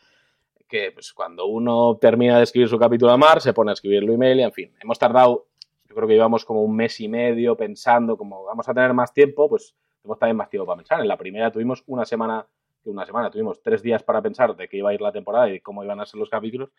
Que 0.68 0.92
pues, 0.92 1.14
cuando 1.14 1.48
uno 1.48 1.98
termina 2.00 2.38
de 2.38 2.44
escribir 2.44 2.70
su 2.70 2.78
capítulo 2.78 3.10
de 3.10 3.16
Amar, 3.16 3.42
se 3.42 3.54
pone 3.54 3.72
a 3.72 3.74
escribir 3.74 4.04
Luis 4.04 4.20
Melia, 4.20 4.46
en 4.46 4.52
fin. 4.52 4.76
Hemos 4.80 5.00
tardado, 5.00 5.48
yo 5.86 5.96
creo 5.96 6.08
que 6.08 6.14
llevamos 6.14 6.46
como 6.46 6.62
un 6.62 6.76
mes 6.76 7.00
y 7.00 7.08
medio 7.08 7.58
pensando, 7.58 8.16
como 8.16 8.44
vamos 8.44 8.70
a 8.70 8.74
tener 8.76 8.94
más 8.94 9.12
tiempo, 9.12 9.50
pues 9.50 9.76
tenemos 10.04 10.20
también 10.20 10.38
más 10.38 10.50
tiempo 10.50 10.68
para 10.68 10.78
pensar. 10.78 11.00
En 11.02 11.08
la 11.08 11.18
primera 11.18 11.52
tuvimos 11.52 11.84
una 11.88 12.06
semana, 12.06 12.46
una 12.84 13.04
semana, 13.04 13.32
tuvimos 13.32 13.64
tres 13.64 13.82
días 13.82 14.04
para 14.04 14.22
pensar 14.22 14.56
de 14.56 14.68
qué 14.68 14.78
iba 14.78 14.92
a 14.92 14.94
ir 14.94 15.02
la 15.02 15.12
temporada 15.12 15.50
y 15.50 15.60
cómo 15.60 15.84
iban 15.84 16.00
a 16.00 16.06
ser 16.06 16.20
los 16.20 16.30
capítulos. 16.30 16.70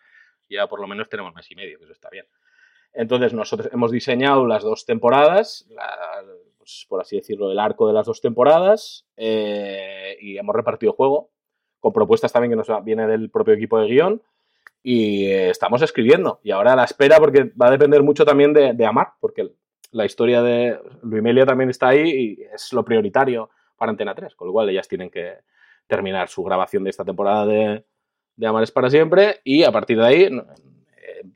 Y 0.47 0.55
ya 0.55 0.67
por 0.67 0.79
lo 0.79 0.87
menos 0.87 1.09
tenemos 1.09 1.33
mes 1.35 1.51
y 1.51 1.55
medio, 1.55 1.77
que 1.77 1.83
eso 1.83 1.93
está 1.93 2.09
bien. 2.09 2.25
Entonces 2.93 3.33
nosotros 3.33 3.69
hemos 3.71 3.91
diseñado 3.91 4.45
las 4.45 4.63
dos 4.63 4.85
temporadas, 4.85 5.67
pues, 6.57 6.85
por 6.89 7.01
así 7.01 7.15
decirlo, 7.15 7.51
el 7.51 7.59
arco 7.59 7.87
de 7.87 7.93
las 7.93 8.05
dos 8.05 8.21
temporadas 8.21 9.05
eh, 9.17 10.17
y 10.19 10.37
hemos 10.37 10.55
repartido 10.55 10.93
juego 10.93 11.29
con 11.79 11.93
propuestas 11.93 12.31
también 12.31 12.51
que 12.51 12.57
nos 12.57 12.83
viene 12.83 13.07
del 13.07 13.29
propio 13.29 13.53
equipo 13.53 13.79
de 13.79 13.87
guion 13.87 14.21
y 14.83 15.25
eh, 15.25 15.49
estamos 15.49 15.81
escribiendo. 15.81 16.39
Y 16.43 16.51
ahora 16.51 16.75
la 16.75 16.83
espera, 16.83 17.17
porque 17.17 17.51
va 17.59 17.67
a 17.67 17.71
depender 17.71 18.03
mucho 18.03 18.25
también 18.25 18.53
de, 18.53 18.85
Amar, 18.85 19.13
porque 19.19 19.51
la 19.91 20.05
historia 20.05 20.41
de 20.41 20.79
Luimelia 21.01 21.45
también 21.45 21.69
está 21.69 21.89
ahí 21.89 22.09
y 22.09 22.43
es 22.53 22.71
lo 22.73 22.85
prioritario 22.85 23.49
para 23.77 23.91
Antena 23.91 24.13
3, 24.13 24.35
con 24.35 24.47
lo 24.47 24.53
cual 24.53 24.69
ellas 24.69 24.87
tienen 24.87 25.09
que 25.09 25.39
terminar 25.87 26.29
su 26.29 26.43
grabación 26.43 26.83
de 26.83 26.91
esta 26.91 27.03
temporada 27.03 27.45
de, 27.45 27.83
de 28.35 28.47
Amar 28.47 28.63
es 28.63 28.71
para 28.71 28.89
siempre 28.89 29.39
y 29.43 29.63
a 29.63 29.71
partir 29.71 29.97
de 29.97 30.05
ahí 30.05 30.29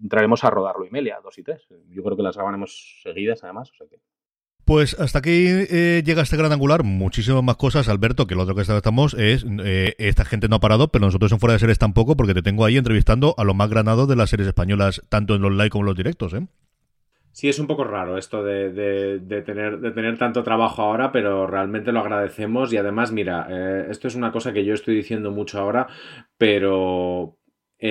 entraremos 0.02 0.44
a 0.44 0.50
rodar 0.50 0.76
Luimelia 0.78 1.20
2 1.24 1.38
y 1.38 1.44
3. 1.44 1.68
Yo 1.90 2.04
creo 2.04 2.18
que 2.18 2.24
las 2.24 2.36
grabaremos 2.36 3.00
seguidas 3.04 3.44
además, 3.44 3.72
o 3.72 3.76
sea 3.76 3.88
que 3.88 4.00
pues 4.66 5.00
hasta 5.00 5.20
aquí 5.20 5.46
eh, 5.48 6.02
llega 6.04 6.24
este 6.24 6.38
gran 6.38 6.52
angular. 6.52 6.84
Muchísimas 6.84 7.44
más 7.44 7.56
cosas, 7.56 7.88
Alberto, 7.88 8.26
que 8.26 8.34
lo 8.34 8.42
otro 8.42 8.56
que 8.56 8.62
estamos 8.62 9.14
es. 9.14 9.46
Eh, 9.64 9.94
esta 10.00 10.26
gente 10.26 10.48
no 10.48 10.56
ha 10.56 10.60
parado, 10.60 10.88
pero 10.88 11.06
nosotros 11.06 11.32
en 11.32 11.40
Fuera 11.40 11.54
de 11.54 11.60
Series 11.60 11.78
tampoco, 11.78 12.18
porque 12.18 12.34
te 12.34 12.42
tengo 12.42 12.66
ahí 12.66 12.76
entrevistando 12.76 13.36
a 13.38 13.44
los 13.44 13.56
más 13.56 13.70
granados 13.70 14.08
de 14.08 14.16
las 14.16 14.32
series 14.32 14.48
españolas, 14.48 15.04
tanto 15.08 15.36
en 15.36 15.44
los 15.44 15.52
live 15.52 15.70
como 15.70 15.84
en 15.84 15.86
los 15.86 15.96
directos, 15.96 16.34
¿eh? 16.34 16.48
Sí, 17.32 17.48
es 17.50 17.60
un 17.60 17.68
poco 17.68 17.84
raro 17.84 18.18
esto 18.18 18.44
de, 18.44 19.20
tener, 19.46 19.80
de 19.80 19.92
tener 19.92 20.18
tanto 20.18 20.42
trabajo 20.42 20.82
ahora, 20.82 21.12
pero 21.12 21.46
realmente 21.46 21.92
lo 21.92 22.00
agradecemos. 22.00 22.74
Y 22.74 22.78
además, 22.78 23.12
mira, 23.12 23.48
eh, 23.52 23.88
esto 23.92 24.08
es 24.08 24.16
una 24.16 24.32
cosa 24.32 24.52
que 24.52 24.66
yo 24.66 24.74
estoy 24.74 24.96
diciendo 24.96 25.32
mucho 25.32 25.60
ahora, 25.60 25.86
pero 26.38 27.38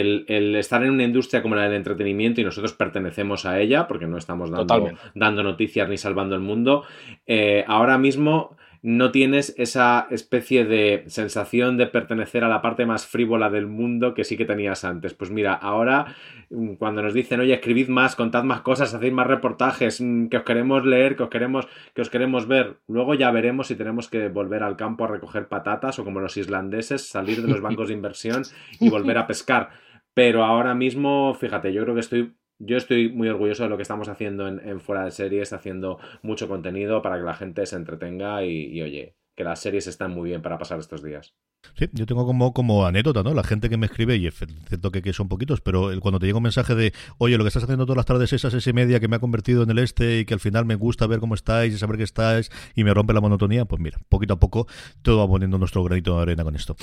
el, 0.00 0.54
estar 0.56 0.82
en 0.82 0.90
una 0.90 1.04
industria 1.04 1.42
como 1.42 1.54
la 1.54 1.62
del 1.62 1.74
entretenimiento 1.74 2.40
y 2.40 2.44
nosotros 2.44 2.72
pertenecemos 2.72 3.46
a 3.46 3.60
ella, 3.60 3.86
porque 3.86 4.06
no 4.06 4.18
estamos 4.18 4.50
dando, 4.50 4.92
dando 5.14 5.42
noticias 5.42 5.88
ni 5.88 5.96
salvando 5.96 6.34
el 6.34 6.40
mundo, 6.40 6.84
eh, 7.26 7.64
ahora 7.66 7.98
mismo 7.98 8.56
no 8.86 9.10
tienes 9.12 9.54
esa 9.56 10.06
especie 10.10 10.66
de 10.66 11.04
sensación 11.06 11.78
de 11.78 11.86
pertenecer 11.86 12.44
a 12.44 12.50
la 12.50 12.60
parte 12.60 12.84
más 12.84 13.06
frívola 13.06 13.48
del 13.48 13.66
mundo 13.66 14.12
que 14.12 14.24
sí 14.24 14.36
que 14.36 14.44
tenías 14.44 14.84
antes. 14.84 15.14
Pues 15.14 15.30
mira, 15.30 15.54
ahora 15.54 16.14
mm, 16.50 16.74
cuando 16.74 17.00
nos 17.00 17.14
dicen, 17.14 17.40
oye, 17.40 17.54
escribid 17.54 17.88
más, 17.88 18.14
contad 18.14 18.44
más 18.44 18.60
cosas, 18.60 18.92
hacéis 18.92 19.14
más 19.14 19.26
reportajes, 19.26 20.02
mm, 20.02 20.26
que 20.26 20.36
os 20.36 20.42
queremos 20.42 20.84
leer, 20.84 21.16
que 21.16 21.22
os 21.22 21.30
queremos, 21.30 21.66
que 21.94 22.02
os 22.02 22.10
queremos 22.10 22.46
ver, 22.46 22.76
luego 22.86 23.14
ya 23.14 23.30
veremos 23.30 23.68
si 23.68 23.74
tenemos 23.74 24.10
que 24.10 24.28
volver 24.28 24.62
al 24.62 24.76
campo 24.76 25.04
a 25.04 25.08
recoger 25.08 25.48
patatas 25.48 25.98
o 25.98 26.04
como 26.04 26.20
los 26.20 26.36
islandeses, 26.36 27.08
salir 27.08 27.40
de 27.40 27.48
los 27.48 27.62
bancos 27.62 27.88
de 27.88 27.94
inversión 27.94 28.42
y 28.80 28.90
volver 28.90 29.16
a 29.16 29.26
pescar. 29.26 29.70
Pero 30.12 30.44
ahora 30.44 30.74
mismo, 30.74 31.32
fíjate, 31.32 31.72
yo 31.72 31.84
creo 31.84 31.94
que 31.94 32.00
estoy 32.00 32.34
yo 32.58 32.76
estoy 32.76 33.10
muy 33.10 33.28
orgulloso 33.28 33.64
de 33.64 33.68
lo 33.68 33.76
que 33.76 33.82
estamos 33.82 34.08
haciendo 34.08 34.48
en, 34.48 34.80
Fuera 34.80 35.04
de 35.04 35.10
Series, 35.10 35.52
haciendo 35.52 35.98
mucho 36.22 36.48
contenido 36.48 37.02
para 37.02 37.16
que 37.16 37.24
la 37.24 37.34
gente 37.34 37.66
se 37.66 37.76
entretenga 37.76 38.44
y, 38.44 38.80
oye, 38.82 39.16
que 39.34 39.44
las 39.44 39.60
series 39.60 39.86
están 39.86 40.12
muy 40.12 40.30
bien 40.30 40.42
para 40.42 40.58
pasar 40.58 40.78
estos 40.78 41.02
días. 41.02 41.34
Sí, 41.76 41.88
yo 41.92 42.06
tengo 42.06 42.26
como, 42.26 42.52
como 42.52 42.86
anécdota, 42.86 43.22
¿no? 43.22 43.34
La 43.34 43.42
gente 43.42 43.68
que 43.68 43.76
me 43.76 43.86
escribe, 43.86 44.16
y 44.16 44.26
es 44.26 44.34
cierto 44.68 44.90
que, 44.92 45.12
son 45.12 45.28
poquitos, 45.28 45.60
pero 45.60 45.90
cuando 46.00 46.18
te 46.20 46.26
llega 46.26 46.36
un 46.36 46.42
mensaje 46.42 46.74
de, 46.74 46.92
oye, 47.18 47.36
lo 47.36 47.44
que 47.44 47.48
estás 47.48 47.64
haciendo 47.64 47.84
todas 47.86 47.96
las 47.96 48.06
tardes, 48.06 48.32
esas 48.32 48.52
seis 48.52 48.66
y 48.66 48.72
media, 48.72 49.00
que 49.00 49.08
me 49.08 49.16
ha 49.16 49.18
convertido 49.18 49.62
en 49.62 49.70
el 49.70 49.78
este 49.78 50.20
y 50.20 50.24
que 50.24 50.34
al 50.34 50.40
final 50.40 50.66
me 50.66 50.74
gusta 50.74 51.06
ver 51.06 51.20
cómo 51.20 51.34
estáis 51.34 51.74
y 51.74 51.78
saber 51.78 51.96
que 51.96 52.04
estáis 52.04 52.50
y 52.74 52.84
me 52.84 52.92
rompe 52.94 53.12
la 53.12 53.20
monotonía, 53.20 53.64
pues 53.64 53.80
mira, 53.80 53.98
poquito 54.08 54.34
a 54.34 54.40
poco 54.40 54.66
todo 55.02 55.18
va 55.18 55.26
poniendo 55.26 55.58
nuestro 55.58 55.82
granito 55.82 56.16
de 56.16 56.22
arena 56.22 56.44
con 56.44 56.54
esto. 56.54 56.76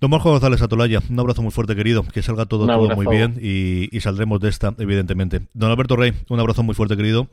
Don 0.00 0.10
Marco 0.10 0.30
González 0.30 0.62
Atolaya, 0.62 1.00
un 1.08 1.20
abrazo 1.20 1.42
muy 1.42 1.52
fuerte, 1.52 1.76
querido, 1.76 2.02
que 2.02 2.22
salga 2.22 2.46
todo, 2.46 2.66
todo 2.66 2.96
muy 2.96 3.06
bien 3.06 3.38
y, 3.40 3.94
y 3.94 4.00
saldremos 4.00 4.40
de 4.40 4.48
esta, 4.48 4.74
evidentemente. 4.78 5.42
Don 5.52 5.70
Alberto 5.70 5.96
Rey, 5.96 6.14
un 6.28 6.40
abrazo 6.40 6.62
muy 6.62 6.74
fuerte, 6.74 6.96
querido. 6.96 7.28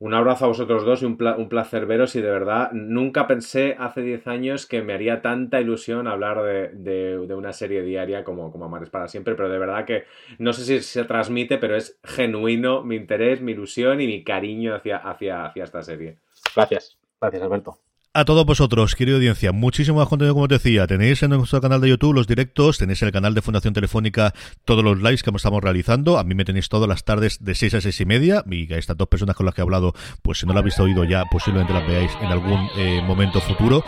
Un 0.00 0.14
abrazo 0.14 0.44
a 0.44 0.48
vosotros 0.48 0.84
dos 0.84 1.02
y 1.02 1.06
un, 1.06 1.16
placer 1.16 1.86
veros 1.86 2.14
y 2.14 2.20
de 2.20 2.30
verdad 2.30 2.70
nunca 2.72 3.26
pensé 3.26 3.74
hace 3.76 4.02
10 4.02 4.28
años 4.28 4.66
que 4.66 4.80
me 4.80 4.92
haría 4.94 5.22
tanta 5.22 5.60
ilusión 5.60 6.06
hablar 6.06 6.42
de, 6.42 7.18
una 7.36 7.52
serie 7.52 7.82
diaria 7.82 8.22
como, 8.22 8.52
como 8.52 8.66
Amares 8.66 8.90
para 8.90 9.08
siempre, 9.08 9.34
pero 9.34 9.48
de 9.48 9.58
verdad 9.58 9.84
que 9.84 10.04
no 10.38 10.52
sé 10.52 10.64
si 10.64 10.80
se 10.82 11.04
transmite, 11.04 11.58
pero 11.58 11.74
es 11.74 11.98
genuino 12.04 12.84
mi 12.84 12.94
interés, 12.94 13.40
mi 13.40 13.52
ilusión 13.52 14.00
y 14.00 14.06
mi 14.06 14.22
cariño 14.22 14.76
hacia, 14.76 14.98
hacia, 14.98 15.46
hacia 15.46 15.64
esta 15.64 15.82
serie. 15.82 16.18
Gracias, 16.54 16.96
gracias 17.20 17.42
Alberto 17.42 17.87
a 18.18 18.24
todos 18.24 18.44
vosotros, 18.44 18.96
querida 18.96 19.14
audiencia. 19.14 19.52
Muchísimo 19.52 19.98
más 19.98 20.08
contenido, 20.08 20.34
como 20.34 20.48
te 20.48 20.54
decía. 20.54 20.88
Tenéis 20.88 21.22
en 21.22 21.30
nuestro 21.30 21.60
canal 21.60 21.80
de 21.80 21.88
YouTube 21.88 22.14
los 22.14 22.26
directos, 22.26 22.76
tenéis 22.78 23.00
en 23.02 23.06
el 23.06 23.12
canal 23.12 23.32
de 23.32 23.42
Fundación 23.42 23.74
Telefónica 23.74 24.34
todos 24.64 24.82
los 24.82 24.98
lives 24.98 25.22
que 25.22 25.30
estamos 25.30 25.62
realizando. 25.62 26.18
A 26.18 26.24
mí 26.24 26.34
me 26.34 26.44
tenéis 26.44 26.68
todas 26.68 26.88
las 26.88 27.04
tardes 27.04 27.44
de 27.44 27.54
6 27.54 27.74
a 27.74 27.80
6 27.80 28.00
y 28.00 28.04
media. 28.06 28.44
Y 28.50 28.72
a 28.72 28.76
estas 28.76 28.96
dos 28.96 29.06
personas 29.06 29.36
con 29.36 29.46
las 29.46 29.54
que 29.54 29.60
he 29.60 29.62
hablado, 29.62 29.94
pues 30.22 30.38
si 30.38 30.46
no 30.46 30.52
las 30.52 30.62
habéis 30.62 30.80
oído 30.80 31.04
ya, 31.04 31.26
posiblemente 31.30 31.72
las 31.72 31.86
veáis 31.86 32.10
en 32.20 32.26
algún 32.26 32.68
eh, 32.76 33.00
momento 33.06 33.40
futuro. 33.40 33.84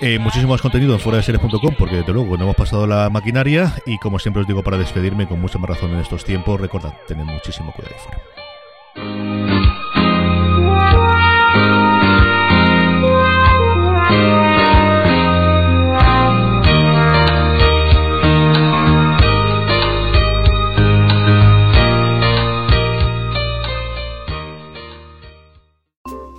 Eh, 0.00 0.20
muchísimo 0.20 0.52
más 0.52 0.62
contenido 0.62 0.92
en 0.92 1.00
fuera 1.00 1.16
de 1.16 1.24
series.com 1.24 1.74
porque 1.76 1.96
desde 1.96 2.12
luego 2.12 2.36
no 2.36 2.44
hemos 2.44 2.56
pasado 2.56 2.86
la 2.86 3.10
maquinaria 3.10 3.74
y 3.86 3.98
como 3.98 4.18
siempre 4.18 4.42
os 4.42 4.46
digo 4.46 4.62
para 4.62 4.76
despedirme 4.76 5.26
con 5.26 5.40
mucha 5.40 5.58
más 5.58 5.70
razón 5.70 5.90
en 5.92 6.00
estos 6.00 6.22
tiempos, 6.24 6.60
recordad, 6.60 6.92
tened 7.08 7.24
muchísimo 7.24 7.72
cuidado 7.72 7.96
fuera. 7.98 9.75